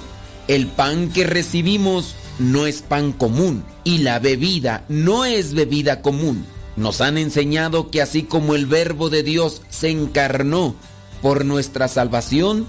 el 0.49 0.67
pan 0.67 1.11
que 1.11 1.25
recibimos 1.25 2.17
no 2.41 2.67
es 2.67 2.83
pan 2.83 3.13
común 3.13 3.65
y 3.85 3.99
la 3.99 4.19
bebida 4.19 4.85
no 4.89 5.25
es 5.25 5.55
bebida 5.55 6.03
común. 6.03 6.45
Nos 6.75 7.01
han 7.01 7.19
enseñado 7.19 7.89
que 7.89 8.03
así 8.03 8.25
como 8.25 8.57
el 8.57 8.67
verbo 8.67 9.09
de 9.09 9.23
Dios 9.23 9.63
se 9.71 9.91
encarnó 9.91 10.75
por 11.23 11.45
nuestra 11.45 11.87
salvación, 11.87 12.67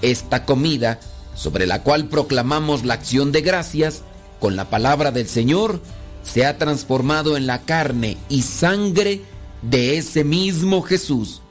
esta 0.00 0.46
comida, 0.46 1.00
sobre 1.34 1.66
la 1.66 1.82
cual 1.82 2.08
proclamamos 2.08 2.82
la 2.86 2.94
acción 2.94 3.30
de 3.30 3.42
gracias, 3.42 4.02
con 4.40 4.56
la 4.56 4.70
palabra 4.70 5.10
del 5.10 5.28
Señor, 5.28 5.80
se 6.24 6.44
ha 6.44 6.58
transformado 6.58 7.36
en 7.36 7.46
la 7.46 7.62
carne 7.62 8.16
y 8.28 8.42
sangre 8.42 9.22
de 9.62 9.98
ese 9.98 10.24
mismo 10.24 10.82
Jesús. 10.82 11.42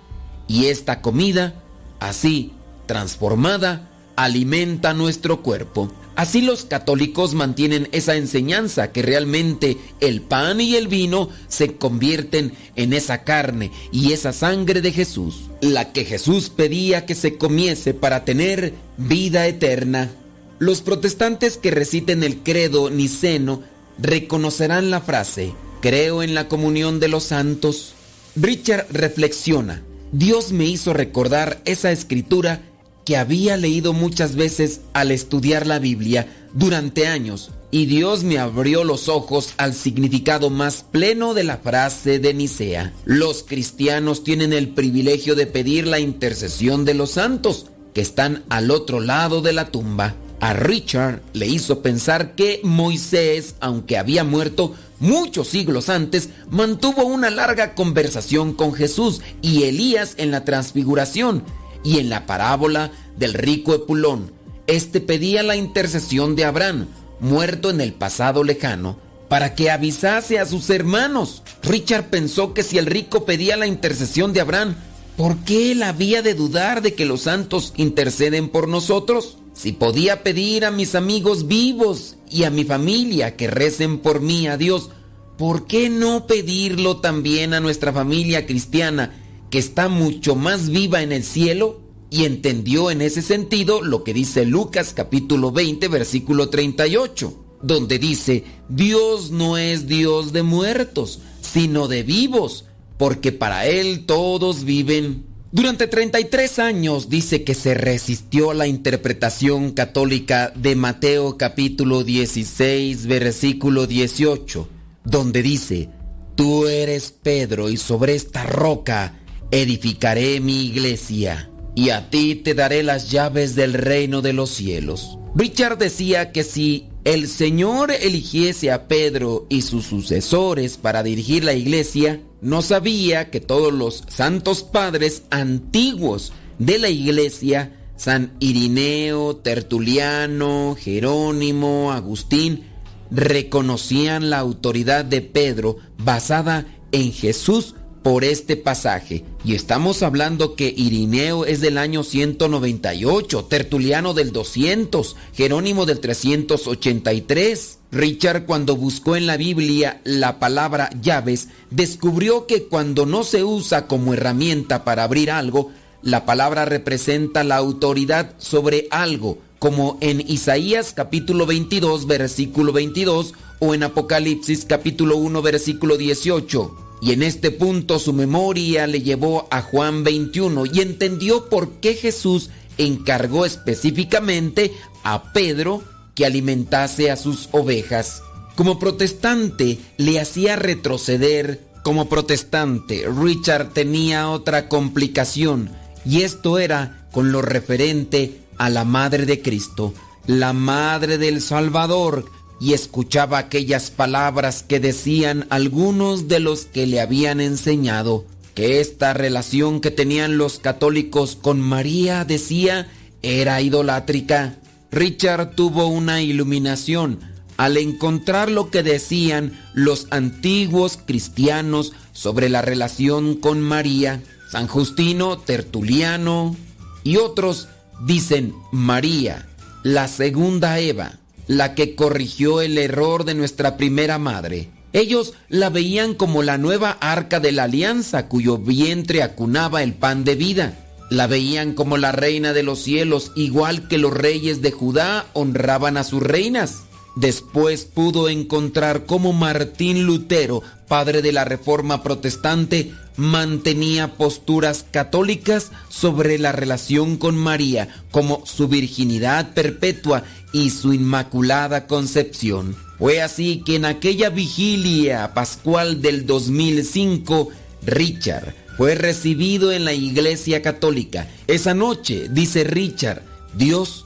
Y 0.47 0.65
esta 0.65 1.01
comida, 1.01 1.55
así 1.99 2.51
transformada, 2.85 3.89
alimenta 4.15 4.93
nuestro 4.93 5.41
cuerpo. 5.41 5.91
Así 6.15 6.43
los 6.43 6.65
católicos 6.65 7.33
mantienen 7.33 7.89
esa 7.91 8.15
enseñanza 8.15 8.91
que 8.91 9.01
realmente 9.01 9.77
el 9.99 10.21
pan 10.21 10.61
y 10.61 10.75
el 10.75 10.87
vino 10.87 11.29
se 11.47 11.77
convierten 11.77 12.53
en 12.75 12.93
esa 12.93 13.23
carne 13.23 13.71
y 13.91 14.11
esa 14.11 14.31
sangre 14.31 14.81
de 14.81 14.91
Jesús, 14.91 15.49
la 15.61 15.91
que 15.91 16.05
Jesús 16.05 16.49
pedía 16.49 17.07
que 17.07 17.15
se 17.15 17.37
comiese 17.39 17.95
para 17.95 18.25
tener 18.25 18.75
vida 18.97 19.47
eterna. 19.47 20.11
Los 20.59 20.81
protestantes 20.81 21.57
que 21.57 21.71
reciten 21.71 22.23
el 22.23 22.37
credo 22.37 22.91
niceno 22.91 23.63
reconocerán 23.97 24.91
la 24.91 25.01
frase, 25.01 25.53
creo 25.81 26.23
en 26.23 26.33
la 26.35 26.47
comunión 26.47 26.99
de 26.99 27.07
los 27.07 27.25
santos. 27.25 27.93
Richard 28.35 28.87
reflexiona, 28.91 29.83
Dios 30.11 30.51
me 30.51 30.65
hizo 30.65 30.93
recordar 30.93 31.61
esa 31.65 31.91
escritura 31.91 32.61
que 33.05 33.17
había 33.17 33.57
leído 33.57 33.93
muchas 33.93 34.35
veces 34.35 34.81
al 34.93 35.11
estudiar 35.11 35.67
la 35.67 35.79
Biblia 35.79 36.27
durante 36.53 37.07
años 37.07 37.51
y 37.73 37.87
Dios 37.87 38.23
me 38.23 38.37
abrió 38.37 38.83
los 38.83 39.09
ojos 39.09 39.55
al 39.57 39.73
significado 39.73 40.51
más 40.51 40.83
pleno 40.83 41.33
de 41.33 41.43
la 41.43 41.57
frase 41.57 42.19
de 42.19 42.35
Nicea. 42.35 42.93
Los 43.03 43.41
cristianos 43.41 44.23
tienen 44.23 44.53
el 44.53 44.69
privilegio 44.69 45.33
de 45.33 45.47
pedir 45.47 45.87
la 45.87 45.99
intercesión 45.99 46.85
de 46.85 46.93
los 46.93 47.11
santos 47.11 47.65
que 47.93 48.01
están 48.01 48.43
al 48.49 48.71
otro 48.71 48.99
lado 48.99 49.41
de 49.41 49.53
la 49.53 49.67
tumba. 49.67 50.15
A 50.39 50.53
Richard 50.53 51.21
le 51.33 51.47
hizo 51.47 51.81
pensar 51.81 52.35
que 52.35 52.59
Moisés, 52.63 53.55
aunque 53.61 53.97
había 53.97 54.23
muerto 54.23 54.75
muchos 54.99 55.47
siglos 55.47 55.89
antes, 55.89 56.29
mantuvo 56.49 57.05
una 57.05 57.29
larga 57.29 57.75
conversación 57.75 58.53
con 58.53 58.73
Jesús 58.73 59.21
y 59.41 59.63
Elías 59.63 60.15
en 60.17 60.31
la 60.31 60.43
transfiguración 60.43 61.43
y 61.83 61.99
en 61.99 62.09
la 62.09 62.25
parábola 62.25 62.91
del 63.17 63.33
rico 63.33 63.73
Epulón. 63.73 64.31
Este 64.67 65.01
pedía 65.01 65.43
la 65.43 65.55
intercesión 65.55 66.35
de 66.35 66.45
Abraham, 66.45 66.87
muerto 67.19 67.69
en 67.69 67.81
el 67.81 67.93
pasado 67.93 68.43
lejano, 68.43 68.97
para 69.29 69.55
que 69.55 69.71
avisase 69.71 70.39
a 70.39 70.45
sus 70.45 70.69
hermanos. 70.69 71.43
Richard 71.63 72.09
pensó 72.09 72.53
que 72.53 72.63
si 72.63 72.77
el 72.77 72.85
rico 72.85 73.25
pedía 73.25 73.57
la 73.57 73.67
intercesión 73.67 74.31
de 74.33 74.41
Abraham, 74.41 74.75
¿por 75.17 75.37
qué 75.39 75.71
él 75.71 75.83
había 75.83 76.21
de 76.21 76.33
dudar 76.33 76.81
de 76.81 76.93
que 76.93 77.05
los 77.05 77.21
santos 77.21 77.73
interceden 77.77 78.49
por 78.49 78.67
nosotros? 78.67 79.37
Si 79.53 79.71
podía 79.71 80.23
pedir 80.23 80.65
a 80.65 80.71
mis 80.71 80.95
amigos 80.95 81.47
vivos 81.47 82.15
y 82.29 82.43
a 82.43 82.49
mi 82.49 82.63
familia 82.63 83.35
que 83.35 83.47
recen 83.47 83.99
por 83.99 84.19
mí 84.19 84.47
a 84.47 84.57
Dios, 84.57 84.89
¿por 85.37 85.67
qué 85.67 85.89
no 85.89 86.25
pedirlo 86.25 86.97
también 86.97 87.53
a 87.53 87.59
nuestra 87.59 87.93
familia 87.93 88.45
cristiana 88.45 89.21
que 89.51 89.59
está 89.59 89.89
mucho 89.89 90.35
más 90.35 90.69
viva 90.69 91.01
en 91.03 91.11
el 91.11 91.23
cielo? 91.23 91.81
Y 92.09 92.25
entendió 92.25 92.91
en 92.91 93.01
ese 93.01 93.21
sentido 93.21 93.81
lo 93.81 94.03
que 94.03 94.13
dice 94.13 94.45
Lucas 94.45 94.93
capítulo 94.95 95.51
20 95.51 95.87
versículo 95.87 96.49
38, 96.49 97.45
donde 97.61 97.97
dice, 97.97 98.43
Dios 98.69 99.31
no 99.31 99.57
es 99.57 99.87
Dios 99.87 100.33
de 100.33 100.43
muertos, 100.43 101.21
sino 101.41 101.87
de 101.87 102.03
vivos, 102.03 102.65
porque 103.03 103.33
para 103.33 103.65
Él 103.67 104.05
todos 104.05 104.63
viven. 104.63 105.25
Durante 105.51 105.87
33 105.87 106.59
años 106.59 107.09
dice 107.09 107.43
que 107.43 107.53
se 107.53 107.73
resistió 107.73 108.51
a 108.51 108.53
la 108.53 108.65
interpretación 108.65 109.71
católica 109.71 110.53
de 110.55 110.77
Mateo 110.77 111.37
capítulo 111.37 112.05
16 112.05 113.05
versículo 113.07 113.87
18, 113.87 114.69
donde 115.03 115.41
dice, 115.41 115.89
Tú 116.35 116.67
eres 116.67 117.11
Pedro 117.11 117.69
y 117.69 117.75
sobre 117.75 118.15
esta 118.15 118.43
roca 118.43 119.19
edificaré 119.51 120.39
mi 120.39 120.63
iglesia 120.67 121.51
y 121.75 121.89
a 121.89 122.09
ti 122.09 122.35
te 122.35 122.53
daré 122.53 122.83
las 122.83 123.11
llaves 123.11 123.53
del 123.53 123.73
reino 123.73 124.21
de 124.21 124.31
los 124.31 124.49
cielos. 124.49 125.19
Richard 125.35 125.77
decía 125.77 126.31
que 126.31 126.45
si 126.45 126.87
el 127.03 127.27
Señor 127.27 127.91
eligiese 127.91 128.71
a 128.71 128.87
Pedro 128.87 129.45
y 129.49 129.63
sus 129.63 129.85
sucesores 129.85 130.77
para 130.77 131.03
dirigir 131.03 131.43
la 131.43 131.53
iglesia, 131.53 132.21
no 132.41 132.61
sabía 132.61 133.29
que 133.29 133.41
todos 133.41 133.73
los 133.73 134.03
santos 134.07 134.63
padres 134.63 135.23
antiguos 135.29 136.31
de 136.59 136.79
la 136.79 136.89
iglesia, 136.89 137.77
San 137.97 138.33
Irineo, 138.39 139.35
Tertuliano, 139.35 140.77
Jerónimo, 140.79 141.91
Agustín, 141.91 142.65
reconocían 143.11 144.29
la 144.29 144.39
autoridad 144.39 145.03
de 145.03 145.21
Pedro 145.21 145.77
basada 145.97 146.65
en 146.91 147.11
Jesús 147.11 147.75
por 148.03 148.25
este 148.25 148.57
pasaje. 148.57 149.23
Y 149.45 149.55
estamos 149.55 150.03
hablando 150.03 150.55
que 150.55 150.73
Irineo 150.75 151.45
es 151.45 151.61
del 151.61 151.77
año 151.77 152.03
198, 152.03 153.45
Tertuliano 153.45 154.13
del 154.13 154.31
200, 154.31 155.15
Jerónimo 155.33 155.85
del 155.85 155.99
383. 156.01 157.79
Richard 157.91 158.45
cuando 158.45 158.75
buscó 158.75 159.15
en 159.15 159.25
la 159.25 159.37
Biblia 159.37 160.01
la 160.03 160.39
palabra 160.39 160.89
llaves, 161.01 161.47
descubrió 161.69 162.45
que 162.45 162.65
cuando 162.65 163.05
no 163.05 163.23
se 163.23 163.43
usa 163.43 163.87
como 163.87 164.13
herramienta 164.13 164.83
para 164.83 165.03
abrir 165.03 165.31
algo, 165.31 165.71
la 166.01 166.25
palabra 166.25 166.65
representa 166.65 167.43
la 167.43 167.55
autoridad 167.55 168.33
sobre 168.37 168.87
algo, 168.91 169.37
como 169.59 169.97
en 170.01 170.19
Isaías 170.19 170.91
capítulo 170.93 171.45
22 171.45 172.05
versículo 172.07 172.73
22 172.73 173.33
o 173.59 173.73
en 173.73 173.83
Apocalipsis 173.83 174.65
capítulo 174.65 175.15
1 175.15 175.41
versículo 175.41 175.95
18. 175.95 176.83
Y 177.03 177.11
en 177.11 177.21
este 177.21 177.51
punto 177.51 177.99
su 177.99 178.13
memoria 178.13 178.87
le 178.87 179.01
llevó 179.01 179.49
a 179.51 179.61
Juan 179.61 180.05
21 180.05 180.67
y 180.67 180.79
entendió 180.79 181.49
por 181.49 181.73
qué 181.81 181.95
Jesús 181.95 182.49
encargó 182.77 183.45
específicamente 183.45 184.71
a 185.03 185.33
Pedro 185.33 185.83
que 186.15 186.25
alimentase 186.25 187.11
a 187.11 187.17
sus 187.17 187.49
ovejas. 187.51 188.23
Como 188.55 188.79
protestante 188.79 189.79
le 189.97 190.19
hacía 190.21 190.55
retroceder. 190.55 191.67
Como 191.83 192.07
protestante, 192.07 193.05
Richard 193.21 193.73
tenía 193.73 194.29
otra 194.29 194.69
complicación 194.69 195.71
y 196.05 196.21
esto 196.21 196.57
era 196.57 197.09
con 197.11 197.33
lo 197.33 197.41
referente 197.41 198.39
a 198.57 198.69
la 198.69 198.85
Madre 198.85 199.25
de 199.25 199.41
Cristo, 199.41 199.93
la 200.25 200.53
Madre 200.53 201.17
del 201.17 201.41
Salvador, 201.41 202.23
y 202.63 202.71
escuchaba 202.71 203.39
aquellas 203.39 203.91
palabras 203.91 204.63
que 204.63 204.79
decían 204.79 205.45
algunos 205.49 206.29
de 206.29 206.39
los 206.39 206.63
que 206.63 206.87
le 206.87 207.01
habían 207.01 207.41
enseñado, 207.41 208.23
que 208.55 208.79
esta 208.79 209.13
relación 209.13 209.81
que 209.81 209.91
tenían 209.91 210.37
los 210.37 210.59
católicos 210.59 211.35
con 211.35 211.59
María, 211.59 212.23
decía, 212.23 212.87
era 213.21 213.59
idolátrica. 213.59 214.59
Richard 214.91 215.55
tuvo 215.55 215.87
una 215.87 216.21
iluminación 216.21 217.19
al 217.57 217.75
encontrar 217.75 218.49
lo 218.49 218.71
que 218.71 218.81
decían 218.81 219.59
los 219.73 220.07
antiguos 220.11 220.97
cristianos 221.05 221.91
sobre 222.13 222.47
la 222.47 222.61
relación 222.61 223.35
con 223.35 223.59
María. 223.59 224.23
San 224.49 224.67
Justino, 224.67 225.37
Tertuliano 225.37 226.55
y 227.03 227.17
otros 227.17 227.67
dicen 228.05 228.53
María, 228.71 229.49
la 229.83 230.07
segunda 230.07 230.79
Eva 230.79 231.19
la 231.47 231.75
que 231.75 231.95
corrigió 231.95 232.61
el 232.61 232.77
error 232.77 233.25
de 233.25 233.35
nuestra 233.35 233.77
primera 233.77 234.17
madre. 234.17 234.69
Ellos 234.93 235.33
la 235.49 235.69
veían 235.69 236.13
como 236.13 236.43
la 236.43 236.57
nueva 236.57 236.91
arca 237.01 237.39
de 237.39 237.51
la 237.51 237.63
alianza 237.63 238.27
cuyo 238.27 238.57
vientre 238.57 239.23
acunaba 239.23 239.81
el 239.81 239.93
pan 239.93 240.23
de 240.23 240.35
vida. 240.35 240.79
La 241.09 241.27
veían 241.27 241.73
como 241.73 241.97
la 241.97 242.11
reina 242.11 242.53
de 242.53 242.63
los 242.63 242.79
cielos, 242.79 243.31
igual 243.35 243.87
que 243.87 243.97
los 243.97 244.13
reyes 244.13 244.61
de 244.61 244.71
Judá 244.71 245.25
honraban 245.33 245.97
a 245.97 246.03
sus 246.03 246.21
reinas. 246.21 246.83
Después 247.15 247.85
pudo 247.85 248.27
encontrar 248.27 249.05
cómo 249.05 249.33
Martín 249.33 250.05
Lutero, 250.05 250.63
padre 250.87 251.21
de 251.21 251.31
la 251.31 251.45
Reforma 251.45 252.01
Protestante, 252.01 252.91
mantenía 253.17 254.15
posturas 254.15 254.85
católicas 254.89 255.71
sobre 255.89 256.39
la 256.39 256.51
relación 256.51 257.17
con 257.17 257.37
María, 257.37 257.89
como 258.11 258.43
su 258.45 258.67
virginidad 258.67 259.53
perpetua 259.53 260.23
y 260.51 260.71
su 260.71 260.93
inmaculada 260.93 261.85
concepción. 261.85 262.75
Fue 262.97 263.21
así 263.21 263.63
que 263.65 263.75
en 263.75 263.85
aquella 263.85 264.29
vigilia 264.29 265.33
pascual 265.33 266.01
del 266.01 266.25
2005, 266.25 267.49
Richard 267.85 268.55
fue 268.77 268.95
recibido 268.95 269.71
en 269.71 269.85
la 269.85 269.93
Iglesia 269.93 270.61
Católica. 270.61 271.27
Esa 271.47 271.73
noche, 271.73 272.27
dice 272.31 272.63
Richard, 272.63 273.21
Dios 273.55 274.02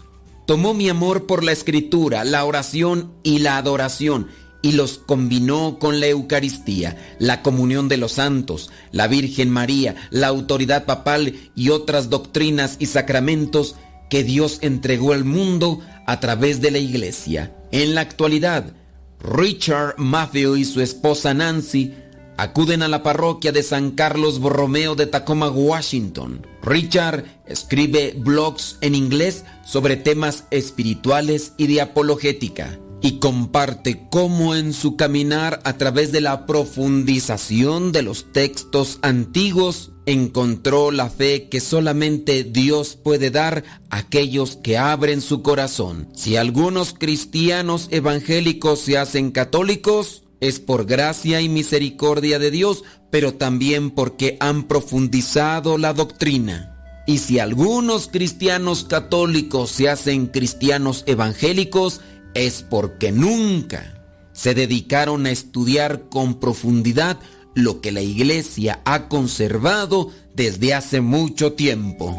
tomó 0.48 0.74
mi 0.74 0.90
amor 0.90 1.28
por 1.28 1.44
la 1.44 1.52
escritura, 1.52 2.24
la 2.24 2.44
oración 2.46 3.14
y 3.22 3.40
la 3.40 3.58
adoración 3.58 4.28
y 4.64 4.72
los 4.72 4.98
combinó 4.98 5.78
con 5.78 6.00
la 6.00 6.08
Eucaristía, 6.08 6.98
la 7.20 7.44
comunión 7.44 7.90
de 7.90 7.98
los 7.98 8.14
santos, 8.14 8.72
la 8.92 9.08
Virgen 9.08 9.50
María, 9.50 9.96
la 10.10 10.28
autoridad 10.28 10.86
papal 10.86 11.36
y 11.54 11.70
otras 11.70 12.10
doctrinas 12.10 12.78
y 12.80 12.88
sacramentos 12.88 13.76
que 14.10 14.24
Dios 14.24 14.60
entregó 14.62 15.14
al 15.14 15.26
mundo 15.26 15.82
a 16.06 16.20
través 16.20 16.62
de 16.62 16.72
la 16.72 16.80
Iglesia. 16.80 17.54
En 17.72 17.94
la 17.94 18.02
actualidad, 18.02 18.74
Richard 19.20 19.96
Matthew 19.98 20.56
y 20.56 20.66
su 20.66 20.82
esposa 20.82 21.34
Nancy 21.34 21.94
acuden 22.38 22.84
a 22.84 22.88
la 22.88 23.04
parroquia 23.04 23.52
de 23.52 23.64
San 23.64 23.92
Carlos 23.92 24.40
Borromeo 24.40 24.96
de 24.96 25.08
Tacoma, 25.08 25.50
Washington. 25.50 26.46
Richard 26.62 27.26
escribe 27.46 28.14
blogs 28.18 28.78
en 28.82 28.96
inglés 28.96 29.44
sobre 29.66 29.98
temas 29.98 30.46
espirituales 30.52 31.54
y 31.58 31.68
de 31.68 31.82
apologética 31.82 32.80
y 33.02 33.20
comparte 33.20 34.08
cómo 34.10 34.56
en 34.56 34.74
su 34.74 34.96
caminar 34.96 35.60
a 35.66 35.78
través 35.78 36.12
de 36.12 36.22
la 36.22 36.46
profundización 36.46 37.92
de 37.92 38.02
los 38.02 38.32
textos 38.32 39.00
antiguos 39.02 39.92
encontró 40.06 40.92
la 40.92 41.10
fe 41.10 41.50
que 41.50 41.60
solamente 41.60 42.44
Dios 42.44 42.96
puede 42.96 43.30
dar 43.30 43.64
a 43.90 43.98
aquellos 43.98 44.56
que 44.56 44.78
abren 44.78 45.22
su 45.22 45.42
corazón. 45.42 46.08
Si 46.16 46.38
algunos 46.38 46.94
cristianos 46.94 47.88
evangélicos 47.92 48.80
se 48.80 48.98
hacen 48.98 49.32
católicos, 49.32 50.24
es 50.40 50.60
por 50.60 50.86
gracia 50.86 51.42
y 51.42 51.50
misericordia 51.50 52.40
de 52.40 52.52
Dios, 52.52 52.84
pero 53.10 53.34
también 53.34 53.92
porque 53.92 54.38
han 54.40 54.64
profundizado 54.64 55.78
la 55.78 55.94
doctrina. 55.94 56.74
Y 57.08 57.20
si 57.20 57.40
algunos 57.40 58.08
cristianos 58.08 58.84
católicos 58.84 59.72
se 59.72 59.90
hacen 59.90 60.28
cristianos 60.28 61.04
evangélicos, 61.08 62.02
es 62.34 62.64
porque 62.64 63.12
nunca 63.12 63.94
se 64.34 64.54
dedicaron 64.54 65.26
a 65.26 65.32
estudiar 65.32 66.10
con 66.10 66.40
profundidad 66.40 67.18
lo 67.56 67.82
que 67.82 67.92
la 67.92 68.02
iglesia 68.02 68.82
ha 68.86 69.08
conservado 69.08 70.12
desde 70.36 70.76
hace 70.76 71.02
mucho 71.02 71.54
tiempo. 71.54 72.16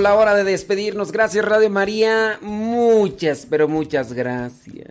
La 0.00 0.14
hora 0.14 0.34
de 0.34 0.44
despedirnos. 0.44 1.12
Gracias 1.12 1.44
Radio 1.44 1.70
María. 1.70 2.38
Muchas, 2.40 3.46
pero 3.48 3.68
muchas 3.68 4.12
gracias. 4.12 4.90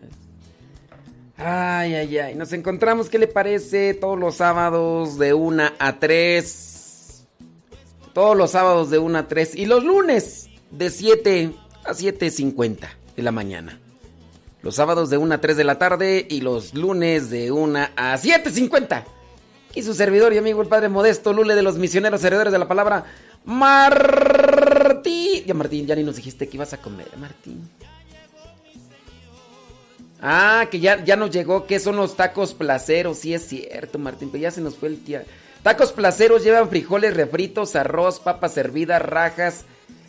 Ay, 1.38 1.96
ay, 1.96 2.18
ay. 2.18 2.36
Nos 2.36 2.52
encontramos, 2.54 3.10
¿qué 3.10 3.18
le 3.18 3.28
parece? 3.28 3.94
Todos 3.94 4.20
los 4.20 4.36
sábados 4.36 5.18
de 5.18 5.34
1 5.34 5.64
a 5.80 6.00
3. 6.00 7.24
Todos 8.14 8.38
los 8.38 8.52
sábados 8.52 8.90
de 8.90 9.00
1 9.00 9.18
a 9.18 9.28
3. 9.28 9.56
Y 9.56 9.66
los 9.66 9.84
lunes 9.84 10.50
de 10.72 10.90
7 10.90 11.54
a 11.86 11.92
7.50 11.92 12.90
de 13.16 13.24
la 13.24 13.32
mañana. 13.32 13.80
Los 14.62 14.76
sábados 14.76 15.10
de 15.10 15.18
1 15.18 15.36
a 15.36 15.42
3 15.42 15.56
de 15.56 15.64
la 15.64 15.80
tarde 15.80 16.28
y 16.30 16.42
los 16.42 16.74
lunes 16.74 17.30
de 17.30 17.52
1 17.52 17.80
a 17.96 18.18
7.50. 18.18 19.06
Y 19.76 19.84
su 19.84 19.94
servidor 19.94 20.34
y 20.34 20.38
amigo 20.38 20.62
el 20.62 20.68
Padre 20.68 20.90
Modesto 20.90 21.32
Lule 21.32 21.56
de 21.56 21.62
los 21.62 21.78
misioneros 21.78 22.24
heredores 22.24 22.52
de 22.52 22.60
la 22.60 22.68
palabra, 22.68 23.06
Martín. 25.10 25.46
Ya 25.46 25.54
Martín, 25.54 25.88
ya 25.88 25.96
ni 25.96 26.04
nos 26.04 26.16
dijiste 26.16 26.48
que 26.48 26.58
ibas 26.58 26.74
a 26.74 26.78
comer, 26.78 27.08
Martín. 27.18 27.70
Ah, 30.22 30.68
que 30.70 30.80
ya, 30.80 31.04
ya 31.04 31.16
nos 31.16 31.32
llegó, 31.32 31.66
que 31.66 31.80
son 31.80 31.96
los 31.96 32.18
tacos 32.18 32.54
placeros, 32.54 33.20
sí 33.20 33.34
es 33.34 33.48
cierto, 33.48 33.98
Martín, 34.00 34.30
pero 34.30 34.42
ya 34.42 34.52
se 34.52 34.62
nos 34.62 34.76
fue 34.76 34.90
el 34.90 35.04
día. 35.04 35.24
Tacos 35.64 35.92
placeros 35.92 36.44
llevan 36.44 36.70
frijoles 36.70 37.16
refritos, 37.16 37.76
arroz, 37.76 38.20
papas 38.20 38.58
hervidas, 38.58 39.02
rajas, 39.02 39.66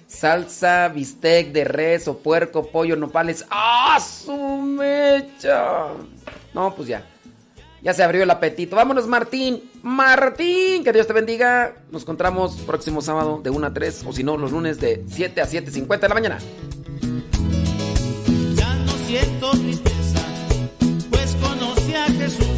salsa, 0.09 0.89
bistec 0.89 1.53
de 1.53 1.65
res 1.65 2.09
o 2.09 2.19
puerco, 2.19 2.71
pollo, 2.71 2.97
nopales. 2.97 3.45
¡Ah, 3.51 4.01
su 4.01 4.37
mecha! 4.37 5.89
No, 6.55 6.75
pues 6.75 6.89
ya 6.89 7.07
ya 7.83 7.95
se 7.95 8.03
abrió 8.03 8.23
el 8.23 8.31
apetito. 8.31 8.77
Vámonos, 8.77 9.07
Martín. 9.07 9.71
Martín, 9.83 10.85
que 10.85 10.93
Dios 10.93 11.07
te 11.07 11.13
bendiga. 11.13 11.75
Nos 11.91 12.03
encontramos 12.03 12.57
próximo 12.67 13.01
sábado 13.01 13.41
de 13.43 13.51
1 13.51 13.67
a 13.67 13.73
3, 13.73 14.05
o 14.07 14.13
si 14.13 14.23
no, 14.23 14.37
los 14.37 14.53
lunes 14.53 14.81
de 14.81 15.05
7 15.09 15.41
a 15.41 15.47
7.50 15.47 16.01
de 16.01 16.09
la 16.09 16.15
mañana. 16.15 16.39
Ya 18.55 18.75
no 18.77 18.93
siento 19.07 19.51
tristeza, 19.53 20.21
pues 21.11 21.37
conocí 21.43 21.95
a 21.95 22.07
Jesús. 22.07 22.50